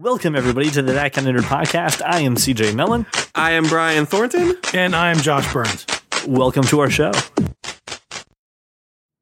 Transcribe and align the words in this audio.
Welcome, 0.00 0.34
everybody, 0.34 0.70
to 0.70 0.80
the 0.80 0.94
That 0.94 1.12
Kind 1.12 1.28
of 1.28 1.36
Nerd 1.36 1.46
podcast. 1.46 2.00
I 2.02 2.20
am 2.20 2.34
CJ 2.36 2.74
Mellon. 2.74 3.04
I 3.34 3.50
am 3.50 3.64
Brian 3.64 4.06
Thornton. 4.06 4.54
And 4.72 4.96
I'm 4.96 5.18
Josh 5.18 5.52
Burns. 5.52 5.84
Welcome 6.26 6.64
to 6.68 6.80
our 6.80 6.88
show. 6.88 7.12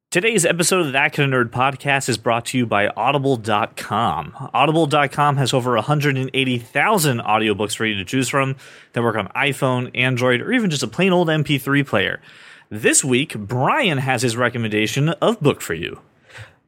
Today's 0.09 0.45
episode 0.45 0.79
of 0.79 0.85
the 0.85 0.91
That 0.93 1.11
Kind 1.11 1.33
of 1.33 1.47
Nerd 1.47 1.51
podcast 1.51 2.07
is 2.07 2.17
brought 2.17 2.45
to 2.45 2.57
you 2.57 2.65
by 2.65 2.87
Audible.com. 2.87 4.49
Audible.com 4.53 5.35
has 5.35 5.53
over 5.53 5.75
180,000 5.75 7.19
audiobooks 7.19 7.75
for 7.75 7.85
you 7.85 7.95
to 7.95 8.05
choose 8.05 8.29
from 8.29 8.55
that 8.93 9.03
work 9.03 9.17
on 9.17 9.27
iPhone, 9.35 9.91
Android, 9.93 10.39
or 10.39 10.53
even 10.53 10.69
just 10.69 10.83
a 10.83 10.87
plain 10.87 11.11
old 11.11 11.27
MP3 11.27 11.85
player. 11.85 12.21
This 12.69 13.03
week, 13.03 13.37
Brian 13.37 13.97
has 13.97 14.21
his 14.21 14.37
recommendation 14.37 15.09
of 15.09 15.41
book 15.41 15.59
for 15.59 15.73
you. 15.73 15.99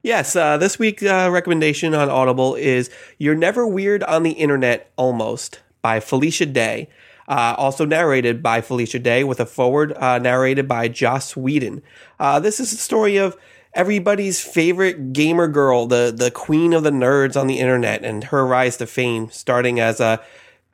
Yes, 0.04 0.36
uh, 0.36 0.58
this 0.58 0.80
week's 0.80 1.04
uh, 1.04 1.30
recommendation 1.32 1.94
on 1.94 2.10
Audible 2.10 2.56
is 2.56 2.90
You're 3.20 3.36
Never 3.36 3.68
Weird 3.68 4.02
on 4.04 4.24
the 4.24 4.32
Internet 4.32 4.92
Almost 4.96 5.60
by 5.84 6.00
Felicia 6.00 6.48
Day. 6.48 6.90
Uh, 7.28 7.54
also 7.56 7.86
narrated 7.86 8.42
by 8.42 8.62
Felicia 8.62 8.98
Day 8.98 9.24
with 9.24 9.40
a 9.40 9.46
forward 9.46 9.94
uh, 9.94 10.18
narrated 10.18 10.68
by 10.68 10.88
Joss 10.88 11.38
Whedon. 11.38 11.84
Uh, 12.20 12.40
this 12.40 12.60
is 12.60 12.72
the 12.72 12.78
story 12.78 13.18
of 13.18 13.38
everybody's 13.76 14.44
favorite 14.44 15.14
gamer 15.14 15.48
girl, 15.48 15.86
the, 15.86 16.12
the 16.16 16.32
queen 16.32 16.74
of 16.74 16.82
the 16.82 16.90
nerds 16.90 17.40
on 17.40 17.46
the 17.46 17.60
internet, 17.60 18.04
and 18.04 18.24
her 18.26 18.44
rise 18.44 18.78
to 18.78 18.88
fame, 18.88 19.30
starting 19.30 19.80
as 19.80 20.00
a 20.00 20.20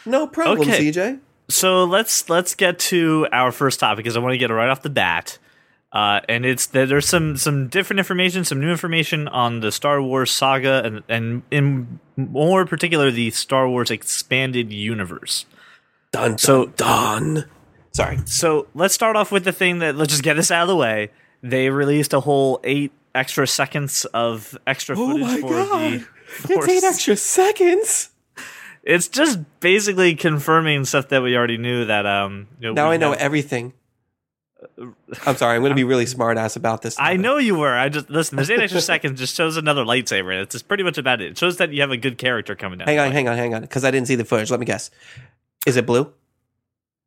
No 0.05 0.25
problem, 0.25 0.69
Okay. 0.69 0.89
CJ. 0.91 1.19
So 1.49 1.83
let's 1.83 2.29
let's 2.29 2.55
get 2.55 2.79
to 2.79 3.27
our 3.33 3.51
first 3.51 3.81
topic 3.81 4.05
because 4.05 4.15
I 4.15 4.21
want 4.21 4.31
to 4.33 4.37
get 4.37 4.51
it 4.51 4.53
right 4.53 4.69
off 4.69 4.83
the 4.83 4.89
bat. 4.89 5.37
Uh, 5.93 6.21
and 6.29 6.45
it's 6.45 6.67
there's 6.67 7.05
some 7.07 7.35
some 7.35 7.67
different 7.67 7.99
information, 7.99 8.45
some 8.45 8.61
new 8.61 8.69
information 8.71 9.27
on 9.27 9.59
the 9.59 9.71
Star 9.71 10.01
Wars 10.01 10.31
saga, 10.31 10.81
and 10.85 11.03
and 11.09 11.41
in 11.51 11.99
more 12.15 12.65
particular 12.65 13.11
the 13.11 13.29
Star 13.31 13.67
Wars 13.67 13.91
expanded 13.91 14.71
universe. 14.71 15.45
Done. 16.13 16.37
So- 16.37 16.67
done. 16.67 17.45
Sorry. 17.93 18.19
So 18.25 18.67
let's 18.73 18.93
start 18.93 19.17
off 19.17 19.33
with 19.33 19.43
the 19.43 19.51
thing 19.51 19.79
that 19.79 19.95
let's 19.95 20.11
just 20.11 20.23
get 20.23 20.35
this 20.35 20.49
out 20.49 20.61
of 20.61 20.67
the 20.69 20.77
way. 20.77 21.11
They 21.43 21.69
released 21.69 22.13
a 22.13 22.21
whole 22.21 22.61
eight 22.63 22.93
extra 23.13 23.45
seconds 23.45 24.05
of 24.13 24.57
extra 24.65 24.97
Oh 24.97 25.07
footage 25.11 25.21
my 25.27 25.41
for 25.41 25.49
god. 25.49 26.05
the 26.47 26.53
It's 26.53 26.67
eight 26.69 26.83
extra 26.85 27.17
seconds. 27.17 28.11
It's 28.83 29.09
just 29.09 29.39
basically 29.59 30.15
confirming 30.15 30.85
stuff 30.85 31.09
that 31.09 31.21
we 31.21 31.35
already 31.35 31.57
knew. 31.57 31.83
That 31.85 32.05
um, 32.05 32.47
you 32.61 32.69
know, 32.69 32.73
Now 32.73 32.91
I 32.91 32.97
know 32.97 33.11
everything. 33.11 33.73
I'm 35.25 35.35
sorry. 35.35 35.55
I'm 35.55 35.61
going 35.61 35.71
to 35.71 35.75
be 35.75 35.83
really 35.83 36.05
smart 36.05 36.37
ass 36.37 36.55
about 36.55 36.81
this. 36.81 36.95
I 36.99 37.17
know 37.17 37.37
you 37.37 37.55
were. 37.55 37.73
I 37.73 37.89
just 37.89 38.09
listen. 38.09 38.35
There's 38.35 38.49
eight 38.49 38.59
extra 38.59 38.81
seconds. 38.81 39.19
Just 39.19 39.35
shows 39.35 39.57
another 39.57 39.83
lightsaber. 39.83 40.41
It's 40.41 40.53
just 40.53 40.67
pretty 40.67 40.83
much 40.83 40.97
about 40.97 41.21
it. 41.21 41.31
It 41.31 41.37
shows 41.37 41.57
that 41.57 41.71
you 41.73 41.81
have 41.81 41.91
a 41.91 41.97
good 41.97 42.17
character 42.17 42.55
coming 42.55 42.79
down. 42.79 42.87
Hang 42.87 42.99
on, 42.99 43.11
hang 43.11 43.27
on, 43.27 43.37
hang 43.37 43.53
on. 43.55 43.61
Because 43.61 43.83
I 43.83 43.91
didn't 43.91 44.07
see 44.07 44.15
the 44.15 44.25
footage. 44.25 44.51
Let 44.51 44.59
me 44.59 44.65
guess. 44.65 44.91
Is 45.65 45.77
it 45.77 45.85
blue? 45.85 46.11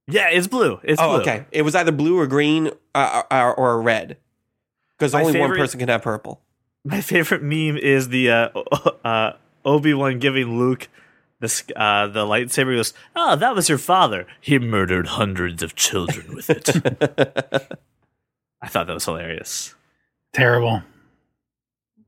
Yeah, 0.06 0.28
it's 0.30 0.46
blue. 0.46 0.80
It's 0.82 1.00
oh, 1.00 1.12
blue. 1.12 1.20
okay. 1.20 1.46
It 1.50 1.62
was 1.62 1.74
either 1.74 1.92
blue 1.92 2.18
or 2.18 2.26
green 2.26 2.70
uh, 2.94 3.22
or, 3.30 3.54
or 3.54 3.82
red. 3.82 4.18
Because 4.98 5.14
only 5.14 5.38
one 5.38 5.50
person 5.50 5.80
can 5.80 5.88
have 5.88 6.02
purple. 6.02 6.40
My 6.84 7.00
favorite 7.00 7.42
meme 7.42 7.76
is 7.76 8.10
the 8.10 8.30
uh, 8.30 8.48
uh, 9.04 9.32
Obi 9.64 9.94
Wan 9.94 10.18
giving 10.18 10.58
Luke 10.58 10.88
the 11.44 11.80
uh, 11.80 12.06
the 12.08 12.24
lightsaber. 12.24 12.74
Goes, 12.76 12.92
"Oh, 13.14 13.36
that 13.36 13.54
was 13.54 13.68
your 13.68 13.78
father. 13.78 14.26
He 14.40 14.58
murdered 14.58 15.06
hundreds 15.06 15.62
of 15.62 15.74
children 15.76 16.34
with 16.34 16.50
it." 16.50 16.68
I 18.62 18.68
thought 18.68 18.86
that 18.86 18.94
was 18.94 19.04
hilarious. 19.04 19.74
Terrible. 20.32 20.82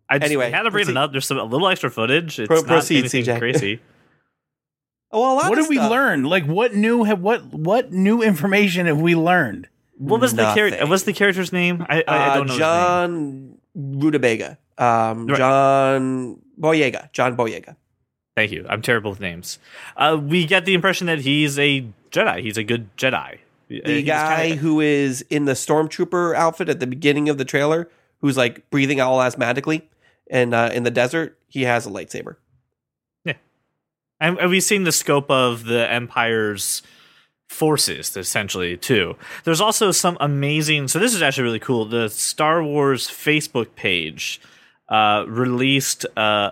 I 0.08 0.18
just 0.18 0.26
Anyway, 0.30 0.50
had 0.50 0.62
to 0.62 0.70
bring 0.70 0.88
it 0.88 0.96
up. 0.96 1.12
There's 1.12 1.26
some, 1.26 1.38
a 1.38 1.44
little 1.44 1.68
extra 1.68 1.90
footage. 1.90 2.38
It's 2.38 2.46
Pro- 2.48 2.58
not 2.60 2.66
proceed, 2.66 2.98
anything 3.00 3.24
CJ. 3.24 3.38
crazy. 3.38 3.80
Oh, 5.12 5.20
well, 5.20 5.32
a 5.32 5.34
lot 5.36 5.50
What 5.50 5.56
did 5.56 5.68
we 5.68 5.78
learn? 5.78 6.24
Like, 6.24 6.44
what 6.46 6.74
new 6.74 7.04
have 7.04 7.20
what 7.20 7.40
what 7.54 7.92
new 7.92 8.22
information 8.22 8.86
have 8.86 9.00
we 9.00 9.14
learned? 9.14 9.68
What 9.96 10.20
was 10.20 10.34
the 10.34 10.52
character? 10.52 10.84
What's 10.84 11.04
the 11.04 11.12
character's 11.12 11.52
name? 11.52 11.86
I, 11.88 12.02
I, 12.08 12.12
I 12.16 12.28
Uh, 12.28 12.34
don't 12.34 12.46
know. 12.48 12.58
John 12.58 13.58
Rutabaga. 13.76 14.58
Um, 14.76 15.26
Right. 15.28 15.38
John 15.38 16.40
Boyega. 16.60 17.12
John 17.12 17.36
Boyega. 17.36 17.76
Thank 18.36 18.52
you. 18.52 18.66
I'm 18.68 18.82
terrible 18.82 19.10
with 19.10 19.20
names. 19.20 19.58
Uh, 19.96 20.20
we 20.22 20.44
get 20.44 20.66
the 20.66 20.74
impression 20.74 21.06
that 21.06 21.20
he's 21.20 21.58
a 21.58 21.86
Jedi. 22.10 22.42
He's 22.42 22.58
a 22.58 22.64
good 22.64 22.94
Jedi. 22.96 23.38
The 23.68 24.02
guy 24.02 24.54
who 24.54 24.80
is 24.80 25.22
in 25.28 25.46
the 25.46 25.52
stormtrooper 25.52 26.36
outfit 26.36 26.68
at 26.68 26.78
the 26.78 26.86
beginning 26.86 27.28
of 27.28 27.38
the 27.38 27.44
trailer, 27.44 27.88
who's 28.20 28.36
like 28.36 28.68
breathing 28.70 29.00
all 29.00 29.18
asthmatically, 29.20 29.82
and 30.30 30.54
uh, 30.54 30.70
in 30.72 30.82
the 30.84 30.90
desert, 30.90 31.36
he 31.48 31.62
has 31.62 31.86
a 31.86 31.90
lightsaber. 31.90 32.36
and, 33.24 34.38
and 34.38 34.50
we've 34.50 34.62
seen 34.62 34.84
the 34.84 34.92
scope 34.92 35.30
of 35.30 35.64
the 35.64 35.90
Empire's 35.90 36.82
forces 37.48 38.16
essentially 38.16 38.76
too. 38.76 39.16
There's 39.44 39.60
also 39.60 39.92
some 39.92 40.16
amazing. 40.20 40.88
So 40.88 40.98
this 40.98 41.14
is 41.14 41.22
actually 41.22 41.44
really 41.44 41.58
cool. 41.58 41.86
The 41.86 42.08
Star 42.08 42.62
Wars 42.62 43.08
Facebook 43.08 43.74
page 43.76 44.40
uh, 44.88 45.24
released 45.26 46.06
uh, 46.16 46.50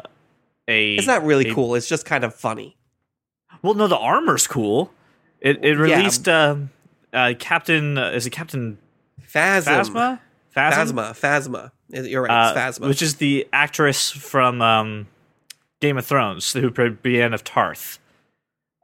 a. 0.68 0.94
It's 0.94 1.06
not 1.06 1.24
really 1.24 1.48
a- 1.50 1.54
cool. 1.54 1.74
It's 1.74 1.88
just 1.88 2.06
kind 2.06 2.24
of 2.24 2.34
funny. 2.34 2.76
Well, 3.62 3.74
no, 3.74 3.86
the 3.86 3.96
armor's 3.98 4.46
cool. 4.46 4.90
It 5.40 5.64
it 5.64 5.76
released 5.76 6.28
um 6.28 6.70
uh, 7.12 7.34
Captain. 7.38 7.96
Uh, 7.98 8.10
is 8.10 8.26
it 8.26 8.30
Captain 8.30 8.78
Phasma. 9.22 9.84
Phasma? 9.84 10.20
Phasma. 10.54 11.10
Phasma. 11.12 11.70
You're 12.08 12.22
right. 12.22 12.30
uh, 12.30 12.52
it's 12.68 12.78
Phasma. 12.78 12.88
which 12.88 13.02
is 13.02 13.16
the 13.16 13.46
actress 13.52 14.10
from 14.10 14.62
um, 14.62 15.06
Game 15.80 15.98
of 15.98 16.06
Thrones 16.06 16.52
who 16.52 16.70
played 16.70 17.02
Brienne 17.02 17.34
of 17.34 17.44
Tarth. 17.44 17.98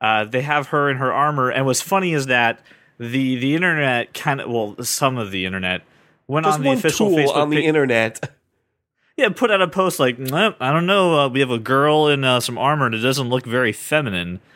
Uh, 0.00 0.24
they 0.24 0.42
have 0.42 0.68
her 0.68 0.90
in 0.90 0.96
her 0.96 1.12
armor, 1.12 1.50
and 1.50 1.66
what's 1.66 1.82
funny 1.82 2.12
is 2.12 2.26
that 2.26 2.60
the 2.98 3.36
the 3.36 3.54
internet 3.54 4.14
kind 4.14 4.40
of 4.40 4.50
well, 4.50 4.76
some 4.82 5.18
of 5.18 5.30
the 5.30 5.44
internet 5.44 5.82
went 6.26 6.46
just 6.46 6.58
on 6.58 6.64
the 6.64 6.70
official 6.72 7.08
tool 7.08 7.18
Facebook 7.18 7.36
on 7.36 7.50
the 7.50 7.64
internet. 7.64 8.30
yeah, 9.16 9.28
put 9.28 9.50
out 9.50 9.62
a 9.62 9.68
post 9.68 9.98
like, 9.98 10.16
"Well, 10.18 10.54
I 10.60 10.72
don't 10.72 10.86
know, 10.86 11.18
uh, 11.18 11.28
we 11.28 11.40
have 11.40 11.50
a 11.50 11.58
girl 11.58 12.08
in 12.08 12.24
uh, 12.24 12.40
some 12.40 12.58
armor 12.58 12.86
and 12.86 12.94
it 12.94 12.98
doesn't 13.00 13.28
look 13.28 13.46
very 13.46 13.72
feminine. 13.72 14.40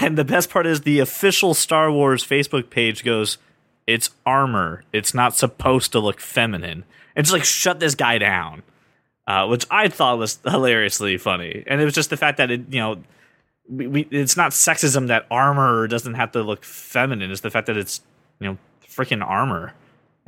And 0.00 0.18
the 0.18 0.24
best 0.24 0.50
part 0.50 0.66
is 0.66 0.82
the 0.82 1.00
official 1.00 1.54
Star 1.54 1.90
Wars 1.90 2.24
Facebook 2.24 2.68
page 2.68 3.02
goes, 3.04 3.38
"It's 3.86 4.10
armor. 4.26 4.84
It's 4.92 5.14
not 5.14 5.34
supposed 5.34 5.92
to 5.92 5.98
look 5.98 6.20
feminine." 6.20 6.84
And 7.16 7.24
just 7.24 7.32
like 7.32 7.44
shut 7.44 7.80
this 7.80 7.94
guy 7.94 8.18
down, 8.18 8.62
uh, 9.26 9.46
which 9.46 9.66
I 9.70 9.88
thought 9.88 10.18
was 10.18 10.38
hilariously 10.44 11.16
funny. 11.16 11.64
And 11.66 11.80
it 11.80 11.84
was 11.84 11.94
just 11.94 12.10
the 12.10 12.16
fact 12.16 12.36
that 12.36 12.50
it, 12.50 12.62
you 12.70 12.78
know, 12.78 13.02
we, 13.68 13.86
we 13.86 14.00
it's 14.10 14.36
not 14.36 14.52
sexism 14.52 15.08
that 15.08 15.26
armor 15.30 15.86
doesn't 15.88 16.14
have 16.14 16.32
to 16.32 16.42
look 16.42 16.64
feminine. 16.64 17.30
It's 17.30 17.40
the 17.40 17.50
fact 17.50 17.66
that 17.66 17.76
it's 17.76 18.00
you 18.40 18.48
know 18.48 18.58
freaking 18.88 19.24
armor, 19.26 19.74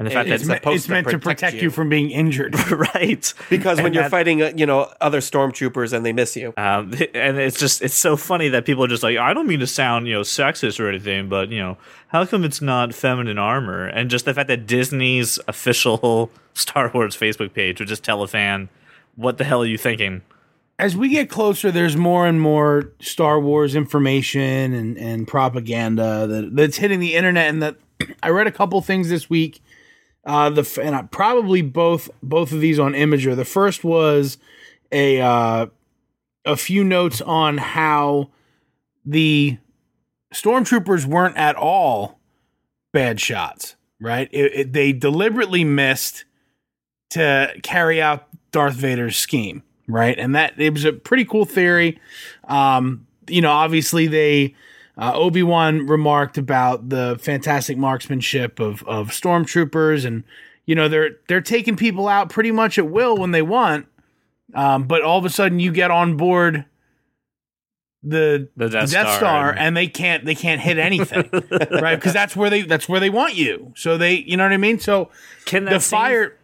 and 0.00 0.06
the 0.06 0.10
fact 0.10 0.28
It's 0.28 0.40
It's, 0.42 0.48
that 0.48 0.54
me- 0.54 0.58
supposed 0.58 0.76
it's 0.76 0.84
to 0.86 0.90
meant 0.92 1.06
to 1.08 1.18
protect 1.18 1.24
protect 1.40 1.56
you. 1.56 1.62
you. 1.62 1.70
from 1.70 1.88
being 1.88 2.10
injured. 2.10 2.54
right 2.94 3.34
Because 3.50 3.76
when 3.76 3.86
And 3.86 3.94
you're 3.94 4.04
that- 4.04 4.10
fighting, 4.10 4.42
uh, 4.42 4.50
you 4.56 4.66
know, 4.66 4.92
other 5.00 5.20
stormtroopers 5.20 5.92
and 5.92 6.04
they 6.04 6.12
miss 6.12 6.34
you. 6.36 6.52
Um, 6.56 6.92
and 7.14 7.38
it's 7.38 7.58
just 7.60 7.82
it's 7.82 7.94
so 7.94 8.16
funny 8.16 8.48
that 8.48 8.64
people 8.64 8.82
are 8.82 8.88
just 8.88 9.02
like 9.04 9.16
I 9.18 9.32
don't 9.34 9.46
mean 9.46 9.60
to 9.60 9.66
sound 9.66 10.08
you 10.08 10.14
know 10.14 10.22
sexist 10.22 10.80
or 10.80 10.88
anything, 10.88 11.28
but 11.28 11.50
you 11.50 11.58
know 11.60 11.76
how 12.08 12.24
come 12.24 12.42
it's 12.44 12.60
not 12.60 12.94
feminine 12.94 13.38
armor? 13.38 13.86
And 13.86 14.10
just 14.10 14.24
the 14.24 14.34
fact 14.34 14.48
that 14.48 14.66
Disney's 14.66 15.38
official 15.46 16.30
Star 16.54 16.90
Wars 16.92 17.16
Facebook 17.16 17.52
page 17.54 17.78
would 17.78 17.88
just 17.88 18.02
tell 18.02 18.22
a 18.22 18.26
fan, 18.28 18.68
"What 19.16 19.38
the 19.38 19.44
hell 19.44 19.62
are 19.62 19.66
you 19.66 19.78
thinking?" 19.78 20.22
As 20.78 20.96
we 20.96 21.10
get 21.10 21.28
closer, 21.28 21.70
there's 21.70 21.94
more 21.94 22.26
and 22.26 22.40
more 22.40 22.90
Star 23.00 23.38
Wars 23.38 23.74
information 23.76 24.72
and, 24.72 24.96
and 24.96 25.28
propaganda 25.28 26.26
that, 26.26 26.56
that's 26.56 26.78
hitting 26.78 27.00
the 27.00 27.14
internet. 27.16 27.50
And 27.50 27.62
that 27.62 27.76
I 28.22 28.30
read 28.30 28.46
a 28.46 28.50
couple 28.50 28.80
things 28.80 29.10
this 29.10 29.28
week. 29.28 29.60
Uh, 30.24 30.50
the 30.50 30.80
and 30.82 30.94
I, 30.94 31.02
probably 31.02 31.62
both 31.62 32.10
both 32.22 32.52
of 32.52 32.60
these 32.60 32.78
on 32.78 32.92
Imgur. 32.92 33.34
The 33.34 33.44
first 33.44 33.84
was 33.84 34.38
a 34.92 35.20
uh, 35.20 35.66
a 36.44 36.56
few 36.56 36.84
notes 36.84 37.20
on 37.20 37.58
how 37.58 38.30
the 39.04 39.58
stormtroopers 40.34 41.06
weren't 41.06 41.36
at 41.36 41.56
all 41.56 42.18
bad 42.92 43.20
shots. 43.20 43.76
Right? 44.00 44.28
It, 44.32 44.52
it, 44.54 44.72
they 44.72 44.92
deliberately 44.92 45.64
missed 45.64 46.24
to 47.10 47.52
carry 47.62 48.00
out 48.00 48.28
Darth 48.50 48.74
Vader's 48.74 49.16
scheme. 49.16 49.62
Right? 49.86 50.18
And 50.18 50.34
that 50.34 50.58
it 50.58 50.72
was 50.72 50.84
a 50.84 50.92
pretty 50.92 51.24
cool 51.24 51.44
theory. 51.44 52.00
Um, 52.44 53.06
you 53.28 53.40
know, 53.40 53.50
obviously 53.50 54.06
they 54.06 54.54
uh, 55.00 55.12
Obi 55.14 55.42
Wan 55.42 55.86
remarked 55.86 56.36
about 56.38 56.90
the 56.90 57.18
fantastic 57.20 57.76
marksmanship 57.78 58.60
of 58.60 58.82
of 58.84 59.08
stormtroopers, 59.08 60.04
and 60.04 60.24
you 60.66 60.74
know 60.74 60.88
they're 60.88 61.10
they're 61.28 61.40
taking 61.40 61.74
people 61.76 62.06
out 62.06 62.28
pretty 62.28 62.52
much 62.52 62.78
at 62.78 62.88
will 62.88 63.16
when 63.16 63.30
they 63.30 63.42
want. 63.42 63.86
Um, 64.54 64.84
but 64.84 65.02
all 65.02 65.18
of 65.18 65.24
a 65.24 65.30
sudden, 65.30 65.60
you 65.60 65.70
get 65.72 65.90
on 65.90 66.16
board 66.16 66.64
the, 68.02 68.48
The 68.56 68.68
Death 68.68 68.88
Star, 68.88 69.16
Star, 69.16 69.54
and 69.56 69.76
they 69.76 69.86
can't 69.86 70.24
they 70.24 70.34
can't 70.34 70.60
hit 70.60 70.78
anything, 70.78 71.28
right? 71.70 71.96
Because 71.96 72.12
that's 72.12 72.34
where 72.34 72.48
they 72.50 72.62
that's 72.62 72.88
where 72.88 72.98
they 73.00 73.10
want 73.10 73.34
you. 73.34 73.72
So 73.76 73.96
they, 73.98 74.14
you 74.14 74.36
know 74.36 74.44
what 74.44 74.52
I 74.52 74.56
mean. 74.56 74.78
So 74.78 75.10
Can 75.44 75.66
that 75.66 75.70
the 75.74 75.80
same- 75.80 75.98
fire, 75.98 76.36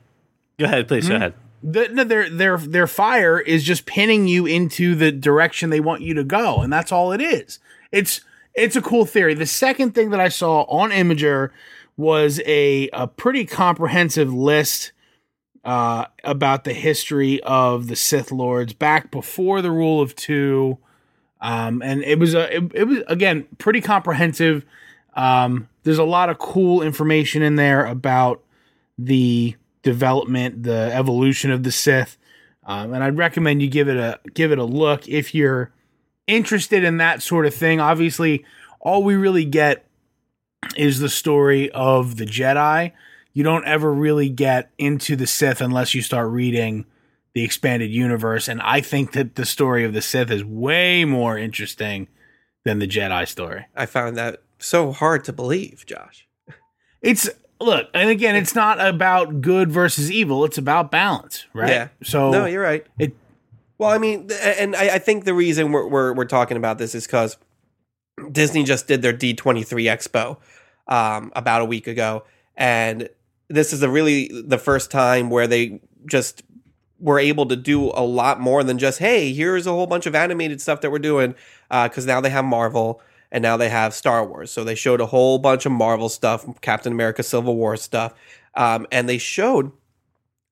Go 0.58 0.66
ahead, 0.66 0.86
please. 0.88 1.06
Hmm? 1.06 1.10
Go 1.12 1.16
ahead. 1.16 1.34
the, 1.62 1.88
no, 1.88 2.04
their 2.04 2.28
their 2.30 2.58
their 2.58 2.86
fire 2.86 3.40
is 3.40 3.64
just 3.64 3.86
pinning 3.86 4.28
you 4.28 4.46
into 4.46 4.94
the 4.94 5.10
direction 5.10 5.70
they 5.70 5.80
want 5.80 6.02
you 6.02 6.14
to 6.14 6.24
go, 6.24 6.60
and 6.60 6.72
that's 6.72 6.92
all 6.92 7.12
it 7.12 7.20
is. 7.20 7.58
It's 7.90 8.20
it's 8.56 8.76
a 8.76 8.82
cool 8.82 9.04
theory. 9.04 9.34
The 9.34 9.46
second 9.46 9.94
thing 9.94 10.10
that 10.10 10.20
I 10.20 10.28
saw 10.28 10.62
on 10.62 10.90
Imgur 10.90 11.50
was 11.96 12.40
a 12.46 12.88
a 12.92 13.06
pretty 13.06 13.44
comprehensive 13.44 14.32
list 14.32 14.92
uh, 15.64 16.06
about 16.24 16.64
the 16.64 16.72
history 16.72 17.42
of 17.42 17.88
the 17.88 17.96
Sith 17.96 18.32
Lords 18.32 18.72
back 18.72 19.10
before 19.10 19.62
the 19.62 19.70
Rule 19.70 20.00
of 20.00 20.16
Two, 20.16 20.78
um, 21.40 21.82
and 21.82 22.02
it 22.02 22.18
was 22.18 22.34
a 22.34 22.56
it, 22.56 22.72
it 22.74 22.84
was 22.84 23.02
again 23.06 23.46
pretty 23.58 23.80
comprehensive. 23.80 24.64
Um, 25.14 25.68
there's 25.84 25.98
a 25.98 26.04
lot 26.04 26.30
of 26.30 26.38
cool 26.38 26.82
information 26.82 27.42
in 27.42 27.56
there 27.56 27.84
about 27.86 28.42
the 28.98 29.56
development, 29.82 30.62
the 30.62 30.90
evolution 30.92 31.50
of 31.50 31.62
the 31.62 31.72
Sith, 31.72 32.18
um, 32.64 32.92
and 32.92 33.04
I'd 33.04 33.16
recommend 33.18 33.62
you 33.62 33.68
give 33.68 33.88
it 33.88 33.96
a 33.96 34.18
give 34.34 34.52
it 34.52 34.58
a 34.58 34.64
look 34.64 35.08
if 35.08 35.34
you're 35.34 35.72
interested 36.26 36.84
in 36.84 36.98
that 36.98 37.22
sort 37.22 37.46
of 37.46 37.54
thing. 37.54 37.80
Obviously, 37.80 38.44
all 38.80 39.02
we 39.02 39.14
really 39.14 39.44
get 39.44 39.86
is 40.76 40.98
the 40.98 41.08
story 41.08 41.70
of 41.70 42.16
the 42.16 42.26
Jedi. 42.26 42.92
You 43.32 43.42
don't 43.42 43.66
ever 43.66 43.92
really 43.92 44.28
get 44.28 44.70
into 44.78 45.16
the 45.16 45.26
Sith 45.26 45.60
unless 45.60 45.94
you 45.94 46.02
start 46.02 46.30
reading 46.30 46.86
the 47.34 47.44
expanded 47.44 47.90
universe, 47.90 48.48
and 48.48 48.62
I 48.62 48.80
think 48.80 49.12
that 49.12 49.34
the 49.34 49.44
story 49.44 49.84
of 49.84 49.92
the 49.92 50.00
Sith 50.00 50.30
is 50.30 50.42
way 50.42 51.04
more 51.04 51.36
interesting 51.36 52.08
than 52.64 52.78
the 52.78 52.86
Jedi 52.86 53.28
story. 53.28 53.66
I 53.76 53.84
found 53.84 54.16
that 54.16 54.42
so 54.58 54.90
hard 54.90 55.24
to 55.24 55.34
believe, 55.34 55.84
Josh. 55.86 56.26
It's 57.02 57.28
look, 57.60 57.88
and 57.92 58.08
again, 58.08 58.36
it's 58.36 58.54
not 58.54 58.80
about 58.80 59.42
good 59.42 59.70
versus 59.70 60.10
evil. 60.10 60.46
It's 60.46 60.56
about 60.56 60.90
balance, 60.90 61.44
right? 61.52 61.68
Yeah. 61.68 61.88
So 62.02 62.30
no, 62.30 62.46
you're 62.46 62.62
right. 62.62 62.86
it 62.98 63.14
Well, 63.78 63.90
I 63.90 63.98
mean, 63.98 64.30
and 64.42 64.74
I, 64.74 64.94
I 64.94 64.98
think 64.98 65.24
the 65.24 65.34
reason 65.34 65.72
we're, 65.72 65.86
we're 65.86 66.14
we're 66.14 66.24
talking 66.24 66.56
about 66.56 66.78
this 66.78 66.94
is 66.94 67.06
because 67.06 67.36
Disney 68.32 68.64
just 68.64 68.88
did 68.88 69.02
their 69.02 69.12
D23 69.12 69.64
Expo 69.84 70.38
um, 70.88 71.32
about 71.36 71.62
a 71.62 71.64
week 71.64 71.86
ago, 71.86 72.24
and 72.56 73.08
this 73.48 73.72
is 73.72 73.82
a 73.82 73.90
really 73.90 74.30
the 74.32 74.58
first 74.58 74.90
time 74.90 75.30
where 75.30 75.46
they 75.46 75.80
just 76.06 76.42
were 76.98 77.18
able 77.18 77.46
to 77.46 77.56
do 77.56 77.90
a 77.90 78.02
lot 78.02 78.40
more 78.40 78.64
than 78.64 78.78
just 78.78 78.98
hey, 78.98 79.32
here's 79.32 79.66
a 79.66 79.70
whole 79.70 79.86
bunch 79.86 80.06
of 80.06 80.14
animated 80.14 80.60
stuff 80.60 80.80
that 80.80 80.90
we're 80.90 80.98
doing 80.98 81.34
because 81.68 82.06
now 82.06 82.20
they 82.20 82.30
have 82.30 82.44
Marvel 82.44 83.00
and 83.30 83.42
now 83.42 83.56
they 83.56 83.68
have 83.68 83.92
Star 83.92 84.24
Wars. 84.24 84.50
So 84.50 84.64
they 84.64 84.74
showed 84.74 85.00
a 85.00 85.06
whole 85.06 85.38
bunch 85.38 85.66
of 85.66 85.72
Marvel 85.72 86.08
stuff, 86.08 86.46
Captain 86.60 86.92
America, 86.92 87.22
Civil 87.22 87.56
War 87.56 87.76
stuff, 87.76 88.14
um, 88.54 88.86
and 88.90 89.08
they 89.08 89.18
showed 89.18 89.72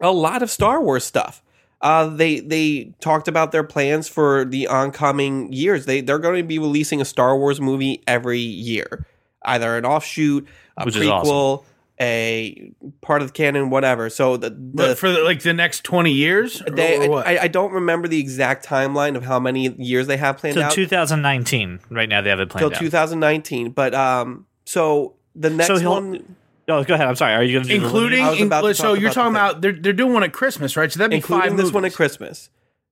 a 0.01 0.13
lot 0.13 0.43
of 0.43 0.51
Star 0.51 0.83
Wars 0.83 1.05
stuff. 1.05 1.43
Uh, 1.85 2.07
they 2.07 2.41
they 2.41 2.95
talked 3.01 3.29
about 3.29 3.53
their 3.53 3.63
plans 3.63 4.09
for 4.09 4.47
the 4.47 4.67
oncoming 4.69 5.53
years. 5.53 5.85
They 5.85 6.01
they're 6.01 6.19
going 6.19 6.37
to 6.37 6.43
be 6.43 6.59
releasing 6.59 7.03
a 7.03 7.05
Star 7.05 7.37
Wars 7.37 7.61
movie 7.61 8.03
every 8.07 8.41
year, 8.41 9.05
either 9.45 9.77
an 9.77 9.85
offshoot, 9.85 10.49
a 10.79 10.87
Which 10.87 10.97
is 10.97 11.03
prequel, 11.03 11.65
a 12.01 12.73
part 13.03 13.21
of 13.21 13.29
the 13.29 13.33
canon, 13.35 13.69
whatever. 13.69 14.09
So 14.09 14.39
the, 14.39 14.49
the 14.49 14.57
but 14.57 14.99
for 14.99 15.13
the, 15.13 15.21
like 15.25 15.43
the 15.43 15.53
next 15.53 15.85
twenty 15.85 16.13
years, 16.13 16.63
or, 16.63 16.71
they, 16.71 17.07
or 17.07 17.11
what? 17.11 17.27
I, 17.27 17.41
I 17.41 17.49
don't 17.49 17.73
remember 17.73 18.09
the 18.09 18.19
exact 18.19 18.67
timeline 18.67 19.15
of 19.15 19.23
how 19.27 19.39
many 19.39 19.69
years 19.75 20.07
they 20.07 20.17
have 20.17 20.39
planned 20.39 20.57
To 20.57 20.65
out 20.65 20.73
2019. 20.73 21.81
Right 21.91 22.09
now, 22.09 22.23
they 22.23 22.31
have 22.31 22.41
it 22.41 22.47
till 22.47 22.71
planned 22.71 22.75
out. 22.77 22.81
2019. 22.81 23.73
But 23.73 23.95
um, 23.95 24.47
so 24.65 25.17
the 25.37 25.51
next 25.51 25.67
So 25.67 25.91
one, 25.91 26.37
Oh, 26.69 26.83
go 26.85 26.95
ahead. 26.95 27.07
I'm 27.07 27.17
sorry. 27.17 27.35
Are 27.35 27.43
you 27.43 27.53
going 27.53 27.65
to 27.65 27.69
do 27.71 27.79
the 27.79 27.85
including 27.85 28.25
I 28.25 28.31
was 28.31 28.41
about 28.41 28.61
to 28.63 28.69
in- 28.69 28.75
so 28.75 28.95
you're 28.95 29.11
about 29.11 29.15
talking 29.15 29.33
the 29.35 29.39
about 29.39 29.61
they're 29.61 29.73
they're 29.73 29.93
doing 29.93 30.13
one 30.15 30.23
at 30.23 30.33
Christmas, 30.33 30.77
right? 30.77 30.91
So 30.91 30.99
that'd 30.99 31.11
be 31.11 31.17
including 31.17 31.51
five 31.51 31.57
this 31.59 31.73
one 31.73 31.85
at. 31.85 31.93
Christmas, 31.93 32.49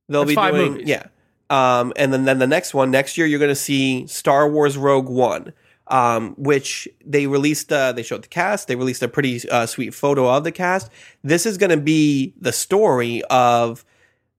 they'll 0.09 0.23
That's 0.23 0.31
be 0.31 0.35
five 0.35 0.55
doing 0.55 0.73
movies. 0.73 0.89
yeah. 0.89 1.07
Um, 1.51 1.93
and 1.97 2.13
then 2.13 2.25
then 2.25 2.39
the 2.39 2.47
next 2.47 2.75
one 2.75 2.91
next 2.91 3.17
year 3.19 3.27
you're 3.27 3.39
going 3.39 3.49
to 3.51 3.55
see 3.55 4.07
Star 4.07 4.49
Wars 4.49 4.77
Rogue 4.77 5.09
One. 5.09 5.53
Um, 5.89 6.35
which 6.39 6.89
they 7.05 7.27
released, 7.27 7.71
uh, 7.71 7.93
they 7.93 8.05
showed 8.05 8.23
the 8.23 8.29
cast. 8.29 8.69
They 8.69 8.77
released 8.77 9.03
a 9.03 9.09
pretty 9.09 9.47
uh, 9.51 9.67
sweet 9.67 9.93
photo 9.93 10.27
of 10.29 10.45
the 10.45 10.53
cast. 10.53 10.91
This 11.23 11.45
is 11.45 11.59
going 11.59 11.71
to 11.71 11.77
be 11.77 12.33
the 12.41 12.53
story 12.53 13.23
of 13.29 13.85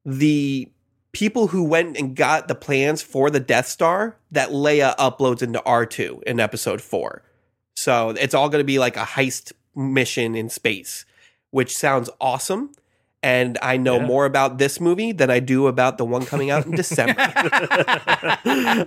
the 0.05 0.71
people 1.11 1.47
who 1.47 1.63
went 1.63 1.97
and 1.97 2.15
got 2.15 2.47
the 2.47 2.55
plans 2.55 3.03
for 3.03 3.29
the 3.29 3.41
Death 3.41 3.67
Star 3.67 4.15
that 4.31 4.49
Leia 4.49 4.95
uploads 4.95 5.43
into 5.43 5.59
R2 5.59 6.23
in 6.23 6.39
episode 6.39 6.81
four. 6.81 7.21
So 7.83 8.11
it's 8.11 8.33
all 8.33 8.47
going 8.49 8.61
to 8.61 8.65
be 8.75 8.79
like 8.79 8.95
a 8.95 9.03
heist 9.03 9.51
mission 9.75 10.35
in 10.35 10.49
space, 10.49 11.05
which 11.51 11.75
sounds 11.75 12.09
awesome. 12.21 12.71
And 13.21 13.57
I 13.61 13.77
know 13.77 13.97
Yeah. 13.99 14.05
more 14.05 14.25
about 14.25 14.57
this 14.57 14.79
movie 14.79 15.11
than 15.13 15.29
I 15.29 15.39
do 15.39 15.67
about 15.67 15.97
the 15.97 16.05
one 16.05 16.25
coming 16.25 16.49
out 16.49 16.65
in 16.65 16.71
December. 16.71 17.13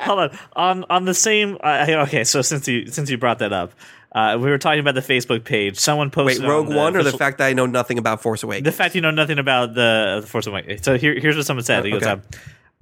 Hold 0.02 0.19
on. 0.19 0.38
On 0.54 0.84
on 0.90 1.04
the 1.04 1.14
same. 1.14 1.56
Uh, 1.62 1.87
okay, 2.06 2.25
so 2.25 2.43
since 2.43 2.69
you 2.69 2.87
since 2.87 3.10
you 3.10 3.19
brought 3.19 3.38
that 3.38 3.52
up, 3.52 3.72
uh, 4.12 4.37
we 4.40 4.50
were 4.50 4.58
talking 4.58 4.81
about 4.81 4.94
the 4.94 5.00
Facebook 5.00 5.44
page. 5.44 5.78
Someone 5.78 6.08
Wait, 6.08 6.12
posted 6.12 6.44
on 6.44 6.50
Rogue 6.50 6.69
One 6.69 6.96
or 6.96 7.02
the 7.02 7.16
fact 7.16 7.38
that 7.38 7.46
I 7.46 7.52
know 7.54 7.66
nothing 7.66 7.99
about 7.99 8.22
Force 8.22 8.42
Awakens? 8.42 8.64
the 8.64 8.72
fact 8.72 8.94
you 8.94 9.00
know 9.00 9.10
nothing 9.10 9.38
about 9.38 9.75
the, 9.75 10.19
the 10.20 10.26
Force 10.26 10.46
Awakens. 10.46 10.82
So 10.84 10.99
here, 10.99 11.19
here's 11.19 11.37
what 11.37 11.46
someone 11.46 11.64
said. 11.64 11.84
He 11.84 11.90
goes, 11.92 12.02
Okay. 12.02 12.12
um, 12.12 12.22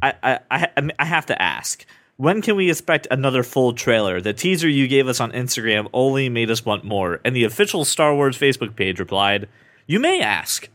I, 0.02 0.14
I, 0.22 0.38
I 0.50 0.68
I 0.98 1.04
have 1.04 1.26
to 1.26 1.40
ask, 1.40 1.86
when 2.16 2.42
can 2.42 2.56
we 2.56 2.70
expect 2.70 3.06
another 3.10 3.42
full 3.42 3.72
trailer? 3.72 4.20
The 4.20 4.32
teaser 4.32 4.68
you 4.68 4.86
gave 4.88 5.08
us 5.08 5.20
on 5.20 5.32
Instagram 5.32 5.88
only 5.92 6.28
made 6.28 6.50
us 6.50 6.64
want 6.64 6.84
more. 6.84 7.20
And 7.24 7.34
the 7.34 7.44
official 7.44 7.84
Star 7.84 8.14
Wars 8.14 8.38
Facebook 8.38 8.76
page 8.76 8.98
replied, 9.00 9.48
"You 9.86 9.98
may 10.00 10.20
ask, 10.20 10.68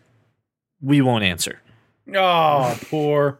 we 0.81 1.01
won't 1.01 1.23
answer." 1.23 1.61
Oh, 2.15 2.77
poor. 2.89 3.39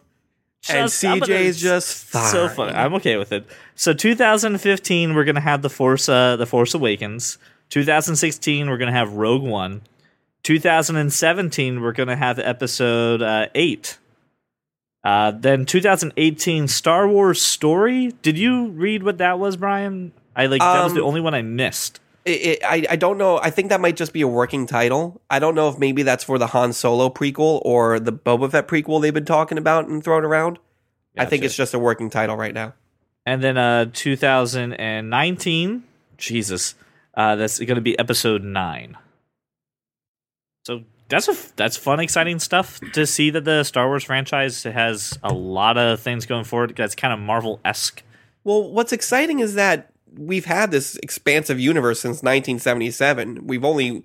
and 0.70 0.90
Just- 0.90 1.04
I'm 1.06 1.20
CJ 1.22 1.30
is 1.46 1.60
just 1.62 2.06
fine. 2.06 2.32
so 2.32 2.50
funny. 2.50 2.74
I'm 2.74 2.94
okay 2.96 3.16
with 3.18 3.32
it. 3.32 3.46
So 3.76 3.94
2015, 3.94 5.14
we're 5.16 5.24
gonna 5.24 5.40
have 5.40 5.62
the 5.62 5.70
Force, 5.70 6.08
uh, 6.10 6.36
the 6.36 6.46
Force 6.46 6.74
Awakens. 6.74 7.38
2016, 7.70 8.70
we're 8.70 8.78
gonna 8.78 8.92
have 8.92 9.14
Rogue 9.14 9.42
One. 9.44 9.82
2017, 10.44 11.82
we're 11.82 11.92
gonna 11.94 12.16
have 12.16 12.40
Episode 12.40 13.22
uh, 13.22 13.48
Eight. 13.56 13.98
Uh, 15.10 15.32
then 15.32 15.66
2018, 15.66 16.68
Star 16.68 17.08
Wars 17.08 17.42
Story. 17.42 18.14
Did 18.22 18.38
you 18.38 18.68
read 18.68 19.02
what 19.02 19.18
that 19.18 19.40
was, 19.40 19.58
Brian? 19.58 20.12
I 20.36 20.46
like 20.46 20.62
that 20.62 20.84
was 20.84 20.94
the 20.94 21.02
Um, 21.02 21.08
only 21.08 21.20
one 21.20 21.34
I 21.34 21.42
missed. 21.42 22.00
It, 22.26 22.30
it, 22.46 22.60
I, 22.64 22.86
I 22.92 22.96
don't 22.96 23.18
know. 23.18 23.40
I 23.40 23.50
think 23.50 23.70
that 23.70 23.82
might 23.82 23.96
just 23.96 24.14
be 24.14 24.22
a 24.22 24.28
working 24.28 24.68
title. 24.68 25.20
I 25.28 25.40
don't 25.40 25.56
know 25.56 25.68
if 25.68 25.80
maybe 25.80 26.04
that's 26.04 26.24
for 26.24 26.38
the 26.38 26.46
Han 26.46 26.74
Solo 26.74 27.10
prequel 27.10 27.60
or 27.66 28.00
the 28.00 28.14
Boba 28.14 28.52
Fett 28.52 28.68
prequel 28.68 29.02
they've 29.02 29.12
been 29.12 29.26
talking 29.26 29.58
about 29.58 29.88
and 29.88 30.04
throwing 30.04 30.26
around. 30.26 30.60
I 31.18 31.26
think 31.26 31.44
it's 31.44 31.56
just 31.56 31.74
a 31.74 31.80
working 31.80 32.12
title 32.12 32.36
right 32.38 32.54
now. 32.54 32.76
And 33.26 33.44
then 33.44 33.58
uh 33.58 33.86
2019, 33.92 35.84
Jesus, 36.18 36.76
uh, 37.16 37.36
that's 37.36 37.58
going 37.58 37.76
to 37.76 37.82
be 37.82 37.98
episode 37.98 38.44
nine. 38.44 38.96
So 40.66 40.84
that's 41.10 41.28
a 41.28 41.36
that's 41.56 41.76
fun, 41.76 42.00
exciting 42.00 42.40
stuff 42.40 42.80
to 42.94 43.06
see 43.06 43.32
that 43.32 43.44
the 43.44 43.64
Star 43.64 43.88
Wars 43.88 44.04
franchise 44.04 44.64
has 44.64 45.18
a 45.24 45.34
lot 45.34 45.78
of 45.78 46.00
things 46.00 46.26
going 46.26 46.44
forward. 46.44 46.76
That's 46.78 46.96
kind 46.96 47.12
of 47.12 47.20
Marvel 47.20 47.60
esque. 47.66 48.04
Well, 48.44 48.72
what's 48.72 48.94
exciting 48.94 49.40
is 49.40 49.56
that 49.56 49.92
we've 50.16 50.46
had 50.46 50.72
this 50.72 50.96
expansive 50.98 51.60
universe 51.60 52.00
since 52.00 52.18
1977. 52.18 53.48
We've 53.48 53.66
only 53.66 54.04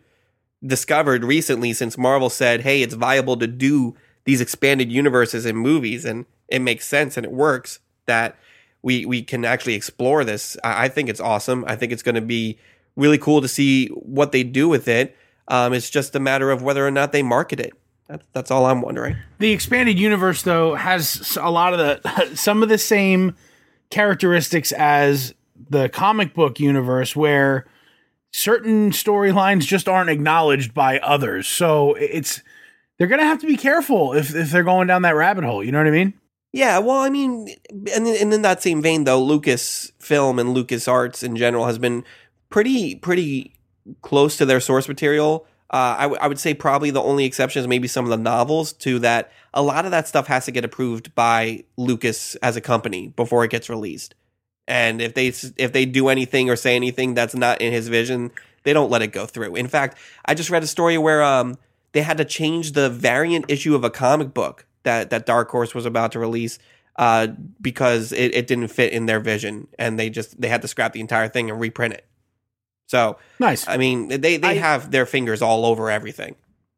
discovered 0.66 1.25
recently 1.25 1.75
since 1.75 1.99
Marvel 1.99 2.30
said, 2.30 2.62
"Hey, 2.62 2.82
it's 2.82 2.94
viable 2.94 3.37
to 3.37 3.46
do 3.46 3.94
these 4.25 4.40
expanded 4.40 4.90
universes 4.90 5.44
in 5.44 5.56
movies, 5.56 6.06
and 6.06 6.25
it 6.49 6.61
makes 6.61 6.87
sense 6.87 7.16
and 7.16 7.26
it 7.26 7.32
works." 7.32 7.80
That 8.06 8.37
we 8.82 9.04
we 9.04 9.23
can 9.23 9.44
actually 9.44 9.75
explore 9.75 10.25
this. 10.25 10.56
I, 10.64 10.84
I 10.84 10.88
think 10.88 11.11
it's 11.11 11.20
awesome. 11.20 11.64
I 11.68 11.76
think 11.76 11.92
it's 11.92 12.02
going 12.02 12.14
to 12.14 12.23
be 12.23 12.58
really 12.96 13.18
cool 13.18 13.42
to 13.42 13.49
see 13.49 13.88
what 13.88 14.32
they 14.32 14.42
do 14.42 14.68
with 14.68 14.88
it. 14.88 15.16
Um, 15.48 15.72
it's 15.72 15.90
just 15.90 16.14
a 16.14 16.20
matter 16.20 16.50
of 16.50 16.62
whether 16.62 16.86
or 16.86 16.90
not 16.90 17.12
they 17.12 17.22
market 17.22 17.60
it. 17.60 17.72
That's 18.08 18.26
that's 18.32 18.50
all 18.50 18.66
I'm 18.66 18.82
wondering. 18.82 19.16
The 19.38 19.52
expanded 19.52 19.98
universe, 19.98 20.42
though, 20.42 20.74
has 20.74 21.36
a 21.40 21.50
lot 21.50 21.74
of 21.74 21.78
the 21.78 22.34
some 22.36 22.62
of 22.62 22.68
the 22.68 22.78
same 22.78 23.36
characteristics 23.90 24.72
as 24.72 25.34
the 25.70 25.88
comic 25.88 26.34
book 26.34 26.60
universe, 26.60 27.16
where 27.16 27.66
certain 28.30 28.90
storylines 28.90 29.60
just 29.60 29.88
aren't 29.88 30.10
acknowledged 30.10 30.74
by 30.74 30.98
others. 30.98 31.46
So 31.46 31.94
it's 31.94 32.42
they're 32.98 33.06
gonna 33.06 33.24
have 33.24 33.40
to 33.40 33.46
be 33.46 33.56
careful 33.56 34.12
if 34.12 34.34
if 34.34 34.50
they're 34.50 34.62
going 34.62 34.86
down 34.86 35.02
that 35.02 35.16
rabbit 35.16 35.44
hole. 35.44 35.64
You 35.64 35.72
know 35.72 35.78
what 35.78 35.86
I 35.86 35.92
mean? 35.92 36.14
Yeah, 36.52 36.78
well, 36.78 36.98
I 36.98 37.10
mean, 37.10 37.48
and, 37.68 38.06
and 38.06 38.32
in 38.32 38.42
that 38.42 38.62
same 38.62 38.80
vein, 38.80 39.02
though, 39.02 39.20
Lucasfilm 39.20 40.40
and 40.40 40.56
LucasArts 40.56 41.24
in 41.24 41.34
general 41.34 41.66
has 41.66 41.78
been 41.78 42.04
pretty 42.48 42.94
pretty 42.94 43.53
close 44.03 44.37
to 44.38 44.47
their 44.47 44.61
source 44.61 44.88
material. 44.88 45.47
Uh, 45.71 45.97
I, 45.99 46.03
w- 46.03 46.21
I 46.21 46.29
would 46.29 46.38
say 46.38 46.55
probably 46.55 46.91
the 46.91 47.03
only 47.03 47.25
exception 47.25 47.61
is 47.61 47.69
maybe 47.69 47.88
some 47.88 48.05
of 48.05 48.11
the 48.11 48.17
novels 48.17 48.73
to 48.75 48.99
that. 49.00 49.33
A 49.53 49.62
lot 49.62 49.85
of 49.85 49.91
that 49.91 50.07
stuff 50.07 50.26
has 50.29 50.45
to 50.45 50.53
get 50.53 50.64
approved 50.64 51.14
by 51.14 51.64
Lucas 51.76 52.37
as 52.37 52.57
a 52.57 52.61
company 52.61 53.09
before 53.09 53.45
it 53.45 53.50
gets 53.50 53.69
released. 53.69 54.14
And 54.67 55.03
if 55.03 55.14
they 55.14 55.29
if 55.29 55.73
they 55.73 55.85
do 55.85 56.09
anything 56.09 56.49
or 56.49 56.57
say 56.57 56.76
anything 56.76 57.14
that's 57.14 57.35
not 57.35 57.61
in 57.61 57.73
his 57.73 57.88
vision, 57.88 58.31
they 58.62 58.73
don't 58.73 58.91
let 58.91 59.03
it 59.03 59.09
go 59.09 59.26
through. 59.26 59.57
In 59.57 59.69
fact, 59.69 59.99
I 60.25 60.35
just 60.35 60.50
read 60.50 60.62
a 60.62 60.67
story 60.67 60.97
where 60.97 61.23
um 61.23 61.59
they 61.93 62.03
had 62.03 62.19
to 62.19 62.25
change 62.25 62.73
the 62.73 62.88
variant 62.91 63.47
issue 63.49 63.75
of 63.75 63.85
a 63.85 63.91
comic 63.91 64.33
book 64.33 64.67
that 64.85 65.11
that 65.11 65.26
Dark 65.26 65.50
Horse 65.50 65.75
was 65.75 65.87
about 65.87 66.12
to 66.12 66.19
release 66.19 66.59
uh, 66.97 67.29
because 67.61 68.12
it, 68.12 68.35
it 68.35 68.47
didn't 68.47 68.69
fit 68.69 68.93
in 68.93 69.07
their 69.07 69.21
vision, 69.21 69.69
and 69.79 69.99
they 69.99 70.11
just 70.11 70.41
they 70.41 70.49
had 70.49 70.62
to 70.62 70.69
scrap 70.69 70.93
the 70.93 71.00
entire 71.00 71.29
thing 71.29 71.50
and 71.50 71.59
reprint 71.59 71.95
it. 71.95 72.07
So 72.87 73.17
Nice. 73.41 73.67
I 73.67 73.76
mean, 73.76 74.09
they 74.09 74.37
they 74.37 74.49
I- 74.49 74.55
have 74.55 74.91
their 74.91 75.07
fingers 75.07 75.43
all 75.43 75.64
over 75.67 75.91
everything. 75.91 76.37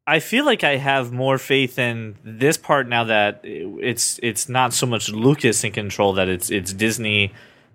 I 0.09 0.21
feel 0.21 0.45
like 0.45 0.63
I 0.63 0.77
have 0.77 1.11
more 1.13 1.37
faith 1.37 1.81
in 1.81 2.15
this 2.23 2.57
part 2.57 2.89
now 2.89 3.03
that 3.05 3.41
it's 3.43 4.21
it's 4.23 4.49
not 4.49 4.73
so 4.73 4.87
much 4.87 5.09
Lucas 5.11 5.65
in 5.65 5.73
control 5.73 6.13
that 6.13 6.29
it's 6.29 6.49
it's 6.49 6.73
Disney, 6.73 7.33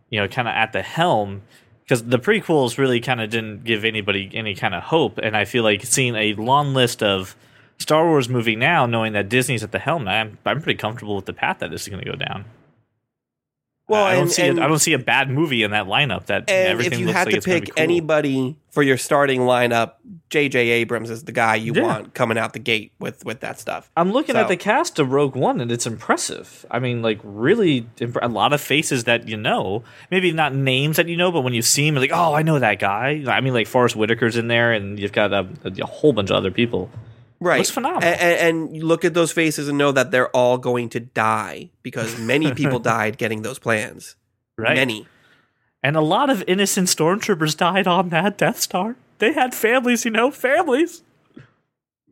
you 0.10 0.20
know, 0.20 0.30
kind 0.30 0.48
of 0.48 0.54
at 0.54 0.72
the 0.72 0.82
helm 0.82 1.42
because 1.84 2.06
the 2.06 2.20
prequels 2.20 2.78
really 2.78 3.02
kind 3.02 3.20
of 3.20 3.30
didn't 3.30 3.66
give 3.66 3.84
anybody 3.84 4.32
any 4.34 4.56
kind 4.56 4.74
of 4.74 4.84
hope, 4.84 5.18
and 5.18 5.36
I 5.36 5.44
feel 5.44 5.64
like 5.64 5.84
seeing 5.84 6.16
a 6.16 6.34
long 6.36 6.74
list 6.74 7.04
of 7.04 7.36
Star 7.80 8.06
Wars 8.08 8.30
movie 8.30 8.56
now, 8.56 8.86
knowing 8.86 9.12
that 9.12 9.28
Disney's 9.28 9.62
at 9.62 9.74
the 9.74 9.80
helm, 9.80 10.08
I'm 10.08 10.38
I'm 10.46 10.62
pretty 10.62 10.78
comfortable 10.78 11.18
with 11.18 11.26
the 11.26 11.34
path 11.34 11.60
that 11.60 11.70
this 11.70 11.82
is 11.82 11.90
going 11.90 12.02
to 12.04 12.10
go 12.10 12.16
down. 12.16 12.46
Well, 13.92 14.04
I 14.06 14.14
don't 14.14 14.22
and- 14.24 14.32
see 14.32 14.48
and- 14.48 14.60
a, 14.60 14.64
I 14.64 14.68
don't 14.68 14.80
see 14.80 14.94
a 14.94 15.00
bad 15.00 15.30
movie 15.30 15.64
in 15.64 15.72
that 15.72 15.86
lineup. 15.86 16.26
That 16.28 16.50
And 16.50 16.68
everything 16.70 16.94
if 16.94 17.00
you 17.00 17.06
looks 17.08 17.18
had 17.18 17.28
like 17.28 17.36
to 17.36 17.42
pick 17.42 17.66
cool. 17.66 17.74
anybody 17.84 18.56
for 18.70 18.82
your 18.84 18.98
starting 18.98 19.42
lineup, 19.42 19.94
J.J. 20.30 20.70
Abrams 20.70 21.10
is 21.10 21.26
the 21.26 21.34
guy 21.34 21.56
you 21.56 21.74
Yeah. 21.76 21.82
want 21.84 22.14
coming 22.14 22.38
out 22.38 22.54
the 22.54 22.60
gate 22.60 22.94
with 23.00 23.26
with 23.26 23.42
that 23.42 23.60
stuff. 23.60 23.90
I'm 23.98 24.12
looking 24.14 24.36
So- 24.36 24.42
at 24.42 24.48
the 24.48 24.56
cast 24.58 24.98
of 24.98 25.12
Rogue 25.12 25.36
One, 25.36 25.60
and 25.60 25.72
it's 25.72 25.86
impressive. 25.86 26.66
I 26.72 26.80
mean, 26.80 27.02
like 27.02 27.20
really, 27.24 27.86
imp- 28.00 28.18
a 28.22 28.28
lot 28.30 28.54
of 28.54 28.62
faces 28.62 29.04
that 29.04 29.28
you 29.28 29.36
know. 29.38 29.84
Maybe 30.10 30.32
not 30.32 30.56
names 30.56 30.96
that 30.98 31.08
you 31.10 31.18
know, 31.18 31.32
but 31.32 31.42
when 31.42 31.54
you 31.54 31.62
see 31.62 31.86
him, 31.88 31.96
you're 31.96 32.02
like, 32.02 32.12
oh, 32.14 32.34
I 32.34 32.44
know 32.44 32.60
that 32.60 32.80
guy. 32.80 33.24
I 33.28 33.42
mean, 33.42 33.54
like 33.54 33.68
Forest 33.68 33.96
Whitaker's 33.96 34.38
in 34.38 34.48
there, 34.48 34.72
and 34.72 34.98
you've 35.00 35.12
got 35.12 35.34
a, 35.34 35.48
a 35.66 35.86
whole 35.86 36.14
bunch 36.14 36.30
of 36.30 36.38
other 36.38 36.52
people. 36.52 36.90
Right, 37.44 37.58
Looks 37.58 37.72
phenomenal. 37.72 38.08
A- 38.08 38.14
a- 38.14 38.42
and 38.48 38.76
you 38.76 38.86
look 38.86 39.04
at 39.04 39.14
those 39.16 39.32
faces 39.32 39.68
and 39.68 39.76
know 39.78 39.92
that 39.92 40.12
they're 40.12 40.30
all 40.30 40.58
going 40.60 40.90
to 40.90 41.00
die 41.00 41.72
because 41.82 42.18
many 42.20 42.54
people 42.54 42.78
died 42.96 43.18
getting 43.18 43.42
those 43.42 43.58
plans. 43.60 44.16
Right, 44.58 44.76
Many. 44.76 45.08
and 45.82 45.96
a 45.96 46.02
lot 46.02 46.30
of 46.30 46.44
innocent 46.48 46.88
stormtroopers 46.88 47.58
died 47.58 47.88
on 47.88 48.10
that 48.10 48.38
Death 48.38 48.60
Star. 48.60 48.96
They 49.18 49.34
had 49.34 49.56
families, 49.56 50.06
you 50.06 50.12
know, 50.12 50.30
families. 50.30 51.02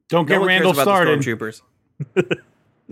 Don't 0.10 0.26
get 0.26 0.34
No 0.36 0.40
one 0.40 0.48
Randall 0.48 0.74
cares 0.74 0.84
about 0.88 0.92
started. 0.96 1.22
the 1.22 1.62
stormtroopers. 2.18 2.42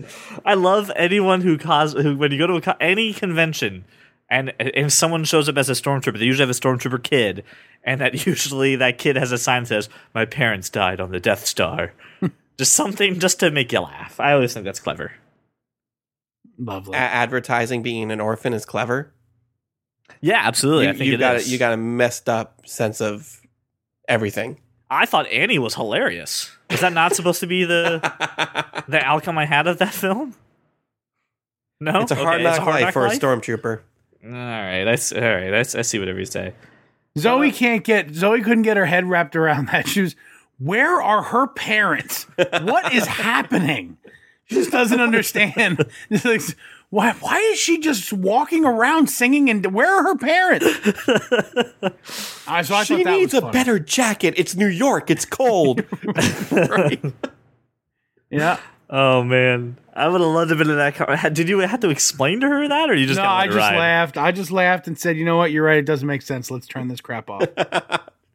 I 0.44 0.54
love 0.54 0.92
anyone 0.94 1.40
who 1.40 1.58
cause 1.58 1.92
who 1.94 2.16
when 2.16 2.30
you 2.30 2.38
go 2.38 2.46
to 2.46 2.70
a, 2.70 2.76
any 2.80 3.12
convention 3.12 3.84
and 4.30 4.52
if 4.58 4.92
someone 4.92 5.24
shows 5.24 5.48
up 5.48 5.56
as 5.56 5.68
a 5.68 5.72
stormtrooper, 5.72 6.18
they 6.18 6.24
usually 6.26 6.46
have 6.46 6.56
a 6.56 6.58
stormtrooper 6.58 7.02
kid, 7.02 7.44
and 7.84 8.00
that 8.00 8.26
usually 8.26 8.76
that 8.76 8.98
kid 8.98 9.16
has 9.16 9.32
a 9.32 9.38
sign 9.38 9.62
that 9.62 9.68
says, 9.68 9.88
"My 10.14 10.24
parents 10.24 10.68
died 10.68 11.00
on 11.00 11.10
the 11.10 11.20
Death 11.20 11.46
Star." 11.46 11.92
just 12.58 12.72
something 12.72 13.18
just 13.18 13.40
to 13.40 13.50
make 13.50 13.72
you 13.72 13.80
laugh. 13.80 14.18
I 14.20 14.32
always 14.32 14.52
think 14.52 14.64
that's 14.64 14.80
clever. 14.80 15.12
Lovely. 16.58 16.94
A- 16.94 16.98
advertising 16.98 17.82
being 17.82 18.10
an 18.10 18.20
orphan 18.20 18.52
is 18.52 18.64
clever. 18.64 19.12
Yeah, 20.20 20.40
absolutely. 20.42 20.84
you, 20.86 20.90
I 20.90 20.92
think 20.94 21.06
you 21.06 21.14
it 21.14 21.18
got 21.18 21.36
is. 21.36 21.48
A, 21.48 21.50
you 21.50 21.58
got 21.58 21.72
a 21.72 21.76
messed 21.76 22.28
up 22.28 22.66
sense 22.66 23.00
of 23.00 23.40
everything. 24.08 24.58
I 24.90 25.06
thought 25.06 25.26
Annie 25.28 25.58
was 25.58 25.74
hilarious. 25.74 26.50
Is 26.70 26.80
that 26.80 26.92
not 26.92 27.14
supposed 27.14 27.40
to 27.40 27.46
be 27.46 27.64
the 27.64 28.00
the 28.88 29.00
outcome 29.02 29.38
I 29.38 29.44
had 29.44 29.66
of 29.66 29.78
that 29.78 29.94
film? 29.94 30.34
No, 31.80 32.00
It's 32.00 32.10
a 32.10 32.16
hard 32.16 32.40
Okay, 32.40 32.44
knock 32.44 32.58
hard 32.58 32.74
life 32.74 32.82
knock 32.86 32.92
for 32.94 33.06
a 33.06 33.10
stormtrooper. 33.10 33.80
All 34.28 34.34
right, 34.34 34.84
that's 34.84 35.10
all 35.12 35.20
right. 35.20 35.50
That's, 35.50 35.74
I 35.74 35.82
see 35.82 35.98
whatever 35.98 36.18
you 36.18 36.26
say. 36.26 36.52
Zoe 37.16 37.48
uh, 37.48 37.52
can't 37.52 37.82
get 37.82 38.14
Zoe 38.14 38.42
couldn't 38.42 38.62
get 38.62 38.76
her 38.76 38.84
head 38.86 39.06
wrapped 39.06 39.34
around 39.34 39.68
that. 39.68 39.88
She 39.88 40.02
was, 40.02 40.14
where 40.58 41.00
are 41.00 41.22
her 41.22 41.46
parents? 41.46 42.24
What 42.36 42.92
is 42.92 43.06
happening? 43.06 43.96
She 44.46 44.56
just 44.56 44.70
doesn't 44.70 45.00
understand. 45.00 45.84
Like, 46.24 46.42
why 46.90 47.12
why 47.12 47.38
is 47.52 47.58
she 47.58 47.78
just 47.80 48.12
walking 48.12 48.64
around 48.64 49.08
singing 49.08 49.50
and 49.50 49.64
where 49.74 49.94
are 49.94 50.02
her 50.04 50.16
parents? 50.16 50.66
I, 52.46 52.62
so 52.62 52.74
I 52.74 52.84
she 52.84 52.96
thought 52.96 53.04
that 53.04 53.10
needs 53.10 53.34
a 53.34 53.40
funny. 53.42 53.52
better 53.52 53.78
jacket. 53.78 54.34
It's 54.36 54.54
New 54.54 54.68
York. 54.68 55.10
It's 55.10 55.24
cold. 55.26 55.84
right. 56.50 57.02
Yeah. 58.30 58.58
Oh 58.90 59.22
man, 59.22 59.76
I 59.94 60.08
would 60.08 60.20
have 60.20 60.30
loved 60.30 60.48
to 60.48 60.56
have 60.56 60.58
been 60.58 60.70
in 60.70 60.78
that 60.78 60.94
car. 60.94 61.30
Did 61.30 61.48
you 61.48 61.58
have 61.58 61.80
to 61.80 61.90
explain 61.90 62.40
to 62.40 62.48
her 62.48 62.68
that, 62.68 62.88
or 62.90 62.94
you 62.94 63.06
just 63.06 63.18
no, 63.18 63.22
kinda 63.24 63.34
I 63.34 63.46
just 63.46 63.56
ride? 63.56 63.76
laughed. 63.76 64.16
I 64.16 64.32
just 64.32 64.50
laughed 64.50 64.86
and 64.86 64.98
said, 64.98 65.16
"You 65.16 65.24
know 65.24 65.36
what? 65.36 65.50
You're 65.52 65.64
right. 65.64 65.78
It 65.78 65.84
doesn't 65.86 66.06
make 66.06 66.22
sense. 66.22 66.50
Let's 66.50 66.66
turn 66.66 66.88
this 66.88 67.00
crap 67.00 67.28
off." 67.28 67.44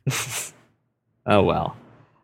Oh 1.26 1.42
well. 1.42 1.78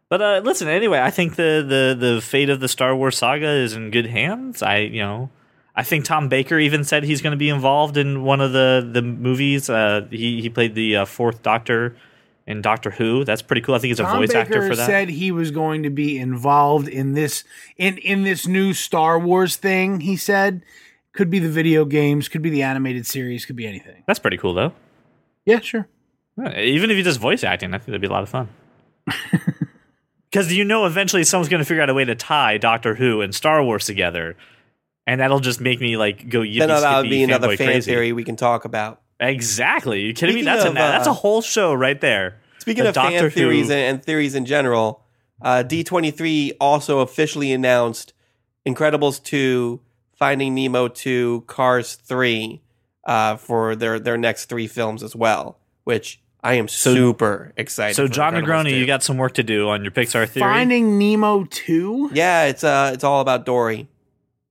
But 0.10 0.22
uh, 0.22 0.42
listen, 0.44 0.68
anyway, 0.68 1.00
I 1.00 1.12
think 1.12 1.36
the, 1.36 1.64
the 1.66 2.14
the 2.14 2.22
fate 2.22 2.50
of 2.50 2.60
the 2.60 2.68
Star 2.68 2.96
Wars 2.96 3.18
saga 3.18 3.48
is 3.48 3.74
in 3.74 3.92
good 3.92 4.08
hands. 4.08 4.62
I 4.62 4.78
you 4.80 5.00
know, 5.00 5.30
I 5.76 5.84
think 5.84 6.04
Tom 6.06 6.28
Baker 6.30 6.58
even 6.60 6.84
said 6.84 7.04
he's 7.04 7.22
going 7.22 7.32
to 7.32 7.38
be 7.38 7.50
involved 7.50 7.96
in 7.96 8.24
one 8.24 8.42
of 8.42 8.52
the 8.52 8.88
the 8.92 9.02
movies. 9.02 9.70
Uh, 9.70 10.08
he 10.10 10.42
he 10.42 10.50
played 10.50 10.76
the 10.76 10.98
uh, 10.98 11.06
fourth 11.06 11.44
Doctor 11.44 11.96
in 12.50 12.62
Doctor 12.62 12.92
Who. 12.92 13.24
That's 13.24 13.42
pretty 13.42 13.62
cool. 13.62 13.76
I 13.76 13.78
think 13.78 13.90
he's 13.90 14.00
a 14.00 14.04
Tom 14.04 14.18
voice 14.18 14.30
Baker 14.30 14.40
actor 14.40 14.68
for 14.68 14.76
that. 14.76 14.86
He 14.86 14.92
said 14.92 15.10
he 15.10 15.32
was 15.32 15.52
going 15.52 15.84
to 15.84 15.90
be 15.90 16.18
involved 16.18 16.90
in 16.90 17.14
this 17.14 17.46
in 17.78 17.98
in 18.00 18.24
this 18.24 18.46
new 18.48 18.74
Star 18.74 19.18
Wars 19.18 19.56
thing. 19.56 20.02
He 20.02 20.18
said 20.18 20.64
could 21.14 21.30
be 21.30 21.40
the 21.40 21.50
video 21.50 21.86
games, 21.86 22.28
could 22.28 22.42
be 22.42 22.50
the 22.50 22.64
animated 22.64 23.06
series, 23.06 23.46
could 23.46 23.56
be 23.56 23.68
anything. 23.68 24.04
That's 24.08 24.20
pretty 24.20 24.38
cool 24.38 24.54
though. 24.54 24.74
Yeah, 25.46 25.60
sure. 25.60 25.88
Yeah, 26.38 26.60
Even 26.60 26.92
if 26.92 26.98
he 26.98 27.04
does 27.04 27.18
voice 27.18 27.44
acting, 27.44 27.74
I 27.74 27.78
think 27.78 27.88
that'd 27.88 28.02
be 28.02 28.08
a 28.08 28.12
lot 28.12 28.24
of 28.24 28.30
fun. 28.30 28.50
Because 30.32 30.54
you 30.54 30.64
know, 30.64 30.86
eventually 30.86 31.24
someone's 31.24 31.50
going 31.50 31.60
to 31.60 31.66
figure 31.66 31.82
out 31.82 31.90
a 31.90 31.94
way 31.94 32.06
to 32.06 32.14
tie 32.14 32.58
Doctor 32.60 32.94
Who 32.94 33.22
and 33.22 33.34
Star 33.34 33.64
Wars 33.64 33.86
together, 33.86 34.38
and 35.08 35.22
that'll 35.22 35.40
just 35.40 35.60
make 35.60 35.82
me 35.82 35.98
like 35.98 36.30
go 36.30 36.42
yippee 36.42 36.60
Then 36.60 36.70
that 36.70 37.02
would 37.02 37.10
be 37.10 37.24
another 37.24 37.58
fan 37.58 37.68
crazy. 37.68 37.92
theory 37.92 38.14
we 38.14 38.24
can 38.24 38.36
talk 38.36 38.64
about. 38.64 39.02
Exactly. 39.20 40.02
you 40.02 40.14
kidding 40.14 40.36
me? 40.36 40.42
Speaking 40.42 40.54
That's 40.58 40.70
a 40.70 40.74
that's 40.74 41.08
a 41.08 41.12
uh, 41.12 41.14
whole 41.14 41.42
show 41.42 41.74
right 41.74 42.00
there. 42.00 42.40
Speaking 42.60 42.84
The 42.84 42.90
of 42.90 42.96
fan 42.96 43.14
Doctor 43.14 43.30
theories 43.30 43.70
and, 43.70 43.80
and 43.80 44.04
theories 44.04 44.36
in 44.36 44.46
general, 44.46 45.04
uh, 45.42 45.64
D23 45.66 46.52
also 46.60 47.00
officially 47.00 47.52
announced 47.52 48.14
Incredibles 48.68 49.24
2, 49.24 49.80
Finding 50.14 50.56
Nemo 50.56 50.88
2, 50.88 51.46
Cars 51.48 51.96
3 51.96 52.62
uh, 53.06 53.38
for 53.38 53.76
their, 53.76 54.00
their 54.00 54.18
next 54.18 54.46
three 54.46 54.68
films 54.68 55.02
as 55.02 55.16
well, 55.16 55.58
which 55.86 56.22
I 56.44 56.56
am 56.56 56.68
super 56.68 57.54
excited 57.58 57.96
So 57.96 58.08
John 58.08 58.34
Incredibles 58.34 58.66
Negroni, 58.66 58.70
2. 58.72 58.76
you 58.78 58.86
got 58.86 59.04
some 59.04 59.18
work 59.18 59.34
to 59.36 59.44
do 59.44 59.70
on 59.70 59.84
your 59.84 59.92
Pixar 59.92 60.28
theory. 60.28 60.44
Finding 60.44 61.00
Nemo 61.00 61.46
2? 61.46 62.12
Yeah, 62.14 62.46
it's 62.46 62.64
uh, 62.64 62.92
it's 62.94 63.04
all 63.04 63.22
about 63.22 63.46
Dory. 63.46 63.88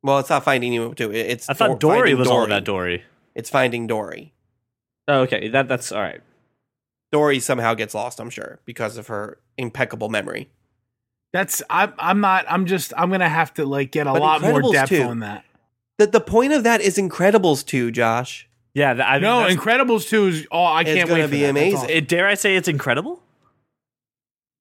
Well, 0.02 0.18
it's 0.18 0.30
not 0.30 0.44
Finding 0.44 0.72
Nemo 0.72 0.94
2. 0.94 1.12
It's 1.12 1.48
I 1.48 1.54
thought 1.54 1.80
Dor- 1.80 1.92
Dory 1.92 1.98
Finding 2.00 2.18
was 2.18 2.28
all 2.28 2.44
about 2.44 2.64
Dory. 2.64 3.04
It's 3.34 3.50
Finding 3.50 3.86
Dory. 3.86 4.32
Oh, 5.08 5.20
okay, 5.22 5.48
that 5.48 5.66
that's 5.68 5.90
all 5.90 6.02
right. 6.02 6.20
Dory 7.10 7.40
somehow 7.40 7.72
gets 7.74 7.94
lost, 7.94 8.20
I'm 8.20 8.28
sure, 8.30 8.60
because 8.66 8.96
of 8.98 9.06
her 9.08 9.38
impeccable 9.56 10.08
memory. 10.10 10.48
That's 11.32 11.62
I'm 11.70 11.92
I'm 11.98 12.20
not 12.20 12.44
I'm 12.48 12.66
just 12.66 12.92
I'm 12.96 13.08
going 13.08 13.20
to 13.20 13.28
have 13.28 13.52
to 13.54 13.64
like 13.64 13.90
get 13.90 14.06
a 14.06 14.12
But 14.12 14.20
lot 14.20 14.42
more 14.42 14.60
depth 14.72 14.90
2. 14.90 15.02
on 15.02 15.20
that. 15.20 15.44
The, 15.98 16.06
the 16.06 16.20
point 16.20 16.52
of 16.52 16.62
that 16.64 16.80
is 16.80 16.96
Incredibles 16.96 17.64
2, 17.66 17.90
Josh. 17.90 18.48
Yeah, 18.74 18.94
th- 18.94 19.04
I 19.06 19.14
mean, 19.14 19.22
No, 19.22 19.40
that's- 19.40 19.56
Incredibles 19.56 20.08
2 20.08 20.26
is 20.28 20.46
oh 20.50 20.64
I 20.64 20.84
can't 20.84 21.08
gonna 21.08 21.20
wait 21.22 21.26
for 21.26 21.30
be 21.32 21.38
that. 21.40 21.46
That's 21.46 21.50
amazing. 21.50 21.76
awesome. 21.78 21.90
it, 21.90 22.08
dare 22.08 22.26
I 22.28 22.34
say 22.34 22.56
it's 22.56 22.68
incredible? 22.68 23.22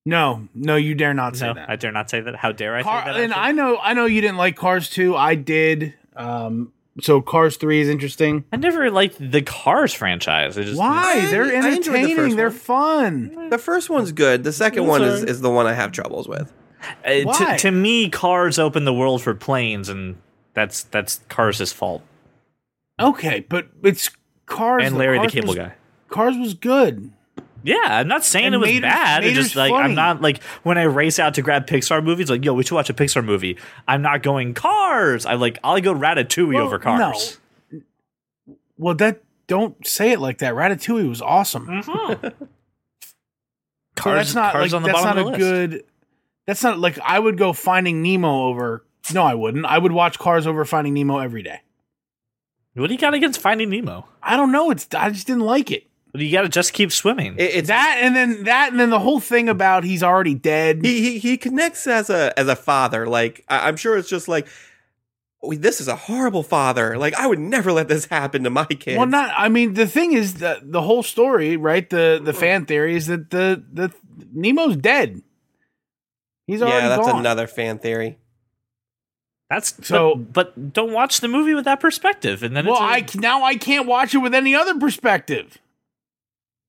No, 0.06 0.48
no, 0.54 0.76
you 0.76 0.94
dare 0.94 1.12
not 1.14 1.36
say 1.36 1.46
No, 1.48 1.54
that. 1.54 1.68
I 1.68 1.76
dare 1.76 1.92
not 1.92 2.08
say 2.08 2.20
that. 2.20 2.36
How 2.36 2.52
dare 2.52 2.74
I 2.76 2.82
Car- 2.82 3.04
say 3.04 3.12
that? 3.12 3.20
and? 3.20 3.34
I 3.34 3.52
know 3.52 3.78
I 3.78 3.92
know 3.94 4.06
you 4.06 4.20
didn't 4.22 4.38
like 4.38 4.56
Cars 4.56 4.88
2. 4.90 5.14
I 5.16 5.34
did. 5.34 5.94
Um 6.16 6.72
so 7.00 7.20
Cars 7.20 7.56
3 7.56 7.80
is 7.80 7.88
interesting. 7.88 8.44
I 8.52 8.56
never 8.56 8.90
liked 8.90 9.16
the 9.18 9.42
Cars 9.42 9.92
franchise. 9.94 10.58
I 10.58 10.62
just, 10.62 10.78
Why? 10.78 11.26
They're 11.30 11.44
I 11.44 11.68
enjoyed 11.68 11.94
the 11.94 11.98
entertaining. 11.98 12.36
They're 12.36 12.48
one. 12.48 12.58
fun. 12.58 13.48
The 13.50 13.58
first 13.58 13.90
one's 13.90 14.12
good. 14.12 14.44
The 14.44 14.52
second 14.52 14.86
one 14.86 15.02
is, 15.02 15.24
is 15.24 15.40
the 15.40 15.50
one 15.50 15.66
I 15.66 15.74
have 15.74 15.92
troubles 15.92 16.28
with. 16.28 16.52
Uh, 17.04 17.10
to, 17.10 17.24
Why? 17.24 17.56
to 17.58 17.70
me, 17.70 18.08
Cars 18.08 18.58
opened 18.58 18.86
the 18.86 18.94
world 18.94 19.22
for 19.22 19.34
planes, 19.34 19.88
and 19.88 20.16
that's 20.54 20.84
that's 20.84 21.20
Cars' 21.28 21.72
fault. 21.72 22.02
Okay, 23.00 23.44
but 23.48 23.68
it's 23.82 24.10
Cars 24.46 24.84
and. 24.84 24.96
Larry 24.96 25.18
the 25.18 25.22
Cars 25.22 25.32
Cable 25.32 25.48
was, 25.48 25.56
Guy. 25.56 25.74
Cars 26.08 26.36
was 26.36 26.54
good. 26.54 27.12
Yeah, 27.64 27.76
I'm 27.84 28.08
not 28.08 28.24
saying 28.24 28.46
And 28.46 28.54
it 28.54 28.58
was 28.58 28.68
Mater's- 28.68 28.82
bad. 28.82 29.24
It's 29.24 29.34
just 29.36 29.56
like 29.56 29.70
funny. 29.70 29.84
I'm 29.84 29.94
not 29.94 30.20
like 30.22 30.42
when 30.62 30.78
I 30.78 30.82
race 30.84 31.18
out 31.18 31.34
to 31.34 31.42
grab 31.42 31.66
Pixar 31.66 32.02
movies, 32.04 32.30
like 32.30 32.44
yo, 32.44 32.54
we 32.54 32.62
should 32.62 32.74
watch 32.74 32.88
a 32.90 32.94
Pixar 32.94 33.24
movie. 33.24 33.58
I'm 33.86 34.00
not 34.02 34.22
going 34.22 34.54
Cars. 34.54 35.26
I 35.26 35.34
like 35.34 35.58
I'll 35.64 35.80
go 35.80 35.92
Ratatouille 35.94 36.54
Well, 36.54 36.64
over 36.66 36.78
Cars. 36.78 37.38
Well, 38.76 38.94
that 38.96 39.22
don't 39.48 39.84
say 39.86 40.12
it 40.12 40.20
like 40.20 40.38
that. 40.38 40.54
Ratatouille 40.54 41.08
was 41.08 41.20
awesome. 41.20 41.66
Mm-hmm. 41.66 42.28
Cars, 43.96 44.16
that's 44.18 44.34
not 44.34 44.52
Cars 44.52 44.72
like 44.72 44.76
on 44.76 44.82
the 44.82 44.88
that's 44.92 45.04
not 45.04 45.18
a 45.18 45.24
list. 45.24 45.38
good. 45.38 45.84
That's 46.46 46.62
not 46.62 46.78
like 46.78 46.98
I 47.00 47.18
would 47.18 47.36
go 47.36 47.52
Finding 47.52 48.02
Nemo 48.02 48.44
over. 48.44 48.84
No, 49.12 49.22
I 49.24 49.34
wouldn't. 49.34 49.64
I 49.66 49.78
would 49.78 49.92
watch 49.92 50.18
Cars 50.18 50.46
over 50.46 50.64
Finding 50.64 50.94
Nemo 50.94 51.18
every 51.18 51.42
day. 51.42 51.60
What 52.74 52.86
do 52.86 52.94
you 52.94 53.00
got 53.00 53.14
against 53.14 53.40
Finding 53.40 53.70
Nemo? 53.70 54.06
I 54.22 54.36
don't 54.36 54.52
know. 54.52 54.70
It's 54.70 54.86
I 54.94 55.10
just 55.10 55.26
didn't 55.26 55.42
like 55.42 55.70
it. 55.72 55.84
What 56.18 56.22
do 56.22 56.26
you 56.26 56.32
got 56.32 56.42
to 56.42 56.48
just 56.48 56.72
keep 56.72 56.90
swimming? 56.90 57.36
It- 57.38 57.54
it's 57.54 57.68
That 57.68 58.00
and 58.02 58.16
then 58.16 58.42
that 58.44 58.72
and 58.72 58.80
then 58.80 58.90
the 58.90 58.98
whole 58.98 59.20
thing 59.20 59.48
about 59.48 59.84
he's 59.84 60.02
already 60.02 60.34
dead. 60.34 60.84
he, 60.84 61.00
he 61.00 61.18
he 61.20 61.36
connects 61.36 61.86
as 61.86 62.10
a 62.10 62.36
as 62.36 62.48
a 62.48 62.56
father. 62.56 63.06
Like 63.06 63.44
I, 63.48 63.68
I'm 63.68 63.76
sure 63.76 63.96
it's 63.96 64.08
just 64.08 64.26
like. 64.26 64.48
"Oh, 65.44 65.54
This 65.54 65.80
is 65.80 65.86
a 65.86 65.94
horrible 65.94 66.42
father. 66.42 66.98
Like 66.98 67.14
I 67.14 67.28
would 67.28 67.38
never 67.38 67.70
let 67.70 67.86
this 67.86 68.06
happen 68.06 68.42
to 68.42 68.50
my 68.50 68.64
kid. 68.64 68.98
Well, 68.98 69.06
not. 69.06 69.32
I 69.36 69.48
mean, 69.48 69.74
the 69.74 69.86
thing 69.86 70.12
is 70.12 70.34
that 70.40 70.72
the 70.72 70.82
whole 70.82 71.04
story, 71.04 71.56
right? 71.56 71.88
The 71.88 72.20
the 72.20 72.32
mm-hmm. 72.32 72.40
fan 72.40 72.66
theory 72.66 72.96
is 72.96 73.06
that 73.06 73.30
the 73.30 73.62
the 73.72 73.92
Nemo's 74.34 74.76
dead. 74.76 75.22
He's 76.48 76.60
already 76.62 76.82
yeah, 76.82 76.88
that's 76.96 77.06
gone. 77.06 77.20
another 77.20 77.46
fan 77.46 77.78
theory. 77.78 78.18
That's 79.48 79.76
So- 79.76 79.82
so. 79.82 80.14
But, 80.16 80.54
but 80.56 80.72
don't 80.72 80.92
watch 80.92 81.20
the 81.20 81.28
movie 81.28 81.54
with 81.54 81.64
that 81.66 81.78
perspective, 81.78 82.42
and 82.42 82.56
then 82.56 82.66
Well, 82.66 82.74
it's 82.92 83.14
a- 83.14 83.18
I 83.18 83.20
now 83.20 83.44
I 83.44 83.54
can't 83.54 83.86
watch 83.86 84.14
it 84.14 84.18
with 84.18 84.34
any 84.34 84.54
other 84.54 84.74
perspective. 84.78 85.58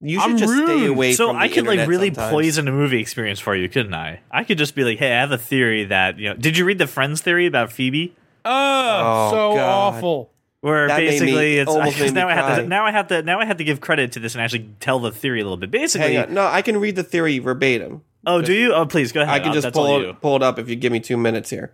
You 0.01 0.19
should 0.19 0.29
I'm 0.31 0.37
just 0.37 0.53
stay 0.53 0.85
away 0.85 1.13
so 1.13 1.27
from 1.27 1.35
the 1.37 1.41
I 1.41 1.47
could 1.49 1.67
like 1.67 1.87
really 1.87 2.07
sometimes. 2.07 2.31
poison 2.31 2.67
a 2.67 2.71
movie 2.71 3.01
experience 3.01 3.39
for 3.39 3.53
you, 3.55 3.67
couldn't 3.67 3.93
I? 3.93 4.21
I 4.31 4.45
could 4.45 4.57
just 4.57 4.73
be 4.73 4.83
like, 4.85 4.97
hey, 4.97 5.13
I 5.13 5.19
have 5.19 5.31
a 5.31 5.37
theory 5.37 5.83
that 5.85 6.17
you 6.17 6.29
know. 6.29 6.35
Did 6.35 6.57
you 6.57 6.63
read 6.65 6.77
the 6.77 6.87
Friends 6.87 7.21
theory 7.21 7.45
about 7.47 7.71
Phoebe? 7.71 8.15
Oh, 8.45 8.51
Oh, 8.51 9.29
so 9.31 9.55
God. 9.55 9.59
awful. 9.95 10.31
Where 10.61 10.87
That 10.87 10.97
made 10.97 11.03
me- 11.05 11.09
basically 11.19 11.57
it's 11.57 11.69
almost 11.69 11.97
made 11.99 12.05
me 12.07 12.11
now 12.13 12.27
I 12.29 12.33
have 12.33 12.57
to 12.59 12.65
now 12.67 12.85
I 12.85 12.91
have 12.91 13.07
to 13.09 13.21
now 13.23 13.39
I 13.39 13.45
have 13.45 13.57
to 13.57 13.63
give 13.63 13.81
credit 13.81 14.13
to 14.13 14.19
this 14.19 14.35
and 14.35 14.41
actually 14.41 14.69
tell 14.79 14.99
the 14.99 15.11
theory 15.11 15.41
a 15.41 15.43
little 15.43 15.57
bit. 15.57 15.71
Basically, 15.71 16.15
Hang 16.15 16.27
on. 16.29 16.33
No, 16.33 16.47
I 16.47 16.61
can 16.61 16.77
read 16.77 16.95
the 16.95 17.03
theory 17.03 17.39
verbatim. 17.39 18.01
oh, 18.25 18.41
do 18.41 18.53
you? 18.53 18.73
Oh, 18.73 18.85
please 18.85 19.11
go 19.11 19.21
ahead. 19.21 19.33
I 19.35 19.39
can 19.43 19.53
just 19.53 19.71
pull 19.73 20.01
it, 20.01 20.21
pull 20.21 20.35
it 20.37 20.43
up 20.43 20.59
if 20.59 20.69
you 20.69 20.75
give 20.75 20.91
me 20.93 20.99
two 21.01 21.17
minutes 21.17 21.49
here. 21.49 21.73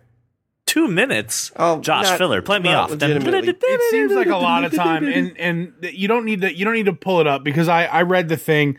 Two 0.66 0.88
minutes. 0.88 1.52
Oh, 1.56 1.80
Josh 1.80 2.04
not- 2.06 2.18
Filler, 2.18 2.42
play 2.42 2.58
me 2.58 2.70
not 2.70 2.84
off. 2.84 2.90
legitimately. 2.90 3.48
It 3.62 3.90
seems 3.90 4.12
like 4.12 4.26
a 4.26 4.36
lot 4.36 4.64
of 4.64 4.74
time, 4.74 5.06
and 5.06 5.38
and 5.38 5.72
you 5.82 6.08
don't 6.08 6.24
need 6.24 6.40
to 6.40 6.52
you 6.54 6.64
don't 6.64 6.74
need 6.74 6.86
to 6.86 6.92
pull 6.92 7.20
it 7.20 7.26
up 7.26 7.44
because 7.44 7.68
I 7.68 7.84
I 7.84 8.02
read 8.02 8.28
the 8.28 8.36
thing, 8.36 8.76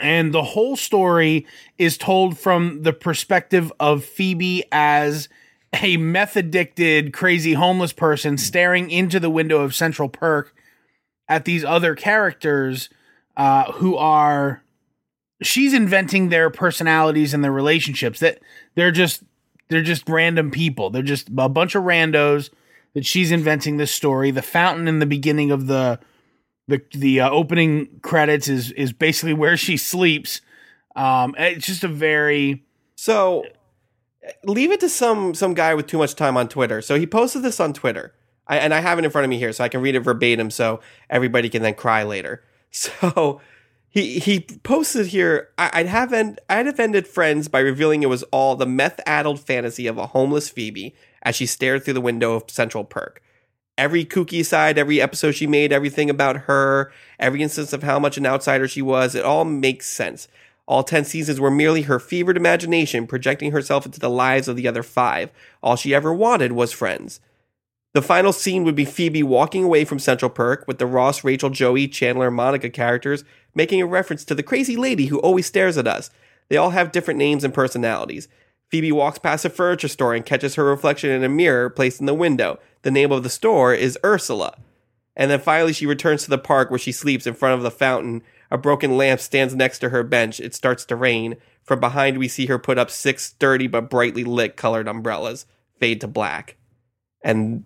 and 0.00 0.34
the 0.34 0.42
whole 0.42 0.76
story 0.76 1.46
is 1.78 1.96
told 1.96 2.36
from 2.36 2.82
the 2.82 2.92
perspective 2.92 3.72
of 3.78 4.04
Phoebe 4.04 4.64
as 4.72 5.28
a 5.82 5.96
meth 5.98 6.36
addicted, 6.36 7.12
crazy 7.12 7.54
homeless 7.54 7.92
person 7.92 8.36
staring 8.36 8.90
into 8.90 9.20
the 9.20 9.30
window 9.30 9.60
of 9.62 9.74
Central 9.76 10.08
Perk 10.08 10.52
at 11.28 11.44
these 11.44 11.64
other 11.64 11.94
characters 11.94 12.90
uh, 13.36 13.70
who 13.72 13.96
are. 13.96 14.64
She's 15.42 15.74
inventing 15.74 16.28
their 16.28 16.50
personalities 16.50 17.32
and 17.34 17.42
their 17.42 17.52
relationships. 17.52 18.20
That 18.20 18.40
they're 18.74 18.92
just 18.92 19.22
they're 19.68 19.82
just 19.82 20.08
random 20.08 20.50
people. 20.50 20.90
They're 20.90 21.02
just 21.02 21.28
a 21.36 21.48
bunch 21.48 21.74
of 21.74 21.84
randos 21.84 22.50
that 22.94 23.06
she's 23.06 23.30
inventing 23.30 23.76
this 23.76 23.90
story. 23.90 24.30
The 24.30 24.42
fountain 24.42 24.88
in 24.88 24.98
the 24.98 25.06
beginning 25.06 25.50
of 25.50 25.66
the 25.66 25.98
the 26.68 26.82
the 26.92 27.20
uh, 27.20 27.30
opening 27.30 28.00
credits 28.02 28.48
is 28.48 28.70
is 28.72 28.92
basically 28.92 29.34
where 29.34 29.56
she 29.56 29.76
sleeps. 29.76 30.40
Um, 30.94 31.34
it's 31.38 31.66
just 31.66 31.84
a 31.84 31.88
very 31.88 32.64
So 32.96 33.44
leave 34.44 34.70
it 34.70 34.80
to 34.80 34.88
some 34.88 35.34
some 35.34 35.54
guy 35.54 35.74
with 35.74 35.86
too 35.86 35.98
much 35.98 36.14
time 36.14 36.36
on 36.36 36.48
Twitter. 36.48 36.80
So 36.82 36.98
he 36.98 37.06
posted 37.06 37.42
this 37.42 37.60
on 37.60 37.72
Twitter, 37.72 38.14
I, 38.46 38.58
and 38.58 38.72
I 38.74 38.80
have 38.80 38.98
it 38.98 39.04
in 39.04 39.10
front 39.10 39.24
of 39.24 39.30
me 39.30 39.38
here, 39.38 39.52
so 39.52 39.64
I 39.64 39.68
can 39.68 39.80
read 39.80 39.94
it 39.94 40.00
verbatim, 40.00 40.50
so 40.50 40.80
everybody 41.10 41.48
can 41.48 41.62
then 41.62 41.74
cry 41.74 42.02
later. 42.02 42.44
So 42.74 43.42
he 43.92 44.18
he 44.18 44.40
posted 44.40 45.08
here. 45.08 45.50
I'd 45.58 45.86
have 45.86 46.14
end, 46.14 46.40
I'd 46.48 46.66
have 46.66 46.80
ended 46.80 47.06
friends 47.06 47.46
by 47.46 47.60
revealing 47.60 48.02
it 48.02 48.08
was 48.08 48.22
all 48.24 48.56
the 48.56 48.66
meth-addled 48.66 49.38
fantasy 49.38 49.86
of 49.86 49.98
a 49.98 50.08
homeless 50.08 50.48
Phoebe 50.48 50.94
as 51.22 51.36
she 51.36 51.44
stared 51.44 51.84
through 51.84 51.94
the 51.94 52.00
window 52.00 52.34
of 52.34 52.50
Central 52.50 52.84
Perk. 52.84 53.22
Every 53.76 54.04
kooky 54.04 54.44
side, 54.44 54.78
every 54.78 55.00
episode 55.00 55.32
she 55.32 55.46
made, 55.46 55.72
everything 55.72 56.08
about 56.08 56.42
her, 56.42 56.90
every 57.18 57.42
instance 57.42 57.74
of 57.74 57.82
how 57.82 57.98
much 57.98 58.16
an 58.16 58.26
outsider 58.26 58.66
she 58.66 58.82
was, 58.82 59.14
it 59.14 59.24
all 59.24 59.44
makes 59.44 59.88
sense. 59.88 60.26
All 60.66 60.82
10 60.82 61.04
seasons 61.04 61.38
were 61.38 61.50
merely 61.50 61.82
her 61.82 61.98
fevered 61.98 62.36
imagination 62.36 63.06
projecting 63.06 63.52
herself 63.52 63.84
into 63.84 64.00
the 64.00 64.10
lives 64.10 64.48
of 64.48 64.56
the 64.56 64.68
other 64.68 64.82
five. 64.82 65.30
All 65.62 65.76
she 65.76 65.94
ever 65.94 66.14
wanted 66.14 66.52
was 66.52 66.72
friends. 66.72 67.20
The 67.94 68.00
final 68.00 68.32
scene 68.32 68.64
would 68.64 68.74
be 68.74 68.86
Phoebe 68.86 69.22
walking 69.22 69.64
away 69.64 69.84
from 69.84 69.98
Central 69.98 70.30
Perk 70.30 70.64
with 70.66 70.78
the 70.78 70.86
Ross, 70.86 71.24
Rachel, 71.24 71.50
Joey, 71.50 71.88
Chandler, 71.88 72.28
and 72.28 72.36
Monica 72.36 72.70
characters 72.70 73.22
making 73.54 73.80
a 73.80 73.86
reference 73.86 74.24
to 74.24 74.34
the 74.34 74.42
crazy 74.42 74.76
lady 74.76 75.06
who 75.06 75.18
always 75.20 75.46
stares 75.46 75.76
at 75.78 75.86
us. 75.86 76.10
They 76.48 76.56
all 76.56 76.70
have 76.70 76.92
different 76.92 77.18
names 77.18 77.44
and 77.44 77.54
personalities. 77.54 78.28
Phoebe 78.68 78.92
walks 78.92 79.18
past 79.18 79.44
a 79.44 79.50
furniture 79.50 79.88
store 79.88 80.14
and 80.14 80.24
catches 80.24 80.54
her 80.54 80.64
reflection 80.64 81.10
in 81.10 81.22
a 81.24 81.28
mirror 81.28 81.68
placed 81.68 82.00
in 82.00 82.06
the 82.06 82.14
window. 82.14 82.58
The 82.82 82.90
name 82.90 83.12
of 83.12 83.22
the 83.22 83.28
store 83.28 83.74
is 83.74 83.98
Ursula. 84.04 84.56
And 85.14 85.30
then 85.30 85.40
finally, 85.40 85.74
she 85.74 85.86
returns 85.86 86.24
to 86.24 86.30
the 86.30 86.38
park 86.38 86.70
where 86.70 86.78
she 86.78 86.92
sleeps 86.92 87.26
in 87.26 87.34
front 87.34 87.54
of 87.54 87.62
the 87.62 87.70
fountain. 87.70 88.22
A 88.50 88.56
broken 88.56 88.96
lamp 88.96 89.20
stands 89.20 89.54
next 89.54 89.80
to 89.80 89.90
her 89.90 90.02
bench. 90.02 90.40
It 90.40 90.54
starts 90.54 90.84
to 90.86 90.96
rain. 90.96 91.36
From 91.62 91.80
behind, 91.80 92.18
we 92.18 92.28
see 92.28 92.46
her 92.46 92.58
put 92.58 92.78
up 92.78 92.90
six 92.90 93.24
sturdy 93.24 93.66
but 93.66 93.90
brightly 93.90 94.24
lit 94.24 94.56
colored 94.56 94.88
umbrellas. 94.88 95.44
Fade 95.78 96.00
to 96.00 96.08
black. 96.08 96.56
And 97.22 97.64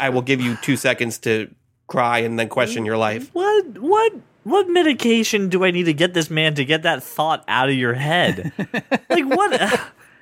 I 0.00 0.10
will 0.10 0.22
give 0.22 0.40
you 0.40 0.56
two 0.56 0.76
seconds 0.76 1.18
to 1.20 1.54
cry 1.86 2.18
and 2.18 2.38
then 2.38 2.48
question 2.48 2.84
your 2.84 2.96
life. 2.96 3.30
What 3.32 3.78
what 3.78 4.12
what 4.44 4.68
medication 4.68 5.48
do 5.48 5.64
I 5.64 5.70
need 5.70 5.84
to 5.84 5.92
get 5.94 6.14
this 6.14 6.30
man 6.30 6.54
to 6.54 6.64
get 6.64 6.82
that 6.82 7.02
thought 7.02 7.44
out 7.48 7.68
of 7.68 7.74
your 7.74 7.94
head? 7.94 8.52
like 9.10 9.24
what? 9.26 9.60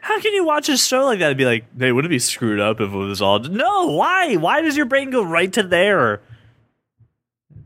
How 0.01 0.21
can 0.21 0.33
you 0.33 0.45
watch 0.45 0.69
a 0.69 0.77
show 0.77 1.05
like 1.05 1.21
that 1.21 1.29
and 1.31 1.39
be 1.39 1.45
like, 1.45 1.65
"Hey, 1.79 1.93
would 1.93 2.05
it 2.05 2.09
be 2.09 2.19
screwed 2.19 2.59
up 2.59 2.81
if 2.81 2.93
it 2.93 2.97
was 2.97 3.23
all?" 3.23 3.39
No, 3.41 3.89
why? 3.93 4.35
Why 4.37 4.61
does 4.61 4.77
your 4.77 4.87
brain 4.87 5.11
go 5.11 5.23
right 5.23 5.53
to 5.53 5.63
there? 5.63 6.23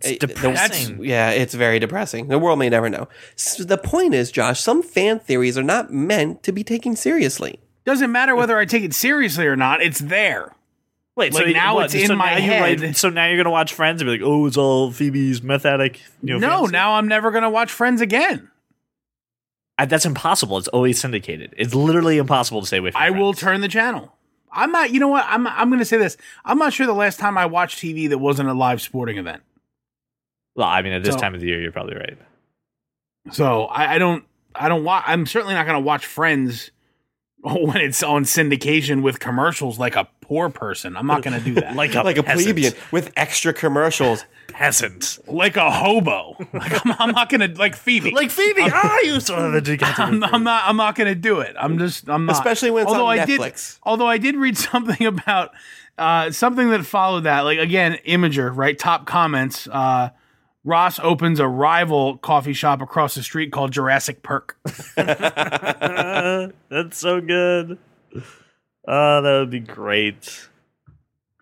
It's 0.00 0.10
It- 0.10 0.20
the- 0.20 0.26
depressing. 0.26 1.02
Yeah, 1.04 1.30
it's 1.30 1.54
very 1.54 1.78
depressing. 1.78 2.28
The 2.28 2.38
world 2.38 2.58
may 2.58 2.68
never 2.68 2.90
know. 2.90 3.08
So 3.36 3.64
the 3.64 3.78
point 3.78 4.12
is, 4.14 4.30
Josh, 4.30 4.60
some 4.60 4.82
fan 4.82 5.20
theories 5.20 5.56
are 5.56 5.62
not 5.62 5.92
meant 5.92 6.42
to 6.42 6.52
be 6.52 6.62
taken 6.64 6.96
seriously. 6.96 7.60
doesn't 7.86 8.10
matter 8.10 8.34
whether 8.34 8.58
I 8.58 8.64
take 8.64 8.82
it 8.82 8.92
seriously 8.92 9.46
or 9.46 9.54
not. 9.54 9.80
It's 9.80 10.00
there. 10.00 10.55
Wait, 11.16 11.32
Like, 11.32 11.46
so 11.46 11.50
now 11.52 11.74
what, 11.76 11.86
it's 11.86 11.94
in 11.94 12.08
so 12.08 12.16
my 12.16 12.28
head. 12.28 12.80
write- 12.82 12.96
so 12.96 13.08
now 13.08 13.26
you're 13.26 13.38
gonna 13.38 13.50
watch 13.50 13.72
Friends 13.72 14.02
and 14.02 14.06
be 14.08 14.12
like, 14.18 14.20
"Oh, 14.22 14.46
it's 14.46 14.56
all 14.58 14.92
Phoebe's 14.92 15.42
meth 15.42 15.64
addict." 15.64 16.00
You 16.22 16.34
know, 16.34 16.38
no, 16.38 16.48
fantasy? 16.58 16.72
now 16.72 16.92
I'm 16.94 17.08
never 17.08 17.30
gonna 17.30 17.48
watch 17.50 17.72
Friends 17.72 18.00
again. 18.02 18.50
I, 19.78 19.86
that's 19.86 20.04
impossible. 20.06 20.56
It's 20.58 20.68
always 20.68 21.00
syndicated. 21.00 21.54
It's 21.56 21.74
literally 21.74 22.18
impossible 22.18 22.60
to 22.60 22.66
stay 22.66 22.78
away 22.78 22.90
from. 22.92 23.00
I 23.02 23.10
will 23.10 23.32
turn 23.34 23.60
the 23.62 23.68
channel. 23.68 24.12
I'm 24.52 24.72
not. 24.72 24.90
You 24.90 25.00
know 25.00 25.08
what? 25.08 25.24
I'm. 25.28 25.46
I'm 25.46 25.68
going 25.68 25.80
to 25.80 25.84
say 25.84 25.98
this. 25.98 26.16
I'm 26.44 26.56
not 26.58 26.72
sure 26.72 26.86
the 26.86 26.94
last 26.94 27.18
time 27.18 27.36
I 27.36 27.44
watched 27.46 27.78
TV 27.78 28.08
that 28.08 28.16
wasn't 28.18 28.48
a 28.48 28.54
live 28.54 28.80
sporting 28.80 29.18
event. 29.18 29.42
Well, 30.54 30.66
I 30.66 30.80
mean, 30.80 30.94
at 30.94 31.02
this 31.04 31.12
So- 31.14 31.20
time 31.20 31.34
of 31.34 31.40
the 31.40 31.46
year, 31.46 31.60
you're 31.60 31.72
probably 31.72 31.96
right. 31.96 32.16
So 33.32 33.64
I, 33.64 33.94
I 33.94 33.98
don't. 33.98 34.24
I 34.54 34.68
don't 34.70 34.84
watch. 34.84 35.04
I'm 35.06 35.26
certainly 35.26 35.52
not 35.54 35.66
going 35.66 35.76
to 35.76 35.84
watch 35.86 36.06
Friends 36.06 36.70
when 37.54 37.76
it's 37.76 38.02
on 38.02 38.24
syndication 38.24 39.02
with 39.02 39.20
commercials 39.20 39.78
like 39.78 39.94
a 39.94 40.08
poor 40.20 40.50
person. 40.50 40.96
I'm 40.96 41.06
not 41.06 41.22
going 41.22 41.38
to 41.38 41.44
do 41.44 41.54
that. 41.54 41.66
Like 41.76 41.94
a 41.94 42.02
like 42.02 42.16
a 42.16 42.22
plebeian 42.22 42.72
with 42.90 43.12
extra 43.16 43.52
commercials. 43.52 44.24
peasant, 44.48 45.18
like 45.26 45.56
a 45.56 45.70
hobo. 45.70 46.34
Like 46.52 46.86
I'm, 46.86 46.94
I'm 46.98 47.10
not 47.10 47.28
going 47.28 47.40
to 47.42 47.58
like 47.58 47.76
Phoebe. 47.76 48.12
like 48.12 48.30
Phoebe. 48.30 48.62
ah, 48.62 48.98
you 49.02 49.20
son 49.20 49.54
of 49.54 49.68
a 49.68 49.78
I'm, 50.00 50.24
I'm 50.24 50.42
not. 50.42 50.64
I'm 50.66 50.76
not 50.76 50.94
going 50.94 51.08
to 51.08 51.14
do 51.14 51.40
it. 51.40 51.54
I'm 51.58 51.78
just. 51.78 52.08
I'm 52.08 52.24
not. 52.24 52.32
Especially 52.32 52.70
when 52.70 52.84
it's 52.84 52.92
on 52.92 53.00
I 53.02 53.26
did. 53.26 53.40
Netflix. 53.40 53.78
Although 53.82 54.06
I 54.06 54.18
did 54.18 54.36
read 54.36 54.56
something 54.56 55.06
about 55.06 55.52
uh, 55.98 56.30
something 56.30 56.70
that 56.70 56.86
followed 56.86 57.24
that. 57.24 57.42
Like 57.42 57.58
again, 57.58 57.98
Imgur, 58.06 58.56
right? 58.56 58.78
Top 58.78 59.06
comments. 59.06 59.68
Uh, 59.68 60.10
Ross 60.66 60.98
opens 60.98 61.38
a 61.38 61.46
rival 61.46 62.18
coffee 62.18 62.52
shop 62.52 62.82
across 62.82 63.14
the 63.14 63.22
street 63.22 63.52
called 63.52 63.70
Jurassic 63.70 64.24
Perk. 64.24 64.58
That's 64.96 66.50
so 66.98 67.20
good. 67.20 67.78
Oh, 68.88 69.22
that 69.22 69.38
would 69.38 69.50
be 69.50 69.60
great. 69.60 70.48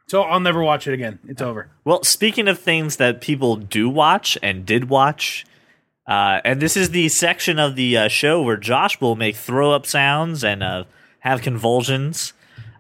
So 0.09 0.21
I'll 0.21 0.41
never 0.41 0.63
watch 0.63 0.87
it 0.87 0.93
again. 0.93 1.21
It's 1.27 1.41
over. 1.41 1.71
Well, 1.87 2.05
speaking 2.05 2.49
of 2.49 2.59
things 2.59 2.97
that 2.97 3.23
people 3.23 3.57
do 3.57 3.89
watch 3.89 4.37
and 4.43 4.67
did 4.67 4.91
watch, 4.91 5.47
uh, 6.07 6.41
and 6.45 6.61
this 6.61 6.77
is 6.77 6.91
the 6.91 7.09
section 7.09 7.59
of 7.59 7.77
the 7.77 7.97
uh, 7.97 8.09
show 8.09 8.43
where 8.43 8.59
Josh 8.59 9.01
will 9.01 9.17
make 9.17 9.37
throw 9.37 9.73
up 9.73 9.87
sounds 9.87 10.45
and 10.45 10.63
uh, 10.63 10.85
have 11.21 11.41
convulsions. 11.41 12.35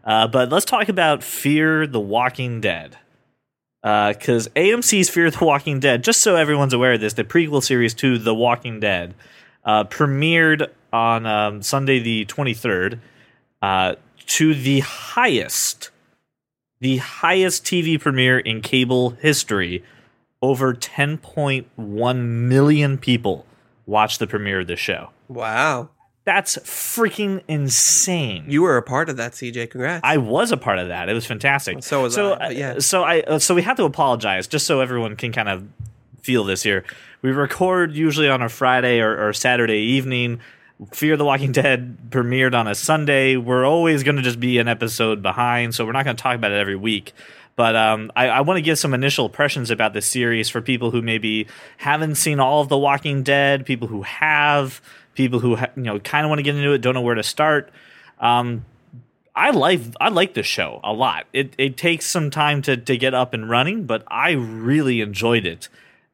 Uh, 0.05 0.29
but 0.29 0.51
let's 0.51 0.67
talk 0.67 0.91
about 0.91 1.25
Fear 1.25 1.87
the 1.87 2.01
Walking 2.01 2.61
Dead. 2.61 2.99
Because 3.85 4.49
AMC's 4.57 5.11
Fear 5.11 5.31
the 5.31 5.45
Walking 5.45 5.79
Dead. 5.79 6.03
Just 6.03 6.23
so 6.23 6.37
everyone's 6.37 6.73
aware 6.73 6.95
of 6.95 7.03
this, 7.03 7.13
the 7.13 7.23
prequel 7.23 7.63
series 7.63 7.93
to 7.95 8.17
The 8.17 8.35
Walking 8.35 8.81
Dead 8.81 9.15
uh, 9.63 9.85
premiered 9.85 10.71
on 10.91 11.27
um, 11.27 11.61
Sunday 11.61 11.99
the 11.99 12.25
twenty 12.25 12.55
third 12.55 12.99
uh, 13.61 13.97
to 14.27 14.55
the 14.55 14.81
highest, 14.81 15.91
the 16.81 16.97
highest 16.97 17.65
TV 17.65 18.01
premiere 18.01 18.39
in 18.39 18.63
cable 18.63 19.11
history. 19.11 19.85
Over 20.43 20.75
10.1 20.75 22.19
million 22.19 22.99
people 22.99 23.47
watched 23.87 24.19
the 24.19 24.27
premiere 24.27 24.61
of 24.61 24.67
the 24.67 24.77
show. 24.77 25.09
Wow. 25.27 25.89
That's 26.25 26.57
freaking 26.59 27.43
insane. 27.49 28.47
You 28.49 28.63
were 28.63 28.79
a 28.79 28.83
part 28.83 29.11
of 29.11 29.19
that, 29.19 29.33
CJ. 29.33 29.71
Congrats. 29.71 30.01
I 30.03 30.17
was 30.17 30.53
a 30.53 30.57
part 30.57 30.79
of 30.79 30.89
that. 30.89 31.09
It 31.09 31.13
was 31.13 31.27
fantastic. 31.27 31.83
So 31.83 32.03
was 32.03 32.15
so, 32.15 32.35
I, 32.35 32.39
but 32.39 32.57
yeah. 32.57 32.71
uh, 32.73 32.81
So 32.81 33.03
I 33.03 33.21
uh, 33.21 33.39
so 33.39 33.55
we 33.55 33.63
have 33.63 33.77
to 33.77 33.85
apologize 33.85 34.47
just 34.47 34.67
so 34.67 34.81
everyone 34.81 35.17
can 35.17 35.33
kind 35.33 35.49
of 35.49 35.67
feel 36.23 36.45
this 36.45 36.63
here. 36.63 36.85
We 37.21 37.31
record 37.31 37.95
usually 37.95 38.29
on 38.29 38.41
a 38.41 38.49
Friday 38.49 39.01
or, 39.01 39.29
or 39.29 39.33
Saturday 39.33 39.81
evening. 39.81 40.41
Fear 40.93 41.17
the 41.17 41.25
Walking 41.25 41.53
Dead 41.53 42.11
premiered 42.11 42.55
on 42.55 42.67
a 42.67 42.75
Sunday. 42.75 43.37
We're 43.37 43.65
always 43.65 44.03
going 44.03 44.17
to 44.17 44.23
just 44.23 44.41
be 44.41 44.59
an 44.59 44.67
episode 44.67 45.23
behind, 45.23 45.75
so 45.75 45.87
we're 45.87 45.93
not 45.93 46.05
going 46.05 46.17
to 46.17 46.23
talk 46.23 46.35
about 46.35 46.51
it 46.51 46.59
every 46.59 46.75
week. 46.75 47.13
But 47.57 47.77
um, 47.77 48.11
I, 48.17 48.29
I 48.29 48.41
want 48.41 48.59
to 48.59 48.63
give 48.63 48.79
some 48.79 48.95
initial 48.95 49.27
impressions 49.27 49.71
about 49.71 49.93
this 49.93 50.07
series 50.07 50.49
for 50.49 50.61
people 50.61 50.91
who 50.91 51.01
maybe 51.01 51.47
haven't 51.77 52.17
seen 52.17 52.41
all 52.41 52.61
of 52.61 52.69
The 52.69 52.77
Walking 52.79 53.23
Dead, 53.23 53.65
people 53.65 53.87
who 53.87 54.03
have, 54.03 54.81
people 55.15 55.41
who 55.41 55.57
ha- 55.57 55.71
you 55.77 55.83
know 55.83 55.99
kind 56.01 56.25
of 56.25 56.29
want 56.31 56.39
to 56.39 56.43
get 56.43 56.55
into 56.57 56.73
it, 56.73 56.79
don't 56.79 56.95
know 56.95 57.01
where 57.01 57.15
to 57.15 57.23
start. 57.23 57.71
Um, 58.21 58.65
I 59.35 59.51
like 59.51 59.81
I 60.01 60.09
like 60.09 60.35
this 60.35 60.47
show 60.47 60.81
a 60.85 60.93
lot. 60.93 61.27
It 61.33 61.55
it 61.59 61.77
takes 61.77 62.07
some 62.07 62.31
time 62.31 62.63
to 62.63 62.77
to 62.77 62.97
get 62.97 63.15
up 63.15 63.35
and 63.35 63.49
running, 63.51 63.85
but 63.85 64.05
I 64.09 64.33
really 64.33 65.01
enjoyed 65.01 65.47
it, 65.47 65.69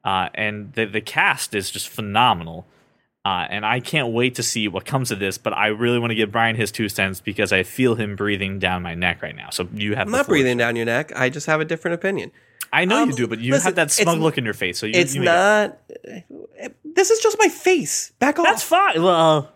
uh, 0.05 0.31
and 0.35 0.73
the 0.73 0.87
the 0.87 1.01
cast 1.01 1.55
is 1.55 1.71
just 1.71 1.89
phenomenal. 1.89 2.67
Uh, 3.23 3.47
and 3.51 3.67
I 3.67 3.81
can't 3.81 4.15
wait 4.15 4.37
to 4.37 4.43
see 4.43 4.67
what 4.67 4.87
comes 4.87 5.11
of 5.11 5.19
this. 5.19 5.37
But 5.37 5.53
I 5.53 5.67
really 5.67 5.99
want 5.99 6.11
to 6.11 6.15
give 6.15 6.33
Brian 6.33 6.57
his 6.57 6.73
two 6.73 6.89
cents 6.89 7.21
because 7.21 7.53
I 7.53 7.65
feel 7.65 7.95
him 7.95 8.17
breathing 8.17 8.59
down 8.59 8.83
my 8.83 8.95
neck 8.95 9.21
right 9.21 9.37
now. 9.37 9.51
So 9.51 9.69
you 9.75 9.95
have 9.95 10.07
I'm 10.07 10.13
not 10.13 10.27
breathing 10.27 10.57
down 10.57 10.75
your 10.75 10.87
neck. 10.87 11.13
I 11.15 11.29
just 11.29 11.47
have 11.47 11.61
a 11.61 11.67
different 11.67 11.97
opinion. 11.97 12.33
I 12.73 12.85
know 12.85 13.03
Um, 13.03 13.11
you 13.11 13.17
do, 13.17 13.27
but 13.27 13.41
you 13.41 13.53
listen, 13.53 13.67
have 13.69 13.75
that 13.77 13.91
smug 13.91 14.19
look 14.19 14.39
in 14.39 14.45
your 14.45 14.55
face. 14.55 14.79
So 14.79 14.87
you, 14.87 14.93
It's 14.95 15.15
you 15.15 15.23
make 15.23 15.29
it- 15.29 15.33
not. 15.33 15.79
This 16.85 17.11
is 17.11 17.21
just 17.21 17.37
my 17.39 17.49
face. 17.49 18.13
Back 18.19 18.39
off. 18.39 18.47
That's 18.47 18.63
fine. 18.63 19.03
Well, 19.03 19.51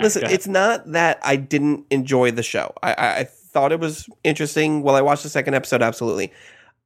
Listen, 0.00 0.22
ahead. 0.24 0.34
it's 0.34 0.46
not 0.46 0.90
that 0.92 1.18
I 1.22 1.36
didn't 1.36 1.84
enjoy 1.90 2.30
the 2.30 2.42
show. 2.42 2.72
I, 2.82 2.92
I, 2.94 3.16
I 3.18 3.24
thought 3.24 3.72
it 3.72 3.80
was 3.80 4.08
interesting. 4.24 4.82
Well, 4.82 4.94
I 4.94 5.02
watched 5.02 5.22
the 5.22 5.28
second 5.28 5.54
episode, 5.54 5.82
absolutely. 5.82 6.32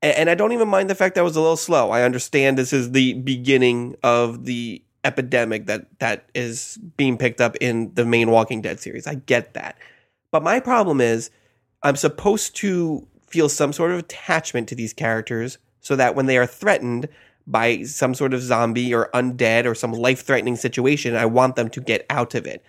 And 0.02 0.28
I 0.28 0.34
don't 0.34 0.52
even 0.52 0.68
mind 0.68 0.90
the 0.90 0.94
fact 0.94 1.14
that 1.14 1.22
it 1.22 1.24
was 1.24 1.36
a 1.36 1.40
little 1.40 1.56
slow. 1.56 1.90
I 1.90 2.02
understand 2.02 2.58
this 2.58 2.72
is 2.72 2.92
the 2.92 3.14
beginning 3.14 3.96
of 4.02 4.44
the 4.44 4.82
epidemic 5.04 5.66
that, 5.66 5.86
that 6.00 6.28
is 6.34 6.78
being 6.96 7.16
picked 7.16 7.40
up 7.40 7.56
in 7.60 7.94
the 7.94 8.04
main 8.04 8.30
Walking 8.30 8.60
Dead 8.60 8.78
series. 8.80 9.06
I 9.06 9.14
get 9.14 9.54
that. 9.54 9.78
But 10.32 10.42
my 10.42 10.60
problem 10.60 11.00
is 11.00 11.30
I'm 11.82 11.96
supposed 11.96 12.56
to 12.56 13.06
feel 13.26 13.48
some 13.48 13.72
sort 13.72 13.90
of 13.92 13.98
attachment 13.98 14.68
to 14.68 14.74
these 14.74 14.92
characters 14.92 15.58
so 15.80 15.96
that 15.96 16.14
when 16.14 16.26
they 16.26 16.38
are 16.38 16.46
threatened 16.46 17.08
by 17.46 17.82
some 17.82 18.14
sort 18.14 18.34
of 18.34 18.42
zombie 18.42 18.92
or 18.92 19.08
undead 19.14 19.66
or 19.66 19.74
some 19.74 19.92
life 19.92 20.24
threatening 20.24 20.56
situation, 20.56 21.14
I 21.14 21.26
want 21.26 21.56
them 21.56 21.70
to 21.70 21.80
get 21.80 22.04
out 22.10 22.34
of 22.34 22.46
it. 22.46 22.64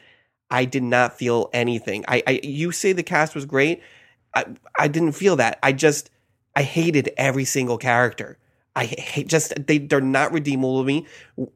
I 0.50 0.66
did 0.66 0.84
not 0.84 1.18
feel 1.18 1.50
anything. 1.52 2.06
I, 2.08 2.24
I 2.28 2.40
you 2.44 2.72
say 2.72 2.94
the 2.94 3.04
cast 3.04 3.36
was 3.36 3.46
great. 3.46 3.82
I 4.36 4.46
I 4.78 4.88
didn't 4.88 5.14
feel 5.14 5.36
that. 5.38 5.60
I 5.64 5.74
just 5.74 6.10
I 6.56 6.64
hated 6.64 7.10
every 7.18 7.46
single 7.46 7.78
character. 7.78 8.38
I 8.76 8.86
hate 8.86 9.28
just 9.28 9.66
they 9.66 9.80
they're 9.80 10.00
not 10.00 10.32
redeemable 10.32 10.82
to 10.82 10.86
me. 10.86 11.08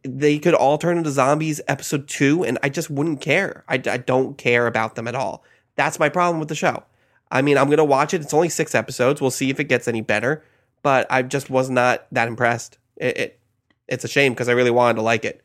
They 0.04 0.40
could 0.40 0.56
all 0.56 0.78
turn 0.78 0.98
into 0.98 1.12
zombies 1.12 1.62
episode 1.68 2.08
2 2.08 2.44
and 2.44 2.58
I 2.64 2.70
just 2.70 2.90
wouldn't 2.90 3.22
care. 3.22 3.64
I, 3.68 3.76
I 3.76 3.98
don't 3.98 4.38
care 4.38 4.66
about 4.66 4.96
them 4.96 5.08
at 5.08 5.16
all. 5.16 5.44
That's 5.76 6.00
my 6.00 6.10
problem 6.10 6.40
with 6.40 6.50
the 6.50 6.56
show. 6.56 6.84
I 7.32 7.42
mean, 7.42 7.58
I'm 7.58 7.68
going 7.68 7.78
to 7.78 7.84
watch 7.86 8.14
it. 8.14 8.22
It's 8.22 8.34
only 8.34 8.50
6 8.50 8.76
episodes. 8.76 9.22
We'll 9.22 9.32
see 9.32 9.50
if 9.50 9.60
it 9.60 9.66
gets 9.66 9.88
any 9.88 10.02
better, 10.02 10.44
but 10.84 11.08
I 11.10 11.22
just 11.24 11.50
was 11.50 11.70
not 11.70 12.06
that 12.12 12.28
impressed. 12.28 12.78
It, 12.98 13.18
it 13.18 13.40
it's 13.88 14.04
a 14.04 14.08
shame 14.08 14.34
because 14.34 14.50
I 14.50 14.54
really 14.54 14.72
wanted 14.72 14.96
to 14.96 15.02
like 15.02 15.26
it. 15.26 15.42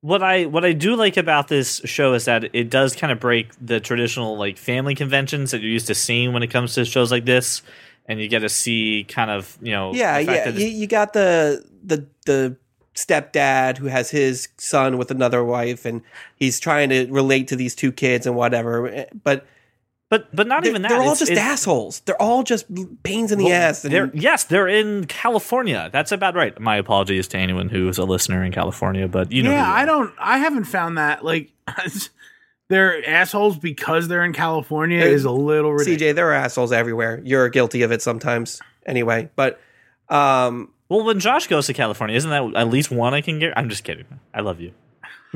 what 0.00 0.22
I 0.22 0.44
what 0.46 0.64
I 0.64 0.72
do 0.72 0.96
like 0.96 1.16
about 1.16 1.48
this 1.48 1.80
show 1.84 2.12
is 2.14 2.26
that 2.26 2.54
it 2.54 2.68
does 2.70 2.94
kind 2.94 3.10
of 3.12 3.20
break 3.20 3.52
the 3.60 3.80
traditional 3.80 4.36
like 4.36 4.58
family 4.58 4.94
conventions 4.94 5.50
that 5.50 5.60
you're 5.62 5.70
used 5.70 5.86
to 5.86 5.94
seeing 5.94 6.32
when 6.32 6.42
it 6.42 6.48
comes 6.48 6.74
to 6.74 6.84
shows 6.84 7.10
like 7.10 7.24
this, 7.24 7.62
and 8.06 8.20
you 8.20 8.28
get 8.28 8.40
to 8.40 8.48
see 8.48 9.04
kind 9.08 9.30
of 9.30 9.56
you 9.62 9.72
know 9.72 9.92
Yeah, 9.94 10.18
yeah. 10.18 10.48
You, 10.48 10.66
you 10.66 10.86
got 10.86 11.12
the 11.14 11.64
the 11.82 12.06
the 12.26 12.56
stepdad 12.94 13.78
who 13.78 13.86
has 13.86 14.10
his 14.10 14.48
son 14.58 14.98
with 14.98 15.10
another 15.10 15.42
wife, 15.42 15.84
and 15.84 16.02
he's 16.36 16.60
trying 16.60 16.90
to 16.90 17.06
relate 17.10 17.48
to 17.48 17.56
these 17.56 17.74
two 17.74 17.90
kids 17.92 18.26
and 18.26 18.36
whatever. 18.36 18.88
eh, 18.88 19.06
But 19.22 19.46
but 20.18 20.34
but 20.36 20.46
not 20.46 20.62
they're, 20.62 20.70
even 20.70 20.82
that. 20.82 20.88
they're 20.90 20.98
all 20.98 21.04
It's- 21.12 21.18
just 21.20 21.32
it's- 21.32 21.46
assholes. 21.46 22.00
They're 22.04 22.20
all 22.22 22.42
just 22.42 22.66
pains 23.02 23.32
in 23.32 23.38
the 23.38 23.46
well, 23.46 23.54
ass. 23.70 23.82
they're, 23.82 24.04
And 24.04 24.22
yes, 24.22 24.44
they're 24.44 24.68
in 24.68 25.06
California. 25.06 25.90
That's 25.92 26.12
about 26.12 26.34
right. 26.34 26.58
My 26.60 26.76
apologies 26.76 27.26
to 27.28 27.38
anyone 27.38 27.68
who 27.68 27.88
is 27.88 27.98
a 27.98 28.04
listener 28.04 28.44
in 28.44 28.52
California, 28.52 29.08
but 29.08 29.32
you 29.32 29.42
know, 29.42 29.50
yeah, 29.50 29.70
I 29.72 29.84
don't. 29.84 30.12
I 30.18 30.38
haven't 30.38 30.64
found 30.64 30.98
that 30.98 31.24
like 31.24 31.50
they're 32.68 33.06
assholes 33.08 33.58
because 33.58 34.08
they're 34.08 34.24
in 34.24 34.32
California 34.32 35.00
Hey, 35.00 35.12
is 35.12 35.24
a 35.24 35.30
little 35.30 35.72
ridiculous. 35.72 36.12
CJ, 36.12 36.14
there 36.14 36.28
are 36.30 36.34
assholes 36.34 36.72
everywhere. 36.72 37.20
You're 37.24 37.48
guilty 37.48 37.82
of 37.82 37.92
it 37.92 38.02
sometimes, 38.02 38.60
anyway. 38.86 39.28
But 39.36 39.60
um, 40.08 40.70
Well, 40.88 41.04
when 41.04 41.20
Josh 41.20 41.46
goes 41.46 41.66
to 41.66 41.72
California, 41.74 42.16
isn't 42.16 42.30
that 42.30 42.52
at 42.56 42.68
least 42.68 42.90
one 42.90 43.14
I 43.14 43.20
can 43.20 43.38
get? 43.38 43.52
I'm 43.56 43.68
just 43.68 43.84
kidding. 43.84 44.06
I 44.32 44.40
love 44.40 44.60
you. 44.60 44.72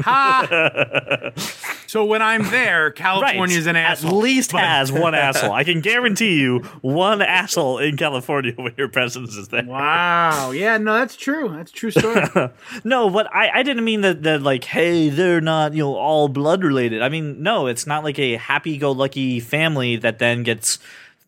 Ha! 0.02 1.32
so 1.86 2.04
when 2.04 2.22
I'm 2.22 2.50
there, 2.50 2.90
California's 2.90 3.66
an 3.66 3.76
asshole. 3.76 4.10
At 4.10 4.16
least 4.16 4.52
But- 4.52 4.62
has 4.62 4.90
one 4.92 5.14
asshole. 5.16 5.52
I 5.52 5.64
can 5.64 5.80
guarantee 5.80 6.40
you 6.40 6.60
one 6.80 7.22
asshole 7.22 7.78
in 7.78 7.96
California 7.96 8.52
when 8.56 8.74
your 8.76 8.88
presence 8.88 9.36
is 9.36 9.48
there. 9.48 9.64
Wow. 9.64 10.50
Yeah. 10.52 10.78
No, 10.78 10.94
that's 10.94 11.16
true. 11.16 11.48
That's 11.50 11.70
a 11.70 11.74
true 11.74 11.90
story. 11.90 12.22
No, 12.84 13.10
but 13.10 13.32
I, 13.34 13.50
I 13.60 13.62
didn't 13.62 13.84
mean 13.84 14.02
that, 14.02 14.22
that 14.22 14.42
like, 14.42 14.64
hey, 14.64 15.08
they're 15.08 15.40
not, 15.40 15.72
you 15.74 15.82
know, 15.82 15.94
all 15.96 16.28
blood 16.28 16.62
related. 16.62 17.02
I 17.02 17.08
mean, 17.08 17.42
no, 17.42 17.66
it's 17.66 17.86
not 17.86 18.04
like 18.04 18.18
a 18.18 18.36
happy 18.36 18.78
go 18.78 18.92
lucky 18.92 19.40
family 19.40 19.96
that 19.96 20.18
then 20.18 20.42
gets 20.42 20.78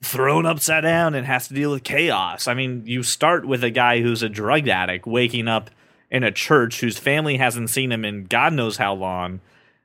thrown 0.03 0.47
upside 0.47 0.83
down 0.83 1.15
and 1.15 1.27
has 1.27 1.49
to 1.49 1.55
deal 1.55 1.71
with 1.73 1.83
chaos. 1.85 2.49
I 2.49 2.55
mean, 2.55 2.83
you 2.87 3.03
start 3.03 3.45
with 3.47 3.63
a 3.65 3.71
guy 3.71 4.01
who's 4.01 4.23
a 4.23 4.29
drug 4.29 4.69
addict 4.69 5.07
waking 5.07 5.49
up 5.49 5.71
in 6.11 6.25
a 6.25 6.31
church 6.33 6.81
whose 6.81 6.99
family 6.99 7.37
hasn't 7.37 7.71
seen 7.71 7.93
him 7.93 8.05
in 8.05 8.25
God 8.25 8.53
knows 8.53 8.77
how 8.77 8.95
long. 8.95 9.41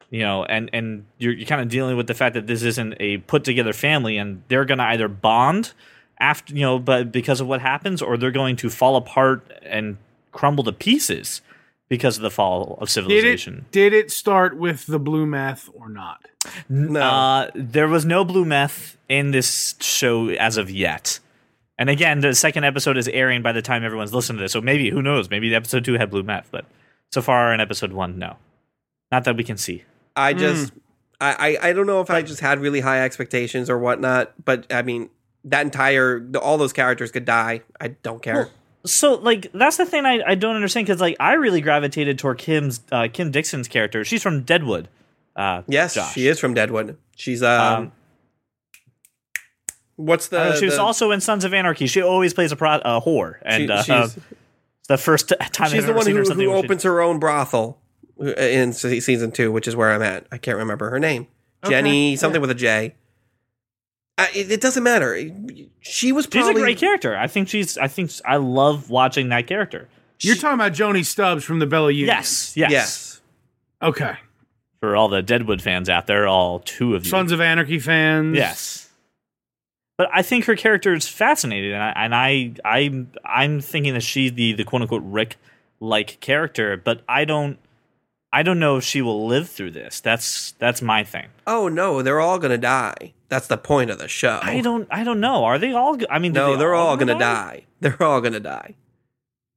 You 0.10 0.22
know, 0.22 0.46
and 0.46 0.70
and 0.72 1.06
you're, 1.18 1.34
you're 1.34 1.48
kind 1.48 1.62
of 1.62 1.68
dealing 1.68 1.98
with 1.98 2.08
the 2.08 2.14
fact 2.14 2.36
that 2.36 2.48
this 2.48 2.64
isn't 2.64 2.96
a 3.00 3.18
put 3.18 3.44
together 3.44 3.74
family, 3.74 4.18
and 4.18 4.44
they're 4.48 4.66
going 4.66 4.78
to 4.78 4.84
either 4.86 5.08
bond 5.08 5.74
after 6.20 6.54
you 6.54 6.62
know, 6.62 6.80
but 6.80 7.12
because 7.12 7.42
of 7.42 7.48
what 7.48 7.62
happens, 7.62 8.02
or 8.02 8.16
they're 8.18 8.32
going 8.32 8.56
to 8.58 8.70
fall 8.70 8.96
apart 8.96 9.52
and 9.64 9.98
crumble 10.32 10.64
to 10.64 10.72
pieces 10.72 11.42
because 11.90 12.18
of 12.18 12.24
the 12.24 12.32
fall 12.32 12.78
of 12.80 12.88
did 12.88 12.94
civilization. 12.94 13.66
it? 13.68 13.72
Did 13.72 13.94
it 13.94 14.12
start 14.12 14.58
with 14.58 14.86
the 14.86 15.00
blue 15.00 15.26
meth 15.26 15.70
or 15.74 15.90
not? 15.90 16.26
no, 16.70 17.02
Uh, 17.02 17.52
there 17.56 17.88
was 17.88 18.06
no 18.06 18.24
blue 18.24 18.46
meth 18.46 18.98
in 19.10 19.32
this 19.32 19.76
show 19.82 20.30
as 20.30 20.58
of 20.58 20.70
yet. 20.70 21.20
And 21.78 21.90
again, 21.90 22.22
the 22.22 22.34
second 22.34 22.64
episode 22.64 22.98
is 22.98 23.08
airing 23.10 23.42
by 23.42 23.52
the 23.52 23.62
time 23.62 23.84
everyone's 23.84 24.14
listening 24.14 24.38
to 24.38 24.44
this. 24.44 24.54
So 24.54 24.62
maybe, 24.62 24.90
who 24.90 25.02
knows? 25.02 25.30
Maybe 25.30 25.50
the 25.50 25.56
episode 25.56 25.84
two 25.84 25.94
had 25.94 26.10
blue 26.10 26.24
meth, 26.24 26.48
but 26.52 26.66
so 27.12 27.22
far 27.22 27.54
in 27.54 27.60
episode 27.60 27.92
one, 27.92 28.18
no. 28.18 28.38
Not 29.12 29.26
that 29.26 29.38
we 29.38 29.44
can 29.44 29.58
see. 29.58 29.84
I 30.16 30.34
just 30.34 30.72
I, 31.20 31.58
I 31.62 31.70
I 31.70 31.74
don't 31.74 31.88
know 31.88 32.02
if 32.02 32.10
I 32.10 32.22
just 32.22 32.40
had 32.40 32.60
really 32.60 32.80
high 32.80 33.04
expectations 33.04 33.70
or 33.70 33.78
whatnot. 33.78 34.34
But 34.44 34.72
I 34.74 34.82
mean, 34.82 35.10
that 35.44 35.62
entire 35.62 36.26
all 36.42 36.58
those 36.58 36.74
characters 36.74 37.12
could 37.12 37.26
die. 37.26 37.62
I 37.80 37.90
don't 37.90 38.22
care. 38.22 38.50
So, 38.86 39.16
like, 39.16 39.52
that's 39.52 39.78
the 39.78 39.86
thing 39.86 40.06
I, 40.06 40.22
I 40.26 40.36
don't 40.36 40.56
understand 40.56 40.86
because, 40.86 41.02
like, 41.02 41.18
I 41.20 41.34
really 41.34 41.60
gravitated 41.60 42.20
toward 42.20 42.38
Kim's 42.38 42.82
uh, 42.92 43.08
Kim 43.12 43.32
Dickens' 43.32 43.68
character. 43.68 44.04
She's 44.06 44.22
from 44.22 44.44
Deadwood. 44.44 44.90
Uh, 45.36 45.64
yes, 45.68 45.96
Josh. 45.96 46.14
she 46.14 46.28
is 46.28 46.40
from 46.40 46.54
Deadwood. 46.54 46.98
She's 47.16 47.42
um. 47.42 47.62
Um, 47.62 47.92
what's 49.96 50.28
the? 50.30 50.40
Uh, 50.40 50.56
she 50.56 50.66
was 50.66 50.76
the- 50.76 50.82
also 50.82 51.12
in 51.12 51.22
Sons 51.22 51.44
of 51.44 51.54
Anarchy. 51.54 51.88
She 51.88 52.02
always 52.02 52.34
plays 52.34 52.52
a, 52.52 52.56
pro- 52.56 52.76
a 52.84 53.02
whore, 53.02 53.36
and 53.44 53.64
she- 53.64 53.70
uh, 53.72 53.84
she's, 53.84 54.18
it's 54.18 54.26
the 54.88 54.98
first 54.98 55.30
time 55.30 55.38
I've 55.42 55.72
she's 55.72 55.84
the 55.84 55.90
ever 55.90 55.94
one 55.98 56.06
seen 56.06 56.16
who, 56.16 56.22
who 56.24 56.30
where 56.50 56.60
she- 56.62 56.66
opens 56.66 56.84
her 56.84 57.02
own 57.02 57.20
brothel 57.20 57.80
uh, 58.22 58.26
in 58.36 58.74
season 58.74 59.32
two, 59.32 59.52
which 59.52 59.68
is 59.68 59.76
where 59.76 59.92
I'm 59.92 60.02
at. 60.02 60.26
I 60.32 60.38
can't 60.38 60.58
remember 60.58 60.90
her 60.90 61.00
name. 61.00 61.28
Jenny, 61.68 62.12
Okay, 62.12 62.16
something 62.18 62.42
with 62.42 62.52
a 62.52 62.56
J. 62.56 62.96
Uh, 64.18 64.28
it, 64.34 64.50
it 64.52 64.62
doesn't 64.62 64.84
matter. 64.84 65.16
She 65.82 66.12
was 66.14 66.28
She's 66.32 66.48
a 66.48 66.54
great 66.54 66.78
character. 66.78 67.18
I 67.18 67.28
think 67.28 67.50
she's. 67.50 67.78
I 67.78 67.88
think 67.88 68.12
I 68.24 68.38
love 68.38 68.90
watching 68.90 69.30
that 69.30 69.48
character. 69.48 69.90
You're 70.22 70.36
talking 70.36 70.54
about 70.56 70.72
Joanie 70.74 71.04
Stubbs 71.04 71.44
from 71.44 71.60
the 71.60 71.66
Bella 71.68 71.92
Union. 71.92 72.08
Yes, 72.16 72.56
yes. 72.56 72.72
Yes. 72.72 73.22
Okay. 73.82 74.14
For 74.80 74.96
all 74.96 75.10
the 75.10 75.22
Deadwood 75.22 75.62
fans 75.62 75.90
out 75.90 76.08
there, 76.08 76.28
all 76.28 76.60
two 76.60 76.96
of 76.96 77.04
you. 77.04 77.10
Sons 77.10 77.32
of 77.34 77.42
Anarchy 77.42 77.80
fans. 77.80 78.38
Yes. 78.38 78.85
But 79.98 80.10
I 80.14 80.22
think 80.22 80.46
her 80.46 80.56
character 80.56 80.94
is 80.94 81.08
fascinating, 81.08 81.74
and 81.74 81.84
I 81.84 81.94
and 81.96 82.16
I 82.16 82.54
I'm 82.66 83.12
I'm 83.24 83.62
thinking 83.62 83.94
that 83.94 84.04
she's 84.04 84.34
the 84.34 84.54
the 84.54 84.64
quote 84.64 84.82
unquote 84.82 85.04
Rick 85.06 85.38
like 85.80 86.20
character, 86.20 86.78
but 86.78 87.02
I 87.08 87.26
don't 87.26 87.60
I 88.34 88.44
don't 88.44 88.60
know 88.60 88.78
if 88.78 88.84
she 88.84 89.02
will 89.02 89.26
live 89.26 89.50
through 89.50 89.72
this. 89.72 90.00
That's 90.02 90.52
that's 90.60 90.82
my 90.82 91.04
thing. 91.04 91.28
Oh 91.48 91.68
no, 91.68 92.02
they're 92.02 92.20
all 92.20 92.40
gonna 92.40 92.58
die. 92.58 93.14
That's 93.30 93.48
the 93.48 93.58
point 93.58 93.90
of 93.90 94.00
the 94.00 94.08
show. 94.08 94.40
I 94.42 94.62
don't 94.62 94.88
I 94.92 95.04
don't 95.04 95.20
know. 95.20 95.46
Are 95.46 95.58
they 95.58 95.74
all? 95.74 95.98
I 96.10 96.20
mean, 96.20 96.34
no, 96.34 96.52
they 96.52 96.60
they're 96.60 96.76
all 96.76 96.98
gonna 96.98 97.14
gonna 97.14 97.24
die. 97.24 97.66
They're 97.80 98.02
all 98.02 98.22
gonna 98.22 98.40
die. 98.40 98.76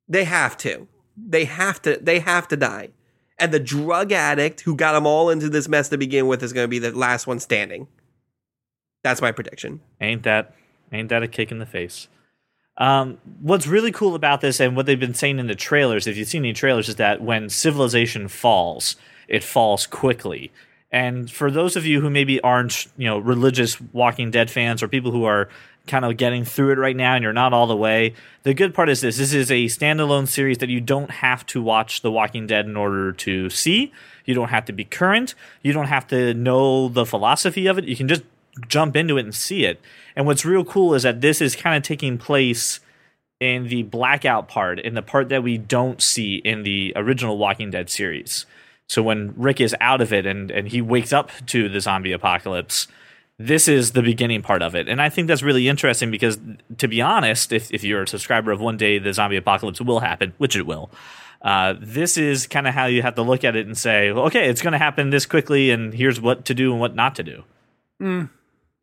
They 0.09 0.25
have 0.25 0.57
to. 0.59 0.87
They 1.17 1.45
have 1.45 1.83
to. 1.83 1.99
They 2.01 2.21
have 2.21 2.49
to 2.49 2.57
die. 2.57 2.91
And 3.39 3.53
the 3.53 3.61
drug 3.61 4.11
addict 4.11 4.63
who 4.63 4.75
got 4.75 4.93
them 4.93 5.07
all 5.07 5.31
into 5.31 5.49
this 5.49 5.69
mess 5.69 5.89
to 5.91 5.99
begin 5.99 6.27
with 6.27 6.43
is 6.43 6.53
going 6.53 6.65
to 6.65 6.69
be 6.69 6.81
the 6.81 6.91
last 6.91 7.27
one 7.27 7.39
standing. 7.39 7.87
That's 9.03 9.21
my 9.21 9.33
prediction. 9.33 9.81
Ain't 10.01 10.23
that 10.25 10.55
ain't 10.93 11.09
that 11.09 11.23
a 11.23 11.29
kick 11.29 11.51
in 11.51 11.59
the 11.59 11.67
face? 11.67 12.09
Um, 12.79 13.19
what's 13.41 13.67
really 13.67 13.91
cool 13.91 14.15
about 14.15 14.41
this 14.41 14.61
and 14.61 14.77
what 14.77 14.87
they've 14.87 14.99
been 14.99 15.15
saying 15.15 15.41
in 15.41 15.49
the 15.49 15.57
trailers, 15.57 16.07
if 16.07 16.17
you've 16.17 16.29
seen 16.29 16.45
any 16.45 16.53
trailers, 16.53 16.89
is 16.89 16.97
that 16.97 17.21
when 17.21 17.49
civilization 17.49 18.29
falls, 18.29 18.95
it 19.27 19.43
falls 19.43 19.85
quickly. 19.87 20.53
And 20.91 21.31
for 21.31 21.51
those 21.51 21.77
of 21.77 21.85
you 21.85 22.01
who 22.01 22.09
maybe 22.09 22.41
aren't, 22.41 22.87
you 22.97 23.07
know, 23.07 23.19
religious 23.19 23.81
Walking 23.93 24.31
Dead 24.31 24.51
fans 24.51 24.83
or 24.83 24.89
people 24.89 25.11
who 25.11 25.25
are 25.25 25.49
kind 25.87 26.05
of 26.05 26.17
getting 26.17 26.45
through 26.45 26.73
it 26.73 26.79
right 26.79 26.97
now 26.97 27.15
and 27.15 27.23
you're 27.23 27.33
not 27.33 27.53
all 27.53 27.67
the 27.67 27.77
way, 27.77 28.15
the 28.45 28.55
good 28.55 28.75
part 28.75 28.89
is 28.89 29.01
this: 29.01 29.19
this 29.19 29.35
is 29.35 29.51
a 29.51 29.65
standalone 29.65 30.29
series 30.29 30.59
that 30.59 30.69
you 30.69 30.81
don't 30.81 31.11
have 31.11 31.45
to 31.47 31.61
watch 31.61 32.01
The 32.01 32.13
Walking 32.13 32.47
Dead 32.47 32.65
in 32.65 32.77
order 32.77 33.13
to 33.13 33.51
see. 33.51 33.93
You 34.25 34.35
don't 34.35 34.49
have 34.49 34.65
to 34.67 34.73
be 34.73 34.85
current. 34.85 35.35
You 35.63 35.73
don't 35.73 35.87
have 35.87 36.07
to 36.09 36.33
know 36.33 36.89
the 36.89 37.05
philosophy 37.05 37.67
of 37.67 37.77
it. 37.77 37.85
You 37.85 37.97
can 37.97 38.09
just 38.09 38.23
jump 38.67 38.97
into 38.97 39.17
it 39.19 39.25
and 39.25 39.35
see 39.35 39.65
it. 39.65 39.81
And 40.17 40.27
what's 40.27 40.45
real 40.45 40.65
cool 40.65 40.95
is 40.95 41.05
that 41.05 41.21
this 41.21 41.41
is 41.41 41.55
kind 41.55 41.77
of 41.77 41.83
taking 41.83 42.19
place 42.19 42.81
in 43.41 43.69
the 43.69 43.85
blackout 43.85 44.49
part, 44.49 44.81
in 44.81 44.95
the 44.95 45.03
part 45.03 45.29
that 45.29 45.43
we 45.43 45.59
don't 45.59 46.03
see 46.03 46.37
in 46.37 46.65
the 46.65 46.93
original 46.97 47.39
Walking 47.39 47.71
Dead 47.71 47.89
series. 47.89 48.47
So 48.89 49.03
when 49.03 49.35
Rick 49.37 49.61
is 49.61 49.77
out 49.81 50.01
of 50.01 50.13
it 50.13 50.27
and, 50.27 50.51
and 50.51 50.69
he 50.69 50.81
wakes 50.81 51.13
up 51.13 51.31
to 51.47 51.69
the 51.69 51.81
zombie 51.81 52.13
apocalypse, 52.13 52.89
this 53.39 53.69
is 53.69 53.93
the 53.93 54.03
beginning 54.03 54.43
part 54.43 54.63
of 54.63 54.75
it. 54.75 54.89
And 54.89 55.01
I 55.01 55.09
think 55.09 55.29
that's 55.29 55.43
really 55.43 55.69
interesting 55.69 56.11
because, 56.11 56.39
to 56.79 56.89
be 56.89 57.01
honest, 57.01 57.53
if, 57.53 57.73
if 57.73 57.85
you're 57.85 58.03
a 58.03 58.09
subscriber 58.09 58.51
of 58.51 58.61
one 58.61 58.77
day 58.77 58.99
the 58.99 59.13
zombie 59.13 59.37
apocalypse 59.37 59.81
will 59.81 60.01
happen, 60.01 60.33
which 60.39 60.57
it 60.57 60.67
will, 60.67 60.91
uh, 61.43 61.75
this 61.81 62.17
is 62.17 62.49
kind 62.49 62.67
of 62.67 62.75
how 62.75 62.87
you 62.87 63.03
have 63.03 63.15
to 63.15 63.23
look 63.23 63.45
at 63.45 63.55
it 63.55 63.67
and 63.67 63.79
say, 63.79 64.11
okay, 64.11 64.49
it's 64.49 64.63
going 64.63 64.73
to 64.73 64.79
happen 64.79 65.11
this 65.11 65.25
quickly, 65.25 65.71
and 65.71 65.95
here's 65.95 66.21
what 66.21 66.45
to 66.47 66.55
do 66.55 66.73
and 66.73 66.81
what 66.81 66.97
not 66.97 67.15
to 67.15 67.23
do. 67.23 67.45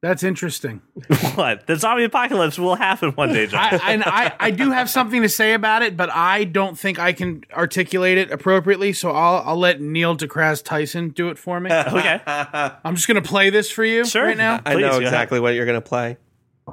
That's 0.06 0.22
interesting. 0.22 0.84
what? 1.34 1.66
The 1.66 1.78
zombie 1.78 2.04
apocalypse 2.04 2.60
will 2.60 2.76
happen 2.76 3.10
one 3.14 3.34
day, 3.34 3.48
John. 3.48 3.80
I, 3.82 3.92
and 3.92 4.04
I, 4.04 4.34
I 4.40 4.52
do 4.52 4.70
have 4.70 4.88
something 4.88 5.24
to 5.24 5.30
say 5.30 5.54
about 5.54 5.82
it, 5.82 5.98
but 5.98 6.12
I 6.12 6.44
don't 6.44 6.78
think 6.78 7.00
I 7.00 7.12
can 7.12 7.44
articulate 7.52 8.20
it 8.20 8.30
appropriately. 8.30 8.94
So 8.94 9.10
I'll 9.10 9.42
I'll 9.44 9.58
let 9.58 9.82
Neil 9.82 10.16
deGrasse 10.16 10.64
Tyson 10.64 11.10
do 11.10 11.30
it 11.30 11.40
for 11.40 11.60
me. 11.60 11.72
okay. 11.88 12.22
I'm 12.28 12.94
just 12.94 13.08
gonna 13.08 13.24
play 13.24 13.50
this 13.50 13.72
for 13.72 13.84
you 13.84 14.06
Sure. 14.06 14.26
right 14.26 14.38
now. 14.38 14.62
I 14.64 14.74
Please, 14.76 14.82
know 14.82 14.92
go 14.92 15.00
exactly 15.00 15.40
what 15.40 15.56
you're 15.56 15.66
going 15.66 15.82
to 15.82 15.88
play. 15.90 16.18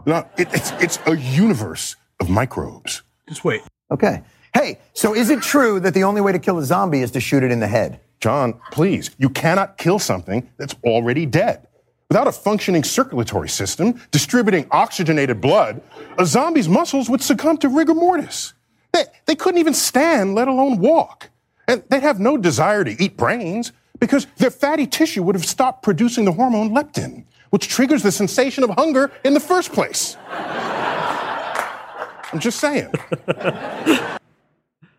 No, 0.04 0.28
it, 0.36 0.48
it's 0.52 0.70
it's 0.72 0.98
a 1.06 1.16
universe 1.16 1.96
of 2.20 2.28
microbes. 2.28 3.00
Just 3.30 3.46
wait. 3.46 3.62
Okay. 3.90 4.24
Hey, 4.52 4.78
so 4.92 5.14
is 5.14 5.30
it 5.30 5.40
true 5.40 5.80
that 5.80 5.94
the 5.94 6.04
only 6.04 6.20
way 6.20 6.32
to 6.32 6.38
kill 6.38 6.58
a 6.58 6.64
zombie 6.64 7.00
is 7.00 7.10
to 7.12 7.20
shoot 7.20 7.42
it 7.42 7.50
in 7.50 7.60
the 7.60 7.66
head? 7.66 7.98
John, 8.20 8.60
please, 8.72 9.10
you 9.16 9.30
cannot 9.30 9.78
kill 9.78 9.98
something 9.98 10.50
that's 10.58 10.74
already 10.84 11.24
dead. 11.24 11.66
Without 12.12 12.28
a 12.28 12.32
functioning 12.32 12.84
circulatory 12.84 13.48
system 13.48 13.98
distributing 14.10 14.66
oxygenated 14.70 15.40
blood, 15.40 15.80
a 16.18 16.26
zombie's 16.26 16.68
muscles 16.68 17.08
would 17.08 17.22
succumb 17.22 17.56
to 17.56 17.70
rigor 17.70 17.94
mortis. 17.94 18.52
They, 18.92 19.04
they 19.24 19.34
couldn't 19.34 19.60
even 19.60 19.72
stand, 19.72 20.34
let 20.34 20.46
alone 20.46 20.76
walk. 20.76 21.30
And 21.66 21.82
they'd 21.88 22.02
have 22.02 22.20
no 22.20 22.36
desire 22.36 22.84
to 22.84 23.02
eat 23.02 23.16
brains 23.16 23.72
because 23.98 24.26
their 24.36 24.50
fatty 24.50 24.86
tissue 24.86 25.22
would 25.22 25.34
have 25.34 25.46
stopped 25.46 25.82
producing 25.82 26.26
the 26.26 26.32
hormone 26.32 26.74
leptin, 26.74 27.24
which 27.48 27.68
triggers 27.68 28.02
the 28.02 28.12
sensation 28.12 28.62
of 28.62 28.68
hunger 28.76 29.10
in 29.24 29.32
the 29.32 29.40
first 29.40 29.72
place. 29.72 30.18
I'm 30.28 32.40
just 32.40 32.60
saying. 32.60 32.92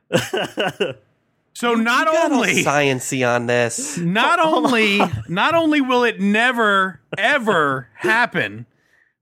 So 1.53 1.75
not 1.75 2.07
only 2.07 2.63
sciency 2.63 3.27
on 3.27 3.45
this. 3.45 3.97
not 3.97 4.39
only 4.39 4.99
not 5.27 5.55
only 5.55 5.81
will 5.81 6.03
it 6.03 6.19
never 6.19 7.01
ever 7.17 7.87
happen, 7.95 8.65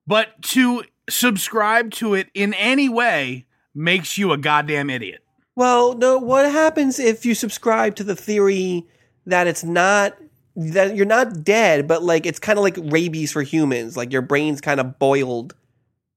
but 0.07 0.41
to 0.43 0.83
subscribe 1.09 1.91
to 1.91 2.13
it 2.13 2.29
in 2.33 2.53
any 2.53 2.89
way 2.89 3.45
makes 3.75 4.17
you 4.17 4.31
a 4.31 4.37
goddamn 4.37 4.89
idiot. 4.89 5.23
Well, 5.55 5.93
no. 5.95 6.17
What 6.17 6.49
happens 6.51 6.99
if 6.99 7.25
you 7.25 7.35
subscribe 7.35 7.95
to 7.95 8.03
the 8.03 8.15
theory 8.15 8.85
that 9.25 9.47
it's 9.47 9.63
not 9.63 10.17
that 10.55 10.95
you're 10.95 11.05
not 11.05 11.43
dead, 11.43 11.87
but 11.87 12.03
like 12.03 12.25
it's 12.25 12.39
kind 12.39 12.57
of 12.57 12.63
like 12.63 12.77
rabies 12.77 13.31
for 13.31 13.41
humans, 13.41 13.95
like 13.95 14.11
your 14.11 14.21
brain's 14.21 14.61
kind 14.61 14.79
of 14.79 14.99
boiled. 14.99 15.55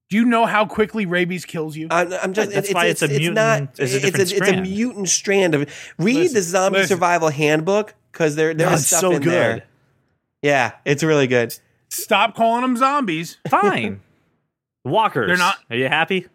Do 0.09 0.17
you 0.17 0.25
know 0.25 0.45
how 0.45 0.65
quickly 0.65 1.05
rabies 1.05 1.45
kills 1.45 1.75
you? 1.75 1.87
I'm, 1.89 2.13
I'm 2.13 2.33
just. 2.33 2.51
That's 2.51 2.67
it's, 2.67 2.75
why 2.75 2.85
it's, 2.85 3.01
it's 3.01 3.11
a 3.13 3.17
mutant- 3.17 3.35
not. 3.35 3.61
it's 3.61 3.79
a 3.79 3.83
it's, 3.83 3.93
different 3.93 4.19
it's 4.21 4.31
a 4.31 4.35
strand. 4.35 4.61
mutant 4.61 5.09
strand 5.09 5.55
of. 5.55 5.93
Read 5.97 6.31
the 6.31 6.41
zombie 6.41 6.79
listen. 6.79 6.95
survival 6.95 7.29
handbook 7.29 7.95
because 8.11 8.35
there 8.35 8.53
there's 8.53 8.69
God, 8.69 8.77
it's 8.79 8.87
stuff 8.87 9.01
so 9.01 9.11
in 9.13 9.21
there. 9.23 9.65
Yeah, 10.41 10.73
it's 10.85 11.03
really 11.03 11.27
good. 11.27 11.57
Stop 11.89 12.35
calling 12.35 12.61
them 12.61 12.77
zombies. 12.77 13.37
Fine. 13.49 14.01
Walkers. 14.83 15.27
They're 15.27 15.37
not- 15.37 15.57
Are 15.69 15.75
you 15.75 15.87
happy? 15.87 16.27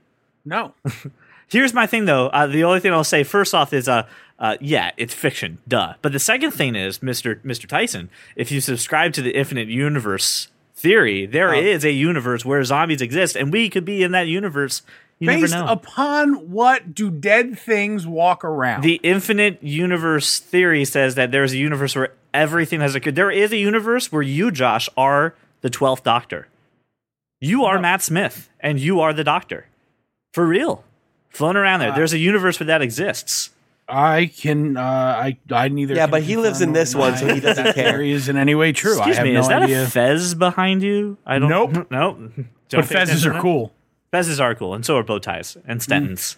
No. 0.44 0.74
Here's 1.48 1.72
my 1.74 1.86
thing, 1.86 2.04
though. 2.06 2.26
Uh, 2.28 2.46
the 2.46 2.64
only 2.64 2.80
thing 2.80 2.92
I'll 2.92 3.04
say 3.04 3.22
first 3.24 3.54
off 3.54 3.72
is, 3.72 3.88
uh, 3.88 4.06
uh, 4.38 4.56
yeah, 4.60 4.90
it's 4.96 5.14
fiction, 5.14 5.58
duh. 5.68 5.94
But 6.02 6.12
the 6.12 6.18
second 6.18 6.52
thing 6.52 6.74
is, 6.74 7.02
Mister 7.02 7.40
Mister 7.44 7.66
Tyson, 7.66 8.08
if 8.36 8.50
you 8.50 8.60
subscribe 8.60 9.12
to 9.14 9.22
the 9.22 9.36
infinite 9.36 9.68
universe 9.68 10.48
theory, 10.80 11.26
there 11.26 11.52
is 11.54 11.84
a 11.84 11.92
universe 11.92 12.44
where 12.44 12.62
zombies 12.64 13.02
exist, 13.02 13.36
and 13.36 13.52
we 13.52 13.68
could 13.68 13.84
be 13.84 14.02
in 14.02 14.12
that 14.12 14.26
universe. 14.26 14.82
You 15.18 15.28
Based 15.28 15.54
upon 15.54 16.50
what 16.50 16.94
do 16.94 17.10
dead 17.10 17.58
things 17.58 18.06
walk 18.06 18.42
around? 18.42 18.82
the 18.82 18.98
infinite 19.02 19.62
universe 19.62 20.38
theory 20.38 20.86
says 20.86 21.14
that 21.16 21.30
there's 21.30 21.52
a 21.52 21.58
universe 21.58 21.94
where 21.94 22.14
everything 22.32 22.80
has 22.80 22.94
occurred. 22.94 23.16
There 23.16 23.30
is 23.30 23.52
a 23.52 23.58
universe 23.58 24.10
where 24.10 24.22
you, 24.22 24.50
Josh, 24.50 24.88
are 24.96 25.34
the 25.60 25.68
twelfth 25.68 26.04
Doctor. 26.04 26.48
You 27.40 27.64
are 27.66 27.78
Matt 27.78 28.00
Smith, 28.02 28.48
and 28.60 28.80
you 28.80 29.00
are 29.00 29.12
the 29.12 29.24
Doctor, 29.24 29.66
for 30.32 30.46
real. 30.46 30.84
Flown 31.28 31.56
around 31.56 31.82
Uh, 31.82 31.86
there. 31.86 31.96
There's 31.96 32.12
a 32.14 32.18
universe 32.18 32.58
where 32.58 32.66
that 32.68 32.80
exists. 32.82 33.50
I 33.90 34.26
can. 34.26 34.76
Uh, 34.76 34.80
I. 34.82 35.38
I 35.50 35.68
neither. 35.68 35.94
Yeah, 35.94 36.06
but 36.06 36.22
he 36.22 36.36
lives 36.36 36.60
in 36.60 36.72
this 36.72 36.94
one, 36.94 37.16
so 37.16 37.32
he 37.32 37.40
doesn't 37.40 37.74
care. 37.74 37.92
Theory 37.92 38.12
is 38.12 38.28
in 38.28 38.36
any 38.36 38.54
way 38.54 38.72
true. 38.72 38.96
Excuse 38.96 39.16
I 39.16 39.18
have 39.20 39.26
me, 39.26 39.32
no 39.34 39.40
is 39.40 39.48
that 39.48 39.62
idea. 39.62 39.84
a 39.84 39.86
Fez 39.86 40.34
behind 40.34 40.82
you? 40.82 41.18
I 41.26 41.38
don't. 41.38 41.48
Nope. 41.48 41.88
Nope. 41.90 42.18
but 42.36 42.44
Don't 42.68 42.88
pay 42.88 42.94
fezzes 42.94 43.26
are 43.26 43.40
cool. 43.40 43.72
that? 44.10 44.18
Fezzes 44.24 44.40
are 44.40 44.54
cool, 44.54 44.74
and 44.74 44.84
so 44.86 44.96
are 44.96 45.02
bow 45.02 45.18
ties 45.18 45.56
and 45.66 45.82
Stentons. 45.82 46.36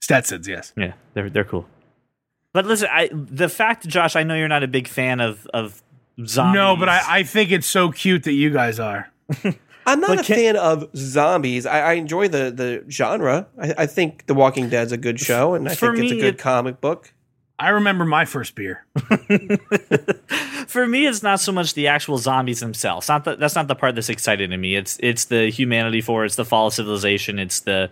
Stetsons, 0.00 0.46
yes. 0.46 0.72
Yeah, 0.76 0.92
they're 1.14 1.28
they're 1.30 1.44
cool. 1.44 1.66
But 2.52 2.64
listen, 2.66 2.88
I 2.90 3.10
the 3.12 3.48
fact, 3.48 3.86
Josh, 3.88 4.16
I 4.16 4.22
know 4.22 4.34
you're 4.34 4.48
not 4.48 4.62
a 4.62 4.68
big 4.68 4.88
fan 4.88 5.20
of 5.20 5.46
of 5.52 5.82
zombies. 6.24 6.54
No, 6.54 6.76
but 6.76 6.88
I, 6.88 7.18
I 7.18 7.22
think 7.22 7.50
it's 7.50 7.66
so 7.66 7.90
cute 7.90 8.22
that 8.24 8.32
you 8.32 8.50
guys 8.50 8.78
are. 8.80 9.10
I'm 9.86 10.00
not 10.00 10.08
But 10.08 10.20
a 10.20 10.22
can- 10.24 10.36
fan 10.36 10.56
of 10.56 10.88
zombies. 10.96 11.64
I, 11.66 11.80
I 11.80 11.92
enjoy 11.94 12.28
the 12.28 12.50
the 12.50 12.84
genre. 12.90 13.46
I, 13.60 13.74
I 13.78 13.86
think 13.86 14.26
The 14.26 14.34
Walking 14.34 14.68
Dead's 14.68 14.92
a 14.92 14.96
good 14.96 15.18
show, 15.20 15.54
and 15.54 15.68
I 15.68 15.74
For 15.74 15.92
think 15.94 16.04
it's 16.04 16.12
a 16.12 16.16
good 16.20 16.34
it- 16.34 16.38
comic 16.38 16.80
book. 16.80 17.12
I 17.58 17.70
remember 17.70 18.04
my 18.04 18.26
first 18.26 18.54
beer. 18.54 18.84
for 20.66 20.86
me, 20.86 21.06
it's 21.06 21.22
not 21.22 21.40
so 21.40 21.52
much 21.52 21.74
the 21.74 21.86
actual 21.88 22.18
zombies 22.18 22.60
themselves. 22.60 23.08
Not 23.08 23.24
the, 23.24 23.36
that's 23.36 23.54
not 23.54 23.68
the 23.68 23.74
part 23.74 23.94
that's 23.94 24.08
exciting 24.10 24.50
to 24.50 24.56
me. 24.56 24.76
It's 24.76 24.98
it's 25.02 25.26
the 25.26 25.48
humanity 25.50 26.00
for. 26.00 26.24
It's 26.24 26.36
the 26.36 26.44
fall 26.44 26.66
of 26.66 26.74
civilization. 26.74 27.38
It's 27.38 27.60
the 27.60 27.90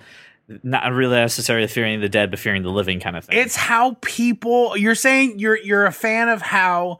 not 0.63 0.93
really 0.93 1.17
necessarily 1.17 1.67
fearing 1.67 2.01
the 2.01 2.09
dead, 2.09 2.31
but 2.31 2.39
fearing 2.39 2.63
the 2.63 2.71
living 2.71 3.01
kind 3.01 3.17
of 3.17 3.25
thing. 3.25 3.39
It's 3.39 3.57
how 3.57 3.97
people. 4.03 4.77
You're 4.77 4.95
saying 4.95 5.39
you're 5.39 5.57
you're 5.59 5.87
a 5.87 5.93
fan 5.93 6.29
of 6.29 6.43
how 6.43 6.99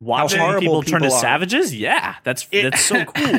watching 0.00 0.38
horrible 0.40 0.60
people, 0.60 0.82
turn 0.82 1.02
to 1.02 1.08
are. 1.08 1.20
savages. 1.20 1.74
Yeah, 1.74 2.16
that's 2.24 2.44
that's 2.46 2.80
so 2.82 3.04
cool. 3.14 3.38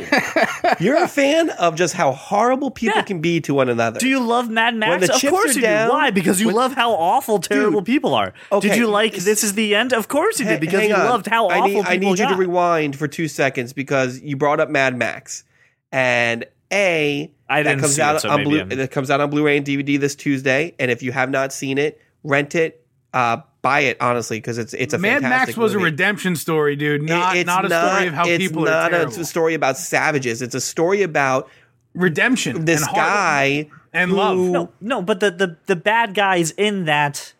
You're 0.79 1.03
a 1.03 1.07
fan 1.07 1.49
of 1.51 1.75
just 1.75 1.93
how 1.95 2.11
horrible 2.11 2.71
people 2.71 2.97
Yeah. 2.97 3.01
can 3.03 3.19
be 3.19 3.41
to 3.41 3.53
one 3.53 3.67
another. 3.69 3.99
Do 3.99 4.07
you 4.07 4.19
love 4.19 4.49
Mad 4.49 4.75
Max? 4.75 5.09
Of 5.09 5.29
course 5.29 5.55
you 5.55 5.61
down- 5.61 5.87
do. 5.87 5.93
Why? 5.93 6.11
Because 6.11 6.39
you 6.39 6.47
when- 6.47 6.55
love 6.55 6.73
how 6.73 6.91
awful, 6.93 7.39
terrible 7.39 7.81
Dude, 7.81 7.85
people 7.87 8.13
are. 8.13 8.33
okay, 8.51 8.69
did 8.69 8.77
you 8.77 8.87
like 8.87 9.15
This 9.15 9.43
Is 9.43 9.53
the 9.53 9.75
End? 9.75 9.91
Of 9.93 10.07
course 10.07 10.39
you 10.39 10.45
did, 10.45 10.59
because 10.61 10.87
you 10.87 10.93
on. 10.95 11.05
loved 11.05 11.27
how 11.27 11.47
I 11.47 11.57
awful 11.57 11.67
need, 11.67 11.75
people 11.75 11.91
I 11.91 11.97
need 11.97 12.09
you 12.19 12.25
got. 12.25 12.29
to 12.31 12.35
rewind 12.37 12.95
for 12.95 13.07
two 13.07 13.27
seconds 13.27 13.73
because 13.73 14.19
you 14.21 14.37
brought 14.37 14.59
up 14.59 14.69
Mad 14.69 14.95
Max, 14.97 15.43
and 15.91 16.45
a 16.71 17.31
I 17.49 17.63
that 17.63 17.69
didn't 17.69 17.81
comes 17.81 17.95
see 17.95 18.01
out 18.01 18.15
it, 18.15 18.21
so 18.21 18.29
on 18.29 18.37
maybe 18.43 18.63
Blu- 18.63 18.75
that 18.77 18.91
comes 18.91 19.09
out 19.11 19.19
on 19.19 19.29
Blu-ray 19.29 19.57
and 19.57 19.65
DVD 19.65 19.99
this 19.99 20.15
Tuesday. 20.15 20.73
And 20.79 20.89
if 20.89 21.03
you 21.03 21.11
have 21.11 21.29
not 21.29 21.51
seen 21.51 21.77
it, 21.77 21.99
rent 22.23 22.55
it, 22.55 22.85
uh, 23.13 23.37
buy 23.61 23.81
it 23.81 23.97
honestly 24.01 24.37
because 24.37 24.57
it's 24.57 24.73
it's 24.73 24.93
a 24.93 24.97
Mad 24.97 25.21
fantastic 25.21 25.47
Max 25.55 25.57
was 25.57 25.73
a 25.73 25.79
redemption 25.79 26.35
story, 26.35 26.75
dude. 26.75 27.03
It- 27.03 27.05
Not 27.09 27.35
it's 27.37 27.45
not 27.47 27.65
a 27.65 27.69
story 27.69 28.07
of 28.07 28.13
how 28.13 28.27
it's 28.27 28.37
people 28.43 28.63
not 28.65 28.93
are 28.93 29.07
a 29.07 29.11
story 29.25 29.53
about 29.53 29.77
savages. 29.77 30.41
It's 30.41 30.55
a 30.55 30.61
story 30.61 31.03
about 31.03 31.49
redemption. 31.93 32.65
this 32.65 32.85
and 32.85 32.95
guy 32.95 33.69
and 33.93 34.11
who- 34.11 34.17
love. 34.17 34.37
No, 34.37 34.71
no, 34.81 35.01
but 35.01 35.19
the, 35.19 35.31
the 35.31 35.57
the 35.67 35.75
bad 35.75 36.13
guys 36.13 36.51
in 36.51 36.85
that 36.85 37.33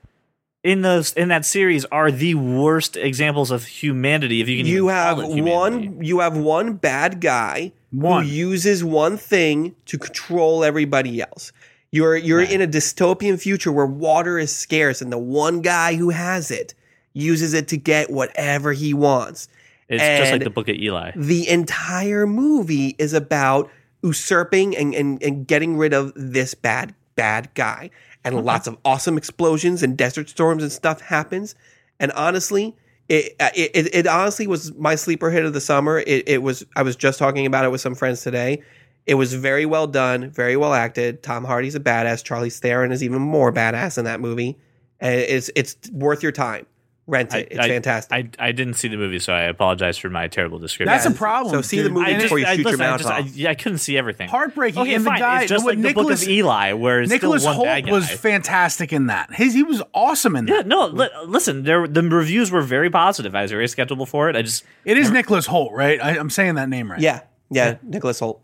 in 0.64 0.82
those 0.84 1.14
in 1.14 1.30
that 1.30 1.46
series 1.46 1.86
are 1.86 2.12
the 2.12 2.36
worst 2.36 2.96
examples 2.98 3.50
of 3.52 3.66
humanity. 3.66 4.42
If 4.42 4.48
you 4.50 4.58
can, 4.58 4.66
you 4.68 4.86
even 4.90 4.96
have 4.96 5.18
call 5.18 5.38
it 5.38 5.42
one 5.42 6.04
you 6.04 6.20
have 6.20 6.38
one 6.38 6.74
bad 6.74 7.20
guy 7.20 7.72
One. 7.92 8.24
who 8.26 8.30
uses 8.30 8.84
one 8.84 9.18
thing 9.18 9.76
to 9.88 9.98
control 9.98 10.64
everybody 10.64 11.20
else 11.22 11.52
you're 11.92 12.16
you're 12.16 12.42
in 12.42 12.62
a 12.62 12.68
dystopian 12.68 13.40
future 13.40 13.72
where 13.72 13.86
water 13.86 14.40
is 14.40 14.56
scarce 14.56 15.02
and 15.02 15.12
the 15.12 15.18
one 15.18 15.62
guy 15.62 15.96
who 15.96 16.10
has 16.10 16.50
it 16.50 16.74
uses 17.14 17.54
it 17.54 17.68
to 17.68 17.78
get 17.78 18.10
whatever 18.10 18.72
he 18.72 18.94
wants. 18.94 19.50
It's 19.90 20.02
just 20.02 20.32
like 20.32 20.44
the 20.46 20.50
Book 20.50 20.70
of 20.70 20.76
Eli. 20.78 21.12
the 21.18 21.50
entire 21.50 22.26
movie 22.26 22.96
is 22.98 23.14
about 23.14 23.70
usurping 24.02 24.76
and, 24.78 24.96
and, 24.96 25.22
and 25.22 25.46
getting 25.46 25.78
rid 25.78 25.94
of 25.94 26.14
this 26.16 26.54
bad 26.54 26.96
bad 27.16 27.54
guy. 27.54 27.90
And 28.24 28.46
lots 28.46 28.68
of 28.68 28.78
awesome 28.86 29.18
explosions 29.18 29.84
and 29.84 29.98
desert 29.98 30.30
storms 30.30 30.64
and 30.64 30.72
stuff 30.72 31.02
happens. 31.02 31.56
And 32.00 32.12
honestly 32.14 32.76
it, 33.10 33.36
it, 33.40 33.72
it, 33.74 33.96
it 33.96 34.08
honestly 34.08 34.48
was 34.48 34.74
my 34.76 34.96
sleeper 34.96 35.30
hit 35.30 35.44
of 35.44 35.52
the 35.52 35.60
summer. 35.60 36.00
It, 36.00 36.30
it 36.30 36.42
was 36.42 36.66
i 36.78 36.82
was 36.82 36.96
just 36.96 37.20
talking 37.20 37.46
about 37.46 37.66
it 37.66 37.72
with 37.72 37.82
some 37.82 37.94
friends 37.94 38.22
today 38.22 38.64
it 39.06 39.16
was 39.16 39.34
very 39.34 39.66
well 39.66 39.88
done 39.88 40.30
very 40.30 40.56
well 40.56 40.74
acted 40.74 41.24
tom 41.24 41.44
hardy's 41.44 41.76
a 41.76 41.80
badass 41.80 42.24
charlize 42.24 42.60
theron 42.60 42.92
is 42.92 43.04
even 43.04 43.22
more 43.22 43.52
badass 43.52 43.98
in 43.98 44.06
that 44.06 44.20
movie 44.20 44.58
and 45.00 45.16
it's 45.16 45.50
it's 45.56 45.76
worth 45.92 46.22
your 46.24 46.32
time 46.32 46.66
rent 47.08 47.34
it 47.34 47.48
it's 47.52 47.60
I, 47.60 47.68
fantastic 47.68 48.36
I, 48.40 48.48
I 48.48 48.52
didn't 48.52 48.76
see 48.76 48.88
the 48.88 48.96
movie, 48.96 49.20
so 49.20 49.34
I 49.34 49.42
apologize 49.42 49.98
for 49.98 50.10
my 50.10 50.28
terrible 50.28 50.60
description. 50.60 50.86
That's 50.86 51.06
a 51.06 51.12
problem. 51.12 51.54
So 51.54 51.62
see 51.62 51.82
the 51.82 51.90
movie 51.90 52.14
I 52.14 52.22
before 52.22 52.38
just, 52.38 52.48
you 52.48 52.54
I, 52.54 52.56
shoot 52.56 52.62
your 52.62 52.72
listen, 52.72 52.82
I, 52.82 52.90
mouth 52.90 53.00
just, 53.02 53.12
I, 53.12 53.20
off. 53.20 53.36
yeah, 53.36 53.50
I 53.50 53.56
couldn't 53.56 53.80
see 53.80 53.98
everything. 53.98 54.30
Heartbreaking. 54.30 54.82
Okay, 54.82 54.94
and 54.94 55.04
fine. 55.04 55.16
the 55.16 55.20
guy, 55.20 55.42
it's 55.42 55.50
just 55.50 55.66
what 55.66 55.76
like 55.78 55.84
the 55.84 55.94
Book 55.94 56.12
of 56.12 56.24
Eli, 56.24 56.74
where 56.74 57.02
it's 57.02 57.12
Nicholas 57.12 57.42
still 57.42 57.58
one 57.58 57.66
Hoult 57.66 57.66
bad 57.66 57.86
guy. 57.88 57.92
was 57.92 58.10
fantastic 58.10 58.94
in 58.94 59.08
that. 59.08 59.34
His 59.34 59.54
he 59.54 59.64
was 59.64 59.82
awesome 59.94 60.36
in 60.36 60.46
that. 60.46 60.54
yeah, 60.54 60.62
no, 60.62 60.88
li- 60.88 61.10
listen, 61.26 61.64
there 61.64 61.88
the 61.88 62.04
reviews 62.04 62.52
were 62.52 62.62
very 62.62 62.90
positive. 62.90 63.36
I 63.36 63.42
was 63.42 63.52
very 63.52 63.68
skeptical 63.68 64.06
for 64.06 64.30
it. 64.30 64.36
I 64.36 64.44
just 64.44 64.64
It 64.86 64.98
is 64.98 65.10
Nicholas 65.12 65.48
Hoult, 65.48 65.72
right? 65.74 66.00
I, 66.02 66.18
I'm 66.18 66.30
saying 66.30 66.56
that 66.56 66.70
name 66.70 66.92
right. 66.92 67.02
yeah 67.02 67.22
yeah 67.50 67.76
nicholas 67.84 68.22
hoult 68.22 68.40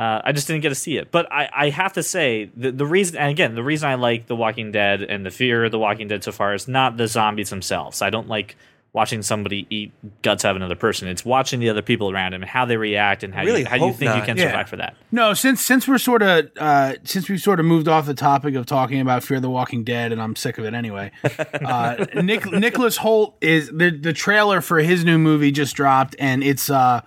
Uh, 0.00 0.22
I 0.24 0.32
just 0.32 0.46
didn't 0.46 0.62
get 0.62 0.70
to 0.70 0.74
see 0.74 0.96
it. 0.96 1.10
But 1.10 1.30
I, 1.30 1.48
I 1.54 1.68
have 1.68 1.92
to 1.92 2.02
say, 2.02 2.50
the, 2.56 2.72
the 2.72 2.86
reason, 2.86 3.18
and 3.18 3.30
again, 3.30 3.54
the 3.54 3.62
reason 3.62 3.88
I 3.90 3.96
like 3.96 4.28
The 4.28 4.36
Walking 4.36 4.72
Dead 4.72 5.02
and 5.02 5.26
the 5.26 5.30
fear 5.30 5.64
of 5.66 5.72
The 5.72 5.78
Walking 5.78 6.08
Dead 6.08 6.24
so 6.24 6.32
far 6.32 6.54
is 6.54 6.66
not 6.66 6.96
the 6.96 7.06
zombies 7.06 7.50
themselves. 7.50 8.00
I 8.00 8.08
don't 8.08 8.26
like 8.26 8.56
watching 8.92 9.22
somebody 9.22 9.66
eat 9.70 9.92
guts 10.22 10.44
out 10.44 10.50
of 10.52 10.56
another 10.56 10.74
person. 10.74 11.06
It's 11.06 11.24
watching 11.24 11.60
the 11.60 11.68
other 11.68 11.82
people 11.82 12.10
around 12.10 12.32
him 12.34 12.42
and 12.42 12.50
how 12.50 12.64
they 12.64 12.76
react 12.76 13.22
and 13.22 13.32
how, 13.34 13.44
Really 13.44 13.60
you, 13.60 13.66
how 13.66 13.76
you 13.76 13.82
hope 13.82 13.96
think 13.96 14.10
you 14.10 14.16
not. 14.16 14.24
can 14.26 14.36
Yeah. 14.38 14.50
survive 14.50 14.68
for 14.70 14.76
that. 14.78 14.96
No, 15.12 15.32
since 15.34 15.60
since 15.60 15.86
we're 15.86 15.98
sort 15.98 16.22
of 16.22 16.50
uh, 16.58 16.94
since 17.04 17.28
we've 17.28 17.40
sort 17.40 17.60
of 17.60 17.66
moved 17.66 17.86
off 17.86 18.06
the 18.06 18.14
topic 18.14 18.54
of 18.56 18.66
talking 18.66 19.00
about 19.00 19.22
Fear 19.22 19.38
the 19.40 19.50
Walking 19.50 19.84
Dead, 19.84 20.10
and 20.12 20.20
I'm 20.20 20.34
sick 20.34 20.56
of 20.58 20.64
it 20.64 20.72
anyway. 20.74 21.12
Uh, 21.62 22.04
Nick 22.22 22.50
Nicholas 22.50 22.98
Hoult 22.98 23.34
is 23.42 23.68
the 23.68 23.90
the 23.90 24.12
trailer 24.12 24.60
for 24.60 24.78
his 24.80 25.04
new 25.04 25.18
movie 25.18 25.52
just 25.52 25.76
dropped, 25.76 26.16
and 26.18 26.42
it's 26.42 26.68
uh, 26.70 27.02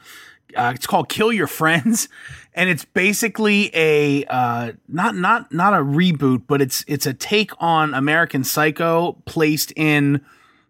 uh 0.55 0.71
it's 0.75 0.87
called 0.87 1.09
Kill 1.09 1.33
Your 1.33 1.47
Friends, 1.47 2.07
and 2.55 2.69
it's 2.69 2.85
basically 2.85 3.69
a 3.73 4.23
uh 4.25 4.71
not 4.87 5.15
not 5.15 5.51
not 5.53 5.73
a 5.73 5.77
reboot, 5.77 6.43
but 6.47 6.61
it's 6.61 6.83
it's 6.87 7.05
a 7.05 7.13
take 7.13 7.51
on 7.59 7.93
American 7.93 8.43
Psycho 8.43 9.13
placed 9.25 9.71
in 9.75 10.23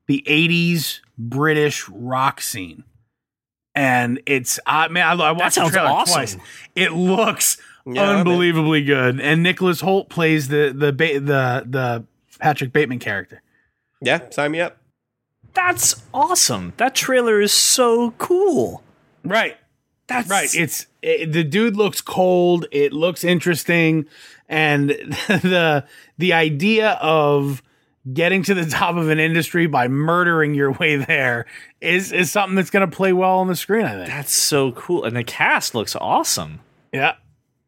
the 0.08 0.24
'80s 0.28 1.00
British 1.18 1.88
rock 1.90 2.42
scene 2.42 2.84
and 3.76 4.22
it's 4.26 4.60
I 4.66 4.88
man, 4.90 5.20
I, 5.20 5.24
I 5.26 5.32
watched 5.32 5.56
the 5.56 5.66
trailer 5.70 5.90
awesome. 5.90 6.14
twice. 6.14 6.38
It 6.76 6.92
looks 6.94 7.58
Yeah, 7.86 8.04
I'm 8.04 8.10
in. 8.10 8.18
unbelievably 8.20 8.84
good, 8.84 9.20
and 9.20 9.42
Nicholas 9.44 9.82
Hoult 9.82 10.10
plays 10.10 10.48
the 10.48 10.74
the 10.76 10.92
ba- 10.94 11.20
the 11.20 11.64
the 11.68 12.04
Patrick 12.40 12.72
Bateman 12.74 13.00
character. 13.00 13.42
yeah 14.02 14.30
sign 14.32 14.52
me 14.52 14.60
up 14.62 14.78
That's 15.54 16.02
awesome. 16.14 16.74
That 16.78 16.94
trailer 16.96 17.40
is 17.42 17.52
so 17.52 18.12
cool. 18.18 18.84
Right, 19.24 19.56
That's 20.08 20.30
right. 20.30 20.50
It's 20.54 20.88
it, 21.04 21.32
the 21.32 21.44
dude 21.44 21.76
looks 21.76 22.02
cold. 22.02 22.66
It 22.72 22.94
looks 22.94 23.24
interesting, 23.24 24.08
and 24.48 24.90
the 25.28 25.86
the 26.18 26.34
idea 26.34 26.92
of 27.02 27.62
getting 28.12 28.44
to 28.44 28.54
the 28.54 28.66
top 28.70 28.96
of 28.96 29.10
an 29.10 29.20
industry 29.20 29.68
by 29.68 29.88
murdering 29.88 30.54
your 30.54 30.72
way 30.72 30.96
there 30.98 31.46
is 31.82 32.12
is 32.12 32.32
something 32.32 32.56
that's 32.56 32.70
going 32.70 32.90
to 32.90 32.96
play 32.96 33.14
well 33.14 33.38
on 33.40 33.48
the 33.48 33.56
screen. 33.56 33.86
I 33.86 33.94
think. 33.96 34.08
That's 34.08 34.34
so 34.34 34.72
cool. 34.72 35.04
And 35.04 35.16
the 35.16 35.24
cast 35.24 35.76
looks 35.76 35.96
awesome. 35.96 36.62
Yeah. 36.92 37.16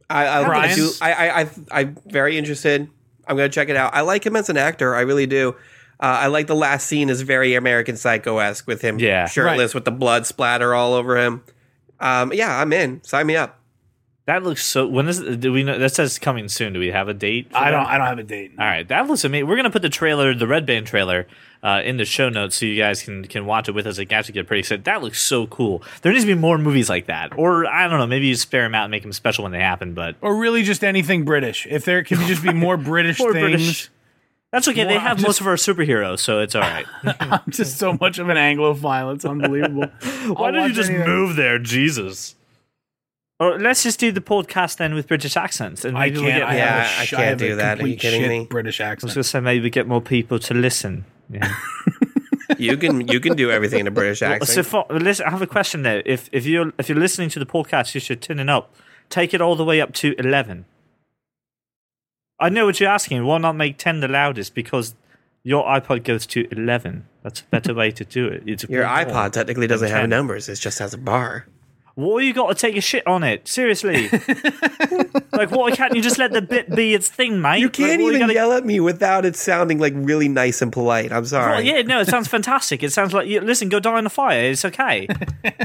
I 0.10 0.26
I, 0.28 0.60
I, 0.62 0.76
do, 0.76 0.90
I, 1.02 1.14
I, 1.14 1.42
I 1.42 1.50
I'm 1.72 1.98
very 2.06 2.38
interested. 2.38 2.88
I'm 3.28 3.36
going 3.38 3.50
to 3.50 3.54
check 3.54 3.70
it 3.70 3.76
out. 3.76 3.94
I 3.96 4.02
like 4.02 4.24
him 4.26 4.36
as 4.36 4.50
an 4.50 4.58
actor. 4.58 4.94
I 4.96 5.02
really 5.02 5.26
do. 5.26 5.56
Uh, 6.00 6.06
I 6.06 6.28
like 6.28 6.46
the 6.46 6.56
last 6.56 6.86
scene 6.88 7.10
is 7.10 7.22
very 7.22 7.56
American 7.56 7.98
Psycho 7.98 8.38
esque 8.38 8.68
with 8.68 8.82
him 8.82 9.00
Yeah. 9.00 9.28
shirtless 9.28 9.74
with 9.74 9.86
the 9.86 9.92
blood 9.92 10.28
splatter 10.28 10.76
all 10.76 10.94
over 10.94 11.18
him. 11.18 11.42
Um, 12.00 12.34
yeah, 12.34 12.60
I'm 12.60 12.72
in. 12.74 13.04
Sign 13.04 13.28
me 13.28 13.36
up. 13.36 13.60
That 14.26 14.42
looks 14.42 14.66
so. 14.66 14.88
When 14.88 15.08
is 15.08 15.20
do 15.20 15.54
we 15.54 15.64
know? 15.64 15.78
That 15.78 15.94
says 15.94 16.18
coming 16.18 16.50
soon. 16.50 16.74
Do 16.74 16.80
we 16.80 16.88
have 16.88 17.08
a 17.08 17.14
date? 17.14 17.48
I 17.54 17.70
don't. 17.70 17.84
that? 17.84 17.90
I 17.92 17.98
don't 18.00 18.08
have 18.08 18.18
a 18.18 18.24
date. 18.24 18.54
All 18.58 18.66
right, 18.66 18.88
that 18.88 19.08
looks 19.08 19.24
amazing. 19.24 19.48
We're 19.48 19.56
gonna 19.56 19.70
put 19.70 19.84
the 19.84 19.90
trailer, 19.90 20.34
the 20.34 20.48
Red 20.48 20.66
Band 20.66 20.88
trailer, 20.88 21.28
uh, 21.62 21.84
in 21.86 21.98
the 21.98 22.06
show 22.06 22.30
notes 22.30 22.56
so 22.56 22.66
you 22.66 22.76
guys 22.76 23.04
can 23.04 23.26
can 23.26 23.46
watch 23.46 23.70
it 23.70 23.74
with 23.74 23.86
us. 23.86 24.00
Like, 24.00 24.12
actually 24.12 24.34
get 24.34 24.48
pretty 24.48 24.62
excited. 24.62 24.86
That 24.86 25.04
looks 25.04 25.22
so 25.22 25.46
cool. 25.46 25.84
There 26.02 26.12
needs 26.12 26.24
to 26.24 26.28
be 26.28 26.40
more 26.40 26.58
movies 26.58 26.90
like 26.90 27.06
that, 27.06 27.38
or 27.38 27.68
I 27.68 27.88
don't 27.88 28.00
know, 28.00 28.08
maybe 28.08 28.26
you 28.26 28.36
spare 28.36 28.64
them 28.64 28.74
out 28.74 28.86
and 28.86 28.92
make 28.92 29.04
them 29.04 29.14
special 29.14 29.44
when 29.44 29.52
they 29.52 29.60
happen. 29.60 29.94
But 29.94 30.16
or 30.22 30.36
really 30.36 30.64
just 30.64 30.84
anything 30.84 31.24
British. 31.24 31.68
If 31.70 31.86
there 31.86 32.04
can 32.04 32.20
you 32.20 32.26
just 32.26 32.42
be 32.42 32.52
more 32.54 32.78
British 32.78 33.20
More 33.20 33.32
things, 33.32 33.52
British. 33.52 33.90
That's 34.56 34.68
okay. 34.70 34.84
they 34.86 34.98
have 34.98 35.18
just- 35.18 35.28
most 35.28 35.42
of 35.42 35.48
our 35.48 35.56
superheroes, 35.56 36.20
so 36.20 36.40
it's 36.40 36.56
all 36.56 36.62
right. 36.76 36.86
I'm 37.20 37.42
just 37.50 37.78
so 37.78 37.98
much 38.00 38.18
of 38.20 38.30
an 38.30 38.38
Anglophile. 38.38 39.14
It's 39.16 39.26
unbelievable. 39.26 39.88
Why 40.36 40.52
don't 40.52 40.70
you 40.70 40.74
just 40.76 40.92
move 40.92 41.36
there, 41.36 41.60
Jesus? 41.60 42.36
Or 43.40 43.60
let's 43.60 43.84
just 43.84 44.00
do 44.00 44.14
the 44.14 44.22
podcast 44.22 44.78
then 44.78 44.94
with 44.96 45.08
British 45.10 45.36
accents, 45.36 45.84
and 45.84 45.98
I 45.98 46.06
maybe 46.06 46.18
we'll 46.20 46.28
get 46.28 46.44
I, 46.44 46.56
Yeah, 46.56 46.84
have 46.84 47.00
a 47.00 47.02
I 47.02 47.06
can't 47.06 47.22
have 47.24 47.38
do 47.38 47.56
that. 47.58 47.80
Are 47.82 47.88
you 47.88 47.94
complete 47.96 48.00
kidding 48.00 48.22
shit 48.22 48.30
me? 48.30 48.46
British 48.50 48.80
I 48.80 48.86
was 48.86 48.92
accent. 48.94 49.14
gonna 49.16 49.24
say 49.26 49.40
maybe 49.42 49.70
get 49.70 49.88
more 49.88 50.02
people 50.02 50.40
to 50.40 50.54
listen. 50.54 51.06
Yeah. 51.30 51.54
You 52.58 52.78
can 52.78 53.06
you 53.10 53.20
can 53.20 53.36
do 53.36 53.52
everything 53.52 53.82
in 53.82 53.88
a 53.88 53.92
British 53.92 54.20
So 54.20 54.28
accent. 54.28 54.66
for, 54.68 54.86
listen, 54.90 55.26
I 55.26 55.32
have 55.32 55.42
a 55.42 55.48
question 55.48 55.82
though. 55.82 56.02
If 56.06 56.30
if 56.32 56.46
you're 56.46 56.72
if 56.80 56.88
you're 56.88 56.98
listening 56.98 57.28
to 57.32 57.40
the 57.40 57.46
podcast, 57.46 57.94
you 57.96 58.00
should 58.00 58.22
turn 58.22 58.40
it 58.40 58.50
up. 58.50 58.74
Take 59.10 59.34
it 59.34 59.42
all 59.42 59.58
the 59.58 59.66
way 59.66 59.82
up 59.82 59.92
to 59.96 60.16
eleven. 60.18 60.64
I 62.40 62.50
know 62.50 62.66
what 62.66 62.80
you're 62.80 62.90
asking. 62.90 63.24
Why 63.26 63.38
not 63.38 63.56
make 63.56 63.78
ten 63.78 64.00
the 64.00 64.08
loudest? 64.08 64.54
Because 64.56 64.96
your 65.44 65.64
iPod 65.64 66.04
goes 66.04 66.26
to 66.28 66.48
eleven. 66.52 67.08
That's 67.24 67.42
a 67.42 67.46
better 67.46 67.74
way 67.82 67.92
to 67.92 68.06
do 68.06 68.28
it. 68.28 68.44
It's 68.46 68.64
Your 68.66 68.86
iPod 68.86 69.32
technically 69.32 69.68
doesn't 69.68 69.90
have 69.90 70.10
numbers. 70.10 70.50
It 70.50 70.56
just 70.56 70.80
has 70.80 70.94
a 70.94 70.98
bar. 70.98 71.48
Why 71.96 72.20
you 72.22 72.34
got 72.34 72.50
to 72.50 72.56
take 72.56 72.76
a 72.76 72.82
shit 72.82 73.08
on 73.08 73.24
it? 73.24 73.48
Seriously. 73.48 74.10
like, 75.32 75.50
why 75.52 75.72
can't 75.72 75.96
you 75.96 76.02
just 76.02 76.18
let 76.18 76.34
the 76.34 76.42
bit 76.42 76.70
be 76.76 76.94
its 76.94 77.08
thing, 77.08 77.42
mate? 77.42 77.60
You 77.60 77.70
can't 77.70 77.92
Like, 77.92 78.00
why 78.02 78.06
even 78.08 78.20
gotta- 78.20 78.34
yell 78.34 78.52
at 78.52 78.66
me 78.66 78.82
without 78.82 79.24
it 79.26 79.38
sounding 79.38 79.80
like 79.80 79.94
really 79.96 80.28
nice 80.28 80.62
and 80.62 80.74
polite. 80.74 81.14
I'm 81.14 81.26
sorry. 81.26 81.52
Well, 81.54 81.62
yeah, 81.62 81.82
no, 81.84 82.02
it 82.02 82.08
sounds 82.08 82.28
fantastic. 82.38 82.84
It 82.84 82.92
sounds 82.92 83.14
like, 83.14 83.28
you, 83.28 83.40
listen, 83.40 83.70
go 83.70 83.80
die 83.80 83.98
in 84.00 84.06
a 84.06 84.10
fire. 84.10 84.44
It's 84.52 84.66
okay. 84.66 85.08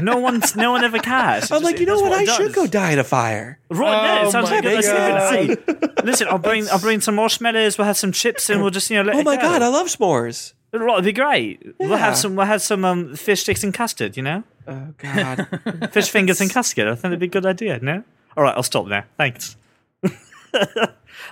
No 0.01 0.17
one's, 0.19 0.55
no 0.55 0.71
one 0.71 0.83
ever 0.85 0.99
cares. 0.99 1.45
It 1.45 1.51
I'm 1.51 1.61
just- 1.61 1.63
like, 1.65 1.79
you 1.79 1.85
know 1.85 1.95
does 1.95 2.01
what? 2.03 2.13
I 2.13 2.23
it 2.23 2.29
should 2.29 2.53
go 2.53 2.65
die 2.65 2.91
in 2.93 2.99
a 2.99 3.03
fire. 3.03 3.59
Right 3.69 4.01
there, 4.01 4.23
Oh 4.23 4.27
it 4.27 4.31
sounds 4.31 4.49
my 4.49 4.55
like 4.57 4.65
a 4.65 4.69
good 4.69 4.83
God. 4.83 5.33
idea. 5.33 6.03
Listen, 6.05 6.27
I'll 6.29 6.37
bring 6.39 6.67
I'll 6.69 6.79
bring 6.79 6.99
some 7.01 7.15
marshmallows. 7.15 7.77
We'll 7.77 7.87
have 7.87 7.97
some 7.97 8.11
chips, 8.11 8.49
and 8.49 8.61
we'll 8.61 8.71
just 8.71 8.89
you 8.89 8.97
know 8.97 9.03
let 9.03 9.15
Oh 9.15 9.19
it 9.19 9.25
my 9.25 9.35
go. 9.37 9.43
god, 9.43 9.61
I 9.61 9.67
love 9.69 9.87
s'mores. 9.87 10.53
Right, 10.73 10.93
it'd 10.93 11.05
be 11.05 11.11
great. 11.13 11.61
We'll 11.79 11.89
Yeah. 11.89 11.97
have 11.97 12.17
some 12.17 12.35
we'll 12.35 12.45
have 12.45 12.61
some 12.61 12.85
um, 12.85 13.15
fish 13.15 13.41
sticks 13.41 13.63
and 13.63 13.73
custard. 13.73 14.15
You 14.15 14.23
know, 14.23 14.43
Oh 14.67 14.93
god. 14.97 15.89
fish 15.91 16.09
fingers 16.09 16.39
and 16.39 16.49
custard. 16.51 16.87
I 16.87 16.95
think 16.95 17.05
it'd 17.05 17.19
be 17.19 17.25
a 17.25 17.29
good 17.29 17.45
idea. 17.45 17.79
No, 17.81 18.03
all 18.37 18.43
right, 18.43 18.55
I'll 18.55 18.63
stop 18.63 18.87
there. 18.87 19.05
Thanks. 19.17 19.57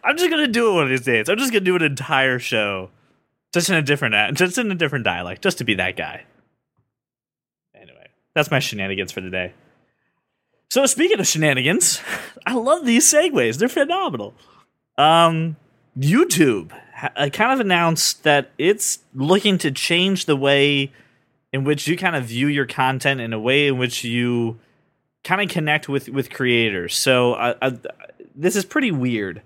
I'm 0.04 0.18
just 0.18 0.30
gonna 0.30 0.48
do 0.48 0.70
it 0.72 0.74
one 0.74 0.84
of 0.84 0.90
these 0.90 1.02
days. 1.02 1.30
I'm 1.30 1.38
just 1.38 1.52
gonna 1.52 1.64
do 1.66 1.76
an 1.76 1.84
entire 1.84 2.38
show, 2.40 2.90
just 3.54 3.70
in 3.70 3.76
a 3.76 3.82
different 3.82 4.16
a- 4.16 4.32
just 4.34 4.58
in 4.58 4.72
a 4.72 4.76
different 4.76 5.06
dialect, 5.06 5.42
just 5.42 5.58
to 5.60 5.64
be 5.64 5.76
that 5.76 5.96
guy. 5.96 6.24
Anyway, 7.76 8.08
that's 8.34 8.52
my 8.52 8.60
shenanigans 8.60 9.12
for 9.12 9.22
today. 9.22 9.54
So 10.70 10.86
speaking 10.86 11.20
of 11.20 11.28
shenanigans, 11.28 12.02
I 12.46 12.54
love 12.56 12.86
these 12.86 13.12
segues. 13.12 13.58
They're 13.58 13.70
phenomenal. 13.70 14.34
Um, 14.98 15.56
YouTube 15.98 16.72
ha- 17.00 17.12
uh, 17.16 17.30
kind 17.30 17.54
of 17.54 17.60
announced 17.60 18.24
that 18.24 18.52
it's 18.58 19.00
looking 19.14 19.58
to 19.60 19.72
change 19.72 20.26
the 20.26 20.36
way 20.36 20.92
in 21.52 21.64
which 21.64 21.88
you 21.88 21.98
kind 21.98 22.16
of 22.16 22.26
view 22.26 22.48
your 22.48 22.66
content 22.66 23.22
in 23.22 23.34
a 23.34 23.40
way 23.40 23.68
in 23.68 23.78
which 23.78 24.04
you 24.04 24.60
kind 25.24 25.42
of 25.42 25.50
connect 25.50 25.90
with 25.90 26.10
with 26.10 26.30
creators. 26.30 26.96
So 26.96 27.34
uh, 27.34 27.54
uh, 27.62 27.72
this 28.36 28.56
is 28.56 28.66
pretty 28.66 28.92
weird. 28.92 29.42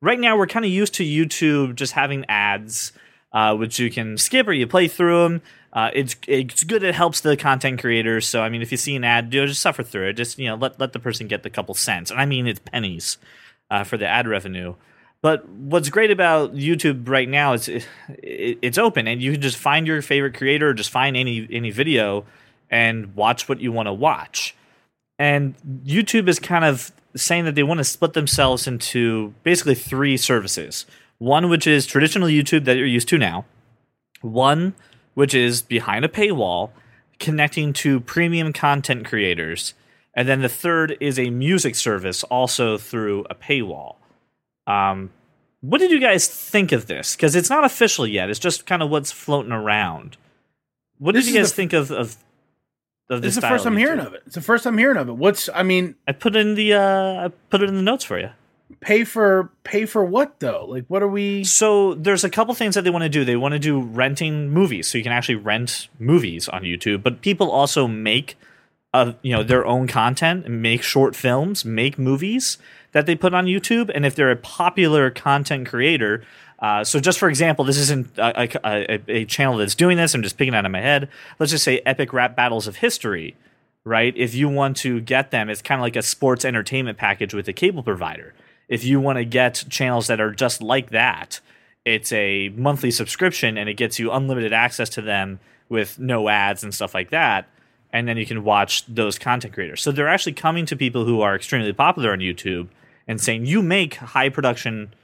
Right 0.00 0.18
now, 0.18 0.36
we're 0.36 0.46
kind 0.46 0.64
of 0.64 0.70
used 0.70 0.94
to 0.94 1.04
YouTube 1.04 1.76
just 1.76 1.92
having 1.92 2.24
ads, 2.28 2.92
uh, 3.32 3.54
which 3.56 3.78
you 3.78 3.90
can 3.90 4.18
skip 4.18 4.46
or 4.46 4.52
you 4.52 4.66
play 4.66 4.88
through 4.88 5.22
them. 5.22 5.42
Uh, 5.72 5.90
it's 5.92 6.16
it's 6.26 6.64
good. 6.64 6.82
It 6.82 6.94
helps 6.94 7.20
the 7.20 7.36
content 7.36 7.80
creators. 7.80 8.26
So 8.26 8.42
I 8.42 8.48
mean, 8.48 8.62
if 8.62 8.70
you 8.70 8.78
see 8.78 8.96
an 8.96 9.04
ad, 9.04 9.30
do 9.30 9.46
just 9.46 9.62
suffer 9.62 9.82
through 9.82 10.08
it. 10.08 10.14
Just 10.14 10.38
you 10.38 10.46
know, 10.46 10.56
let 10.56 10.78
let 10.80 10.92
the 10.92 11.00
person 11.00 11.28
get 11.28 11.42
the 11.42 11.50
couple 11.50 11.74
cents. 11.74 12.10
And 12.10 12.20
I 12.20 12.26
mean, 12.26 12.46
it's 12.46 12.60
pennies 12.60 13.18
uh, 13.70 13.84
for 13.84 13.96
the 13.96 14.06
ad 14.06 14.28
revenue. 14.28 14.74
But 15.24 15.48
what's 15.48 15.88
great 15.88 16.10
about 16.10 16.54
YouTube 16.54 17.08
right 17.08 17.26
now 17.26 17.54
is 17.54 17.66
it, 17.66 17.88
it, 18.08 18.58
it's 18.60 18.76
open, 18.76 19.08
and 19.08 19.22
you 19.22 19.32
can 19.32 19.40
just 19.40 19.56
find 19.56 19.86
your 19.86 20.02
favorite 20.02 20.34
creator, 20.34 20.68
or 20.68 20.74
just 20.74 20.90
find 20.90 21.16
any 21.16 21.48
any 21.50 21.70
video, 21.70 22.26
and 22.70 23.16
watch 23.16 23.48
what 23.48 23.58
you 23.58 23.72
want 23.72 23.86
to 23.86 23.92
watch. 23.94 24.54
And 25.18 25.54
YouTube 25.82 26.28
is 26.28 26.38
kind 26.38 26.66
of 26.66 26.92
saying 27.16 27.46
that 27.46 27.54
they 27.54 27.62
want 27.62 27.78
to 27.78 27.84
split 27.84 28.12
themselves 28.12 28.66
into 28.66 29.32
basically 29.44 29.74
three 29.74 30.18
services. 30.18 30.84
One 31.16 31.48
which 31.48 31.66
is 31.66 31.86
traditional 31.86 32.28
YouTube 32.28 32.66
that 32.66 32.76
you're 32.76 32.86
used 32.86 33.08
to 33.08 33.16
now. 33.16 33.46
One 34.20 34.74
which 35.14 35.32
is 35.32 35.62
behind 35.62 36.04
a 36.04 36.08
paywall, 36.08 36.68
connecting 37.18 37.72
to 37.72 38.00
premium 38.00 38.52
content 38.52 39.06
creators. 39.06 39.72
And 40.12 40.28
then 40.28 40.42
the 40.42 40.50
third 40.50 40.98
is 41.00 41.18
a 41.18 41.30
music 41.30 41.76
service, 41.76 42.24
also 42.24 42.76
through 42.76 43.24
a 43.30 43.34
paywall. 43.34 43.96
Um, 44.66 45.10
what 45.60 45.78
did 45.78 45.90
you 45.90 46.00
guys 46.00 46.26
think 46.28 46.72
of 46.72 46.86
this? 46.86 47.16
Because 47.16 47.34
it's 47.36 47.50
not 47.50 47.64
official 47.64 48.06
yet; 48.06 48.30
it's 48.30 48.38
just 48.38 48.66
kind 48.66 48.82
of 48.82 48.90
what's 48.90 49.12
floating 49.12 49.52
around. 49.52 50.16
What 50.98 51.14
This 51.14 51.24
did 51.26 51.34
you 51.34 51.40
guys 51.40 51.50
the- 51.50 51.56
think 51.56 51.72
of 51.72 51.90
of, 51.90 52.16
of 53.10 53.22
This 53.22 53.30
is 53.30 53.34
this? 53.36 53.42
the 53.42 53.48
first 53.48 53.66
I'm 53.66 53.76
hearing 53.76 54.00
of 54.00 54.14
it. 54.14 54.22
It's 54.26 54.34
the 54.34 54.40
first 54.40 54.66
I'm 54.66 54.78
hearing 54.78 54.96
of 54.96 55.08
it. 55.08 55.12
What's 55.16 55.48
I 55.54 55.62
mean, 55.62 55.94
I 56.08 56.12
put 56.12 56.36
it 56.36 56.40
in 56.40 56.54
the 56.54 56.74
uh, 56.74 57.26
I 57.26 57.28
put 57.50 57.62
it 57.62 57.68
in 57.68 57.76
the 57.76 57.82
notes 57.82 58.04
for 58.04 58.18
you. 58.18 58.30
pay 58.80 59.04
for 59.04 59.50
pay 59.64 59.84
for 59.86 60.04
what 60.04 60.40
though? 60.40 60.66
Like 60.68 60.84
what 60.88 61.02
are 61.02 61.08
we 61.08 61.44
So 61.44 61.94
there's 61.94 62.24
a 62.24 62.30
couple 62.30 62.54
things 62.54 62.74
that 62.74 62.84
they 62.84 62.90
want 62.90 63.02
to 63.04 63.08
do. 63.08 63.24
They 63.24 63.36
want 63.36 63.52
to 63.52 63.58
do 63.58 63.80
renting 63.80 64.50
movies, 64.50 64.86
so 64.88 64.98
you 64.98 65.04
can 65.04 65.12
actually 65.12 65.36
rent 65.36 65.88
movies 65.98 66.48
on 66.48 66.62
YouTube. 66.62 67.02
But 67.02 67.20
people 67.20 67.50
also 67.50 67.86
make, 67.88 68.36
uh, 68.94 69.12
you 69.22 69.32
know, 69.34 69.42
their 69.42 69.66
own 69.66 69.86
content 69.86 70.44
and 70.46 70.60
make 70.62 70.82
short 70.82 71.14
films, 71.16 71.64
make 71.64 71.98
movies 71.98 72.58
that 72.94 73.06
they 73.06 73.14
put 73.14 73.34
on 73.34 73.44
YouTube. 73.44 73.90
And 73.94 74.06
if 74.06 74.14
they're 74.14 74.30
a 74.30 74.36
popular 74.36 75.10
content 75.10 75.68
creator, 75.68 76.24
uh, 76.60 76.82
so 76.84 77.00
just 77.00 77.18
for 77.18 77.28
example, 77.28 77.64
this 77.64 77.76
isn't 77.76 78.16
a, 78.16 78.42
a, 78.42 78.48
a, 78.64 79.02
a 79.08 79.24
channel 79.26 79.58
that's 79.58 79.74
doing 79.74 79.98
this. 79.98 80.14
I'm 80.14 80.22
just 80.22 80.38
picking 80.38 80.54
out 80.54 80.64
of 80.64 80.72
my 80.72 80.80
head. 80.80 81.08
Let's 81.38 81.52
just 81.52 81.64
say 81.64 81.82
Epic 81.84 82.12
Rap 82.12 82.34
Battles 82.34 82.66
of 82.66 82.76
History, 82.76 83.36
right? 83.84 84.16
If 84.16 84.34
you 84.34 84.48
want 84.48 84.76
to 84.78 85.00
get 85.00 85.32
them, 85.32 85.50
it's 85.50 85.60
kind 85.60 85.80
of 85.80 85.82
like 85.82 85.96
a 85.96 86.02
sports 86.02 86.44
entertainment 86.44 86.96
package 86.96 87.34
with 87.34 87.48
a 87.48 87.52
cable 87.52 87.82
provider. 87.82 88.32
If 88.68 88.84
you 88.84 89.00
want 89.00 89.18
to 89.18 89.24
get 89.24 89.64
channels 89.68 90.06
that 90.06 90.20
are 90.20 90.30
just 90.30 90.62
like 90.62 90.90
that, 90.90 91.40
it's 91.84 92.12
a 92.12 92.48
monthly 92.50 92.92
subscription 92.92 93.58
and 93.58 93.68
it 93.68 93.74
gets 93.74 93.98
you 93.98 94.10
unlimited 94.10 94.52
access 94.52 94.88
to 94.90 95.02
them 95.02 95.40
with 95.68 95.98
no 95.98 96.28
ads 96.28 96.62
and 96.62 96.72
stuff 96.72 96.94
like 96.94 97.10
that. 97.10 97.48
And 97.92 98.08
then 98.08 98.16
you 98.16 98.24
can 98.24 98.44
watch 98.44 98.86
those 98.86 99.18
content 99.18 99.52
creators. 99.52 99.82
So 99.82 99.92
they're 99.92 100.08
actually 100.08 100.32
coming 100.32 100.64
to 100.66 100.76
people 100.76 101.04
who 101.04 101.20
are 101.20 101.34
extremely 101.34 101.72
popular 101.72 102.12
on 102.12 102.20
YouTube 102.20 102.68
and 103.06 103.20
saying, 103.20 103.46
you 103.46 103.62
make 103.62 103.96
high 103.96 104.28
production 104.28 104.94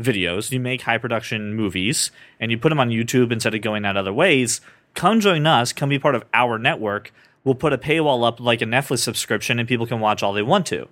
videos, 0.00 0.50
you 0.50 0.60
make 0.60 0.82
high 0.82 0.98
production 0.98 1.54
movies, 1.54 2.10
and 2.38 2.50
you 2.50 2.58
put 2.58 2.68
them 2.70 2.80
on 2.80 2.88
YouTube 2.90 3.32
instead 3.32 3.54
of 3.54 3.60
going 3.60 3.84
out 3.84 3.96
other 3.96 4.12
ways. 4.12 4.60
Come 4.94 5.20
join 5.20 5.46
us, 5.46 5.72
come 5.72 5.88
be 5.88 5.98
part 5.98 6.14
of 6.14 6.24
our 6.34 6.58
network. 6.58 7.12
We'll 7.44 7.54
put 7.54 7.72
a 7.72 7.78
paywall 7.78 8.26
up 8.26 8.38
like 8.40 8.60
a 8.62 8.66
Netflix 8.66 8.98
subscription 9.00 9.58
and 9.58 9.68
people 9.68 9.86
can 9.86 10.00
watch 10.00 10.22
all 10.22 10.32
they 10.32 10.42
want 10.42 10.66
to. 10.66 10.88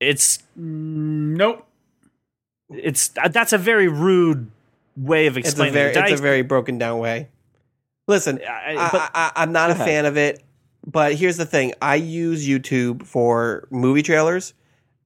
It's 0.00 0.40
Nope. 0.56 1.66
it's 2.70 3.10
uh, 3.22 3.28
that's 3.28 3.52
a 3.52 3.58
very 3.58 3.88
rude 3.88 4.50
way 4.96 5.26
of 5.26 5.36
It's 5.36 5.46
a 5.46 5.50
explaining 5.50 5.74
very, 5.74 5.90
it. 5.90 5.96
it's 5.96 6.10
a 6.12 6.14
I- 6.14 6.20
very 6.20 6.42
broken 6.42 6.78
down 6.78 6.98
way. 6.98 7.28
Listen, 8.06 8.40
I- 8.48 8.76
I, 8.76 8.88
but- 8.90 9.10
I, 9.14 9.32
I'm 9.36 9.52
not 9.52 9.70
a 9.70 9.72
ahead. 9.74 9.86
fan 9.86 10.06
of 10.06 10.16
it, 10.16 10.42
but 10.86 11.14
here's 11.14 11.36
the 11.36 11.46
thing: 11.46 11.72
I 11.80 11.94
use 11.96 12.46
YouTube 12.46 13.04
for 13.06 13.66
movie 13.70 14.02
trailers 14.02 14.52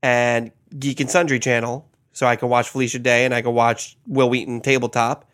and 0.03 0.51
Geek 0.79 1.01
and 1.01 1.11
Sundry 1.11 1.39
channel, 1.39 1.89
so 2.13 2.27
I 2.27 2.37
can 2.37 2.49
watch 2.49 2.69
Felicia 2.69 2.99
Day 2.99 3.25
and 3.25 3.35
I 3.35 3.43
can 3.43 3.55
watch 3.55 3.97
Wil 4.07 4.29
Wheaton 4.31 4.61
tabletop. 4.61 5.25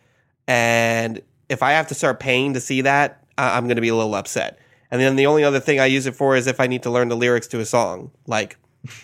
And 0.47 1.23
if 1.49 1.63
I 1.63 1.73
have 1.73 1.89
to 1.89 1.95
start 1.95 2.21
paying 2.21 2.55
to 2.55 2.61
see 2.61 2.83
that, 2.83 3.25
I- 3.39 3.57
I'm 3.57 3.65
going 3.65 3.77
to 3.77 3.83
be 3.83 3.89
a 3.89 3.95
little 3.95 4.15
upset. 4.15 4.59
And 4.91 5.01
then 5.01 5.17
the 5.17 5.27
only 5.27 5.43
other 5.45 5.61
thing 5.61 5.81
I 5.81 5.87
use 5.87 6.07
it 6.07 6.15
for 6.15 6.37
is 6.37 6.47
if 6.47 6.61
I 6.61 6.67
need 6.67 6.83
to 6.85 6.91
learn 6.91 7.09
the 7.09 7.17
lyrics 7.17 7.47
to 7.49 7.61
a 7.61 7.65
song, 7.65 8.11
like. 8.27 8.57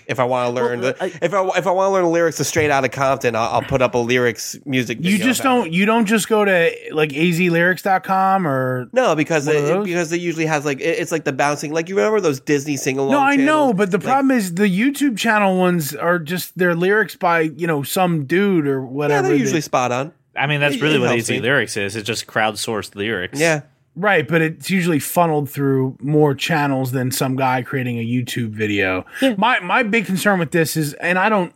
If 0.07 0.21
I 0.21 0.25
want 0.25 0.49
to 0.49 0.53
learn 0.63 0.81
Well, 0.81 0.93
the, 0.93 1.03
I- 1.05 1.13
if 1.23 1.33
I 1.35 1.49
if 1.59 1.67
I 1.67 1.71
want 1.71 1.89
to 1.89 1.93
learn 1.93 2.05
the 2.05 2.11
lyrics 2.11 2.37
to 2.39 2.45
Straight 2.45 2.71
Outta 2.71 2.89
Compton, 2.89 3.35
I'll, 3.35 3.49
I'll 3.55 3.63
put 3.63 3.81
up 3.83 3.95
a 3.95 3.99
lyrics 3.99 4.59
music. 4.67 4.99
You 5.01 5.19
just 5.19 5.43
don't 5.43 5.73
you 5.73 5.87
don't 5.87 6.07
just 6.07 6.29
go 6.29 6.45
to 6.45 6.71
like 6.93 7.11
azlyrics.com 7.11 8.47
or 8.47 8.89
No, 8.93 9.15
because 9.15 9.47
it, 9.49 9.85
because 9.85 10.13
it 10.13 10.21
usually 10.21 10.47
has 10.47 10.65
like 10.65 10.81
it- 10.81 10.99
it's 10.99 11.13
like 11.13 11.25
the 11.25 11.33
bouncing. 11.33 11.73
Like 11.73 11.89
you 11.89 11.97
remember 11.97 12.21
those 12.21 12.41
Disney 12.41 12.77
sing 12.77 12.99
along? 12.99 13.13
No, 13.13 13.21
I 13.21 13.37
know, 13.37 13.73
but 13.73 13.91
the 13.91 13.99
problem 13.99 14.31
is 14.31 14.55
the 14.55 14.65
YouTube 14.65 15.17
channel 15.19 15.59
ones 15.59 15.95
are 15.95 16.19
just 16.19 16.57
their 16.59 16.75
lyrics 16.75 17.17
by, 17.17 17.41
you 17.41 17.67
know, 17.67 17.83
some 17.83 18.25
dude 18.27 18.67
or 18.67 18.81
yeah, 18.81 18.87
whatever. 18.87 19.23
they're 19.29 19.33
that- 19.37 19.39
usually 19.39 19.61
spot 19.61 19.93
on. 19.93 20.13
I 20.37 20.47
mean, 20.47 20.61
that's 20.61 20.77
It- 20.77 20.83
really 20.83 20.97
it 20.97 21.01
what 21.01 21.09
helps 21.11 21.25
AZ 21.25 21.31
me. 21.31 21.41
Lyrics 21.41 21.77
is. 21.77 21.97
It's 21.97 22.07
just 22.07 22.27
crowdsourced 22.27 22.95
lyrics. 22.95 23.41
Yeah, 23.41 23.63
Right, 24.01 24.27
but 24.27 24.41
it's 24.41 24.71
usually 24.71 24.99
funneled 24.99 25.51
through 25.51 25.99
more 26.01 26.35
channels 26.35 26.93
than 26.93 27.11
some 27.11 27.37
guy 27.37 27.61
creating 27.61 27.99
a 27.99 28.05
YouTube 28.05 28.49
video. 28.49 29.05
My 29.37 29.61
my 29.61 29.83
big 29.83 30.07
concern 30.07 30.39
with 30.39 30.53
this 30.53 30.75
is 30.75 30.95
and 30.95 31.19
I 31.19 31.29
don't 31.29 31.53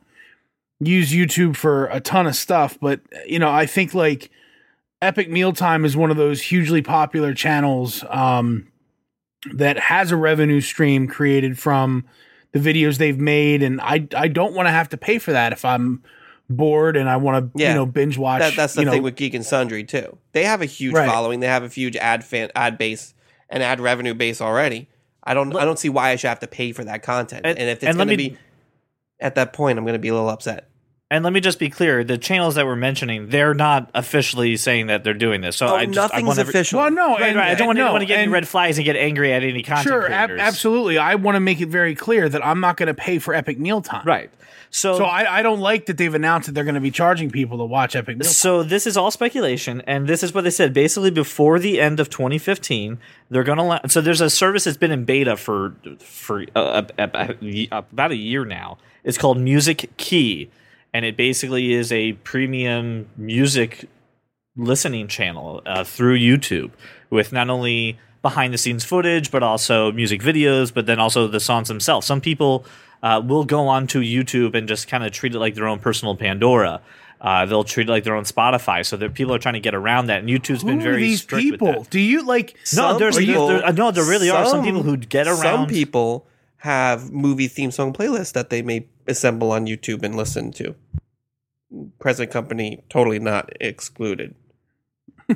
use 0.79 1.11
YouTube 1.11 1.57
for 1.57 1.87
a 1.87 2.01
ton 2.01 2.27
of 2.27 2.37
stuff, 2.37 2.77
but 2.83 3.01
you 3.27 3.39
know, 3.39 3.51
I 3.51 3.65
think 3.65 3.95
like 3.95 4.31
Epic 5.01 5.31
Mealtime 5.31 5.87
is 5.87 5.97
one 5.97 6.11
of 6.11 6.19
those 6.19 6.43
hugely 6.43 6.83
popular 6.83 7.33
channels 7.33 8.05
um, 8.11 8.69
that 9.55 9.79
has 9.79 10.13
a 10.13 10.17
revenue 10.17 10.61
stream 10.61 11.09
created 11.09 11.59
from 11.59 12.05
the 12.53 12.59
videos 12.59 12.99
they've 12.99 13.19
made 13.19 13.63
and 13.63 13.81
I 13.81 14.07
I 14.15 14.29
don't 14.29 14.53
want 14.53 14.67
to 14.67 14.73
have 14.73 14.91
to 14.91 14.99
pay 14.99 15.19
for 15.19 15.33
that 15.33 15.55
if 15.55 15.65
I'm 15.65 16.03
bored 16.51 16.97
and 16.97 17.09
I 17.09 17.17
want 17.17 17.53
to 17.55 17.61
Yeah. 17.63 17.71
you 17.71 17.75
know 17.75 17.87
binge 17.87 18.19
watch 18.19 18.41
that, 18.41 18.55
that's 18.55 18.75
the 18.75 18.83
you 18.83 18.85
know, 18.87 18.93
thing 18.93 19.03
with 19.03 19.17
Geek 19.17 19.35
and 19.35 19.45
Sundry 19.45 19.85
too. 19.85 20.19
They 20.33 20.45
have 20.45 20.61
a 20.63 20.67
huge 20.67 20.95
Right. 20.95 21.09
following. 21.09 21.41
They 21.41 21.47
have 21.47 21.63
a 21.65 21.69
huge 21.69 21.97
ad 21.97 22.23
fan 22.25 22.51
ad 22.55 22.77
base 22.79 23.15
and 23.49 23.63
ad 23.63 23.81
revenue 23.81 24.15
base 24.15 24.41
already. 24.41 24.89
I 25.23 25.33
don't 25.35 25.57
I 25.57 25.65
don't 25.65 25.79
see 25.79 25.89
why 25.89 26.11
I 26.11 26.17
should 26.17 26.29
have 26.29 26.41
to 26.41 26.47
pay 26.47 26.73
for 26.73 26.85
that 26.85 27.03
content. 27.03 27.47
And, 27.47 27.59
And- 27.59 27.69
if 27.71 27.83
it's 27.83 27.97
going 27.97 28.09
to 28.09 28.17
be 28.17 28.37
at 29.21 29.37
that 29.37 29.53
point, 29.55 29.79
I'm 29.79 29.85
going 29.85 29.95
to 29.95 29.99
be 29.99 30.09
a 30.09 30.13
little 30.15 30.29
upset. 30.29 30.69
And 31.11 31.23
let 31.23 31.33
me 31.35 31.41
just 31.41 31.59
be 31.59 31.69
clear: 31.71 32.03
the 32.03 32.17
channels 32.19 32.55
that 32.55 32.65
we're 32.67 32.77
mentioning, 32.77 33.29
they're 33.29 33.55
not 33.55 33.91
officially 33.95 34.57
saying 34.57 34.87
that 34.89 35.05
they're 35.05 35.13
doing 35.15 35.43
this. 35.43 35.57
So 35.57 35.67
Oh, 35.69 35.75
I 35.77 35.85
just, 35.87 35.99
I 35.99 36.03
nothing's 36.03 36.27
want 36.27 36.39
every- 36.39 36.51
official. 36.53 36.81
Well, 36.81 36.91
no, 36.91 37.11
Right, 37.13 37.23
and, 37.25 37.37
right. 37.37 37.51
I 37.51 37.55
don't 37.55 37.67
want 37.69 37.77
no, 37.79 37.85
anyone 37.85 38.01
to 38.01 38.07
get 38.07 38.19
any 38.21 38.33
red 38.33 38.49
flags 38.49 38.79
and 38.79 38.85
get 38.85 38.97
angry 38.97 39.33
at 39.33 39.43
any 39.43 39.63
content 39.63 39.87
Sure, 39.89 40.11
ab- 40.11 40.31
absolutely. 40.31 40.97
I 40.99 41.15
want 41.17 41.37
to 41.37 41.41
make 41.41 41.61
it 41.61 41.69
very 41.69 41.95
clear 41.95 42.29
that 42.29 42.45
I'm 42.45 42.61
not 42.61 42.77
going 42.79 42.87
to 42.89 42.95
pay 42.95 43.19
for 43.19 43.35
Epic 43.35 43.59
Mealtime. 43.59 44.05
Right. 44.07 44.31
So, 44.71 44.97
So 44.99 45.05
I, 45.05 45.39
I 45.39 45.43
don't 45.43 45.61
like 45.61 45.87
that 45.87 45.99
they've 45.99 46.13
announced 46.15 46.47
that 46.47 46.53
they're 46.55 46.65
going 46.65 46.75
to 46.75 46.81
be 46.81 46.91
charging 46.91 47.31
people 47.31 47.59
to 47.59 47.65
watch 47.65 47.95
Epic 47.95 48.17
Mealtime. 48.17 48.33
So 48.33 48.63
this 48.65 48.87
is 48.87 48.97
all 48.97 49.13
speculation, 49.13 49.83
and 49.87 50.09
this 50.09 50.25
is 50.25 50.35
what 50.35 50.43
they 50.43 50.51
said. 50.51 50.73
Basically, 50.73 51.11
before 51.13 51.61
the 51.61 51.81
end 51.81 52.01
of 52.01 52.11
2015, 52.11 52.99
they're 53.31 53.45
going 53.45 53.59
to. 53.59 53.63
La- 53.65 53.81
so 53.87 54.01
there's 54.01 54.21
a 54.23 54.31
service 54.31 54.65
that's 54.65 54.77
been 54.79 54.91
in 54.91 55.05
beta 55.05 55.37
for 55.37 55.75
for 56.01 56.45
uh, 56.57 56.83
about 56.99 57.37
about 57.71 58.11
a 58.11 58.17
year 58.17 58.45
now. 58.45 58.79
It's 59.05 59.17
called 59.19 59.39
Music 59.39 59.91
Key, 59.97 60.51
and 60.95 61.05
it 61.05 61.17
basically 61.17 61.73
is 61.75 61.93
a 61.93 62.13
premium 62.13 63.09
music 63.17 63.87
listening 64.57 65.09
channel 65.09 65.61
uh, 65.67 65.83
through 65.83 66.17
YouTube 66.17 66.71
with 67.11 67.33
not 67.33 67.51
only 67.51 67.99
behind 68.23 68.55
the 68.55 68.59
scenes 68.59 68.85
footage, 68.85 69.31
but 69.31 69.43
also 69.43 69.91
music 69.93 70.23
videos, 70.23 70.73
but 70.73 70.87
then 70.87 70.99
also 71.01 71.27
the 71.27 71.41
songs 71.41 71.69
themselves. 71.69 72.07
Some 72.07 72.21
people 72.21 72.65
uh, 73.03 73.21
will 73.23 73.45
go 73.45 73.67
onto 73.67 74.01
YouTube 74.01 74.55
and 74.55 74.67
just 74.69 74.89
kind 74.89 75.05
of 75.05 75.13
treat 75.13 75.35
it 75.35 75.39
like 75.39 75.57
their 75.57 75.67
own 75.67 75.81
personal 75.81 76.17
Pandora. 76.17 76.81
Uh, 77.21 77.45
they'll 77.45 77.65
treat 77.65 77.89
it 77.89 77.91
like 77.91 78.05
their 78.05 78.15
own 78.15 78.25
Spotify. 78.25 78.87
So 78.87 78.97
that 78.97 79.15
people 79.15 79.35
are 79.35 79.39
trying 79.39 79.55
to 79.55 79.61
get 79.61 79.75
around 79.75 80.07
that, 80.07 80.21
and 80.21 80.29
YouTube's 80.29 80.63
Who 80.63 80.69
been 80.69 80.81
very 80.81 81.03
these 81.03 81.23
strict 81.23 81.43
people? 81.43 81.69
with 81.69 81.79
that. 81.85 81.91
Do 81.91 81.99
you 81.99 82.25
like? 82.25 82.57
No, 82.75 82.97
there's 82.99 83.19
people- 83.19 83.49
there, 83.49 83.73
no, 83.73 83.91
there 83.91 84.05
really 84.05 84.31
are 84.31 84.47
some 84.47 84.63
people 84.63 84.83
who 84.83 84.97
get 84.97 85.27
around. 85.27 85.41
Some 85.41 85.67
people 85.67 86.27
have 86.59 87.11
movie 87.13 87.49
theme 87.49 87.71
song 87.71 87.93
playlists 87.93 88.33
that 88.33 88.49
they 88.51 88.63
may 88.63 88.87
assemble 89.07 89.53
on 89.53 89.67
YouTube 89.67 90.03
and 90.03 90.15
listen 90.17 90.53
to. 90.53 90.75
Present 91.99 92.31
company 92.31 92.83
totally 92.89 93.19
not 93.19 93.51
excluded. 93.61 94.35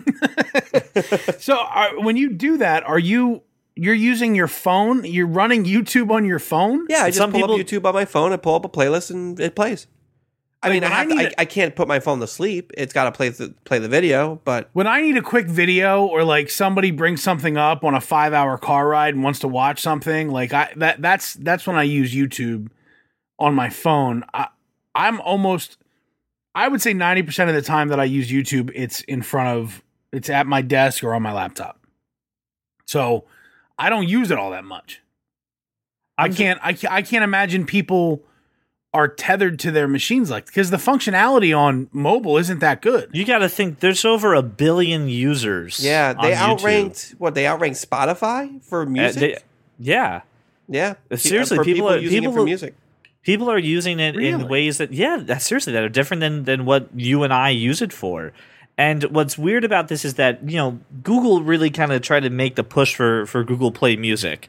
So 1.39 1.57
are, 1.57 2.01
when 2.01 2.17
you 2.17 2.31
do 2.31 2.57
that, 2.59 2.83
are 2.85 2.99
you 2.99 3.43
you're 3.77 3.95
using 3.95 4.35
your 4.35 4.49
phone? 4.49 5.05
You're 5.05 5.27
running 5.29 5.65
YouTube 5.65 6.11
on 6.11 6.25
your 6.25 6.41
phone? 6.41 6.87
Yeah, 6.89 7.05
I 7.05 7.09
just 7.09 7.19
Some 7.19 7.31
pull 7.31 7.41
people- 7.43 7.55
up 7.55 7.61
YouTube 7.61 7.85
on 7.85 7.95
my 7.95 8.05
phone 8.05 8.33
and 8.33 8.43
pull 8.43 8.55
up 8.57 8.65
a 8.65 8.69
playlist 8.69 9.11
and 9.11 9.39
it 9.39 9.55
plays. 9.55 9.87
I 10.61 10.71
mean, 10.71 10.83
I, 10.83 11.05
when 11.05 11.13
I 11.13 11.15
to, 11.15 11.21
I, 11.21 11.23
a- 11.29 11.33
I 11.39 11.45
can't 11.45 11.77
put 11.77 11.87
my 11.87 12.01
phone 12.01 12.19
to 12.19 12.27
sleep. 12.27 12.73
It's 12.77 12.93
got 12.93 13.05
to 13.05 13.13
play 13.13 13.29
the 13.29 13.55
play 13.65 13.79
the 13.79 13.89
video, 13.89 14.41
but 14.45 14.69
When 14.73 14.89
I 14.89 15.01
need 15.01 15.17
a 15.17 15.23
quick 15.23 15.47
video 15.47 16.05
or 16.05 16.25
like 16.25 16.51
somebody 16.51 16.91
brings 16.91 17.23
something 17.23 17.57
up 17.57 17.85
on 17.85 17.95
a 17.95 18.01
five 18.01 18.33
hour 18.33 18.59
car 18.59 18.89
ride 18.89 19.15
and 19.15 19.23
wants 19.23 19.39
to 19.41 19.49
watch 19.49 19.81
something, 19.81 20.29
like 20.31 20.53
I 20.53 20.73
that 20.77 21.01
that's 21.01 21.35
that's 21.35 21.65
when 21.67 21.77
I 21.77 21.85
use 21.85 22.13
YouTube 22.13 22.69
on 23.39 23.55
my 23.55 23.69
phone. 23.69 24.25
I, 24.35 24.49
I'm 24.95 25.21
almost 25.21 25.77
I 26.55 26.69
would 26.69 26.83
say 26.83 26.93
ninety 26.93 27.23
percent 27.23 27.49
of 27.51 27.57
the 27.57 27.63
time 27.63 27.89
that 27.89 28.01
I 28.01 28.05
use 28.05 28.31
YouTube, 28.31 28.71
it's 28.75 29.01
in 29.03 29.23
front 29.23 29.59
of 29.59 29.83
It's 30.13 30.29
at 30.31 30.47
my 30.47 30.63
desk 30.63 31.05
or 31.05 31.15
on 31.15 31.23
my 31.23 31.33
laptop. 31.33 31.79
So 32.87 33.25
I 33.79 33.91
don't 33.91 34.09
use 34.09 34.31
it 34.31 34.39
all 34.39 34.51
that 34.51 34.65
much. 34.65 35.01
I 36.17 36.29
can't 36.31 36.59
I 36.63 36.73
can't, 36.73 36.93
I 36.93 37.03
can't 37.03 37.23
imagine 37.23 37.65
people 37.65 38.23
are 38.95 39.07
tethered 39.07 39.59
to 39.61 39.71
their 39.71 39.87
machines 39.87 40.31
like 40.31 40.47
because 40.47 40.71
the 40.71 40.79
functionality 40.79 41.57
on 41.57 41.89
mobile 41.93 42.39
isn't 42.39 42.59
that 42.61 42.81
good. 42.83 43.11
You 43.13 43.25
got 43.25 43.39
to 43.39 43.49
think 43.49 43.81
there's 43.81 44.05
over 44.05 44.35
a 44.35 44.43
billion 44.43 45.09
users. 45.09 45.79
Yeah, 45.85 46.15
they 46.15 46.35
on 46.35 46.39
YouTube. 46.41 46.59
outranked 46.59 47.15
what 47.19 47.35
they 47.35 47.47
outranked 47.47 47.77
Spotify 47.89 48.61
for 48.65 48.83
Uh, 48.83 48.87
music. 48.87 49.21
they- 49.21 49.39
yeah, 49.79 50.23
yeah, 50.67 50.95
seriously, 51.15 51.59
for 51.59 51.65
people 51.65 51.89
are- 51.89 51.99
using 51.99 52.23
people 52.23 52.33
it 52.33 52.37
for 52.41 52.45
music. 52.45 52.75
People 53.23 53.51
are 53.51 53.59
using 53.59 54.01
it 54.01 54.17
Really? 54.17 54.29
in 54.31 54.49
ways 54.49 54.79
that 54.79 54.93
yeah, 54.93 55.19
that 55.23 55.43
seriously 55.43 55.73
that 55.73 55.83
are 55.83 55.89
different 55.89 56.21
than 56.21 56.45
than 56.45 56.65
what 56.65 56.89
you 56.95 57.23
and 57.25 57.33
I 57.33 57.51
use 57.51 57.83
it 57.83 57.93
for. 57.93 58.33
And 58.79 59.03
what's 59.05 59.37
weird 59.37 59.65
about 59.65 59.89
this 59.89 60.05
is 60.05 60.15
that 60.15 60.49
you 60.49 60.57
know 60.57 60.79
Google 61.03 61.43
really 61.43 61.71
kind 61.71 61.93
of 61.93 62.01
tried 62.01 62.21
to 62.21 62.31
make 62.31 62.55
the 62.55 62.65
push 62.65 62.95
for 62.95 63.27
for 63.27 63.45
Google 63.45 63.73
Play 63.73 63.97
Music. 63.97 64.49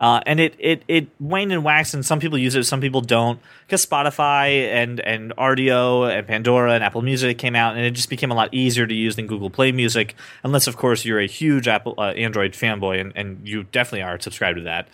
Uh, 0.00 0.20
and 0.26 0.38
it, 0.38 0.54
it 0.60 0.82
it 0.86 1.08
waned 1.18 1.50
and 1.52 1.64
waxed, 1.64 1.92
and 1.92 2.06
some 2.06 2.20
people 2.20 2.38
use 2.38 2.54
it, 2.54 2.62
some 2.62 2.80
people 2.80 3.00
don't, 3.00 3.40
because 3.66 3.84
Spotify 3.84 4.68
and 4.72 5.00
and 5.00 5.34
Rdio 5.36 6.08
and 6.08 6.24
Pandora 6.24 6.74
and 6.74 6.84
Apple 6.84 7.02
Music 7.02 7.36
came 7.36 7.56
out, 7.56 7.76
and 7.76 7.84
it 7.84 7.90
just 7.92 8.08
became 8.08 8.30
a 8.30 8.34
lot 8.34 8.48
easier 8.54 8.86
to 8.86 8.94
use 8.94 9.16
than 9.16 9.26
Google 9.26 9.50
Play 9.50 9.72
Music, 9.72 10.14
unless 10.44 10.68
of 10.68 10.76
course 10.76 11.04
you're 11.04 11.18
a 11.18 11.26
huge 11.26 11.66
Apple 11.66 11.94
uh, 11.98 12.12
Android 12.12 12.52
fanboy, 12.52 13.00
and, 13.00 13.12
and 13.16 13.48
you 13.48 13.64
definitely 13.64 14.02
are 14.02 14.20
subscribed 14.20 14.58
to 14.58 14.62
that. 14.64 14.86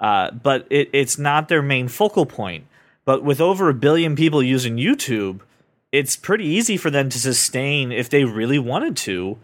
Uh, 0.00 0.30
but 0.30 0.66
it, 0.70 0.90
it's 0.92 1.18
not 1.18 1.48
their 1.48 1.62
main 1.62 1.88
focal 1.88 2.26
point. 2.26 2.64
But 3.04 3.24
with 3.24 3.40
over 3.40 3.68
a 3.68 3.74
billion 3.74 4.16
people 4.16 4.42
using 4.42 4.76
YouTube, 4.76 5.40
it's 5.92 6.16
pretty 6.16 6.44
easy 6.44 6.76
for 6.76 6.90
them 6.90 7.08
to 7.08 7.18
sustain 7.18 7.90
if 7.90 8.10
they 8.10 8.24
really 8.24 8.58
wanted 8.58 8.96
to 8.98 9.38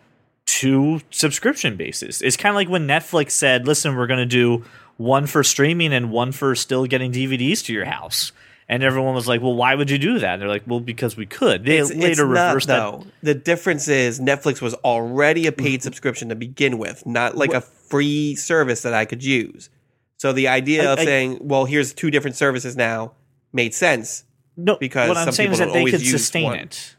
two 0.47 1.01
subscription 1.11 1.77
bases. 1.77 2.21
It's 2.23 2.37
kind 2.37 2.51
of 2.51 2.57
like 2.57 2.69
when 2.69 2.87
Netflix 2.87 3.31
said, 3.33 3.67
"Listen, 3.67 3.97
we're 3.97 4.07
going 4.07 4.19
to 4.19 4.27
do 4.27 4.65
one 4.97 5.27
for 5.27 5.43
streaming 5.43 5.93
and 5.93 6.11
one 6.11 6.33
for 6.33 6.55
still 6.55 6.87
getting 6.87 7.13
DVDs 7.13 7.65
to 7.65 7.73
your 7.73 7.87
house." 7.87 8.33
And 8.69 8.83
everyone 8.83 9.15
was 9.15 9.27
like, 9.27 9.41
"Well, 9.41 9.55
why 9.55 9.75
would 9.75 9.91
you 9.91 9.99
do 9.99 10.19
that?" 10.19 10.35
And 10.35 10.43
they're 10.43 10.49
like, 10.49 10.65
"Well, 10.67 10.81
because 10.81 11.17
we 11.17 11.27
could." 11.27 11.65
They 11.65 11.79
It's, 11.79 11.91
it's 11.91 11.99
later 11.99 12.27
not, 12.27 12.49
reversed 12.49 12.67
that. 12.69 12.79
though. 12.79 13.07
The 13.23 13.35
difference 13.35 13.89
is 13.89 14.21
Netflix 14.21 14.61
was 14.61 14.75
already 14.75 15.47
a 15.47 15.53
paid 15.53 15.83
subscription 15.83 16.29
to 16.29 16.35
begin 16.35 16.79
with, 16.79 17.05
not 17.07 17.37
like 17.37 17.55
a 17.55 17.61
free 17.63 18.35
service 18.35 18.83
that 18.83 18.95
I 18.95 19.07
could 19.07 19.25
use. 19.25 19.71
So 20.19 20.33
the 20.33 20.49
idea 20.49 20.89
I- 20.89 20.93
of 20.93 20.99
I- 21.01 21.05
saying, 21.05 21.39
"Well, 21.41 21.65
here's 21.65 21.93
two 21.93 22.11
different 22.11 22.37
services 22.37 22.77
now," 22.77 23.13
made 23.53 23.75
sense. 23.75 24.25
No, 24.57 24.77
because 24.77 25.09
what 25.09 25.17
I'm 25.17 25.25
some 25.27 25.35
saying 25.35 25.53
is 25.53 25.59
that 25.59 25.73
they 25.73 25.85
could 25.85 26.01
sustain 26.01 26.45
one. 26.45 26.59
it. 26.59 26.97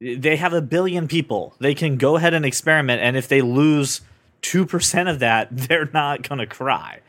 They 0.00 0.36
have 0.36 0.52
a 0.52 0.62
billion 0.62 1.08
people. 1.08 1.54
They 1.60 1.74
can 1.74 1.96
go 1.96 2.16
ahead 2.16 2.34
and 2.34 2.44
experiment, 2.44 3.02
and 3.02 3.16
if 3.16 3.26
they 3.28 3.40
lose 3.40 4.00
two 4.42 4.66
percent 4.66 5.08
of 5.08 5.18
that, 5.20 5.48
they're 5.50 5.90
not 5.92 6.28
going 6.28 6.38
to 6.38 6.46
cry. 6.46 7.00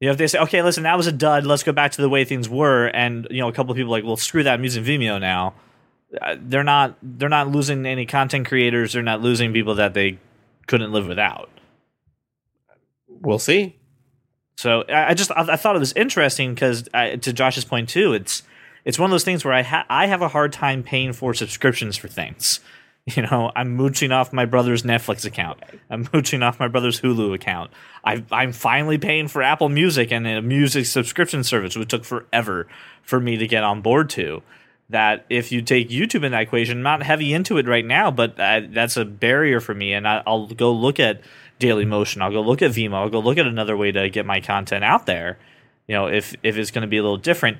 You 0.00 0.06
know, 0.06 0.12
if 0.12 0.18
they 0.18 0.26
say, 0.26 0.38
"Okay, 0.40 0.62
listen, 0.62 0.84
that 0.84 0.96
was 0.96 1.06
a 1.06 1.12
dud. 1.12 1.44
Let's 1.46 1.62
go 1.62 1.72
back 1.72 1.92
to 1.92 2.02
the 2.02 2.08
way 2.08 2.24
things 2.24 2.48
were," 2.48 2.86
and 2.88 3.26
you 3.30 3.38
know, 3.40 3.48
a 3.48 3.52
couple 3.52 3.72
of 3.72 3.76
people 3.76 3.92
are 3.94 3.98
like, 3.98 4.04
"Well, 4.04 4.16
screw 4.16 4.42
that. 4.42 4.54
I'm 4.54 4.64
using 4.64 4.84
Vimeo 4.84 5.20
now." 5.20 5.54
Uh, 6.22 6.36
They're 6.40 6.64
not. 6.64 6.96
They're 7.02 7.28
not 7.28 7.48
losing 7.50 7.84
any 7.84 8.06
content 8.06 8.46
creators. 8.46 8.92
They're 8.92 9.02
not 9.02 9.20
losing 9.22 9.52
people 9.52 9.74
that 9.76 9.94
they 9.94 10.18
couldn't 10.66 10.92
live 10.92 11.06
without. 11.06 11.50
We'll 13.08 13.38
see. 13.38 13.76
So 14.58 14.82
I, 14.88 15.10
I 15.10 15.14
just 15.14 15.30
I, 15.30 15.52
I 15.52 15.56
thought 15.56 15.76
it 15.76 15.78
was 15.78 15.92
interesting 15.92 16.52
because 16.52 16.82
to 16.92 17.32
Josh's 17.32 17.64
point 17.64 17.88
too, 17.88 18.12
it's 18.12 18.42
it's 18.84 18.98
one 18.98 19.08
of 19.08 19.12
those 19.12 19.22
things 19.22 19.44
where 19.44 19.54
I 19.54 19.62
ha- 19.62 19.86
I 19.88 20.06
have 20.06 20.20
a 20.20 20.26
hard 20.26 20.52
time 20.52 20.82
paying 20.82 21.12
for 21.12 21.32
subscriptions 21.32 21.96
for 21.96 22.08
things. 22.08 22.60
You 23.16 23.22
know, 23.22 23.50
I'm 23.56 23.74
mooching 23.74 24.12
off 24.12 24.34
my 24.34 24.44
brother's 24.44 24.82
Netflix 24.82 25.24
account. 25.24 25.60
I'm 25.88 26.06
mooching 26.12 26.42
off 26.42 26.60
my 26.60 26.68
brother's 26.68 27.00
Hulu 27.00 27.34
account. 27.34 27.70
I, 28.04 28.22
I'm 28.30 28.52
finally 28.52 28.98
paying 28.98 29.28
for 29.28 29.42
Apple 29.42 29.70
Music 29.70 30.12
and 30.12 30.26
a 30.26 30.42
music 30.42 30.84
subscription 30.84 31.42
service, 31.42 31.74
which 31.74 31.88
took 31.88 32.04
forever 32.04 32.68
for 33.02 33.18
me 33.18 33.38
to 33.38 33.46
get 33.46 33.64
on 33.64 33.80
board 33.80 34.10
to. 34.10 34.42
That 34.90 35.24
if 35.30 35.52
you 35.52 35.62
take 35.62 35.88
YouTube 35.88 36.22
in 36.22 36.32
that 36.32 36.42
equation, 36.42 36.76
I'm 36.76 36.82
not 36.82 37.02
heavy 37.02 37.32
into 37.32 37.56
it 37.56 37.66
right 37.66 37.86
now, 37.86 38.10
but 38.10 38.38
uh, 38.38 38.60
that's 38.68 38.98
a 38.98 39.06
barrier 39.06 39.60
for 39.60 39.72
me. 39.72 39.94
And 39.94 40.06
I, 40.06 40.22
I'll 40.26 40.46
go 40.48 40.70
look 40.70 41.00
at 41.00 41.22
Daily 41.58 41.84
Motion. 41.84 42.22
I'll 42.22 42.32
go 42.32 42.40
look 42.40 42.62
at 42.62 42.70
Vimeo. 42.70 42.94
I'll 42.94 43.08
go 43.08 43.20
look 43.20 43.38
at 43.38 43.46
another 43.46 43.76
way 43.76 43.92
to 43.92 44.08
get 44.10 44.26
my 44.26 44.40
content 44.40 44.84
out 44.84 45.06
there. 45.06 45.38
You 45.86 45.94
know, 45.94 46.06
if 46.06 46.34
if 46.42 46.56
it's 46.56 46.70
going 46.70 46.82
to 46.82 46.88
be 46.88 46.98
a 46.98 47.02
little 47.02 47.16
different. 47.16 47.58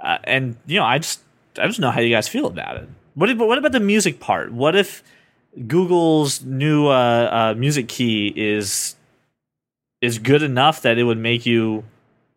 Uh, 0.00 0.18
and 0.24 0.56
you 0.66 0.78
know, 0.78 0.84
I 0.84 0.98
just 0.98 1.20
I 1.58 1.66
just 1.66 1.80
know 1.80 1.90
how 1.90 2.00
you 2.00 2.14
guys 2.14 2.28
feel 2.28 2.46
about 2.46 2.76
it. 2.76 2.88
What 3.14 3.28
if, 3.30 3.38
what 3.38 3.58
about 3.58 3.72
the 3.72 3.80
music 3.80 4.20
part? 4.20 4.52
What 4.52 4.76
if 4.76 5.02
Google's 5.66 6.42
new 6.42 6.88
uh, 6.88 7.52
uh, 7.52 7.54
music 7.58 7.88
key 7.88 8.32
is 8.34 8.96
is 10.00 10.18
good 10.18 10.42
enough 10.42 10.82
that 10.82 10.96
it 10.98 11.04
would 11.04 11.18
make 11.18 11.44
you 11.44 11.84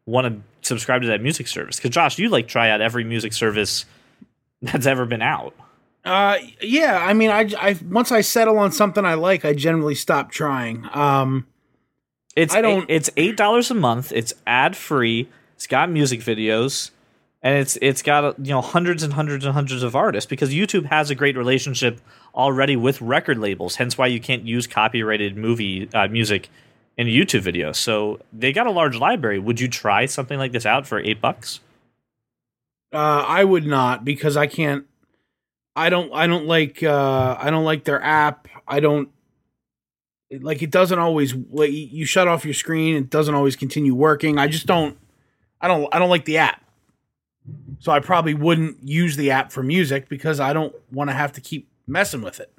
want 0.05 0.27
to 0.27 0.67
subscribe 0.67 1.01
to 1.01 1.07
that 1.07 1.21
music 1.21 1.47
service? 1.47 1.77
Because 1.77 1.91
Josh, 1.91 2.17
you 2.17 2.29
like 2.29 2.47
try 2.47 2.69
out 2.69 2.81
every 2.81 3.03
music 3.03 3.33
service 3.33 3.85
that's 4.61 4.85
ever 4.85 5.05
been 5.05 5.21
out. 5.21 5.55
Uh, 6.05 6.37
yeah. 6.61 6.97
I 7.05 7.13
mean, 7.13 7.29
I, 7.29 7.49
I 7.57 7.77
once 7.89 8.11
I 8.11 8.21
settle 8.21 8.57
on 8.59 8.71
something 8.71 9.05
I 9.05 9.13
like, 9.13 9.45
I 9.45 9.53
generally 9.53 9.95
stop 9.95 10.31
trying. 10.31 10.87
Um, 10.93 11.47
It's 12.35 12.53
I 12.53 12.61
don't- 12.61 12.89
It's 12.89 13.09
eight 13.17 13.37
dollars 13.37 13.71
a 13.71 13.75
month. 13.75 14.11
It's 14.11 14.33
ad 14.45 14.75
free. 14.75 15.29
It's 15.55 15.67
got 15.67 15.89
music 15.89 16.19
videos, 16.19 16.91
and 17.41 17.57
it's 17.57 17.77
it's 17.81 18.01
got 18.01 18.37
you 18.39 18.51
know 18.53 18.61
hundreds 18.61 19.01
and 19.03 19.13
hundreds 19.13 19.45
and 19.45 19.53
hundreds 19.53 19.81
of 19.83 19.95
artists 19.95 20.27
because 20.29 20.51
YouTube 20.53 20.85
has 20.87 21.09
a 21.09 21.15
great 21.15 21.37
relationship 21.37 22.01
already 22.35 22.75
with 22.75 22.99
record 23.01 23.37
labels. 23.37 23.75
Hence 23.75 23.97
why 23.97 24.07
you 24.07 24.19
can't 24.19 24.43
use 24.43 24.67
copyrighted 24.67 25.37
movie 25.37 25.87
uh, 25.93 26.07
music 26.09 26.49
in 26.97 27.07
a 27.07 27.11
YouTube 27.11 27.41
video. 27.41 27.71
So 27.71 28.19
they 28.33 28.51
got 28.51 28.67
a 28.67 28.71
large 28.71 28.97
library. 28.97 29.39
Would 29.39 29.59
you 29.61 29.67
try 29.69 30.05
something 30.05 30.37
like 30.37 30.51
this 30.51 30.65
out 30.65 30.85
for 30.85 30.99
eight 30.99 31.21
bucks? 31.21 31.59
Uh, 32.91 33.23
I 33.27 33.43
would 33.45 33.65
not 33.65 34.03
because 34.03 34.35
I 34.35 34.47
can't. 34.47 34.85
I 35.75 35.89
don't. 35.89 36.11
I 36.13 36.27
don't 36.27 36.45
like. 36.45 36.83
Uh, 36.83 37.35
I 37.39 37.49
don't 37.49 37.63
like 37.65 37.83
their 37.83 38.01
app. 38.01 38.47
I 38.67 38.79
don't 38.79 39.09
like. 40.31 40.61
It 40.61 40.71
doesn't 40.71 40.99
always. 40.99 41.33
Like 41.33 41.71
you 41.71 42.05
shut 42.05 42.27
off 42.27 42.45
your 42.45 42.53
screen. 42.53 42.95
It 42.95 43.09
doesn't 43.09 43.33
always 43.33 43.55
continue 43.55 43.95
working. 43.95 44.37
I 44.37 44.47
just 44.47 44.65
don't. 44.67 44.97
I 45.61 45.67
don't. 45.67 45.87
I 45.93 45.99
don't 45.99 46.09
like 46.09 46.25
the 46.25 46.37
app. 46.37 46.61
So 47.79 47.91
I 47.91 47.99
probably 47.99 48.33
wouldn't 48.33 48.77
use 48.87 49.17
the 49.17 49.31
app 49.31 49.51
for 49.51 49.63
music 49.63 50.07
because 50.07 50.39
I 50.39 50.53
don't 50.53 50.73
want 50.91 51.09
to 51.09 51.13
have 51.13 51.33
to 51.33 51.41
keep 51.41 51.67
messing 51.87 52.21
with 52.21 52.39
it. 52.39 52.51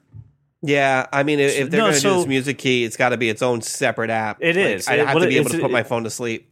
Yeah, 0.61 1.07
I 1.13 1.23
mean, 1.23 1.39
if 1.41 1.57
if 1.59 1.71
they're 1.71 1.81
No, 1.81 1.87
going 1.91 1.95
to 1.97 2.01
do 2.01 2.17
this 2.17 2.27
music 2.27 2.59
key, 2.59 2.85
it's 2.85 2.97
got 2.97 3.11
to 3.11 3.17
be 3.17 3.29
its 3.29 3.43
own 3.43 3.61
separate 3.63 4.11
app. 4.11 4.39
It 4.41 4.57
Like, 4.57 4.67
is. 4.67 4.89
I 4.89 4.97
have 4.97 5.15
what 5.15 5.21
to 5.21 5.29
be 5.29 5.37
able 5.37 5.51
to 5.51 5.59
put 5.59 5.71
it- 5.71 5.73
my 5.73 5.83
phone 5.83 6.05
to 6.05 6.11
sleep. 6.11 6.49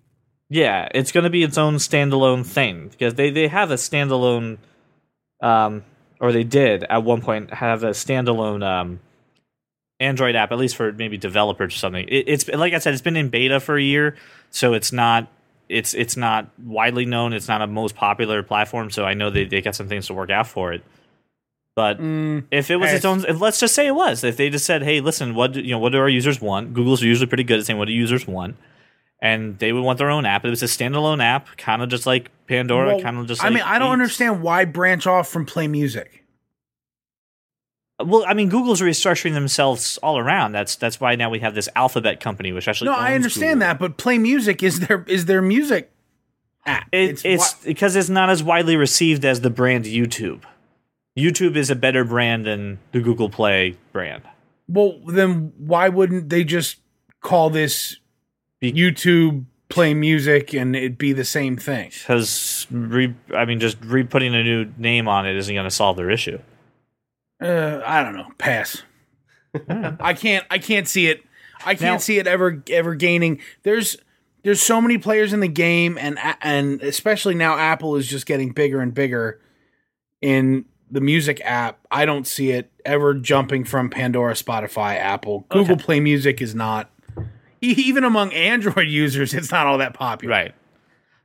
Yeah, 0.48 0.88
it's 0.94 1.12
going 1.12 1.24
to 1.24 1.30
be 1.30 1.42
its 1.42 1.56
own 1.56 1.76
standalone 1.76 2.44
thing 2.46 2.88
because 2.88 3.14
they 3.14 3.30
they 3.30 3.48
have 3.48 3.70
a 3.70 3.74
standalone, 3.76 4.58
um, 5.42 5.82
or 6.22 6.32
they 6.32 6.44
did 6.44 6.84
at 6.84 7.02
one 7.02 7.20
point 7.20 7.52
have 7.52 7.82
a 7.82 7.90
standalone 7.90 8.64
um, 8.64 9.00
Android 10.00 10.36
app, 10.36 10.52
at 10.52 10.58
least 10.58 10.76
for 10.76 10.92
maybe 10.92 11.18
developers 11.18 11.74
or 11.74 11.78
something. 11.78 12.06
It, 12.08 12.24
it's 12.28 12.48
like 12.48 12.72
I 12.72 12.78
said, 12.78 12.94
it's 12.94 13.02
been 13.02 13.16
in 13.16 13.28
beta 13.28 13.60
for 13.60 13.76
a 13.76 13.82
year, 13.82 14.16
so 14.50 14.72
it's 14.72 14.92
not 14.92 15.26
it's 15.68 15.92
it's 15.94 16.16
not 16.16 16.48
widely 16.62 17.04
known. 17.04 17.32
It's 17.32 17.48
not 17.48 17.60
a 17.60 17.66
most 17.66 17.96
popular 17.96 18.42
platform, 18.42 18.90
so 18.90 19.04
I 19.04 19.14
know 19.14 19.30
they 19.30 19.44
they 19.44 19.60
got 19.60 19.74
some 19.74 19.88
things 19.88 20.06
to 20.06 20.14
work 20.14 20.30
out 20.30 20.46
for 20.46 20.72
it. 20.72 20.82
But 21.74 21.98
if 22.50 22.70
it 22.70 22.76
was 22.76 22.92
its 22.92 23.04
own, 23.04 23.24
if, 23.26 23.40
let's 23.40 23.58
just 23.58 23.74
say 23.74 23.86
it 23.86 23.94
was. 23.94 24.22
If 24.22 24.36
they 24.36 24.48
just 24.48 24.66
said, 24.66 24.82
"Hey, 24.82 25.00
listen, 25.00 25.34
what 25.34 25.52
do, 25.52 25.60
you 25.60 25.72
know? 25.72 25.78
What 25.78 25.92
do 25.92 25.98
our 25.98 26.08
users 26.08 26.40
want?" 26.40 26.74
Google's 26.74 27.02
usually 27.02 27.26
pretty 27.26 27.44
good 27.44 27.58
at 27.58 27.66
saying 27.66 27.78
what 27.78 27.86
do 27.86 27.94
users 27.94 28.26
want, 28.28 28.56
and 29.22 29.58
they 29.58 29.72
would 29.72 29.82
want 29.84 29.98
their 29.98 30.10
own 30.10 30.26
app. 30.26 30.44
It 30.44 30.50
was 30.50 30.62
a 30.62 30.66
standalone 30.66 31.22
app, 31.22 31.56
kind 31.56 31.80
of 31.80 31.88
just 31.88 32.04
like 32.04 32.30
Pandora, 32.46 32.88
Well, 32.96 33.00
kind 33.00 33.16
of 33.18 33.26
just. 33.26 33.40
I 33.40 33.46
like 33.46 33.54
mean, 33.54 33.62
I 33.62 33.78
don't 33.78 33.88
Beats. 33.88 33.92
understand 33.92 34.42
why 34.42 34.66
branch 34.66 35.06
off 35.06 35.28
from 35.28 35.46
Play 35.46 35.68
Music. 35.68 36.18
Well, 38.04 38.24
I 38.26 38.34
mean, 38.34 38.48
Google's 38.48 38.80
restructuring 38.80 39.34
themselves 39.34 39.96
all 39.98 40.18
around. 40.18 40.52
That's 40.52 40.74
that's 40.74 40.98
why 41.00 41.14
now 41.14 41.30
we 41.30 41.38
have 41.38 41.54
this 41.54 41.68
Alphabet 41.76 42.18
company, 42.20 42.50
which 42.52 42.66
actually. 42.66 42.90
No, 42.90 42.96
I 42.96 43.14
understand 43.14 43.60
Google. 43.60 43.68
that, 43.68 43.78
but 43.78 43.96
Play 43.96 44.18
Music 44.18 44.62
is 44.62 44.80
their 44.80 45.04
is 45.06 45.26
their 45.26 45.40
music 45.42 45.92
app. 46.66 46.88
It, 46.90 47.24
it's 47.24 47.54
wha- 47.54 47.60
because 47.64 47.94
it's 47.94 48.08
not 48.08 48.28
as 48.28 48.42
widely 48.42 48.76
received 48.76 49.24
as 49.24 49.40
the 49.42 49.50
brand 49.50 49.84
YouTube. 49.84 50.42
YouTube 51.16 51.54
is 51.56 51.70
a 51.70 51.76
better 51.76 52.02
brand 52.04 52.44
than 52.46 52.78
the 52.90 53.00
Google 53.00 53.28
Play 53.30 53.76
brand. 53.92 54.22
well, 54.66 54.98
then 55.06 55.52
why 55.58 55.88
wouldn't 55.88 56.28
they 56.30 56.42
just 56.42 56.78
call 57.20 57.50
this 57.50 57.98
YouTube 58.62 59.44
Play 59.68 59.94
Music 59.94 60.52
and 60.54 60.76
it'd 60.76 60.98
be 60.98 61.12
the 61.12 61.24
same 61.24 61.56
thing? 61.56 61.90
Because 61.90 62.66
re, 62.70 63.14
I 63.34 63.44
mean, 63.44 63.58
just 63.60 63.78
re 63.84 64.04
putting 64.04 64.34
a 64.34 64.42
new 64.42 64.70
name 64.78 65.08
on 65.08 65.26
it 65.26 65.36
isn't 65.36 65.54
going 65.54 65.64
to 65.64 65.70
solve 65.70 65.96
their 65.96 66.10
issue. 66.10 66.38
Uh, 67.40 67.80
I 67.84 68.02
don't 68.02 68.14
know. 68.14 68.28
Pass. 68.38 68.82
I 69.68 70.14
can't. 70.14 70.46
I 70.50 70.58
can't 70.58 70.86
see 70.86 71.08
it. 71.08 71.22
I 71.64 71.74
can't 71.74 71.94
Now- 71.94 71.98
see 71.98 72.18
it 72.18 72.26
ever 72.26 72.62
ever 72.70 72.94
gaining. 72.94 73.40
There's 73.64 73.96
there's 74.44 74.60
so 74.62 74.80
many 74.80 74.98
players 74.98 75.32
in 75.32 75.40
the 75.40 75.48
game, 75.48 75.98
and 75.98 76.18
and 76.40 76.80
especially 76.82 77.34
now 77.34 77.56
Apple 77.58 77.96
is 77.96 78.06
just 78.06 78.26
getting 78.26 78.52
bigger 78.52 78.80
and 78.80 78.94
bigger 78.94 79.40
in 80.20 80.64
the 80.90 81.00
music 81.00 81.40
app, 81.44 81.80
I 81.90 82.04
don't 82.04 82.26
see 82.26 82.50
it 82.50 82.70
ever 82.84 83.14
jumping 83.14 83.64
from 83.64 83.88
Pandora, 83.90 84.34
Spotify, 84.34 84.96
Apple. 84.96 85.46
Google 85.48 85.74
Okay. 85.74 85.82
Play 85.84 86.00
Music 86.00 86.40
is 86.42 86.54
not 86.54 86.90
even 87.78 88.04
among 88.04 88.32
Android 88.32 88.88
users, 88.88 89.32
it's 89.32 89.50
not 89.50 89.66
all 89.66 89.78
that 89.78 89.94
popular. 89.94 90.32
Right. 90.32 90.54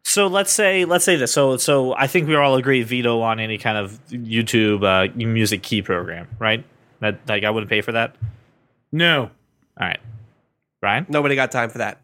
So 0.04 0.28
let's 0.28 0.54
say 0.54 0.86
let's 0.86 1.04
say 1.04 1.18
this. 1.18 1.34
So 1.34 1.58
so 1.58 1.94
I 1.96 2.08
think 2.08 2.28
we 2.28 2.36
all 2.36 2.56
agree 2.56 2.84
veto 2.84 3.20
on 3.22 3.42
any 3.42 3.58
kind 3.58 3.78
of 3.78 4.00
YouTube 4.10 4.84
uh, 4.84 5.14
music 5.16 5.64
key 5.64 5.82
program, 5.82 6.30
right? 6.40 6.64
That 7.02 7.20
like 7.28 7.44
I 7.44 7.50
wouldn't 7.50 7.70
pay 7.70 7.82
for 7.82 7.92
that. 7.92 8.16
No. 8.92 9.24
All 9.24 9.88
right, 9.88 10.00
Brian. 10.80 11.06
Nobody 11.10 11.36
got 11.36 11.52
time 11.52 11.70
for 11.70 11.80
that. 11.80 12.00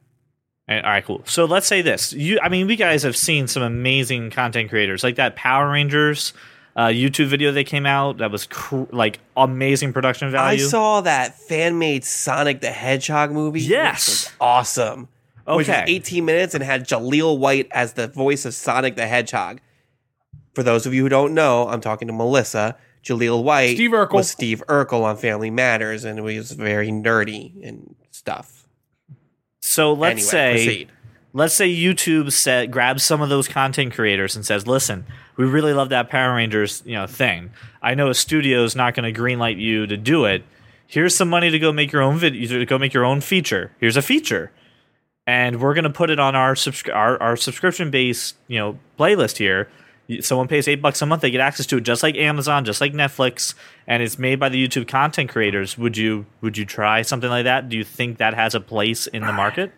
All 0.67 0.81
right, 0.81 1.03
cool. 1.05 1.21
So 1.25 1.45
let's 1.45 1.67
say 1.67 1.81
this. 1.81 2.13
You, 2.13 2.39
I 2.41 2.49
mean, 2.49 2.67
we 2.67 2.75
guys 2.75 3.03
have 3.03 3.17
seen 3.17 3.47
some 3.47 3.63
amazing 3.63 4.31
content 4.31 4.69
creators 4.69 5.03
like 5.03 5.15
that 5.15 5.35
Power 5.35 5.69
Rangers 5.69 6.33
uh, 6.75 6.87
YouTube 6.87 7.27
video 7.27 7.51
that 7.51 7.65
came 7.65 7.85
out. 7.85 8.17
That 8.17 8.31
was 8.31 8.45
cr- 8.47 8.83
like 8.91 9.19
amazing 9.37 9.93
production 9.93 10.31
value. 10.31 10.63
I 10.63 10.67
saw 10.67 11.01
that 11.01 11.37
fan 11.39 11.77
made 11.79 12.03
Sonic 12.03 12.61
the 12.61 12.71
Hedgehog 12.71 13.31
movie. 13.31 13.59
which 13.59 13.67
Yes. 13.69 14.07
was 14.07 14.31
awesome. 14.41 15.07
Which 15.45 15.67
was 15.67 15.69
Okay. 15.69 15.83
18 15.87 16.23
minutes 16.25 16.53
and 16.55 16.63
had 16.63 16.87
Jaleel 16.87 17.37
White 17.37 17.67
as 17.71 17.93
the 17.93 18.07
voice 18.07 18.45
of 18.45 18.53
Sonic 18.53 18.95
the 18.95 19.05
Hedgehog. 19.07 19.59
For 20.55 20.63
those 20.63 20.85
of 20.85 20.93
you 20.93 21.01
who 21.03 21.09
don't 21.09 21.33
know, 21.33 21.67
I'm 21.67 21.81
talking 21.81 22.07
to 22.07 22.13
Melissa. 22.13 22.75
Jaleel 23.03 23.43
White 23.43 23.75
Steve 23.75 23.91
Urkel. 23.91 24.13
was 24.13 24.29
Steve 24.31 24.63
Urkel 24.69 25.01
on 25.03 25.17
Family 25.17 25.49
Matters, 25.49 26.05
and 26.05 26.17
he 26.29 26.37
was 26.37 26.53
very 26.53 26.87
nerdy 26.89 27.61
and 27.67 27.95
stuff. 28.11 28.65
So 29.59 29.91
let's 29.93 30.33
Anyway, 30.33 30.57
say 30.57 30.65
proceed. 30.65 30.91
Let's 31.33 31.55
say 31.55 31.73
YouTube 31.73 32.31
said 32.31 32.71
grabs 32.71 33.03
some 33.03 33.21
of 33.21 33.29
those 33.29 33.47
content 33.47 33.93
creators 33.93 34.35
and 34.35 34.45
says, 34.45 34.67
"Listen, 34.67 35.05
we 35.35 35.45
really 35.45 35.73
love 35.73 35.89
that 35.89 36.09
Power 36.09 36.35
Rangers, 36.35 36.83
you 36.85 36.93
know, 36.93 37.07
thing. 37.07 37.51
I 37.81 37.95
know 37.95 38.09
a 38.09 38.13
studio 38.13 38.63
is 38.63 38.75
not 38.75 38.93
going 38.93 39.11
to 39.11 39.19
greenlight 39.19 39.59
you 39.59 39.87
to 39.87 39.97
do 39.97 40.25
it. 40.25 40.43
Here's 40.85 41.15
some 41.15 41.29
money 41.29 41.49
to 41.49 41.59
go 41.59 41.71
make 41.73 41.91
your 41.91 42.03
own 42.03 42.17
video, 42.17 42.59
to 42.59 42.65
go 42.65 42.77
make 42.77 42.93
your 42.93 43.05
own 43.05 43.19
feature. 43.21 43.71
Here's 43.79 43.97
a 43.97 44.01
feature, 44.01 44.51
and 45.25 45.59
we're 45.59 45.73
going 45.73 45.85
to 45.85 45.89
put 45.89 46.11
it 46.11 46.19
on 46.19 46.35
our 46.35 46.53
subscri- 46.53 46.93
our, 46.93 47.21
our 47.21 47.35
subscription 47.35 47.89
based, 47.89 48.35
you 48.47 48.59
know, 48.59 48.79
playlist 48.99 49.37
here." 49.37 49.69
Someone 50.19 50.49
pays 50.49 50.67
eight 50.67 50.81
bucks 50.81 51.01
a 51.01 51.05
month; 51.05 51.21
they 51.21 51.31
get 51.31 51.39
access 51.39 51.65
to 51.67 51.77
it, 51.77 51.81
just 51.81 52.03
like 52.03 52.15
Amazon, 52.17 52.65
just 52.65 52.81
like 52.81 52.91
Netflix, 52.93 53.55
and 53.87 54.03
it's 54.03 54.19
made 54.19 54.37
by 54.37 54.49
the 54.49 54.67
YouTube 54.67 54.87
content 54.87 55.29
creators. 55.31 55.77
Would 55.77 55.97
you 55.97 56.25
would 56.41 56.57
you 56.57 56.65
try 56.65 57.01
something 57.01 57.29
like 57.29 57.45
that? 57.45 57.69
Do 57.69 57.77
you 57.77 57.85
think 57.85 58.17
that 58.17 58.33
has 58.33 58.53
a 58.53 58.59
place 58.59 59.07
in 59.07 59.25
the 59.25 59.31
market? 59.31 59.71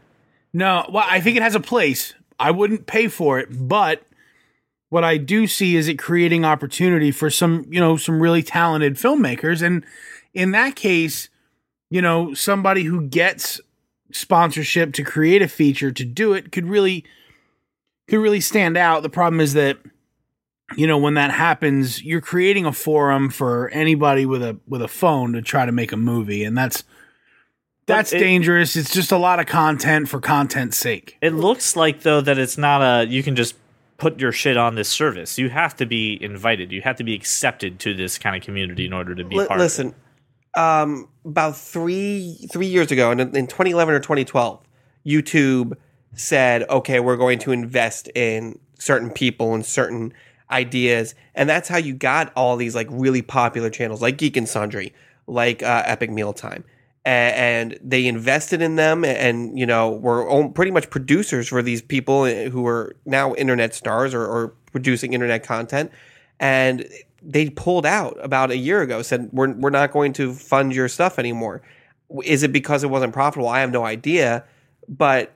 No, 0.56 0.90
well, 0.90 1.06
I 1.06 1.20
think 1.20 1.36
it 1.36 1.44
has 1.44 1.54
a 1.54 1.60
place. 1.60 2.14
I 2.40 2.50
wouldn't 2.50 2.88
pay 2.88 3.10
for 3.10 3.40
it, 3.40 3.50
but 3.52 4.04
what 4.88 5.04
I 5.04 5.18
do 5.18 5.48
see 5.48 5.76
is 5.76 5.90
it 5.90 6.00
creating 6.00 6.46
opportunity 6.46 7.12
for 7.12 7.30
some, 7.30 7.66
you 7.70 7.82
know, 7.82 7.98
some 7.98 8.22
really 8.22 8.42
talented 8.42 8.96
filmmakers. 8.96 9.62
And 9.62 9.86
in 10.34 10.52
that 10.52 10.78
case, 10.78 11.28
you 11.90 12.02
know, 12.02 12.34
somebody 12.34 12.84
who 12.84 13.06
gets 13.06 13.60
sponsorship 14.14 14.94
to 14.94 15.04
create 15.04 15.42
a 15.42 15.50
feature 15.50 15.92
to 15.92 16.06
do 16.06 16.32
it 16.32 16.54
could 16.54 16.68
really 16.68 17.04
could 18.08 18.20
really 18.20 18.40
stand 18.40 18.78
out. 18.78 19.04
The 19.04 19.10
problem 19.10 19.42
is 19.42 19.56
that 19.56 19.78
you 20.78 20.88
know 20.88 20.98
when 20.98 21.16
that 21.16 21.32
happens 21.32 22.02
you're 22.02 22.22
creating 22.22 22.66
a 22.66 22.72
forum 22.72 23.30
for 23.30 23.68
anybody 23.70 24.26
with 24.26 24.42
a 24.42 24.58
with 24.68 24.82
a 24.82 24.88
phone 24.88 25.34
to 25.34 25.42
try 25.42 25.66
to 25.66 25.72
make 25.72 25.92
a 25.92 25.98
movie 25.98 26.44
and 26.44 26.58
that's 26.58 26.84
that's 27.88 28.14
it- 28.14 28.20
dangerous 28.20 28.76
it's 28.76 28.94
just 28.94 29.12
a 29.12 29.18
lot 29.18 29.40
of 29.40 29.46
content 29.46 30.08
for 30.10 30.20
content's 30.20 30.78
sake 30.78 31.18
It 31.22 31.34
looks 31.34 31.76
like 31.76 32.02
though 32.02 32.22
that 32.22 32.38
it's 32.38 32.58
not 32.58 32.82
a 32.82 33.08
you 33.08 33.22
can 33.24 33.36
just 33.36 33.56
put 33.98 34.20
your 34.20 34.34
shit 34.34 34.58
on 34.58 34.76
this 34.76 34.90
service. 34.90 35.38
You 35.38 35.48
have 35.50 35.74
to 35.78 35.86
be 35.86 36.22
invited. 36.22 36.70
You 36.74 36.82
have 36.82 36.98
to 36.98 37.04
be 37.06 37.16
accepted 37.16 37.80
to 37.80 37.94
this 37.94 38.18
kind 38.18 38.36
of 38.36 38.42
community 38.42 38.86
in 38.86 38.92
order 38.92 39.16
to 39.16 39.24
be 39.24 39.38
Li- 39.38 39.48
part 39.48 39.58
listen, 39.58 39.88
of 39.88 39.94
it. 39.94 40.60
um, 40.60 41.08
about 41.24 41.56
three 41.56 42.46
three 42.52 42.66
years 42.66 42.92
ago, 42.92 43.12
in, 43.12 43.22
in 43.22 43.48
2011 43.48 43.96
or 43.96 44.00
2012, 44.02 44.60
YouTube 45.06 45.78
said, 46.14 46.64
"Okay, 46.70 47.00
we're 47.00 47.16
going 47.16 47.40
to 47.40 47.54
invest 47.54 48.10
in 48.16 48.60
certain 48.78 49.10
people 49.12 49.54
and 49.54 49.66
certain 49.66 50.12
ideas," 50.52 51.16
and 51.34 51.50
that's 51.50 51.70
how 51.70 51.78
you 51.78 51.94
got 51.94 52.34
all 52.36 52.58
these 52.58 52.76
like 52.76 52.88
really 52.92 53.22
popular 53.22 53.70
channels 53.70 54.02
like 54.02 54.18
Geek 54.18 54.36
and 54.36 54.50
Sundry, 54.50 54.94
like 55.26 55.64
uh, 55.64 55.84
Epic 55.86 56.12
Mealtime. 56.12 56.66
And 57.06 57.78
they 57.84 58.08
invested 58.08 58.64
in 58.64 58.78
them, 58.78 59.06
and 59.06 59.58
you 59.58 59.66
know, 59.66 59.92
were 59.92 60.50
pretty 60.50 60.72
much 60.72 60.90
producers 60.90 61.48
for 61.48 61.62
these 61.62 61.82
people 61.82 62.24
uh, 62.24 62.50
who 62.50 62.66
are 62.66 62.96
now 63.06 63.36
internet 63.36 63.76
stars 63.76 64.14
or, 64.14 64.26
or 64.26 64.54
producing 64.72 65.14
internet 65.14 65.44
content. 65.44 65.92
And 66.40 66.88
they 67.22 67.50
pulled 67.52 67.86
out 67.86 68.18
about 68.22 68.50
a 68.50 68.58
year 68.58 68.82
ago. 68.82 69.04
Said 69.04 69.30
we're 69.32 69.54
we're 69.54 69.70
not 69.70 69.92
going 69.92 70.14
to 70.14 70.34
fund 70.34 70.74
your 70.74 70.88
stuff 70.88 71.20
anymore. 71.20 71.62
Is 72.24 72.42
it 72.42 72.52
because 72.52 72.84
it 72.84 72.90
wasn't 72.90 73.14
profitable? 73.14 73.50
I 73.50 73.60
have 73.60 73.72
no 73.72 73.86
idea. 73.86 74.44
But 74.88 75.34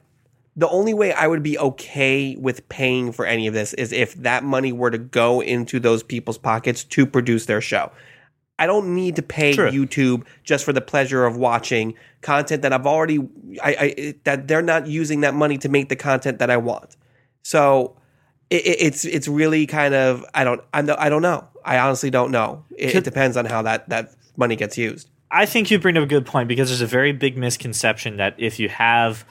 the 0.55 0.69
only 0.69 0.93
way 0.93 1.13
I 1.13 1.27
would 1.27 1.41
be 1.41 1.57
okay 1.57 2.35
with 2.35 2.67
paying 2.67 3.11
for 3.11 3.25
any 3.25 3.47
of 3.47 3.53
this 3.53 3.73
is 3.73 3.91
if 3.91 4.13
that 4.15 4.43
money 4.43 4.71
were 4.71 4.91
to 4.91 4.97
go 4.97 5.41
into 5.41 5.79
those 5.79 6.03
people's 6.03 6.37
pockets 6.37 6.83
to 6.83 7.05
produce 7.05 7.45
their 7.45 7.61
show. 7.61 7.91
I 8.59 8.67
don't 8.67 8.93
need 8.93 9.15
to 9.15 9.21
pay 9.23 9.53
True. 9.53 9.71
YouTube 9.71 10.25
just 10.43 10.65
for 10.65 10.73
the 10.73 10.81
pleasure 10.81 11.25
of 11.25 11.37
watching 11.37 11.95
content 12.21 12.61
that 12.61 12.73
I've 12.73 12.85
already 12.85 13.19
I, 13.63 13.75
I 13.79 14.15
that 14.25 14.47
they're 14.47 14.61
not 14.61 14.85
using 14.87 15.21
that 15.21 15.33
money 15.33 15.57
to 15.59 15.69
make 15.69 15.89
the 15.89 15.95
content 15.95 16.39
that 16.39 16.49
I 16.51 16.57
want. 16.57 16.95
So 17.41 17.95
it, 18.49 18.65
it- 18.67 18.81
it's 18.81 19.05
it's 19.05 19.27
really 19.27 19.65
kind 19.65 19.93
of 19.95 20.25
I 20.33 20.43
don't 20.43 20.61
I 20.73 20.81
don't, 20.81 20.99
I 20.99 21.09
don't 21.09 21.21
know. 21.21 21.47
I 21.63 21.79
honestly 21.79 22.09
don't 22.09 22.31
know. 22.31 22.65
It, 22.77 22.95
it 22.95 23.03
depends 23.03 23.37
on 23.37 23.45
how 23.45 23.61
that 23.63 23.89
that 23.89 24.13
money 24.37 24.55
gets 24.55 24.77
used. 24.77 25.09
I 25.31 25.45
think 25.45 25.69
you 25.71 25.79
bring 25.79 25.95
up 25.97 26.03
a 26.03 26.07
good 26.07 26.25
point 26.25 26.47
because 26.47 26.69
there's 26.69 26.81
a 26.81 26.87
very 26.87 27.11
big 27.11 27.37
misconception 27.37 28.17
that 28.17 28.35
if 28.37 28.59
you 28.59 28.67
have 28.69 29.25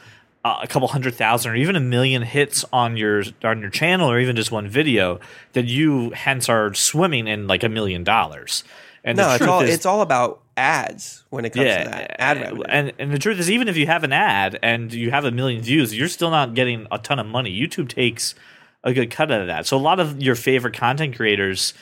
uh, 0.44 0.60
a 0.62 0.68
couple 0.68 0.86
hundred 0.86 1.14
thousand 1.16 1.50
or 1.52 1.56
even 1.56 1.74
a 1.74 1.80
million 1.80 2.22
hits 2.22 2.64
on 2.72 2.96
your 2.96 3.24
on 3.42 3.60
your 3.60 3.70
channel 3.70 4.08
or 4.08 4.20
even 4.20 4.36
just 4.36 4.52
one 4.52 4.68
video, 4.68 5.18
that 5.54 5.64
you 5.64 6.10
hence 6.10 6.48
are 6.48 6.72
swimming 6.72 7.26
in 7.26 7.46
like 7.48 7.64
a 7.64 7.68
million 7.68 8.04
dollars. 8.04 8.62
And 9.08 9.16
No, 9.16 9.32
it's 9.34 9.42
all 9.44 9.62
is, 9.62 9.74
it's 9.74 9.86
all 9.86 10.02
about 10.02 10.42
ads 10.56 11.24
when 11.30 11.44
it 11.46 11.50
comes 11.50 11.64
to 11.64 11.90
that 11.90 12.20
ad 12.20 12.36
uh, 12.36 12.40
revenue. 12.40 12.62
and 12.68 12.92
and 12.98 13.12
the 13.12 13.18
truth 13.18 13.38
is, 13.38 13.50
even 13.50 13.68
if 13.68 13.76
you 13.76 13.86
have 13.86 14.04
an 14.04 14.12
ad 14.12 14.58
and 14.62 14.92
you 14.92 15.10
have 15.10 15.24
a 15.24 15.30
million 15.30 15.62
views, 15.62 15.96
you're 15.96 16.08
still 16.08 16.30
not 16.30 16.52
getting 16.54 16.86
a 16.92 16.98
ton 16.98 17.18
of 17.18 17.26
money. 17.26 17.50
YouTube 17.58 17.88
takes 17.88 18.34
a 18.84 18.92
good 18.92 19.10
cut 19.10 19.32
out 19.32 19.40
of 19.40 19.46
that. 19.46 19.66
So 19.66 19.76
a 19.76 19.80
lot 19.80 19.98
of 19.98 20.20
your 20.22 20.34
favorite 20.34 20.74
content 20.74 21.16
creators, 21.16 21.72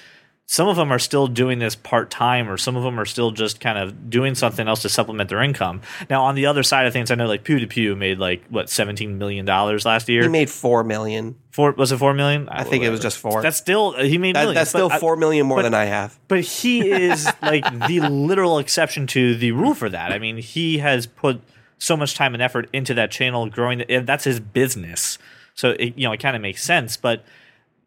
some 0.49 0.69
of 0.69 0.77
them 0.77 0.93
are 0.93 0.99
still 1.01 1.27
doing 1.27 1.59
this 1.59 1.75
part 1.75 2.09
time, 2.09 2.49
or 2.49 2.57
some 2.57 2.77
of 2.77 2.85
them 2.85 3.01
are 3.01 3.05
still 3.05 3.33
just 3.33 3.59
kind 3.59 3.77
of 3.77 4.09
doing 4.09 4.37
something 4.37 4.69
else 4.69 4.83
to 4.83 4.89
supplement 4.89 5.29
their 5.29 5.43
income. 5.43 5.81
Now, 6.09 6.23
on 6.23 6.37
the 6.37 6.47
other 6.47 6.63
side 6.63 6.87
of 6.87 6.93
things, 6.93 7.11
I 7.11 7.17
know 7.17 7.27
like 7.27 7.43
PewDiePie 7.43 7.99
made 7.99 8.19
like 8.19 8.45
what 8.49 8.71
seventeen 8.71 9.19
million 9.19 9.45
dollars 9.45 9.85
last 9.85 10.09
year. 10.09 10.23
he 10.23 10.29
made 10.29 10.49
four 10.49 10.85
million. 10.85 11.35
four 11.51 11.73
was 11.73 11.91
it 11.91 11.97
four 11.97 12.15
million? 12.15 12.49
I 12.49 12.63
think 12.63 12.85
it 12.85 12.91
was 12.91 13.01
just 13.01 13.19
four. 13.19 13.43
That's 13.43 13.57
still 13.57 13.95
uh, 13.99 14.05
he 14.05 14.19
made 14.19 14.37
That, 14.37 14.43
millions, 14.43 14.55
that's 14.61 14.71
still 14.71 14.91
uh, 14.93 14.99
four 15.01 15.17
million 15.17 15.47
more 15.47 15.59
but- 15.59 15.63
than 15.63 15.75
I 15.75 15.87
have. 15.87 16.17
but 16.29 16.41
he 16.43 16.91
is 16.93 17.27
like 17.43 17.65
the 17.89 18.01
literal 18.09 18.59
exception 18.59 19.09
to 19.09 19.35
the 19.35 19.51
rule 19.51 19.75
for 19.75 19.89
that. 19.89 20.13
I 20.13 20.21
mean, 20.21 20.37
he 20.37 20.79
has 20.79 21.07
put 21.09 21.41
so 21.79 21.97
much 21.97 22.15
time 22.15 22.35
and 22.35 22.43
effort 22.43 22.69
into 22.73 22.95
that 22.95 23.11
channel, 23.11 23.49
growing. 23.51 23.79
The, 23.79 23.91
and 23.91 24.07
that's 24.07 24.23
his 24.25 24.39
business, 24.39 25.19
so 25.55 25.71
it, 25.71 25.99
you 25.99 26.07
know 26.07 26.13
it 26.13 26.21
kind 26.21 26.37
of 26.37 26.41
makes 26.41 26.63
sense. 26.63 26.97
But 26.97 27.25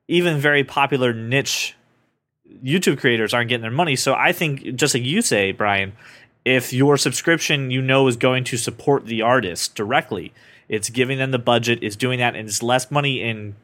even 0.09 0.39
very 0.39 0.65
popular 0.65 1.13
niche 1.13 1.75
YouTube 2.63 2.99
creators 2.99 3.33
aren't 3.33 3.49
getting 3.49 3.61
their 3.61 3.71
money. 3.71 3.95
So 3.95 4.13
I 4.13 4.31
think, 4.31 4.75
just 4.75 4.93
like 4.93 5.03
you 5.03 5.21
say, 5.21 5.51
Brian, 5.51 5.93
if 6.45 6.73
your 6.73 6.97
subscription 6.97 7.71
you 7.71 7.81
know 7.81 8.07
is 8.07 8.17
going 8.17 8.43
to 8.45 8.57
support 8.57 9.05
the 9.05 9.21
artist 9.21 9.75
directly, 9.75 10.33
it's 10.67 10.89
giving 10.89 11.17
them 11.17 11.31
the 11.31 11.39
budget, 11.39 11.79
it's 11.81 11.95
doing 11.95 12.19
that, 12.19 12.35
and 12.35 12.47
it's 12.47 12.63
less 12.63 12.91
money 12.91 13.21
in 13.21 13.55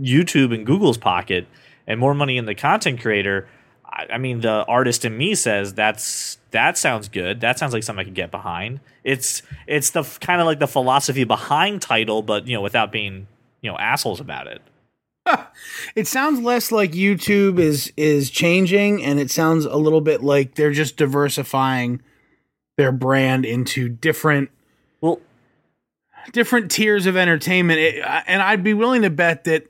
YouTube 0.00 0.54
and 0.54 0.66
Google's 0.66 0.98
pocket 0.98 1.46
and 1.86 1.98
more 1.98 2.14
money 2.14 2.36
in 2.36 2.46
the 2.46 2.54
content 2.54 3.00
creator. 3.00 3.48
I, 3.84 4.06
I 4.14 4.18
mean, 4.18 4.40
the 4.40 4.64
artist 4.66 5.04
in 5.04 5.16
me 5.16 5.34
says 5.34 5.74
that's 5.74 6.38
that 6.52 6.78
sounds 6.78 7.08
good. 7.08 7.40
That 7.40 7.58
sounds 7.58 7.72
like 7.72 7.82
something 7.82 8.00
I 8.00 8.04
could 8.04 8.14
get 8.14 8.30
behind. 8.30 8.80
It's 9.04 9.42
it's 9.66 9.90
the 9.90 10.02
kind 10.20 10.40
of 10.40 10.46
like 10.46 10.58
the 10.58 10.68
philosophy 10.68 11.24
behind 11.24 11.82
Tidal, 11.82 12.22
but 12.22 12.46
you 12.46 12.54
know, 12.54 12.62
without 12.62 12.92
being 12.92 13.26
you 13.60 13.70
know 13.70 13.76
assholes 13.78 14.20
about 14.20 14.46
it. 14.46 14.62
it 15.96 16.06
sounds 16.06 16.40
less 16.40 16.72
like 16.72 16.92
youtube 16.92 17.58
is 17.58 17.92
is 17.96 18.30
changing 18.30 19.02
and 19.02 19.20
it 19.20 19.30
sounds 19.30 19.64
a 19.64 19.76
little 19.76 20.00
bit 20.00 20.22
like 20.22 20.54
they're 20.54 20.72
just 20.72 20.96
diversifying 20.96 22.02
their 22.76 22.92
brand 22.92 23.44
into 23.44 23.88
different 23.88 24.50
Well, 25.00 25.20
different 26.32 26.70
tiers 26.70 27.06
of 27.06 27.16
entertainment. 27.16 27.78
It- 27.78 28.04
and 28.26 28.42
i'd 28.42 28.64
be 28.64 28.74
willing 28.74 29.02
to 29.02 29.10
bet 29.10 29.44
that 29.44 29.66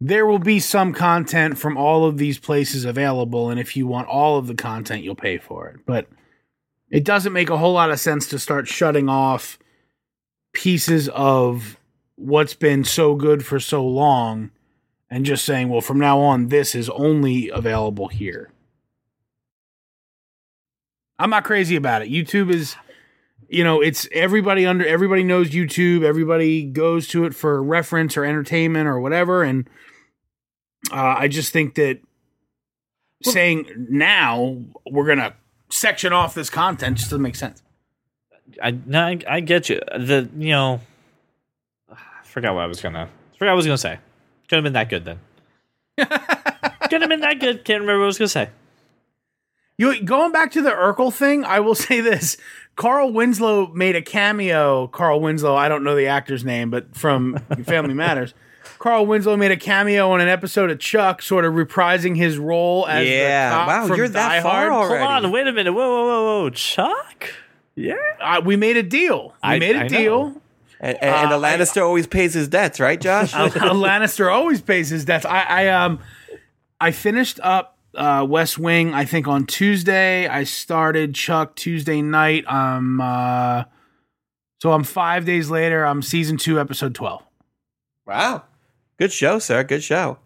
there 0.00 0.26
will 0.26 0.40
be 0.40 0.58
some 0.58 0.92
content 0.92 1.58
from 1.58 1.76
all 1.76 2.04
of 2.06 2.18
these 2.18 2.38
places 2.38 2.84
available 2.84 3.50
and 3.50 3.60
if 3.60 3.76
you 3.76 3.86
want 3.86 4.08
all 4.08 4.36
of 4.36 4.48
the 4.48 4.54
content 4.56 5.04
you'll 5.04 5.14
pay 5.14 5.38
for 5.38 5.68
it. 5.68 5.78
But 5.86 6.08
it 6.90 7.04
doesn't 7.04 7.32
make 7.32 7.50
a 7.50 7.56
whole 7.56 7.72
lot 7.74 7.92
of 7.92 8.00
sense 8.00 8.26
to 8.28 8.38
start 8.40 8.66
shutting 8.66 9.08
off 9.08 9.60
pieces 10.52 11.08
of 11.10 11.78
what's 12.16 12.54
been 12.54 12.82
so 12.82 13.14
good 13.14 13.46
for 13.46 13.60
so 13.60 13.86
long 13.86 14.50
and 15.12 15.24
just 15.24 15.44
saying 15.44 15.68
well 15.68 15.80
from 15.80 15.98
now 15.98 16.18
on 16.18 16.48
this 16.48 16.74
is 16.74 16.88
only 16.90 17.48
available 17.50 18.08
here 18.08 18.50
I'm 21.22 21.30
not 21.30 21.44
crazy 21.44 21.76
about 21.76 22.02
it. 22.02 22.10
YouTube 22.10 22.52
is, 22.52 22.74
you 23.48 23.62
know, 23.62 23.80
it's 23.80 24.08
everybody 24.10 24.66
under 24.66 24.84
everybody 24.84 25.22
knows 25.22 25.50
YouTube. 25.50 26.02
Everybody 26.02 26.64
goes 26.64 27.06
to 27.08 27.24
it 27.24 27.34
for 27.34 27.62
reference 27.62 28.16
or 28.16 28.24
entertainment 28.24 28.88
or 28.88 28.98
whatever. 28.98 29.44
And 29.44 29.68
uh, 30.90 31.14
I 31.18 31.28
just 31.28 31.52
think 31.52 31.76
that 31.76 32.00
saying 33.22 33.86
now 33.88 34.56
we're 34.90 35.06
gonna 35.06 35.34
section 35.70 36.12
off 36.12 36.34
this 36.34 36.50
content 36.50 36.98
just 36.98 37.10
doesn't 37.10 37.22
make 37.22 37.36
sense. 37.36 37.62
I 38.60 38.72
no, 38.72 39.06
I, 39.06 39.18
I 39.28 39.40
get 39.40 39.68
you. 39.68 39.80
The 39.96 40.28
you 40.36 40.50
know, 40.50 40.80
I 41.88 42.24
forgot 42.24 42.54
what 42.54 42.64
I 42.64 42.66
was 42.66 42.80
gonna. 42.80 43.08
Forgot 43.34 43.46
what 43.46 43.52
I 43.52 43.54
was 43.54 43.66
gonna 43.66 43.78
say. 43.78 43.98
Could 44.52 44.56
have 44.56 44.64
been 44.64 44.74
that 44.74 44.90
good 44.90 45.06
then. 45.06 45.18
Could 45.96 47.00
have 47.00 47.08
been 47.08 47.20
that 47.20 47.40
good. 47.40 47.64
Can't 47.64 47.80
remember 47.80 48.00
what 48.00 48.04
I 48.04 48.06
was 48.08 48.18
gonna 48.18 48.28
say. 48.28 48.50
You 49.78 50.02
going 50.04 50.30
back 50.30 50.52
to 50.52 50.60
the 50.60 50.68
Urkel 50.68 51.10
thing? 51.10 51.42
I 51.42 51.60
will 51.60 51.74
say 51.86 52.02
this: 52.02 52.36
Carl 52.76 53.10
Winslow 53.14 53.68
made 53.68 53.96
a 53.96 54.02
cameo. 54.02 54.88
Carl 54.88 55.20
Winslow, 55.22 55.54
I 55.56 55.70
don't 55.70 55.84
know 55.84 55.96
the 55.96 56.08
actor's 56.08 56.44
name, 56.44 56.68
but 56.70 56.94
from 56.94 57.38
Family 57.64 57.94
Matters, 57.94 58.34
Carl 58.78 59.06
Winslow 59.06 59.38
made 59.38 59.52
a 59.52 59.56
cameo 59.56 60.10
on 60.10 60.20
an 60.20 60.28
episode 60.28 60.70
of 60.70 60.78
Chuck, 60.78 61.22
sort 61.22 61.46
of 61.46 61.54
reprising 61.54 62.14
his 62.14 62.36
role 62.36 62.86
as 62.86 63.08
Yeah. 63.08 63.48
the 63.48 63.54
cop 63.54 63.68
Wow, 63.68 63.86
from 63.86 63.96
you're 63.96 64.08
that 64.08 64.42
far 64.42 64.68
Hard. 64.68 64.72
already. 64.90 65.04
Hold 65.06 65.24
on, 65.24 65.32
wait 65.32 65.46
a 65.46 65.52
minute. 65.52 65.72
Whoa, 65.72 65.88
whoa, 65.88 66.04
whoa, 66.04 66.40
whoa, 66.42 66.50
Chuck. 66.50 67.30
Yeah. 67.74 67.94
Uh, 68.20 68.42
we 68.44 68.56
made 68.56 68.76
a 68.76 68.82
deal. 68.82 69.28
We 69.42 69.48
I- 69.48 69.58
made 69.58 69.76
a 69.76 69.84
I 69.84 69.88
deal. 69.88 70.28
know. 70.28 70.41
And, 70.84 70.98
and, 71.02 71.32
Uh, 71.32 71.36
a 71.36 71.40
Lannister 71.40 71.80
always 71.82 72.06
pays 72.08 72.34
his 72.34 72.48
debts, 72.48 72.80
right, 72.80 73.00
Josh? 73.00 73.32
a 73.32 73.48
Lannister 73.48 74.30
always 74.34 74.60
pays 74.60 74.88
his 74.90 75.04
debts. 75.04 75.24
I, 75.24 75.42
I 75.42 75.68
um 75.68 76.00
I 76.80 76.90
finished 76.90 77.38
up 77.42 77.78
uh, 77.94 78.26
West 78.28 78.58
Wing. 78.58 78.92
I 78.92 79.04
think 79.04 79.28
on 79.28 79.46
Tuesday. 79.46 80.26
I 80.26 80.42
started 80.44 81.14
Chuck 81.14 81.54
Tuesday 81.54 82.02
night. 82.02 82.44
Um, 82.50 83.00
uh, 83.00 83.64
so 84.60 84.72
I'm 84.72 84.82
five 84.82 85.24
days 85.24 85.50
later. 85.50 85.84
I'm 85.84 86.02
season 86.02 86.36
two, 86.36 86.58
episode 86.58 86.94
twelve. 86.94 87.22
wow. 88.06 88.42
Good 88.98 89.12
show, 89.12 89.38
sir. 89.38 89.62
Good 89.64 89.82
show. 89.82 90.18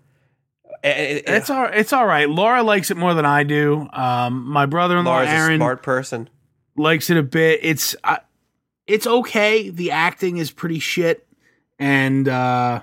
It's 0.82 1.50
all 1.50 1.66
it's 1.72 1.92
all 1.92 2.06
right. 2.06 2.28
Laura 2.28 2.62
likes 2.62 2.90
it 2.90 2.96
more 2.96 3.14
than 3.14 3.24
I 3.26 3.42
do. 3.42 3.88
Um, 3.92 4.44
my 4.46 4.66
brother-in-law 4.66 5.10
Laura's 5.10 5.28
a 5.28 5.32
Aaron 5.32 5.58
smart 5.58 5.82
person. 5.82 6.28
likes 6.76 7.10
it 7.10 7.16
a 7.16 7.22
bit. 7.22 7.60
It's 7.62 7.96
uh, 8.04 8.18
it's 8.86 9.06
okay. 9.06 9.70
The 9.70 9.90
acting 9.90 10.36
is 10.36 10.50
pretty 10.50 10.78
shit, 10.78 11.26
and 11.78 12.28
uh, 12.28 12.82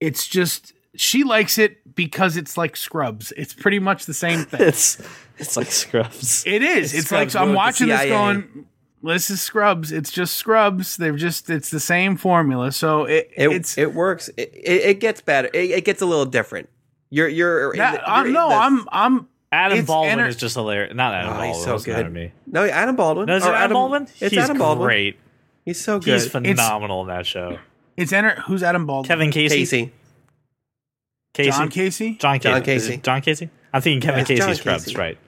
it's 0.00 0.26
just 0.26 0.72
she 0.94 1.24
likes 1.24 1.58
it 1.58 1.94
because 1.94 2.36
it's 2.36 2.56
like 2.56 2.76
Scrubs. 2.76 3.32
It's 3.36 3.54
pretty 3.54 3.78
much 3.78 4.06
the 4.06 4.14
same 4.14 4.44
thing. 4.44 4.60
It's 4.62 5.00
it's 5.38 5.56
like 5.56 5.70
Scrubs. 5.70 6.44
It 6.46 6.62
is. 6.62 6.94
It's, 6.94 7.10
like 7.10 7.30
so 7.30 7.40
I'm 7.40 7.54
watching 7.54 7.88
this 7.88 8.04
going. 8.04 8.66
This 9.02 9.28
is 9.28 9.42
Scrubs. 9.42 9.92
It's 9.92 10.10
just 10.10 10.36
Scrubs. 10.36 10.96
They're 10.96 11.16
just. 11.16 11.50
It's 11.50 11.70
the 11.70 11.80
same 11.80 12.16
formula. 12.16 12.72
So 12.72 13.04
it, 13.04 13.30
It 13.36 13.52
it's. 13.52 13.76
it 13.76 13.92
works. 13.92 14.30
It, 14.36 14.50
it, 14.54 15.00
gets 15.00 15.20
better. 15.20 15.50
It, 15.52 15.70
it 15.72 15.84
gets 15.84 16.00
a 16.00 16.06
little 16.06 16.24
different. 16.24 16.70
You're 17.10 17.28
you're. 17.28 17.76
that, 17.76 17.92
you're 17.94 18.02
I'm, 18.06 18.32
no, 18.32 18.48
the- 18.48 18.54
I'm. 18.54 18.88
I'm. 18.90 19.28
Adam 19.54 19.78
It's 19.78 19.86
Baldwin 19.86 20.12
enter- 20.12 20.26
is 20.26 20.36
just 20.36 20.54
hilarious. 20.54 20.94
Not 20.94 21.14
Adam 21.14 21.28
Oh, 21.28 21.32
Baldwin. 21.34 21.54
he's 21.54 21.64
so 21.64 21.78
good. 21.78 22.12
me. 22.12 22.32
No, 22.46 22.64
Adam 22.64 22.96
Baldwin. 22.96 23.26
No, 23.26 23.36
is 23.36 23.44
it 23.44 23.48
Or 23.48 23.54
Adam, 23.54 23.72
Baldwin? 23.74 24.02
It's 24.02 24.18
He's 24.32 24.38
Adam 24.38 24.58
Baldwin. 24.58 24.88
He's 24.88 24.94
great. 25.12 25.18
He's 25.64 25.80
so 25.84 25.98
good. 25.98 26.14
He's 26.20 26.26
phenomenal 26.28 27.02
in 27.02 27.08
that 27.08 27.26
show. 27.26 27.58
It's 27.96 28.12
enter. 28.12 28.40
Who's 28.46 28.62
Adam 28.62 28.86
Baldwin? 28.86 29.08
Kevin 29.08 29.30
Casey. 29.30 29.56
Casey. 29.58 29.92
Casey. 31.34 31.50
John 31.50 31.68
Casey. 31.70 32.14
John 32.16 32.38
Casey. 32.38 32.48
John 32.52 32.62
Casey. 32.62 32.96
John 32.98 33.20
Casey. 33.22 33.50
I'm 33.72 33.80
thinking 33.82 34.00
Kevin 34.00 34.20
Yeah, 34.20 34.24
Casey 34.24 34.40
John 34.40 34.54
Scrubs. 34.54 34.84
Casey. 34.84 34.96
Right. 34.96 35.18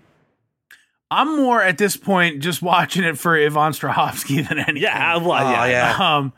I'm 1.11 1.37
more 1.37 1.62
at 1.62 1.79
this 1.79 1.97
point 1.97 2.41
just 2.43 2.62
watching 2.62 3.05
it 3.05 3.16
for 3.18 3.37
Yvonne 3.37 3.72
Strahovski 3.72 4.37
than 4.49 4.59
anything. 4.59 4.83
Yeah. 4.83 5.16
Well, 5.18 5.33
Oh, 5.33 5.51
yeah. 5.51 5.66
yeah. 5.99 6.16
Um, 6.16 6.33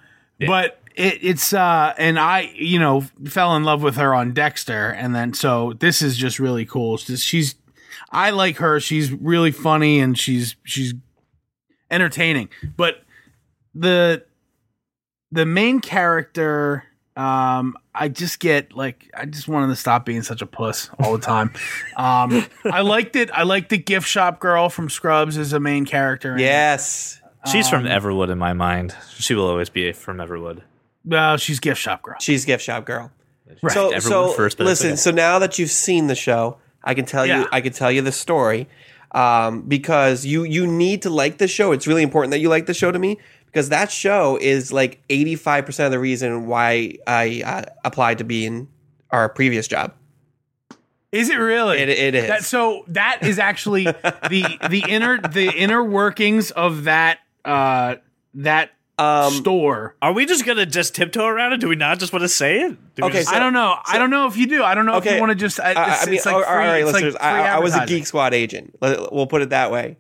but 0.47 0.79
it, 0.95 1.19
it's 1.23 1.53
uh, 1.53 1.95
and 1.99 2.19
I, 2.19 2.51
you 2.55 2.79
know, 2.79 3.03
fell 3.27 3.57
in 3.57 3.65
love 3.65 3.83
with 3.83 3.97
her 3.97 4.15
on 4.15 4.33
Dexter, 4.35 4.89
and 4.91 5.15
then 5.15 5.33
so 5.33 5.73
this 5.81 6.03
is 6.03 6.17
just 6.17 6.39
really 6.39 6.65
cool. 6.67 6.97
Just, 6.99 7.25
she's, 7.25 7.55
I 8.11 8.31
like 8.31 8.57
her. 8.59 8.81
She's 8.81 9.13
really 9.13 9.51
funny 9.53 10.01
and 10.01 10.19
she's 10.19 10.57
she's 10.65 10.95
entertaining. 11.91 12.49
But 12.77 13.03
the 13.75 14.25
the 15.31 15.45
main 15.47 15.81
character, 15.81 16.85
um, 17.17 17.77
I 17.95 18.09
just 18.09 18.41
get 18.41 18.73
like 18.75 19.11
I 19.15 19.27
just 19.27 19.49
wanted 19.49 19.69
to 19.69 19.77
stop 19.77 20.05
being 20.07 20.23
such 20.23 20.41
a 20.43 20.47
puss 20.47 20.91
all 21.03 21.13
the 21.17 21.25
time. 21.25 21.53
um, 21.97 22.47
I 22.65 22.81
liked 22.81 23.17
it. 23.17 23.31
I 23.33 23.43
liked 23.43 23.69
the 23.71 23.79
gift 23.79 24.09
shop 24.09 24.41
girl 24.41 24.69
from 24.69 24.89
Scrubs 24.89 25.37
as 25.37 25.53
a 25.53 25.61
main 25.61 25.85
character. 25.85 26.33
in 26.35 26.39
it. 26.41 26.43
Yes. 26.45 27.21
She's 27.51 27.69
from 27.69 27.87
Um, 27.87 27.93
Everwood 27.93 28.31
in 28.31 28.39
my 28.39 28.53
mind. 28.53 28.95
She 29.17 29.35
will 29.35 29.47
always 29.49 29.71
be 29.71 29.93
from 29.93 30.19
Everwood. 30.19 30.63
Well, 31.05 31.37
she's 31.37 31.61
gift 31.61 31.81
shop 31.81 32.03
girl. 32.03 32.17
She's 32.21 32.45
gift 32.45 32.63
shop 32.65 32.85
girl. 32.85 33.11
Right. 33.63 33.73
So 33.73 33.93
Everwood 33.93 34.03
so 34.03 34.29
first, 34.33 34.59
listen. 34.59 34.89
okay. 34.89 34.97
So 34.97 35.11
now 35.13 35.39
that 35.39 35.59
you've 35.59 35.71
seen 35.71 36.09
the 36.09 36.15
show, 36.15 36.59
I 36.89 36.95
can 36.95 37.05
tell 37.05 37.25
Yeah. 37.27 37.43
you. 37.43 37.49
I 37.53 37.61
can 37.61 37.73
tell 37.73 37.93
you 37.93 38.03
the 38.03 38.11
story. 38.13 38.67
Um, 39.13 39.63
because 39.63 40.27
you 40.27 40.43
you 40.45 40.67
need 40.67 41.03
to 41.03 41.11
like 41.11 41.39
the 41.39 41.47
show. 41.49 41.73
It's 41.73 41.87
really 41.87 42.03
important 42.03 42.31
that 42.33 42.41
you 42.41 42.49
like 42.49 42.67
the 42.67 42.75
show 42.75 42.91
to 42.93 42.99
me 42.99 43.19
because 43.47 43.69
that 43.71 43.91
show 43.91 44.37
is 44.41 44.73
like 44.73 45.01
eighty 45.09 45.35
five 45.37 45.65
percent 45.65 45.87
of 45.87 45.93
the 45.93 45.99
reason 45.99 46.47
why 46.47 46.95
I 47.07 47.43
uh, 47.45 47.63
applied 47.85 48.19
to 48.19 48.25
be 48.25 48.45
in 48.45 48.69
our 49.11 49.29
previous 49.31 49.67
job. 49.69 49.95
Is 51.11 51.31
it 51.31 51.37
really? 51.37 51.79
It- 51.79 51.89
it 51.89 52.15
is. 52.15 52.29
That, 52.29 52.45
so 52.45 52.85
that 52.89 53.21
is 53.23 53.39
actually 53.39 53.85
the 53.85 54.59
the 54.69 54.85
inner 54.87 55.19
the 55.21 55.49
inner 55.57 55.83
workings 55.83 56.51
of 56.51 56.85
that 56.85 57.21
uh 57.47 57.97
that 58.35 58.73
Um, 58.99 59.33
store. 59.33 59.95
Are 60.03 60.13
we 60.13 60.27
just 60.27 60.45
gonna 60.45 60.67
just 60.67 60.95
tiptoe 60.95 61.25
around 61.27 61.53
it? 61.53 61.61
Do 61.61 61.69
we 61.69 61.77
not 61.77 62.01
just 62.01 62.13
want 62.13 62.23
to 62.25 62.29
say 62.29 62.63
it? 62.63 62.95
Do 62.97 63.05
Okay, 63.05 63.19
just- 63.19 63.31
so- 63.31 63.37
I 63.37 63.39
don't 63.39 63.53
know. 63.53 63.77
I 63.87 63.97
don't 63.99 64.11
know 64.11 64.27
if 64.27 64.37
you 64.37 64.47
do. 64.49 64.65
I 64.65 64.75
don't 64.75 64.87
know 64.87 64.97
if 64.97 65.05
you 65.05 65.19
want 65.21 65.31
to 65.31 65.37
just. 65.37 65.61
I, 65.61 65.73
I, 65.73 65.85
I 65.85 65.93
it's, 65.95 66.07
mean, 66.07 66.15
it's 66.17 66.27
like 66.27 66.35
all- 66.35 66.43
free, 66.43 66.51
all 66.51 66.57
right, 66.59 66.83
it's 66.83 66.93
like 66.93 67.03
free 67.05 67.17
I, 67.19 67.57
I 67.57 67.59
was 67.61 67.75
a. 67.77 67.87
Geek 67.87 68.07
Squad 68.07 68.35
agent. 68.35 68.77
We'll 68.81 69.27
put 69.29 69.43
it 69.43 69.51
that 69.51 69.71
way, 69.71 69.99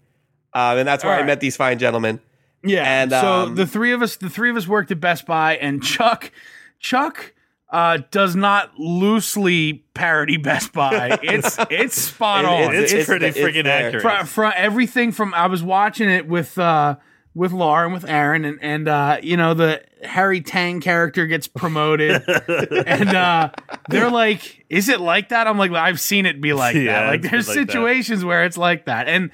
um, 0.53 0.79
and 0.79 0.89
that's 0.89 1.05
where 1.05 1.13
All 1.13 1.19
I 1.19 1.23
right. 1.23 1.27
met 1.27 1.41
these 1.41 1.57
fine 1.57 1.79
gentlemen. 1.79 2.21
Yeah. 2.65 2.83
And, 3.03 3.13
so 3.13 3.33
um, 3.45 3.55
the 3.55 3.67
three 3.69 3.93
of 3.93 4.03
us, 4.03 4.17
the 4.17 4.29
three 4.29 4.51
of 4.51 4.57
us 4.57 4.67
worked 4.67 4.91
at 4.91 4.99
Best 4.99 5.27
Buy, 5.27 5.57
and 5.57 5.81
Chuck, 5.83 6.33
Chuck. 6.81 7.35
Uh, 7.71 7.99
does 8.11 8.35
not 8.35 8.73
loosely 8.79 9.85
parody 9.93 10.39
Best 10.39 10.73
Buy. 10.73 11.19
It's 11.23 11.59
it's 11.71 12.01
spot 12.01 12.45
It- 12.45 12.49
on. 12.49 12.75
it's, 12.75 12.93
it's- 12.93 13.07
pretty 13.07 13.27
freaking 13.31 13.67
accurate. 13.67 14.01
from, 14.03 14.25
from 14.27 14.53
everything 14.57 15.13
from 15.13 15.35
I 15.35 15.47
was 15.49 15.63
watching 15.63 16.09
it 16.09 16.27
with 16.27 16.59
uh 16.59 16.97
with 17.39 17.53
Laura 17.53 17.85
and 17.85 17.95
with 17.95 18.05
Aaron 18.05 18.45
and 18.45 18.59
and 18.61 18.89
uh 18.89 19.19
you 19.23 19.37
know 19.37 19.55
the 19.55 19.83
Harry 20.03 20.41
Tang 20.41 20.81
character 20.81 21.27
gets 21.27 21.47
promoted 21.47 22.23
and 22.87 23.09
uh 23.11 23.51
they're 23.89 24.11
like 24.11 24.65
is 24.69 24.89
it 24.89 25.01
like 25.01 25.29
that 25.29 25.47
I'm 25.47 25.57
like 25.57 25.71
I've 25.73 26.01
seen 26.01 26.27
it 26.27 26.41
be 26.41 26.53
like 26.53 26.75
Yeah, 26.75 27.03
that 27.05 27.09
like 27.09 27.23
there's 27.23 27.47
like 27.49 27.57
that. 27.59 27.71
situations 27.71 28.25
where 28.25 28.45
it's 28.45 28.59
like 28.59 28.87
that 28.87 29.07
and 29.09 29.31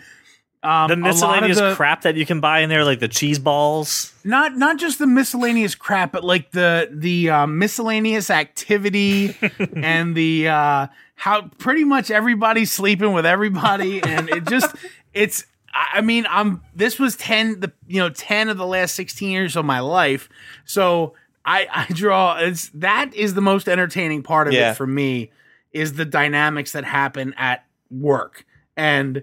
um 0.62 0.88
the 0.88 0.94
a 0.94 0.96
lot 0.96 0.96
of 0.96 0.98
miscellaneous 1.00 1.58
the- 1.58 1.74
crap 1.74 2.02
that 2.02 2.16
you 2.16 2.24
can 2.26 2.40
buy 2.40 2.60
in 2.60 2.68
there, 2.70 2.84
like 2.84 3.00
the 3.00 3.08
cheese 3.08 3.38
balls. 3.38 4.12
not 4.24 4.56
not 4.56 4.78
just 4.78 4.98
the 4.98 5.06
miscellaneous 5.06 5.74
crap, 5.74 6.12
but 6.12 6.24
like 6.24 6.50
the 6.52 6.88
the 6.92 7.30
uh, 7.30 7.46
miscellaneous 7.46 8.30
activity 8.30 9.36
and 9.76 10.14
the 10.14 10.48
uh, 10.48 10.86
how 11.16 11.48
pretty 11.58 11.84
much 11.84 12.10
everybody's 12.10 12.72
sleeping 12.72 13.12
with 13.12 13.26
everybody, 13.26 14.02
and 14.02 14.28
it 14.30 14.46
just 14.46 14.74
it's. 15.12 15.44
I 15.74 15.98
I 15.98 16.00
mean, 16.00 16.26
I'm. 16.30 16.62
This 16.74 16.98
was 16.98 17.16
ten 17.16 17.60
the 17.60 17.72
you 17.86 18.00
know 18.00 18.10
ten 18.10 18.48
of 18.48 18.56
the 18.56 18.66
last 18.66 18.94
sixteen 18.94 19.30
years 19.30 19.56
of 19.56 19.64
my 19.64 19.80
life, 19.80 20.28
so 20.64 21.14
I 21.44 21.66
I 21.72 21.92
draw. 21.92 22.36
It's 22.38 22.68
that 22.74 23.14
is 23.14 23.34
the 23.34 23.40
most 23.42 23.68
entertaining 23.68 24.22
part 24.22 24.46
of 24.48 24.54
Yeah. 24.54 24.70
it 24.70 24.74
for 24.76 24.86
me 24.86 25.30
is 25.72 25.94
the 25.94 26.04
dynamics 26.04 26.72
that 26.72 26.84
happen 26.84 27.34
at 27.36 27.64
work 27.90 28.44
and 28.76 29.22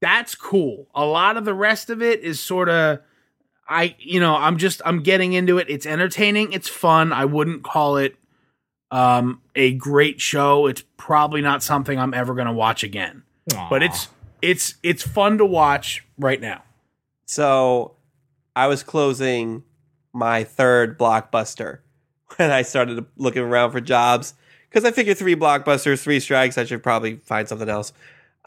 that's 0.00 0.34
cool. 0.34 0.88
A 0.94 1.04
lot 1.04 1.36
of 1.36 1.44
the 1.44 1.54
rest 1.54 1.88
of 1.88 2.02
it 2.02 2.20
is 2.20 2.40
sort 2.40 2.68
of 2.68 2.98
I 3.68 3.94
you 3.98 4.18
know, 4.20 4.34
I'm 4.34 4.58
just 4.58 4.82
I'm 4.84 5.02
getting 5.02 5.32
into 5.32 5.58
it. 5.58 5.70
It's 5.70 5.86
entertaining, 5.86 6.52
it's 6.52 6.68
fun. 6.68 7.12
I 7.12 7.24
wouldn't 7.24 7.62
call 7.62 7.96
it 7.96 8.16
um 8.90 9.40
a 9.54 9.72
great 9.74 10.20
show. 10.20 10.66
It's 10.66 10.82
probably 10.96 11.40
not 11.40 11.62
something 11.62 11.98
I'm 11.98 12.12
ever 12.12 12.34
going 12.34 12.46
to 12.48 12.52
watch 12.52 12.82
again. 12.82 13.22
But 13.70 13.82
it's 13.82 14.08
it's 14.44 14.74
it's 14.82 15.02
fun 15.02 15.38
to 15.38 15.44
watch 15.46 16.04
right 16.18 16.40
now. 16.40 16.62
So 17.24 17.96
I 18.54 18.66
was 18.66 18.82
closing 18.82 19.64
my 20.12 20.44
third 20.44 20.98
blockbuster 20.98 21.78
when 22.36 22.50
I 22.50 22.62
started 22.62 23.04
looking 23.16 23.42
around 23.42 23.72
for 23.72 23.80
jobs 23.80 24.34
because 24.68 24.84
I 24.84 24.90
figured 24.90 25.16
three 25.16 25.34
blockbusters, 25.34 26.02
three 26.02 26.20
strikes, 26.20 26.58
I 26.58 26.64
should 26.64 26.82
probably 26.82 27.16
find 27.24 27.48
something 27.48 27.68
else. 27.68 27.92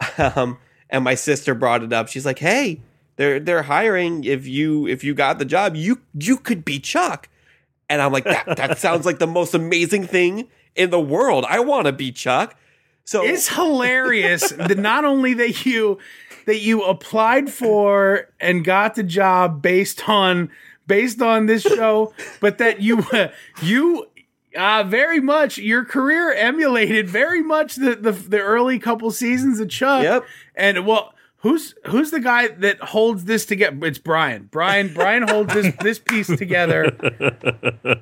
Um, 0.16 0.58
and 0.90 1.02
my 1.02 1.16
sister 1.16 1.56
brought 1.56 1.82
it 1.82 1.92
up. 1.92 2.06
She's 2.06 2.24
like, 2.24 2.38
"Hey, 2.38 2.80
they're 3.16 3.40
they're 3.40 3.64
hiring. 3.64 4.22
If 4.22 4.46
you 4.46 4.86
if 4.86 5.02
you 5.02 5.12
got 5.12 5.40
the 5.40 5.44
job, 5.44 5.74
you 5.74 6.00
you 6.14 6.36
could 6.36 6.64
be 6.64 6.78
Chuck." 6.78 7.28
And 7.90 8.00
I'm 8.00 8.12
like, 8.12 8.22
"That 8.22 8.56
that 8.56 8.78
sounds 8.86 9.04
like 9.04 9.18
the 9.18 9.26
most 9.26 9.54
amazing 9.54 10.06
thing 10.06 10.48
in 10.76 10.90
the 10.90 11.00
world. 11.00 11.44
I 11.48 11.58
want 11.58 11.86
to 11.86 11.92
be 11.92 12.12
Chuck." 12.12 12.56
So 13.08 13.24
it's 13.24 13.48
hilarious 13.48 14.50
that 14.58 14.76
not 14.76 15.06
only 15.06 15.32
that 15.32 15.64
you 15.64 15.96
that 16.44 16.58
you 16.58 16.82
applied 16.82 17.50
for 17.50 18.28
and 18.38 18.62
got 18.62 18.96
the 18.96 19.02
job 19.02 19.62
based 19.62 20.10
on 20.10 20.50
based 20.86 21.22
on 21.22 21.46
this 21.46 21.62
show, 21.62 22.12
but 22.40 22.58
that 22.58 22.82
you 22.82 23.06
you 23.62 24.08
uh, 24.54 24.84
very 24.86 25.20
much 25.20 25.56
your 25.56 25.86
career 25.86 26.34
emulated 26.34 27.08
very 27.08 27.42
much 27.42 27.76
the, 27.76 27.94
the 27.94 28.12
the 28.12 28.40
early 28.40 28.78
couple 28.78 29.10
seasons 29.10 29.58
of 29.58 29.70
Chuck. 29.70 30.02
Yep. 30.02 30.26
And 30.54 30.86
well, 30.86 31.14
who's 31.38 31.74
who's 31.86 32.10
the 32.10 32.20
guy 32.20 32.48
that 32.48 32.78
holds 32.78 33.24
this 33.24 33.46
together? 33.46 33.86
It's 33.86 33.98
Brian. 33.98 34.50
Brian 34.50 34.92
Brian 34.92 35.26
holds 35.26 35.54
this 35.54 35.74
this 35.80 35.98
piece 35.98 36.26
together. 36.26 36.94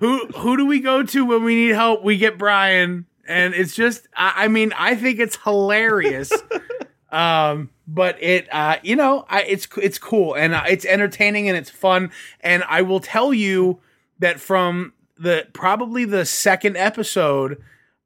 who 0.00 0.26
who 0.26 0.56
do 0.56 0.66
we 0.66 0.80
go 0.80 1.04
to 1.04 1.24
when 1.24 1.44
we 1.44 1.54
need 1.54 1.76
help? 1.76 2.02
We 2.02 2.16
get 2.16 2.38
Brian, 2.38 3.06
and 3.28 3.54
it's 3.54 3.74
just 3.74 4.08
I, 4.16 4.44
I 4.44 4.48
mean 4.48 4.72
I 4.76 4.94
think 4.94 5.18
it's 5.18 5.36
hilarious. 5.36 6.32
um, 7.10 7.70
but 7.86 8.22
it 8.22 8.52
uh, 8.52 8.76
you 8.82 8.96
know 8.96 9.24
I, 9.28 9.42
it's 9.42 9.68
it's 9.76 9.98
cool 9.98 10.34
and 10.34 10.54
uh, 10.54 10.64
it's 10.68 10.84
entertaining 10.84 11.48
and 11.48 11.56
it's 11.56 11.70
fun. 11.70 12.10
And 12.40 12.64
I 12.68 12.82
will 12.82 13.00
tell 13.00 13.32
you 13.32 13.80
that 14.18 14.40
from 14.40 14.92
the 15.18 15.46
probably 15.52 16.04
the 16.04 16.24
second 16.24 16.76
episode, 16.76 17.62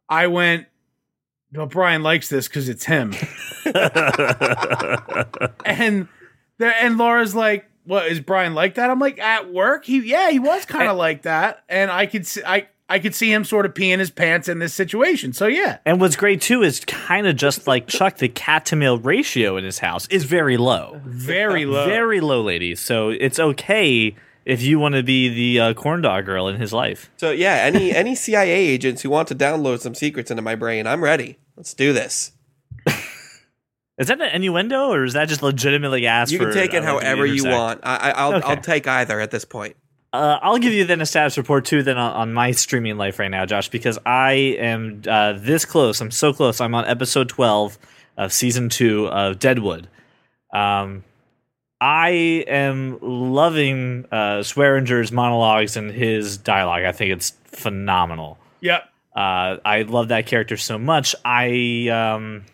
I 0.09 0.27
went. 0.27 0.67
Well, 1.53 1.67
Brian 1.67 2.05
likes 2.05 2.29
this 2.29 2.47
because 2.47 2.69
it's 2.69 2.85
him. 2.85 3.13
and 5.65 6.07
there 6.59 6.75
and 6.81 6.97
Laura's 6.97 7.35
like, 7.35 7.69
"What 7.85 8.07
is 8.07 8.21
Brian 8.21 8.55
like 8.55 8.77
that?" 8.77 8.89
I'm 8.89 9.01
like, 9.01 9.19
"At 9.19 9.53
work, 9.53 9.85
he 9.85 9.99
yeah, 10.09 10.31
he 10.31 10.39
was 10.39 10.65
kind 10.65 10.89
of 10.89 10.97
like 10.97 11.23
that." 11.23 11.65
And 11.69 11.91
I 11.91 12.07
could 12.07 12.25
see, 12.25 12.43
I 12.47 12.69
I 12.91 12.99
could 12.99 13.15
see 13.15 13.33
him 13.33 13.45
sort 13.45 13.65
of 13.65 13.73
peeing 13.73 13.99
his 14.01 14.11
pants 14.11 14.49
in 14.49 14.59
this 14.59 14.75
situation. 14.75 15.33
So 15.33 15.47
yeah, 15.47 15.79
And 15.87 16.01
what's 16.01 16.17
great 16.17 16.41
too 16.43 16.63
is 16.63 16.81
kind 16.85 17.27
of 17.27 17.37
just 17.37 17.67
like 17.67 17.87
Chuck, 17.87 18.19
the 18.19 18.29
cat 18.29 18.67
to 18.67 18.77
male 18.77 18.99
ratio 18.99 19.57
in 19.57 19.65
his 19.65 19.79
house 19.79 20.07
is 20.09 20.25
very 20.25 20.57
low. 20.57 21.01
very 21.05 21.65
low. 21.65 21.87
Very 21.87 22.21
low, 22.21 22.43
ladies. 22.43 22.81
So 22.81 23.11
it's 23.11 23.39
okay 23.39 24.15
if 24.45 24.63
you 24.63 24.79
want 24.79 24.97
to 24.97 25.03
be 25.03 25.29
the 25.29 25.61
uh, 25.61 25.75
corn 25.75 26.03
dog 26.03 26.25
girl 26.27 26.49
in 26.49 26.57
his 26.61 26.73
life. 26.73 27.11
so 27.17 27.31
yeah, 27.31 27.55
any 27.57 27.93
any 28.03 28.15
CIA 28.15 28.51
agents 28.51 29.03
who 29.03 29.11
want 29.11 29.29
to 29.29 29.35
download 29.35 29.81
some 29.81 29.95
secrets 29.95 30.31
into 30.31 30.43
my 30.43 30.55
brain, 30.57 30.87
I'm 30.87 31.03
ready. 31.05 31.39
Let's 31.57 31.75
do 31.75 31.93
this. 31.93 32.33
Is 33.99 34.07
that 34.09 34.19
an 34.19 34.31
innuendo 34.35 34.89
or 34.89 35.05
is 35.05 35.13
that 35.13 35.29
just 35.29 35.43
legitimately 35.43 36.07
asked 36.07 36.33
You 36.33 36.39
for? 36.39 36.45
can 36.47 36.55
take 36.55 36.73
it 36.73 36.83
like, 36.83 36.95
to 36.95 37.01
be 37.01 37.05
however 37.07 37.27
you 37.27 37.45
want. 37.45 37.81
I, 37.83 37.97
I, 37.97 38.11
I'll 38.13 38.35
Okay. 38.37 38.47
I'll 38.49 38.57
take 38.57 38.89
either 38.89 39.21
at 39.21 39.31
this 39.31 39.45
point. 39.45 39.77
Uh, 40.13 40.39
I'll 40.43 40.59
give 40.59 40.73
you 40.73 40.85
then 40.85 41.01
a 41.01 41.07
status 41.07 41.39
report 41.39 41.65
too, 41.65 41.83
then 41.83 41.97
on, 41.97 42.13
on 42.13 42.33
my 42.33 42.51
streaming 42.51 42.97
life 42.97 43.19
right 43.19 43.31
now, 43.31 43.47
Josh, 43.47 43.69
because 43.69 43.99
I 44.05 44.33
am 44.33 45.03
uh, 45.07 45.35
this 45.35 45.65
close. 45.65 46.01
I'm 46.01 46.11
so 46.11 46.33
close. 46.33 46.61
I'm 46.61 46.75
on 46.75 46.85
episode 46.85 47.29
12 47.29 47.79
of 48.17 48.33
season 48.33 48.69
two 48.69 49.07
of 49.09 49.39
Deadwood. 49.39 49.89
Um, 50.53 51.05
I 51.81 52.11
am 52.49 52.99
loving 53.01 54.05
uh, 54.11 54.41
Swearengen's 54.41 55.13
monologues 55.13 55.77
and 55.77 55.91
his 55.91 56.37
dialogue. 56.37 56.83
I 56.83 56.93
think 56.93 57.13
it's 57.13 57.31
phenomenal. 57.45 58.37
Yep. 58.61 58.83
Uh, 59.15 59.57
I 59.65 59.83
love 59.89 60.09
that 60.09 60.27
character 60.27 60.57
so 60.57 60.79
much. 60.79 61.15
I 61.25 61.89
um, 61.89 62.45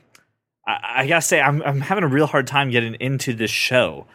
I, 0.67 0.79
I 0.99 1.07
gotta 1.07 1.23
say, 1.23 1.41
I'm 1.41 1.63
I'm 1.63 1.81
having 1.81 2.05
a 2.05 2.09
real 2.09 2.27
hard 2.27 2.47
time 2.47 2.71
getting 2.71 2.95
into 2.95 3.35
this 3.35 3.51
show. 3.51 4.07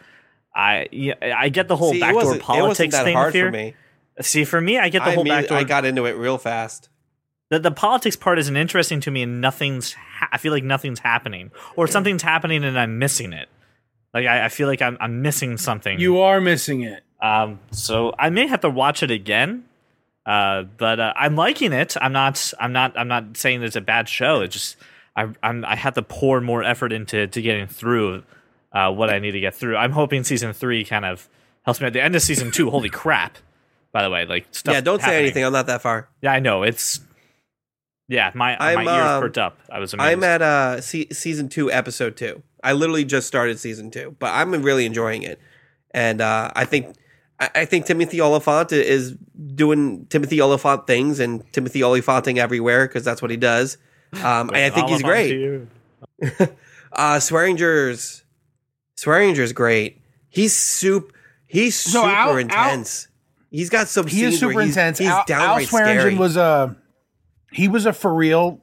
I 0.54 0.88
yeah, 0.92 1.14
I 1.36 1.48
get 1.48 1.68
the 1.68 1.76
whole 1.76 1.92
See, 1.92 1.98
it 1.98 2.00
backdoor 2.00 2.16
wasn't, 2.16 2.36
it 2.36 2.38
wasn't 2.40 2.44
politics 2.60 2.94
that 2.94 3.04
thing 3.04 3.16
hard 3.16 3.34
here. 3.34 3.46
for 3.48 3.52
me. 3.52 3.74
See, 4.20 4.44
for 4.44 4.60
me, 4.60 4.78
I 4.78 4.88
get 4.90 5.00
the 5.04 5.10
I, 5.10 5.14
whole 5.14 5.22
immediately- 5.22 5.42
backdoor. 5.44 5.58
I 5.58 5.64
got 5.64 5.84
into 5.84 6.04
it 6.04 6.12
real 6.12 6.36
fast. 6.38 6.88
the, 7.50 7.58
the 7.58 7.70
politics 7.70 8.16
part 8.16 8.38
isn't 8.38 8.56
interesting 8.56 9.00
to 9.00 9.10
me, 9.10 9.22
and 9.22 9.40
nothing's. 9.40 9.94
Ha- 9.94 10.28
I 10.32 10.38
feel 10.38 10.52
like 10.52 10.64
nothing's 10.64 10.98
happening, 11.00 11.50
or 11.76 11.86
something's 11.86 12.22
happening, 12.22 12.64
and 12.64 12.78
I'm 12.78 12.98
missing 12.98 13.32
it. 13.32 13.48
Like 14.12 14.26
I, 14.26 14.44
I 14.44 14.48
feel 14.50 14.68
like 14.68 14.82
I'm 14.82 14.98
I'm 15.00 15.22
missing 15.22 15.56
something. 15.56 15.98
You 15.98 16.20
are 16.20 16.40
missing 16.40 16.82
it. 16.82 17.02
Um, 17.22 17.60
so 17.70 18.12
I 18.18 18.28
may 18.30 18.46
have 18.46 18.60
to 18.60 18.70
watch 18.70 19.02
it 19.02 19.10
again. 19.10 19.64
Uh, 20.26 20.62
but 20.76 21.00
uh, 21.00 21.12
I'm 21.16 21.34
liking 21.34 21.72
it. 21.72 21.96
I'm 22.00 22.12
not. 22.12 22.52
I'm 22.60 22.72
not. 22.72 22.96
I'm 22.98 23.08
not 23.08 23.36
saying 23.36 23.62
it's 23.62 23.74
a 23.76 23.80
bad 23.80 24.08
show. 24.08 24.42
It's 24.42 24.52
just 24.52 24.76
I. 25.16 25.28
I'm. 25.42 25.64
I 25.64 25.74
have 25.76 25.94
to 25.94 26.02
pour 26.02 26.40
more 26.42 26.62
effort 26.62 26.92
into 26.92 27.26
to 27.26 27.42
getting 27.42 27.66
through 27.66 28.22
uh, 28.72 28.92
what 28.92 29.10
I 29.10 29.18
need 29.18 29.32
to 29.32 29.40
get 29.40 29.54
through. 29.54 29.76
I'm 29.76 29.92
hoping 29.92 30.24
season 30.24 30.52
three 30.52 30.84
kind 30.84 31.04
of 31.04 31.28
helps 31.62 31.80
me 31.80 31.86
at 31.86 31.92
the 31.92 32.02
end 32.02 32.16
of 32.16 32.22
season 32.22 32.50
two. 32.50 32.70
holy 32.70 32.88
crap! 32.88 33.38
By 33.92 34.02
the 34.02 34.10
way, 34.10 34.24
like 34.26 34.46
stuff. 34.50 34.74
yeah, 34.74 34.80
don't 34.80 35.02
say 35.02 35.18
anything. 35.20 35.44
I'm 35.44 35.52
not 35.52 35.66
that 35.66 35.82
far. 35.82 36.08
Yeah, 36.20 36.32
I 36.32 36.40
know. 36.40 36.62
It's. 36.62 37.00
Yeah, 38.08 38.30
my 38.34 38.56
I'm, 38.58 38.84
my 38.84 38.96
ears 38.96 39.06
um, 39.06 39.22
perked 39.22 39.38
up. 39.38 39.58
I 39.70 39.78
was 39.78 39.94
amazed. 39.94 40.06
I'm 40.06 40.24
at 40.24 40.42
uh 40.42 40.80
se- 40.80 41.10
season 41.12 41.48
two, 41.48 41.70
episode 41.70 42.16
two. 42.16 42.42
I 42.62 42.72
literally 42.72 43.04
just 43.04 43.26
started 43.26 43.58
season 43.58 43.90
two, 43.90 44.16
but 44.18 44.32
I'm 44.32 44.50
really 44.62 44.86
enjoying 44.86 45.22
it, 45.22 45.40
and 45.92 46.20
uh, 46.20 46.50
I 46.54 46.64
think 46.64 46.94
I, 47.40 47.50
I 47.54 47.64
think 47.64 47.86
Timothy 47.86 48.20
Olyphant 48.20 48.72
is 48.72 49.12
doing 49.54 50.06
Timothy 50.06 50.40
Olyphant 50.40 50.86
things 50.86 51.20
and 51.20 51.50
Timothy 51.52 51.80
Olyphanting 51.80 52.36
everywhere 52.38 52.86
because 52.86 53.04
that's 53.04 53.22
what 53.22 53.30
he 53.30 53.36
does. 53.36 53.78
Um, 54.12 54.50
and 54.50 54.56
I 54.56 54.70
think 54.70 54.88
he's 54.88 55.02
great. 55.02 55.66
Uh, 56.94 57.16
Swearengen's 57.16 58.21
Swearengen's 59.02 59.52
great. 59.52 60.00
He's 60.28 60.54
soup. 60.54 61.12
He's 61.46 61.74
So 61.74 62.02
super 62.02 62.06
Al- 62.08 62.28
Al- 62.30 62.36
intense. 62.38 63.08
he's 63.50 63.68
got 63.70 63.88
some. 63.88 64.06
He 64.06 64.22
is 64.24 64.38
scenes 64.38 64.42
where 64.42 64.50
super 64.52 64.60
he's, 64.62 64.76
intense. 64.76 64.98
He's 64.98 65.08
Al, 65.08 65.18
Al 65.18 65.24
downright 65.26 65.68
Swearengen 65.68 66.00
scary. 66.00 66.14
was 66.16 66.36
a 66.36 66.76
he 67.50 67.68
was 67.68 67.84
a 67.86 67.92
for 67.92 68.14
real 68.14 68.62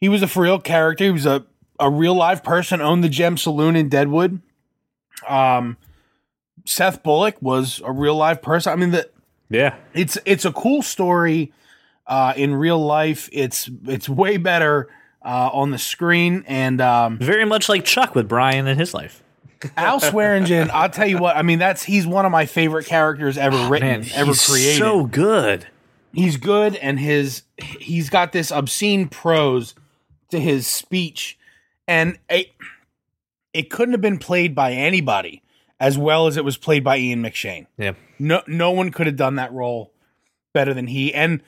he 0.00 0.08
was 0.08 0.22
a 0.22 0.28
for 0.28 0.42
real 0.44 0.60
character. 0.60 1.04
He 1.04 1.10
was 1.10 1.26
a 1.26 1.44
a 1.80 1.90
real 1.90 2.14
live 2.14 2.42
person. 2.44 2.80
Owned 2.80 3.02
the 3.02 3.08
Gem 3.08 3.36
Saloon 3.36 3.74
in 3.76 3.88
Deadwood. 3.88 4.40
Um, 5.28 5.76
Seth 6.64 7.02
Bullock 7.02 7.36
was 7.40 7.80
a 7.84 7.90
real 7.92 8.14
live 8.16 8.42
person. 8.42 8.72
I 8.72 8.76
mean, 8.76 8.90
the 8.92 9.08
Yeah, 9.48 9.74
it's 9.94 10.18
it's 10.24 10.44
a 10.44 10.52
cool 10.52 10.82
story 10.82 11.52
uh, 12.06 12.34
in 12.36 12.54
real 12.54 12.78
life. 12.78 13.28
It's 13.32 13.68
it's 13.86 14.08
way 14.08 14.36
better 14.36 14.88
uh, 15.24 15.50
on 15.52 15.70
the 15.72 15.78
screen. 15.78 16.44
And 16.46 16.80
um, 16.80 17.18
very 17.18 17.44
much 17.44 17.68
like 17.68 17.84
Chuck 17.84 18.14
with 18.14 18.28
Brian 18.28 18.66
in 18.68 18.78
his 18.78 18.94
life. 18.94 19.22
Al 19.76 20.00
Swearengen, 20.00 20.70
I'll 20.70 20.88
tell 20.90 21.06
you 21.06 21.18
what. 21.18 21.36
I 21.36 21.42
mean, 21.42 21.58
that's 21.58 21.82
he's 21.82 22.06
one 22.06 22.24
of 22.24 22.32
my 22.32 22.46
favorite 22.46 22.86
characters 22.86 23.36
ever 23.36 23.56
ah, 23.56 23.68
written, 23.68 23.88
Man, 23.88 24.06
ever 24.14 24.26
he's 24.30 24.46
created. 24.46 24.78
so 24.78 25.04
good. 25.04 25.66
he's 26.12 26.36
good 26.36 26.76
and 26.76 26.98
his 26.98 27.42
he's 27.58 28.08
got 28.10 28.32
this 28.32 28.50
obscene 28.50 29.08
prose 29.08 29.74
to 30.30 30.38
his 30.40 30.66
speech 30.66 31.38
and 31.86 32.18
it, 32.28 32.48
it 33.52 33.70
couldn't 33.70 33.92
have 33.94 34.00
been 34.00 34.18
played 34.18 34.54
by 34.54 34.72
anybody 34.72 35.42
as 35.80 35.96
well 35.98 36.26
as 36.26 36.36
it 36.36 36.44
was 36.44 36.56
played 36.56 36.84
by 36.84 36.98
Ian 36.98 37.22
McShane. 37.22 37.66
Yeah. 37.76 37.92
No 38.18 38.42
no 38.46 38.70
one 38.70 38.90
could 38.90 39.06
have 39.06 39.16
done 39.16 39.36
that 39.36 39.52
role 39.52 39.92
better 40.52 40.72
than 40.74 40.86
he 40.86 41.12
and 41.14 41.42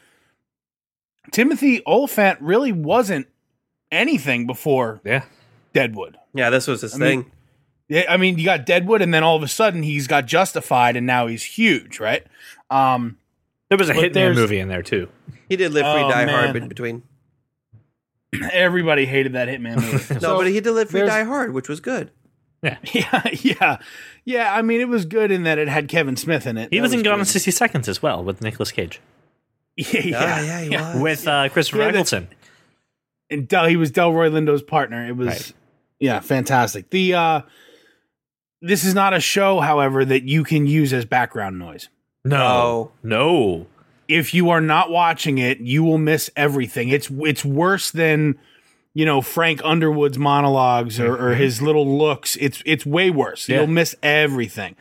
Timothy 1.33 1.83
Olyphant 1.87 2.41
really 2.41 2.73
wasn't 2.73 3.29
anything 3.93 4.47
before 4.47 5.01
Yeah. 5.05 5.25
Deadwood. 5.73 6.17
yeah, 6.35 6.51
this 6.51 6.67
was 6.67 6.81
his 6.81 6.99
mean, 6.99 7.23
thing. 7.23 7.33
Yeah, 7.91 8.05
I 8.09 8.17
mean, 8.17 8.39
you 8.39 8.45
got 8.45 8.65
Deadwood, 8.65 9.03
and 9.03 9.13
then 9.13 9.23
all 9.25 9.37
of 9.37 9.43
a 9.43 9.49
sudden 9.49 9.83
he's 9.83 10.07
got 10.07 10.25
Justified, 10.27 10.97
and 10.97 11.07
now 11.07 11.27
he's 11.27 11.43
huge, 11.43 11.99
right? 12.01 12.25
Um, 12.71 13.19
There 13.69 13.77
was 13.77 13.91
a 13.91 13.95
But 13.95 14.13
Hitman 14.13 14.35
movie 14.37 14.61
in 14.61 14.69
there 14.69 14.83
too. 14.83 15.09
He 15.49 15.57
did 15.57 15.73
live 15.73 15.83
free, 15.83 16.03
Oh, 16.05 16.09
die 16.11 16.25
man. 16.25 16.45
hard 16.45 16.57
in 16.57 16.69
between. 16.69 17.03
everybody 18.53 19.07
hated 19.07 19.33
that 19.33 19.49
Hitman 19.49 19.77
movie. 19.77 20.15
No, 20.15 20.21
So- 20.21 20.37
but 20.39 20.47
he 20.47 20.61
did 20.61 20.71
live 20.73 20.91
free, 20.91 21.01
die 21.03 21.25
hard, 21.25 21.53
which 21.53 21.69
was 21.69 21.81
good. 21.81 22.11
Yeah, 22.63 22.77
yeah, 22.93 23.23
yeah. 23.43 23.77
Yeah. 24.25 24.55
I 24.55 24.61
mean, 24.63 24.81
it 24.81 24.89
was 24.89 25.05
good 25.07 25.31
in 25.31 25.45
that 25.45 25.59
it 25.59 25.67
had 25.69 25.89
Kevin 25.89 26.17
Smith 26.17 26.47
in 26.47 26.59
it. 26.59 26.69
He 26.71 26.79
That 26.79 26.83
was 26.83 26.93
in 26.93 27.03
Gone 27.03 27.19
in 27.19 27.25
60 27.25 27.51
Seconds 27.51 27.89
as 27.89 28.03
well 28.03 28.23
with 28.23 28.41
Nicolas 28.43 28.71
Cage. 28.73 29.01
Yeah, 29.77 30.01
yeah, 30.05 30.19
Ah, 30.23 30.41
yeah, 30.43 30.61
he 30.61 30.69
was. 30.77 31.03
With 31.03 31.27
uh, 31.29 31.49
Christopher 31.49 31.79
Yeah, 31.79 31.87
Eccleston. 31.89 32.29
And 33.31 33.49
Del, 33.49 33.65
he 33.67 33.77
was 33.77 33.91
Delroy 33.91 34.31
Lindo's 34.31 34.63
partner. 34.63 35.07
It 35.07 35.17
was, 35.17 35.29
Right. 35.29 35.53
yeah, 36.01 36.21
fantastic. 36.21 36.91
The 36.91 37.15
uh, 37.15 37.41
this 38.63 38.85
is 38.85 38.95
not 38.95 39.15
a 39.15 39.21
show, 39.21 39.61
however, 39.61 40.05
that 40.05 40.25
you 40.25 40.45
can 40.45 40.67
use 40.67 40.93
as 40.93 41.05
background 41.05 41.59
noise. 41.59 41.89
No. 42.25 42.93
No. 43.03 43.67
If 44.09 44.35
you 44.35 44.51
are 44.51 44.61
not 44.61 44.91
watching 44.91 45.39
it, 45.39 45.61
you 45.61 45.85
will 45.85 45.99
miss 45.99 46.31
everything. 46.37 46.89
It's 46.89 47.09
it's 47.11 47.45
worse 47.45 47.91
than 47.91 48.39
you 48.93 49.07
know 49.07 49.23
Frank 49.23 49.61
Underwood's 49.65 50.19
monologues 50.19 50.99
or, 50.99 51.17
or 51.17 51.35
his 51.35 51.63
little 51.63 51.87
looks. 51.99 52.37
It's 52.37 52.63
it's 52.67 52.85
way 52.85 53.11
worse. 53.11 53.49
Yeah. 53.49 53.59
You'll 53.59 53.69
miss 53.69 53.95
everything. 54.03 54.75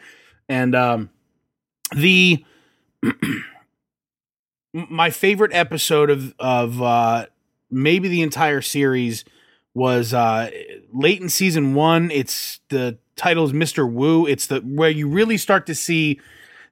And 0.50 0.74
um, 0.74 1.12
the 1.96 2.44
my 4.74 5.12
favorite 5.12 5.54
episode 5.54 6.10
of 6.10 6.34
of 6.40 6.82
uh, 6.82 7.28
maybe 7.70 8.08
the 8.08 8.24
entire 8.24 8.62
series 8.62 9.26
was 9.76 10.14
uh, 10.14 10.50
late 10.92 11.22
in 11.22 11.30
season 11.30 11.76
one. 11.76 12.10
It's 12.10 12.60
the 12.70 12.98
title 13.20 13.46
is 13.46 13.54
Mister 13.54 13.86
Wu. 13.86 14.26
It's 14.26 14.48
the 14.48 14.60
where 14.62 14.90
you 14.90 15.08
really 15.08 15.38
start 15.38 15.66
to 15.68 15.76
see 15.76 16.20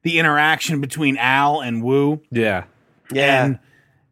the 0.04 0.18
interaction 0.20 0.82
between 0.82 1.18
Al 1.18 1.62
and 1.62 1.84
Wu 1.84 2.22
Yeah. 2.32 2.64
Yeah. 3.12 3.46
and 3.46 3.60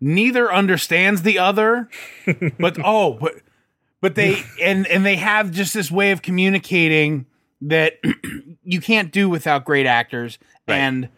neither 0.02 0.54
understands 0.54 1.22
the 1.24 1.40
other. 1.40 1.90
but 2.60 2.78
oh, 2.84 3.14
but 3.14 3.34
but 4.02 4.16
they 4.16 4.44
and 4.62 4.86
and 4.88 5.06
they 5.06 5.16
have 5.16 5.52
just 5.52 5.74
this 5.74 5.90
way 5.90 6.12
of 6.12 6.22
communicating 6.22 7.26
that 7.62 7.94
you 8.64 8.82
can't 8.82 9.12
do 9.12 9.30
without 9.30 9.66
great 9.66 9.86
actors 9.86 10.38
Right. 10.68 10.76
and 10.78 11.10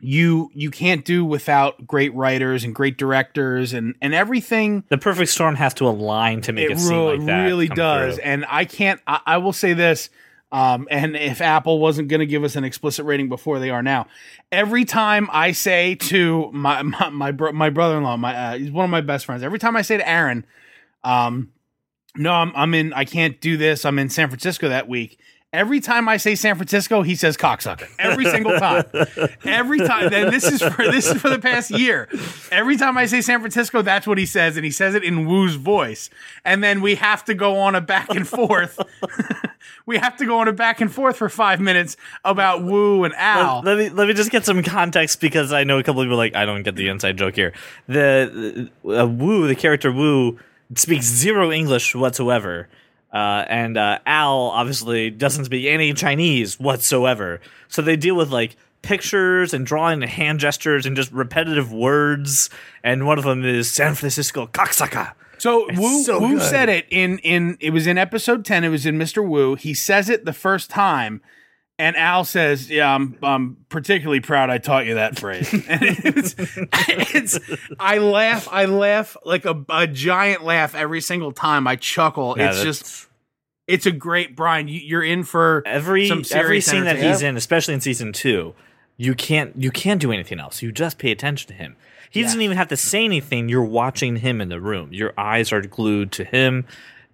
you 0.00 0.50
you 0.54 0.70
can't 0.70 1.04
do 1.04 1.24
without 1.24 1.86
great 1.86 2.14
writers 2.14 2.64
and 2.64 2.74
great 2.74 2.96
directors 2.98 3.72
and 3.72 3.94
and 4.00 4.14
everything 4.14 4.84
The 4.88 4.98
perfect 4.98 5.30
storm 5.30 5.56
has 5.56 5.74
to 5.74 5.88
align 5.88 6.40
to 6.42 6.52
make 6.52 6.70
it, 6.70 6.72
it 6.72 6.78
seem 6.78 6.98
like 6.98 7.26
that. 7.26 7.40
It 7.40 7.44
really 7.44 7.68
does 7.68 8.14
through. 8.16 8.24
and 8.24 8.44
i 8.48 8.64
can't 8.64 9.00
I, 9.06 9.20
I 9.26 9.36
will 9.38 9.52
say 9.52 9.72
this 9.74 10.10
um, 10.50 10.88
and 10.90 11.14
if 11.16 11.40
apple 11.40 11.78
wasn't 11.78 12.08
going 12.08 12.20
to 12.20 12.26
give 12.26 12.44
us 12.44 12.56
an 12.56 12.64
explicit 12.64 13.04
rating 13.04 13.28
before 13.28 13.58
they 13.58 13.70
are 13.70 13.82
now 13.82 14.06
every 14.52 14.84
time 14.84 15.28
i 15.32 15.52
say 15.52 15.94
to 15.96 16.50
my 16.52 16.82
my 16.82 17.08
my, 17.10 17.30
bro- 17.32 17.52
my 17.52 17.70
brother-in-law 17.70 18.16
my 18.16 18.34
uh, 18.34 18.58
he's 18.58 18.70
one 18.70 18.84
of 18.84 18.90
my 18.90 19.00
best 19.00 19.26
friends 19.26 19.42
every 19.42 19.58
time 19.58 19.76
i 19.76 19.82
say 19.82 19.96
to 19.96 20.08
aaron 20.08 20.46
um, 21.04 21.52
no 22.16 22.32
I'm, 22.32 22.52
I'm 22.54 22.74
in 22.74 22.92
i 22.92 23.04
can't 23.04 23.40
do 23.40 23.56
this 23.56 23.84
i'm 23.84 23.98
in 23.98 24.08
san 24.10 24.28
francisco 24.28 24.68
that 24.68 24.88
week 24.88 25.18
Every 25.50 25.80
time 25.80 26.10
I 26.10 26.18
say 26.18 26.34
San 26.34 26.56
Francisco, 26.56 27.00
he 27.00 27.14
says 27.14 27.38
cocksucker. 27.38 27.88
Every 27.98 28.26
single 28.26 28.58
time. 28.58 28.84
Every 29.44 29.78
time. 29.78 30.12
And 30.12 30.30
this 30.30 30.44
is 30.44 30.62
for 30.62 30.84
this 30.90 31.08
is 31.08 31.18
for 31.22 31.30
the 31.30 31.38
past 31.38 31.70
year. 31.70 32.06
Every 32.52 32.76
time 32.76 32.98
I 32.98 33.06
say 33.06 33.22
San 33.22 33.40
Francisco, 33.40 33.80
that's 33.80 34.06
what 34.06 34.18
he 34.18 34.26
says, 34.26 34.56
and 34.56 34.64
he 34.64 34.70
says 34.70 34.94
it 34.94 35.02
in 35.02 35.26
Wu's 35.26 35.54
voice. 35.54 36.10
And 36.44 36.62
then 36.62 36.82
we 36.82 36.96
have 36.96 37.24
to 37.24 37.34
go 37.34 37.56
on 37.56 37.74
a 37.74 37.80
back 37.80 38.10
and 38.10 38.28
forth. 38.28 38.78
we 39.86 39.96
have 39.96 40.18
to 40.18 40.26
go 40.26 40.38
on 40.38 40.48
a 40.48 40.52
back 40.52 40.82
and 40.82 40.92
forth 40.92 41.16
for 41.16 41.30
five 41.30 41.60
minutes 41.60 41.96
about 42.26 42.62
Wu 42.62 43.04
and 43.04 43.14
Al. 43.14 43.62
Let, 43.62 43.64
let 43.64 43.78
me 43.78 43.88
let 43.88 44.08
me 44.08 44.12
just 44.12 44.30
get 44.30 44.44
some 44.44 44.62
context 44.62 45.18
because 45.18 45.50
I 45.50 45.64
know 45.64 45.78
a 45.78 45.82
couple 45.82 46.02
of 46.02 46.06
people 46.06 46.16
are 46.16 46.18
like 46.18 46.36
I 46.36 46.44
don't 46.44 46.62
get 46.62 46.76
the 46.76 46.88
inside 46.88 47.16
joke 47.16 47.36
here. 47.36 47.54
The 47.86 48.70
uh, 48.84 49.06
Wu, 49.06 49.48
the 49.48 49.56
character 49.56 49.90
Wu, 49.90 50.38
speaks 50.74 51.06
zero 51.06 51.50
English 51.50 51.94
whatsoever, 51.94 52.68
uh, 53.12 53.44
and 53.48 53.76
uh, 53.76 53.98
Al 54.06 54.50
obviously 54.50 55.10
doesn't 55.10 55.46
speak 55.46 55.66
any 55.66 55.92
Chinese 55.94 56.58
whatsoever. 56.58 57.40
So 57.68 57.82
they 57.82 57.96
deal 57.96 58.14
with 58.14 58.30
like 58.30 58.56
pictures 58.82 59.52
and 59.52 59.66
drawing 59.66 60.02
and 60.02 60.10
hand 60.10 60.40
gestures 60.40 60.86
and 60.86 60.96
just 60.96 61.10
repetitive 61.12 61.72
words. 61.72 62.50
And 62.82 63.06
one 63.06 63.18
of 63.18 63.24
them 63.24 63.44
is 63.44 63.70
San 63.70 63.94
Francisco 63.94 64.46
cocksucker. 64.46 65.12
So 65.38 65.66
Wu 65.76 66.02
so 66.02 66.18
Wu 66.20 66.40
said 66.40 66.68
it 66.68 66.86
in 66.90 67.18
in 67.18 67.56
it 67.60 67.70
was 67.70 67.86
in 67.86 67.96
episode 67.96 68.44
ten. 68.44 68.64
It 68.64 68.70
was 68.70 68.84
in 68.84 68.98
Mister 68.98 69.22
Wu. 69.22 69.54
He 69.54 69.72
says 69.72 70.08
it 70.08 70.24
the 70.24 70.32
first 70.32 70.68
time, 70.68 71.20
and 71.78 71.96
Al 71.96 72.24
says, 72.24 72.68
"Yeah, 72.68 72.92
I'm 72.92 73.16
I'm 73.22 73.56
particularly 73.68 74.20
proud 74.20 74.50
I 74.50 74.58
taught 74.58 74.86
you 74.86 74.94
that 74.94 75.18
phrase." 75.18 75.52
and 75.68 75.80
it's, 75.82 76.34
it's 76.38 77.38
I 77.78 77.98
laugh, 77.98 78.48
I 78.50 78.64
laugh 78.64 79.16
like 79.24 79.44
a, 79.44 79.64
a 79.68 79.86
giant 79.86 80.44
laugh 80.44 80.74
every 80.74 81.00
single 81.00 81.32
time. 81.32 81.66
I 81.66 81.76
chuckle. 81.76 82.34
Yeah, 82.36 82.50
it's 82.50 82.62
just 82.62 83.06
it's 83.68 83.86
a 83.86 83.92
great 83.92 84.34
Brian. 84.34 84.66
You, 84.66 84.80
you're 84.80 85.04
in 85.04 85.22
for 85.22 85.62
every 85.66 86.10
every 86.32 86.60
scene 86.60 86.84
that 86.84 86.98
he's 86.98 87.22
in, 87.22 87.36
especially 87.36 87.74
in 87.74 87.80
season 87.80 88.12
two, 88.12 88.54
you 88.96 89.14
can't 89.14 89.54
you 89.56 89.70
can't 89.70 90.00
do 90.00 90.10
anything 90.10 90.40
else. 90.40 90.62
You 90.62 90.72
just 90.72 90.98
pay 90.98 91.12
attention 91.12 91.48
to 91.48 91.54
him. 91.54 91.76
He 92.10 92.22
doesn't 92.22 92.40
even 92.40 92.56
have 92.56 92.68
to 92.68 92.76
say 92.76 93.04
anything. 93.04 93.48
You're 93.50 93.62
watching 93.62 94.16
him 94.16 94.40
in 94.40 94.48
the 94.48 94.60
room. 94.60 94.92
Your 94.92 95.12
eyes 95.18 95.52
are 95.52 95.60
glued 95.60 96.10
to 96.12 96.24
him. 96.24 96.66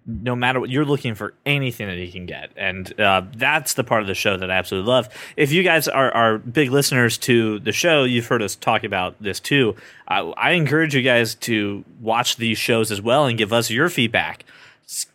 No 0.07 0.35
matter 0.35 0.59
what, 0.59 0.69
you're 0.69 0.85
looking 0.85 1.15
for 1.15 1.33
anything 1.45 1.87
that 1.87 1.97
he 1.97 2.11
can 2.11 2.27
get, 2.27 2.51
and 2.55 2.99
uh, 2.99 3.23
that's 3.35 3.73
the 3.73 3.83
part 3.83 4.01
of 4.01 4.07
the 4.07 4.13
show 4.13 4.37
that 4.37 4.51
I 4.51 4.55
absolutely 4.55 4.87
love. 4.87 5.09
If 5.35 5.51
you 5.51 5.63
guys 5.63 5.87
are, 5.87 6.11
are 6.11 6.37
big 6.37 6.69
listeners 6.69 7.17
to 7.19 7.57
the 7.59 7.71
show, 7.71 8.03
you've 8.03 8.27
heard 8.27 8.43
us 8.43 8.55
talk 8.55 8.83
about 8.83 9.15
this 9.19 9.39
too. 9.39 9.75
I, 10.07 10.19
I 10.19 10.51
encourage 10.51 10.93
you 10.93 11.01
guys 11.01 11.33
to 11.35 11.83
watch 12.01 12.35
these 12.35 12.59
shows 12.59 12.91
as 12.91 13.01
well 13.01 13.25
and 13.25 13.35
give 13.35 13.51
us 13.51 13.71
your 13.71 13.89
feedback 13.89 14.45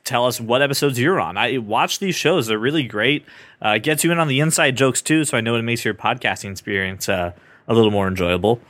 tell 0.04 0.26
us 0.26 0.40
what 0.40 0.62
episodes 0.62 0.98
you're 0.98 1.20
on. 1.20 1.36
I 1.36 1.58
watch 1.58 1.98
these 1.98 2.14
shows; 2.14 2.46
they're 2.46 2.58
really 2.58 2.82
great. 2.82 3.24
Uh, 3.62 3.78
gets 3.78 4.04
you 4.04 4.12
in 4.12 4.18
on 4.18 4.28
the 4.28 4.40
inside 4.40 4.76
jokes 4.76 5.02
too, 5.02 5.24
so 5.24 5.36
I 5.36 5.40
know 5.40 5.54
it 5.56 5.62
makes 5.62 5.84
your 5.84 5.94
podcasting 5.94 6.50
experience 6.50 7.08
uh, 7.08 7.32
a 7.68 7.74
little 7.74 7.90
more 7.90 8.08
enjoyable. 8.08 8.60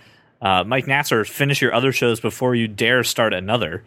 Uh, 0.42 0.64
Mike 0.64 0.86
Nasser, 0.86 1.24
finish 1.24 1.60
your 1.60 1.74
other 1.74 1.92
shows 1.92 2.20
before 2.20 2.54
you 2.54 2.66
dare 2.66 3.04
start 3.04 3.34
another. 3.34 3.82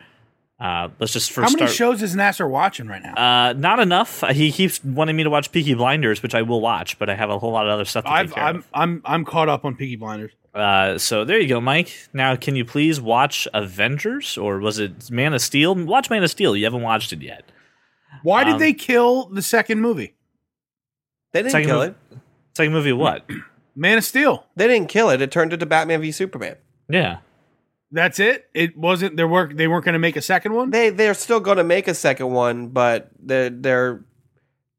Uh, 0.60 0.89
let's 0.99 1.12
just 1.14 1.32
first. 1.32 1.49
How 1.49 1.51
many 1.56 1.68
start. 1.68 1.72
shows 1.72 2.01
is 2.01 2.16
Nasser 2.16 2.47
watching 2.47 2.88
right 2.88 3.01
now? 3.01 3.14
uh, 3.49 3.54
not 3.54 3.80
enough. 3.80 4.24
Uh, 4.24 4.34
He 4.34 4.51
keeps 4.51 4.84
wanting 4.84 5.16
me 5.16 5.24
to 5.24 5.30
watch 5.30 5.51
Peaky 5.51 5.74
Blinders, 5.74 6.24
which 6.24 6.36
I 6.36 6.41
will 6.43 6.62
watch, 6.62 6.97
but 6.99 7.10
I 7.10 7.16
have 7.16 7.30
a 7.30 7.39
whole 7.39 7.51
lot 7.51 7.66
of 7.66 7.72
other 7.72 7.86
stuff 7.86 8.06
to 8.06 8.10
take 8.10 8.18
I've, 8.20 8.34
care 8.34 8.43
I'm 8.43 8.56
of. 8.58 8.68
I'm 8.74 9.01
I'm 9.04 9.26
caught 9.26 9.49
up 9.49 9.66
on 9.66 9.76
Peaky 9.76 9.95
Blinders. 9.97 10.32
Uh, 10.54 10.97
so 10.99 11.26
there 11.26 11.39
you 11.39 11.47
go, 11.47 11.60
Mike. 11.60 11.91
Now, 12.14 12.36
can 12.36 12.56
you 12.56 12.64
please 12.64 13.01
watch 13.01 13.47
Avengers 13.56 14.38
or 14.38 14.60
was 14.60 14.78
it 14.80 15.10
Man 15.10 15.34
of 15.34 15.41
Steel? 15.41 15.74
Watch 15.76 16.10
Man 16.12 16.24
of 16.24 16.30
Steel. 16.30 16.56
You 16.56 16.64
haven't 16.66 16.84
watched 16.84 17.12
it 17.12 17.22
yet. 17.24 17.43
Why 18.22 18.43
did 18.43 18.54
Um, 18.54 18.60
they 18.60 18.74
kill 18.74 19.26
the 19.30 19.41
second 19.41 19.82
movie, 19.82 20.14
They 21.32 21.39
didn't 21.41 21.51
Second 21.54 21.68
kill 21.70 21.80
movie- 21.80 21.95
it. 22.12 22.18
Second 22.56 22.74
movie, 22.74 22.93
what? 22.93 23.26
Man 23.76 23.97
of 23.97 24.04
Steel? 24.04 24.45
They 24.56 24.68
didn't 24.68 24.88
kill 24.89 25.10
it. 25.10 25.20
It 25.24 25.32
turned 25.32 25.51
into 25.51 25.66
Batman 25.66 25.99
v 26.01 26.12
Superman. 26.12 26.56
yeah. 26.88 27.18
That's 27.94 28.20
it. 28.20 28.50
It 28.54 28.76
wasn't. 28.76 29.16
There 29.18 29.28
work. 29.28 29.56
They 29.56 29.68
weren't 29.68 29.86
going 29.86 29.94
to 29.94 30.00
make 30.00 30.16
a 30.18 30.22
second 30.22 30.54
one. 30.54 30.72
They 30.72 30.89
they're 30.89 31.14
still 31.14 31.39
going 31.39 31.58
to 31.58 31.64
make 31.64 31.88
a 31.88 31.94
second 31.94 32.32
one, 32.32 32.68
but 32.70 33.10
they're 33.22 33.50
they're 33.52 34.04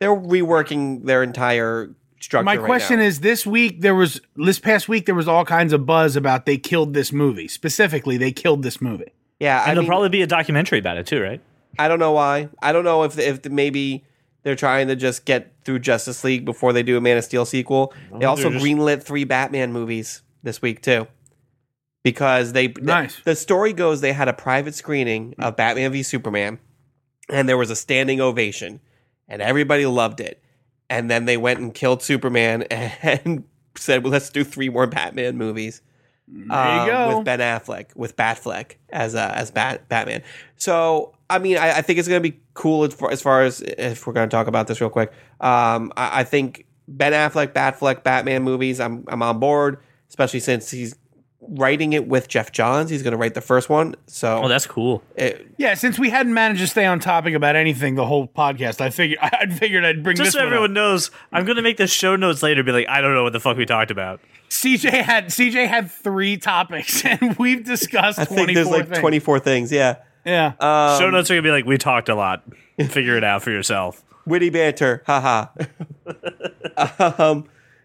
they're 0.00 0.14
reworking 0.14 1.04
their 1.06 1.22
entire 1.22 1.94
structure. 2.20 2.44
My 2.44 2.56
right 2.56 2.66
question 2.66 2.98
now. 2.98 3.04
is: 3.06 3.20
This 3.20 3.46
week 3.46 3.80
there 3.82 3.94
was 3.94 4.20
this 4.36 4.58
past 4.58 4.88
week 4.88 5.06
there 5.06 5.14
was 5.14 5.28
all 5.28 5.44
kinds 5.44 5.72
of 5.72 5.86
buzz 5.86 6.16
about 6.16 6.44
they 6.44 6.58
killed 6.58 6.92
this 6.92 7.12
movie. 7.12 7.46
Specifically, 7.48 8.16
they 8.16 8.32
killed 8.32 8.62
this 8.64 8.80
movie. 8.82 9.12
yeah, 9.38 9.60
And 9.62 9.62
I 9.62 9.66
there'll 9.74 9.82
mean, 9.82 9.88
probably 9.88 10.08
be 10.08 10.22
a 10.22 10.26
documentary 10.26 10.80
about 10.80 10.96
it 10.98 11.06
too, 11.06 11.22
right? 11.22 11.40
I 11.78 11.86
don't 11.88 11.98
know 12.00 12.12
why. 12.12 12.48
I 12.60 12.72
don't 12.72 12.84
know 12.84 13.04
if 13.04 13.16
if 13.18 13.44
maybe 13.48 14.04
they're 14.42 14.56
trying 14.56 14.88
to 14.88 14.96
just 14.96 15.24
get 15.24 15.52
through 15.64 15.78
Justice 15.78 16.22
League 16.24 16.44
before 16.44 16.72
they 16.72 16.82
do 16.82 16.96
a 16.96 17.00
Man 17.00 17.16
of 17.16 17.24
Steel 17.24 17.44
sequel. 17.46 17.94
they 18.18 18.26
also 18.26 18.50
just- 18.50 18.64
greenlit 18.64 19.02
three 19.04 19.24
Batman 19.24 19.72
movies 19.72 20.22
this 20.42 20.60
week 20.60 20.82
too, 20.82 21.06
because 22.04 22.52
they 22.52 22.68
Nice. 22.68 23.20
The, 23.24 23.34
story 23.34 23.72
goes 23.72 24.00
they 24.00 24.12
had 24.12 24.28
a 24.28 24.32
private 24.32 24.76
screening 24.76 25.34
of 25.40 25.56
Batman 25.56 25.90
v 25.90 26.04
Superman, 26.04 26.60
and 27.28 27.48
there 27.48 27.58
was 27.58 27.70
a 27.70 27.76
standing 27.76 28.20
ovation, 28.20 28.78
and 29.26 29.42
everybody 29.42 29.86
loved 29.86 30.20
it. 30.20 30.40
And 30.88 31.10
then 31.10 31.24
they 31.24 31.36
went 31.36 31.58
and 31.58 31.74
killed 31.74 32.02
Superman 32.02 32.62
and 32.70 33.44
said, 33.76 34.04
"Well, 34.04 34.12
let's 34.12 34.30
do 34.30 34.44
three 34.44 34.68
more 34.68 34.86
Batman 34.86 35.36
movies." 35.36 35.80
There 36.28 36.56
um, 36.56 36.86
you 36.86 36.92
go. 36.92 37.16
with 37.16 37.24
Ben 37.24 37.40
Affleck, 37.40 37.94
with 37.96 38.16
Batfleck 38.16 38.76
as 38.90 39.14
uh, 39.14 39.32
as 39.34 39.50
Bat 39.50 39.88
Batman. 39.88 40.22
So 40.56 41.14
I 41.28 41.38
mean, 41.38 41.56
I, 41.56 41.78
I 41.78 41.82
think 41.82 41.98
it's 41.98 42.08
going 42.08 42.22
to 42.22 42.30
be 42.30 42.38
cool 42.52 42.84
as 42.84 42.94
far, 42.94 43.10
as 43.10 43.22
far 43.22 43.42
as 43.42 43.62
if 43.62 44.06
we're 44.06 44.12
going 44.12 44.28
to 44.28 44.34
talk 44.34 44.46
about 44.46 44.66
this 44.66 44.80
real 44.80 44.90
quick. 44.90 45.10
Um, 45.40 45.92
I, 45.96 46.20
I 46.20 46.24
think 46.24 46.66
Ben 46.86 47.12
Affleck, 47.12 47.52
Batfleck, 47.52 48.02
Batman 48.02 48.42
movies. 48.42 48.78
I'm 48.78 49.04
I'm 49.08 49.22
on 49.22 49.38
board, 49.38 49.78
especially 50.10 50.40
since 50.40 50.70
he's 50.70 50.96
writing 51.48 51.92
it 51.92 52.06
with 52.08 52.28
Geoff 52.28 52.52
Johns. 52.52 52.90
He's 52.90 53.02
going 53.02 53.12
to 53.12 53.16
write 53.18 53.34
the 53.34 53.40
first 53.40 53.68
one. 53.68 53.94
So 54.06 54.42
Oh, 54.44 54.48
that's 54.48 54.66
cool. 54.66 55.02
it, 55.16 55.46
yeah, 55.56 55.74
since 55.74 55.98
we 55.98 56.10
hadn't 56.10 56.34
managed 56.34 56.60
to 56.60 56.66
stay 56.66 56.86
on 56.86 57.00
topic 57.00 57.34
about 57.34 57.56
anything 57.56 57.94
the 57.94 58.06
whole 58.06 58.26
podcast, 58.28 58.80
I 58.80 58.90
figured 58.90 59.18
I 59.22 59.46
figured 59.46 59.84
I'd 59.84 60.02
bring 60.02 60.16
Just 60.16 60.28
this 60.28 60.32
so 60.34 60.40
one 60.40 60.46
everyone 60.46 60.70
up. 60.70 60.74
knows, 60.74 61.10
I'm 61.32 61.44
going 61.44 61.56
to 61.56 61.62
make 61.62 61.76
the 61.76 61.86
show 61.86 62.16
notes 62.16 62.42
later. 62.42 62.62
Be 62.62 62.72
like, 62.72 62.88
I 62.88 63.00
don't 63.00 63.14
know 63.14 63.22
what 63.24 63.32
the 63.32 63.40
fuck 63.40 63.56
we 63.56 63.66
talked 63.66 63.90
about. 63.90 64.20
CJ 64.50 64.90
had 65.02 65.26
CJ 65.26 65.66
had 65.68 65.90
three 65.90 66.36
topics, 66.36 67.04
and 67.04 67.36
we've 67.38 67.64
discussed 67.64 68.18
I 68.18 68.24
twenty 68.24 68.46
think 68.46 68.54
there's 68.56 68.68
four 68.68 68.76
like 68.78 68.88
things. 68.88 68.98
24 69.00 69.38
things. 69.40 69.72
Yeah. 69.72 69.96
Yeah, 70.26 70.52
Um, 70.58 70.98
show 70.98 71.10
notes 71.10 71.30
are 71.30 71.34
going 71.34 71.42
to 71.44 71.46
be 71.48 71.50
like, 71.52 71.66
we 71.66 71.76
talked 71.76 72.08
a 72.08 72.14
lot. 72.14 72.44
Figure 72.88 73.16
it 73.18 73.24
out 73.24 73.42
for 73.42 73.50
yourself. 73.50 74.02
witty 74.24 74.48
banter 74.48 75.02
haha 75.06 75.48
um 77.18 77.44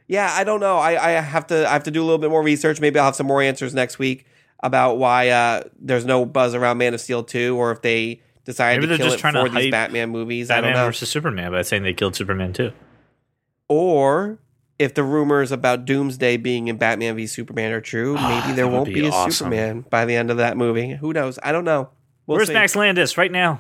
yeah 0.10 0.34
i 0.36 0.44
don't 0.44 0.60
know 0.60 0.78
I, 0.78 1.02
I 1.08 1.12
have 1.22 1.48
to 1.48 1.66
i 1.70 1.72
have 1.72 1.84
to 1.84 1.92
do 1.92 2.02
a 2.02 2.06
little 2.06 2.18
bit 2.18 2.30
more 2.30 2.44
research 2.44 2.82
maybe 2.82 3.00
i'll 3.00 3.06
have 3.06 3.16
some 3.16 3.28
more 3.28 3.42
answers 3.42 3.74
next 3.74 3.98
week 4.00 4.26
about 4.62 4.98
why 4.98 5.30
uh 5.30 5.62
there's 5.80 6.04
no 6.06 6.26
buzz 6.26 6.54
around 6.56 6.78
man 6.80 6.94
of 6.94 7.00
steel 7.00 7.24
2 7.24 7.56
or 7.58 7.72
if 7.72 7.82
they 7.82 8.22
decided 8.44 8.82
Maybe 8.82 8.94
to 8.94 8.98
kill 8.98 9.06
just 9.06 9.18
it 9.18 9.22
trying 9.22 9.34
to 9.36 9.44
for 9.44 9.50
these 9.50 9.72
batman 9.72 10.10
movies 10.10 10.50
i 10.50 10.56
Batman 10.56 10.74
don't 10.74 10.82
know 10.82 10.88
versus 10.88 11.10
Superman 11.10 11.52
by 11.54 11.62
saying 11.62 11.84
they 11.84 11.94
killed 11.94 12.16
Superman 12.18 12.52
too. 12.52 12.72
or 13.68 14.40
if 14.78 14.94
the 14.94 15.04
rumors 15.04 15.52
about 15.52 15.86
doomsday 15.86 16.38
being 16.38 16.68
in 16.68 16.78
batman 16.78 17.16
v 17.16 17.28
superman 17.28 17.72
are 17.72 17.82
true 17.82 18.14
maybe 18.16 18.26
there 18.26 18.42
Ah, 18.42 18.54
that 18.56 18.66
would 18.68 18.74
won't 18.74 18.86
be 18.88 18.94
be, 18.96 19.08
a 19.08 19.12
awesome. 19.12 19.32
superman 19.32 19.86
by 19.90 20.06
the 20.06 20.16
end 20.16 20.32
of 20.32 20.38
that 20.38 20.58
movie 20.58 20.96
who 20.96 21.14
knows 21.14 21.38
i 21.44 21.52
don't 21.52 21.66
know 21.66 21.90
We'll 22.26 22.36
Where's 22.38 22.50
see. 22.50 22.54
Max 22.54 22.76
Landis 22.76 23.18
right 23.18 23.32
now? 23.32 23.60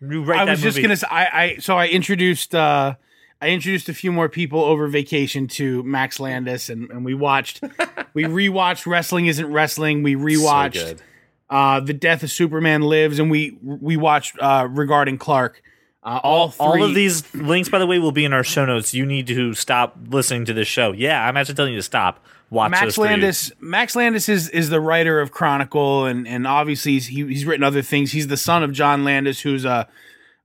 You 0.00 0.22
write 0.24 0.40
I 0.40 0.44
that 0.46 0.50
was 0.52 0.62
just 0.62 0.78
movie. 0.78 0.86
gonna. 0.88 0.96
say 0.96 1.06
I, 1.10 1.24
I 1.42 1.56
so 1.58 1.76
I 1.76 1.88
introduced 1.88 2.54
uh 2.54 2.94
I 3.40 3.48
introduced 3.50 3.88
a 3.88 3.94
few 3.94 4.12
more 4.12 4.28
people 4.28 4.62
over 4.64 4.88
vacation 4.88 5.46
to 5.48 5.82
Max 5.82 6.18
Landis, 6.18 6.70
and, 6.70 6.90
and 6.90 7.04
we 7.04 7.14
watched 7.14 7.62
we 8.14 8.24
rewatched 8.24 8.86
Wrestling 8.86 9.26
Isn't 9.26 9.52
Wrestling. 9.52 10.02
We 10.02 10.16
rewatched 10.16 10.72
good. 10.72 11.02
uh 11.50 11.80
The 11.80 11.92
Death 11.92 12.22
of 12.22 12.30
Superman 12.30 12.82
Lives, 12.82 13.18
and 13.18 13.30
we 13.30 13.58
we 13.62 13.96
watched 13.96 14.36
uh 14.40 14.66
regarding 14.70 15.18
Clark. 15.18 15.62
Uh, 16.02 16.20
all 16.22 16.50
three, 16.50 16.64
All 16.64 16.82
of 16.84 16.94
these 16.94 17.34
links, 17.34 17.68
by 17.68 17.80
the 17.80 17.86
way, 17.86 17.98
will 17.98 18.12
be 18.12 18.24
in 18.24 18.32
our 18.32 18.44
show 18.44 18.64
notes. 18.64 18.94
You 18.94 19.04
need 19.04 19.26
to 19.26 19.54
stop 19.54 19.96
listening 20.06 20.44
to 20.44 20.54
this 20.54 20.68
show. 20.68 20.92
Yeah, 20.92 21.20
I'm 21.26 21.36
actually 21.36 21.56
telling 21.56 21.72
you 21.72 21.80
to 21.80 21.82
stop. 21.82 22.24
watch 22.48 22.70
Max 22.70 22.94
three. 22.94 23.06
Landis. 23.06 23.50
Max 23.58 23.96
Landis 23.96 24.28
is 24.28 24.48
is 24.50 24.70
the 24.70 24.80
writer 24.80 25.20
of 25.20 25.32
Chronicle, 25.32 26.04
and 26.06 26.28
and 26.28 26.46
obviously 26.46 26.92
he's, 26.92 27.08
he, 27.08 27.26
he's 27.26 27.44
written 27.44 27.64
other 27.64 27.82
things. 27.82 28.12
He's 28.12 28.28
the 28.28 28.36
son 28.36 28.62
of 28.62 28.70
John 28.70 29.02
Landis, 29.02 29.40
who's 29.40 29.64
a, 29.64 29.88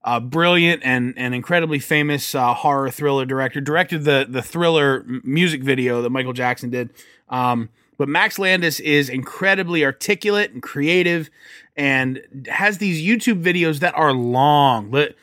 a 0.03 0.19
brilliant 0.19 0.81
and 0.83 1.13
and 1.17 1.35
incredibly 1.35 1.79
famous 1.79 2.33
uh, 2.33 2.53
horror 2.53 2.89
thriller 2.89 3.25
director. 3.25 3.61
Directed 3.61 4.03
the 4.03 4.25
the 4.27 4.41
thriller 4.41 5.05
music 5.23 5.63
video 5.63 6.01
that 6.01 6.09
Michael 6.09 6.33
Jackson 6.33 6.69
did. 6.69 6.91
Um, 7.29 7.69
but 7.97 8.09
Max 8.09 8.39
Landis 8.39 8.79
is 8.79 9.09
incredibly 9.09 9.85
articulate 9.85 10.51
and 10.51 10.61
creative, 10.61 11.29
and 11.75 12.21
has 12.49 12.79
these 12.79 13.01
YouTube 13.01 13.43
videos 13.43 13.79
that 13.79 13.93
are 13.95 14.11
long. 14.11 14.89
But 14.89 15.15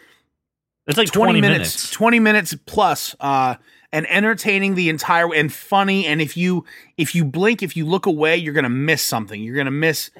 It's 0.87 0.97
like 0.97 1.11
20, 1.11 1.33
20, 1.33 1.41
minutes, 1.41 1.59
minutes. 1.59 1.91
20 1.91 2.20
minutes 2.20 2.55
plus 2.66 3.16
uh 3.20 3.57
and 3.93 4.07
entertaining 4.11 4.74
the 4.74 4.89
entire 4.91 5.33
and 5.35 5.53
funny 5.53 6.07
and 6.07 6.20
if 6.20 6.37
you 6.37 6.64
if 6.97 7.14
you 7.14 7.24
blink 7.24 7.62
if 7.62 7.76
you 7.76 7.87
look 7.87 8.07
away 8.07 8.37
you're 8.37 8.53
going 8.53 8.64
to 8.64 8.68
miss 8.68 9.03
something 9.03 9.43
you're 9.43 9.55
going 9.55 9.64
to 9.64 9.70
miss 9.70 10.11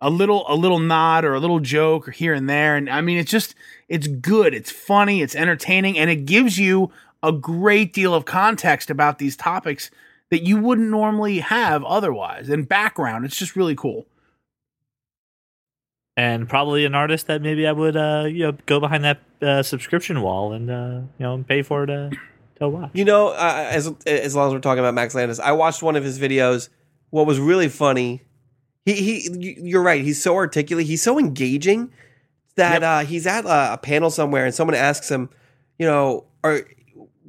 a 0.00 0.10
little 0.10 0.44
a 0.48 0.54
little 0.54 0.78
nod 0.78 1.24
or 1.24 1.34
a 1.34 1.40
little 1.40 1.60
joke 1.60 2.08
or 2.08 2.10
here 2.10 2.34
and 2.34 2.48
there. 2.48 2.76
And 2.76 2.88
I 2.88 3.00
mean 3.00 3.18
it's 3.18 3.30
just 3.30 3.54
it's 3.88 4.06
good. 4.06 4.54
It's 4.54 4.70
funny. 4.70 5.22
It's 5.22 5.34
entertaining. 5.34 5.98
And 5.98 6.10
it 6.10 6.26
gives 6.26 6.58
you 6.58 6.90
a 7.22 7.32
great 7.32 7.92
deal 7.92 8.14
of 8.14 8.24
context 8.24 8.90
about 8.90 9.18
these 9.18 9.36
topics 9.36 9.90
that 10.30 10.42
you 10.42 10.58
wouldn't 10.58 10.90
normally 10.90 11.40
have 11.40 11.84
otherwise. 11.84 12.48
And 12.48 12.68
background 12.68 13.24
it's 13.24 13.36
just 13.36 13.56
really 13.56 13.74
cool. 13.74 14.06
And 16.16 16.48
probably 16.48 16.84
an 16.84 16.94
artist 16.94 17.28
that 17.28 17.42
maybe 17.42 17.66
I 17.66 17.72
would 17.72 17.96
uh 17.96 18.26
you 18.28 18.44
know 18.44 18.52
go 18.66 18.80
behind 18.80 19.04
that 19.04 19.20
uh, 19.40 19.62
subscription 19.62 20.20
wall 20.20 20.52
and 20.52 20.70
uh 20.70 21.00
you 21.18 21.24
know 21.24 21.44
pay 21.46 21.62
for 21.62 21.86
to 21.86 22.10
to 22.58 22.68
watch. 22.68 22.90
You 22.92 23.04
know, 23.04 23.28
uh, 23.28 23.68
as 23.70 23.92
as 24.06 24.34
long 24.34 24.48
as 24.48 24.54
we're 24.54 24.60
talking 24.60 24.80
about 24.80 24.94
Max 24.94 25.14
Landis, 25.14 25.38
I 25.40 25.52
watched 25.52 25.82
one 25.82 25.96
of 25.96 26.04
his 26.04 26.18
videos. 26.18 26.68
What 27.10 27.26
was 27.26 27.40
really 27.40 27.68
funny, 27.68 28.22
he 28.94 29.20
he, 29.20 29.56
you're 29.62 29.82
right. 29.82 30.02
He's 30.02 30.22
so 30.22 30.34
articulate. 30.36 30.86
He's 30.86 31.02
so 31.02 31.18
engaging 31.18 31.92
that 32.56 32.82
uh, 32.82 33.00
he's 33.00 33.26
at 33.26 33.44
a, 33.44 33.74
a 33.74 33.78
panel 33.78 34.10
somewhere, 34.10 34.44
and 34.44 34.54
someone 34.54 34.74
asks 34.74 35.10
him, 35.10 35.30
you 35.78 35.86
know, 35.86 36.24
are 36.42 36.62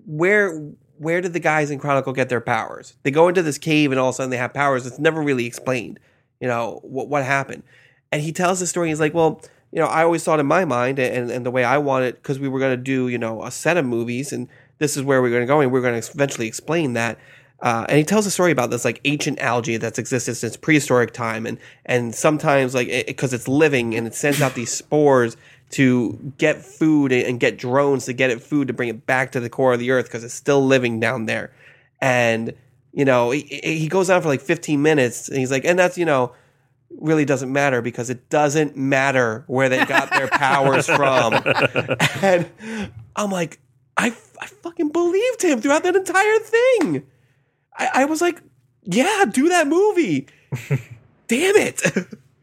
where 0.05 0.60
where 0.97 1.22
did 1.22 1.34
the 1.34 1.39
guys 1.39 1.72
in 1.72 1.80
Chronicle 1.80 2.14
get 2.14 2.30
their 2.30 2.41
powers? 2.41 2.95
They 3.03 3.12
go 3.12 3.28
into 3.28 3.41
this 3.41 3.57
cave, 3.57 3.91
and 3.91 3.99
all 3.99 4.10
of 4.10 4.16
a 4.16 4.18
sudden 4.18 4.32
they 4.32 4.38
have 4.38 4.53
powers. 4.53 4.86
It's 4.86 4.99
never 4.99 5.22
really 5.22 5.45
explained. 5.45 5.99
You 6.39 6.47
know 6.47 6.80
what 6.84 7.10
what 7.10 7.24
happened, 7.24 7.64
and 8.12 8.22
he 8.22 8.32
tells 8.32 8.60
the 8.60 8.68
story. 8.68 8.89
He's 8.89 8.99
like, 8.99 9.14
well. 9.14 9.41
You 9.72 9.80
know, 9.80 9.86
I 9.86 10.01
always 10.01 10.24
thought 10.24 10.39
in 10.39 10.47
my 10.47 10.66
mind, 10.66 10.97
and, 10.97 11.30
and 11.30 11.45
the 11.45 11.51
way 11.51 11.64
I 11.64 11.78
wanted, 11.78 12.16
because 12.16 12.39
we 12.39 12.47
were 12.47 12.57
going 12.57 12.76
to 12.76 12.84
do, 12.84 13.07
you 13.07 13.20
know, 13.20 13.43
a 13.43 13.51
set 13.51 13.78
of 13.78 13.86
movies, 13.86 14.34
and 14.34 14.47
this 14.80 14.97
is 14.97 15.03
where 15.03 15.22
we're 15.22 15.30
going 15.30 15.43
to 15.43 15.45
go, 15.45 15.62
and 15.62 15.72
we're 15.72 15.84
going 15.84 16.01
to 16.01 16.12
eventually 16.12 16.47
explain 16.47 16.93
that. 16.93 17.20
Uh, 17.62 17.86
and 17.89 17.97
he 17.97 18.03
tells 18.03 18.26
a 18.26 18.32
story 18.32 18.51
about 18.51 18.70
this 18.70 18.86
like 18.86 19.01
ancient 19.03 19.39
algae 19.39 19.78
that's 19.78 19.99
existed 19.99 20.36
since 20.36 20.55
prehistoric 20.55 21.12
time, 21.12 21.45
and 21.45 21.57
and 21.86 22.16
sometimes 22.16 22.74
like 22.74 22.88
because 23.07 23.34
it's 23.34 23.47
living 23.47 23.95
and 23.95 24.07
it 24.07 24.16
sends 24.16 24.41
out 24.41 24.55
these 24.55 24.72
spores 24.72 25.36
to 25.72 26.34
get 26.38 26.64
food 26.64 27.12
and 27.12 27.39
get 27.39 27.57
drones 27.57 28.05
to 28.05 28.14
get 28.14 28.30
it 28.30 28.41
food 28.41 28.68
to 28.68 28.74
bring 28.74 28.89
it 28.89 29.05
back 29.05 29.32
to 29.34 29.39
the 29.39 29.49
core 29.49 29.74
of 29.74 29.80
the 29.80 29.91
earth 29.91 30.05
because 30.05 30.24
it's 30.24 30.34
still 30.34 30.66
living 30.66 30.99
down 30.99 31.26
there. 31.26 31.51
And 31.99 32.53
you 32.93 33.05
know 33.05 33.32
he, 33.32 33.41
he 33.41 33.88
goes 33.88 34.10
on 34.10 34.22
for 34.22 34.30
like 34.30 34.41
15 34.41 34.82
minutes, 34.82 35.28
and 35.28 35.38
he's 35.38 35.51
like, 35.51 35.66
and 35.66 35.78
that's 35.78 35.97
you 35.97 36.05
know 36.05 36.34
really 36.97 37.26
doesn't 37.26 37.51
matter 37.51 37.82
because 37.82 38.10
it 38.10 38.30
doesn't 38.30 38.76
matter 38.76 39.43
where 39.47 39.70
they 39.70 39.86
got 39.86 40.10
their 40.12 40.28
powers 40.28 40.88
from. 40.88 41.34
and 42.22 42.49
I'm 43.16 43.32
like, 43.32 43.60
I, 43.97 44.07
I 44.41 44.45
fucking 44.47 44.89
believed 44.89 45.43
him 45.43 45.62
throughout 45.62 45.84
that 45.84 45.95
entire 45.95 46.39
thing. 46.39 47.05
I, 47.80 47.90
I 47.94 48.06
was 48.06 48.22
like, 48.22 48.42
yeah, 48.84 49.26
do 49.32 49.50
that 49.50 49.68
movie. 49.68 50.28
Damn 51.28 51.56
it. 51.56 51.82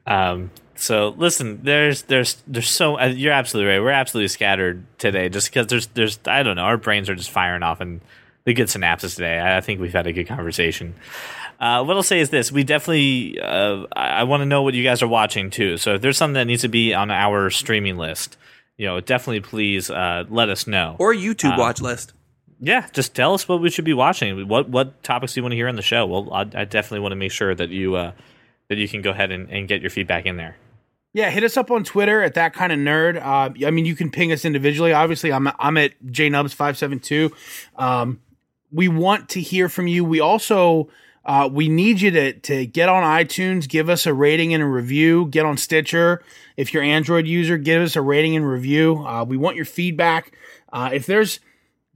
Um, 0.07 0.51
so 0.77 1.15
listen, 1.17 1.61
there's 1.63 2.03
there's 2.03 2.43
there's 2.47 2.71
so 2.71 2.99
uh, 2.99 3.07
you're 3.07 3.33
absolutely 3.33 3.73
right. 3.73 3.81
We're 3.81 3.91
absolutely 3.91 4.29
scattered 4.29 4.85
today, 4.99 5.29
just 5.29 5.49
because 5.49 5.67
there's 5.67 5.87
there's 5.89 6.19
I 6.27 6.43
don't 6.43 6.57
know, 6.57 6.63
our 6.63 6.77
brains 6.77 7.09
are 7.11 7.15
just 7.15 7.31
firing 7.31 7.63
off 7.63 7.81
and 7.81 8.01
the 8.45 8.55
good 8.55 8.69
synapses 8.69 9.17
today. 9.17 9.39
I, 9.39 9.59
I 9.59 9.61
think 9.61 9.81
we've 9.81 9.93
had 9.93 10.07
a 10.07 10.13
good 10.13 10.29
conversation. 10.29 10.95
Uh, 11.59 11.83
what 11.83 11.97
I'll 11.97 12.03
say 12.03 12.21
is 12.21 12.31
this: 12.31 12.53
we 12.53 12.63
definitely 12.63 13.41
uh, 13.41 13.87
I, 13.95 14.09
I 14.09 14.23
want 14.25 14.43
to 14.43 14.47
know 14.47 14.63
what 14.63 14.75
you 14.75 14.85
guys 14.85 15.03
are 15.03 15.09
watching 15.09 15.51
too. 15.51 15.77
So 15.79 15.95
if 15.95 16.03
there's 16.03 16.17
something 16.19 16.35
that 16.35 16.47
needs 16.47 16.63
to 16.63 16.69
be 16.69 16.95
on 16.95 17.11
our 17.11 17.51
streaming 17.51 17.97
list, 17.97 18.37
you 18.77 18.87
know, 18.87 19.01
definitely 19.01 19.41
please 19.41 19.91
uh, 19.91 20.25
let 20.29 20.49
us 20.49 20.67
know. 20.67 20.97
or 20.99 21.15
YouTube 21.15 21.59
watch 21.59 21.81
list. 21.81 22.13
Yeah, 22.61 22.89
just 22.93 23.15
tell 23.15 23.35
us 23.35 23.49
what 23.49 23.61
we 23.61 23.71
should 23.71 23.85
be 23.85 23.95
watching. 23.95 24.49
What 24.49 24.69
what 24.69 25.03
topics 25.03 25.35
do 25.35 25.41
you 25.41 25.43
want 25.43 25.53
to 25.53 25.57
hear 25.57 25.69
on 25.69 25.77
the 25.77 25.83
show? 25.83 26.07
Well, 26.07 26.33
I, 26.33 26.41
I 26.41 26.65
definitely 26.65 27.01
want 27.01 27.13
to 27.13 27.17
make 27.17 27.33
sure 27.33 27.55
that 27.55 27.69
you 27.69 27.97
uh, 27.97 28.13
that 28.69 28.79
you 28.79 28.89
can 28.89 29.03
go 29.03 29.11
ahead 29.11 29.31
and, 29.31 29.51
and 29.51 29.69
get 29.69 29.81
your 29.81 29.91
feedback 29.91 30.27
in 30.27 30.37
there. 30.37 30.57
Yeah, 31.13 31.31
hit 31.31 31.45
us 31.45 31.57
up 31.57 31.71
on 31.71 31.85
Twitter 31.85 32.23
at 32.23 32.35
that 32.35 32.53
kind 32.53 32.73
of 32.73 32.79
nerd. 32.79 33.17
Uh, 33.17 33.67
I 33.67 33.71
mean, 33.71 33.87
you 33.87 33.97
can 33.97 34.11
ping 34.11 34.33
us 34.33 34.45
individually. 34.45 34.93
Obviously, 34.93 35.33
I'm 35.33 35.49
I'm 35.59 35.77
at 35.77 36.03
jnubs 36.05 36.55
five 36.55 36.79
seven 36.79 36.99
two. 36.99 37.33
Um, 37.77 38.21
we 38.73 38.89
want 38.89 39.29
to 39.31 39.41
hear 39.41 39.69
from 39.69 39.87
you. 39.87 40.05
We 40.05 40.21
also 40.21 40.89
uh, 41.25 41.49
we 41.53 41.69
need 41.69 42.01
you 42.01 42.11
to 42.11 42.33
to 42.33 42.67
get 42.67 42.89
on 42.89 43.03
iTunes, 43.03 43.69
give 43.69 43.89
us 43.89 44.07
a 44.07 44.15
rating 44.15 44.55
and 44.55 44.63
a 44.63 44.67
review. 44.67 45.27
Get 45.27 45.45
on 45.45 45.57
Stitcher 45.57 46.23
if 46.57 46.73
you're 46.73 46.83
Android 46.83 47.27
user, 47.27 47.59
give 47.59 47.83
us 47.83 47.97
a 47.97 48.03
rating 48.03 48.35
and 48.37 48.49
review. 48.49 49.05
Uh, 49.07 49.25
we 49.25 49.37
want 49.37 49.57
your 49.57 49.65
feedback. 49.65 50.33
Uh, 50.73 50.91
if 50.93 51.07
there's 51.07 51.41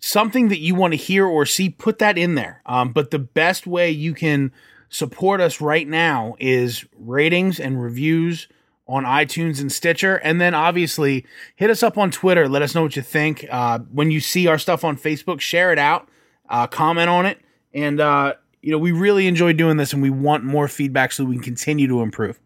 something 0.00 0.48
that 0.48 0.58
you 0.58 0.74
want 0.74 0.92
to 0.92 0.96
hear 0.96 1.26
or 1.26 1.46
see, 1.46 1.68
put 1.68 1.98
that 1.98 2.18
in 2.18 2.34
there. 2.34 2.62
Um, 2.66 2.92
but 2.92 3.10
the 3.10 3.18
best 3.18 3.66
way 3.66 3.90
you 3.90 4.14
can 4.14 4.52
support 4.88 5.40
us 5.40 5.60
right 5.60 5.86
now 5.86 6.34
is 6.40 6.84
ratings 6.98 7.60
and 7.60 7.80
reviews 7.80 8.48
on 8.88 9.04
iTunes 9.04 9.60
and 9.60 9.70
Stitcher. 9.70 10.16
And 10.16 10.40
then 10.40 10.52
obviously 10.52 11.24
hit 11.54 11.70
us 11.70 11.82
up 11.82 11.96
on 11.96 12.10
Twitter. 12.10 12.48
Let 12.48 12.62
us 12.62 12.74
know 12.74 12.82
what 12.82 12.96
you 12.96 13.02
think. 13.02 13.46
Uh, 13.48 13.78
when 13.92 14.10
you 14.10 14.18
see 14.18 14.48
our 14.48 14.58
stuff 14.58 14.82
on 14.82 14.96
Facebook, 14.96 15.40
share 15.40 15.72
it 15.72 15.78
out, 15.78 16.08
uh, 16.48 16.66
comment 16.66 17.08
on 17.08 17.24
it. 17.24 17.38
And, 17.72 18.00
uh, 18.00 18.34
you 18.62 18.72
know, 18.72 18.78
we 18.78 18.90
really 18.90 19.28
enjoy 19.28 19.52
doing 19.52 19.76
this 19.76 19.92
and 19.92 20.02
we 20.02 20.10
want 20.10 20.42
more 20.42 20.66
feedback 20.66 21.12
so 21.12 21.24
we 21.24 21.36
can 21.36 21.44
continue 21.44 21.86
to 21.86 22.02
improve. 22.02 22.40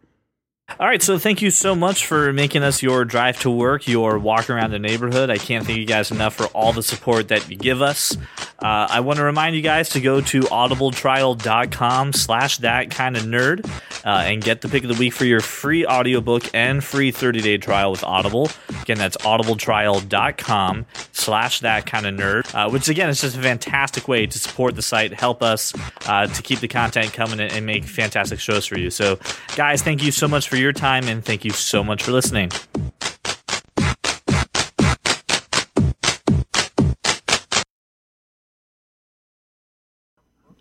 All 0.81 0.89
right, 0.89 1.01
so 1.01 1.19
thank 1.19 1.41
you 1.41 1.53
so 1.53 1.77
much 1.77 2.05
for 2.05 2.33
making 2.33 2.65
us 2.65 2.83
your 2.83 3.05
drive 3.05 3.39
to 3.41 3.51
work, 3.51 3.87
your 3.87 4.19
walk 4.19 4.51
around 4.51 4.73
the 4.73 4.81
neighborhood. 4.81 5.31
I 5.31 5.39
can't 5.39 5.65
thank 5.65 5.79
you 5.79 5.87
guys 5.87 6.11
enough 6.11 6.35
for 6.35 6.47
all 6.47 6.73
the 6.73 6.83
support 6.83 7.29
that 7.29 7.49
you 7.49 7.57
give 7.57 7.81
us. 7.81 8.17
Uh, 8.65 8.87
I 8.89 9.01
want 9.01 9.19
to 9.19 9.25
remind 9.25 9.55
you 9.55 9.61
guys 9.61 9.91
to 9.91 10.01
go 10.01 10.23
to 10.23 10.41
audibletrial.com 10.41 12.15
slash 12.15 12.57
that 12.59 12.91
kind 12.91 13.15
of 13.15 13.25
nerd 13.25 13.69
uh, 14.07 14.25
and 14.25 14.43
get 14.43 14.63
the 14.63 14.71
pick 14.71 14.85
of 14.85 14.89
the 14.89 14.99
week 14.99 15.13
for 15.13 15.27
your 15.27 15.41
free 15.41 15.85
audiobook 15.85 16.45
and 16.55 16.83
free 16.83 17.13
30-day 17.13 17.59
trial 17.59 17.91
with 17.91 18.03
Audible. 18.03 18.49
Again, 18.81 18.97
that's 18.97 19.19
audibletrial.com 19.19 20.87
slash 21.13 21.61
that 21.61 21.85
kind 21.85 22.07
of 22.07 22.15
nerd, 22.15 22.55
uh, 22.55 22.71
which 22.71 22.89
again 22.89 23.11
is 23.11 23.21
just 23.21 23.37
a 23.37 23.41
fantastic 23.43 24.09
way 24.09 24.25
to 24.25 24.39
support 24.39 24.77
the 24.77 24.83
site, 24.83 25.13
help 25.13 25.43
us 25.43 25.75
uh, 26.07 26.27
to 26.27 26.43
keep 26.43 26.61
the 26.61 26.69
content 26.69 27.13
coming 27.13 27.41
and, 27.41 27.53
and 27.53 27.67
make 27.67 27.85
fantastic 27.85 28.41
shows 28.41 28.65
for 28.65 28.79
you. 28.79 28.89
So, 28.89 29.19
guys, 29.57 29.83
thank 29.83 30.03
you 30.03 30.11
so 30.11 30.27
much 30.27 30.49
for 30.49 30.57
your 30.57 30.73
time 30.73 31.07
and 31.07 31.23
thank 31.23 31.45
you 31.45 31.51
so 31.51 31.85
much 31.85 32.03
for 32.03 32.13
listening. 32.13 32.51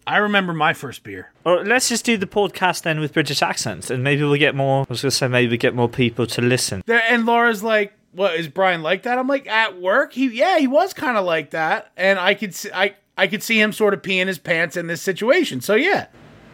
I 0.06 0.18
remember 0.18 0.54
my 0.54 0.74
first 0.74 1.04
beer. 1.04 1.32
Or 1.46 1.64
let's 1.64 1.90
just 1.90 2.06
do 2.06 2.18
the 2.18 2.28
podcast 2.28 2.84
then 2.84 3.00
with 3.00 3.14
British 3.14 3.42
accents, 3.42 3.90
and 3.90 4.04
maybe 4.04 4.24
we'll 4.24 4.38
get 4.38 4.56
more. 4.56 4.82
I 4.82 4.86
was 4.90 5.02
going 5.02 5.10
to 5.10 5.16
say 5.16 5.28
maybe 5.28 5.52
we 5.52 5.58
get 5.58 5.76
more 5.76 5.90
people 5.90 6.28
to 6.28 6.42
listen. 6.42 6.84
There, 6.86 7.04
and 7.10 7.26
Laura's 7.26 7.64
like, 7.64 7.94
"What 8.12 8.36
is 8.36 8.48
Brian 8.48 8.82
like 8.82 9.04
that?" 9.04 9.18
I'm 9.18 9.28
like, 9.28 9.48
"At 9.48 9.80
work, 9.80 10.14
he 10.14 10.28
yeah, 10.28 10.58
he 10.60 10.68
was 10.68 10.94
kind 10.94 11.18
of 11.18 11.26
like 11.26 11.52
that." 11.52 11.92
And 11.98 12.20
I 12.20 12.34
could 12.34 12.54
see, 12.54 12.70
I 12.74 12.96
I 13.18 13.28
could 13.28 13.44
see 13.44 13.60
him 13.62 13.72
sort 13.72 13.94
of 13.94 14.02
peeing 14.02 14.28
his 14.28 14.40
pants 14.40 14.76
in 14.78 14.88
this 14.88 15.02
situation. 15.02 15.62
So 15.62 15.76
yeah, 15.76 16.08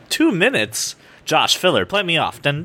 Two 0.10 0.32
minutes. 0.32 0.96
Josh 1.24 1.56
Filler, 1.56 1.86
play 1.86 2.02
me 2.02 2.18
off. 2.18 2.42
Dun- 2.42 2.64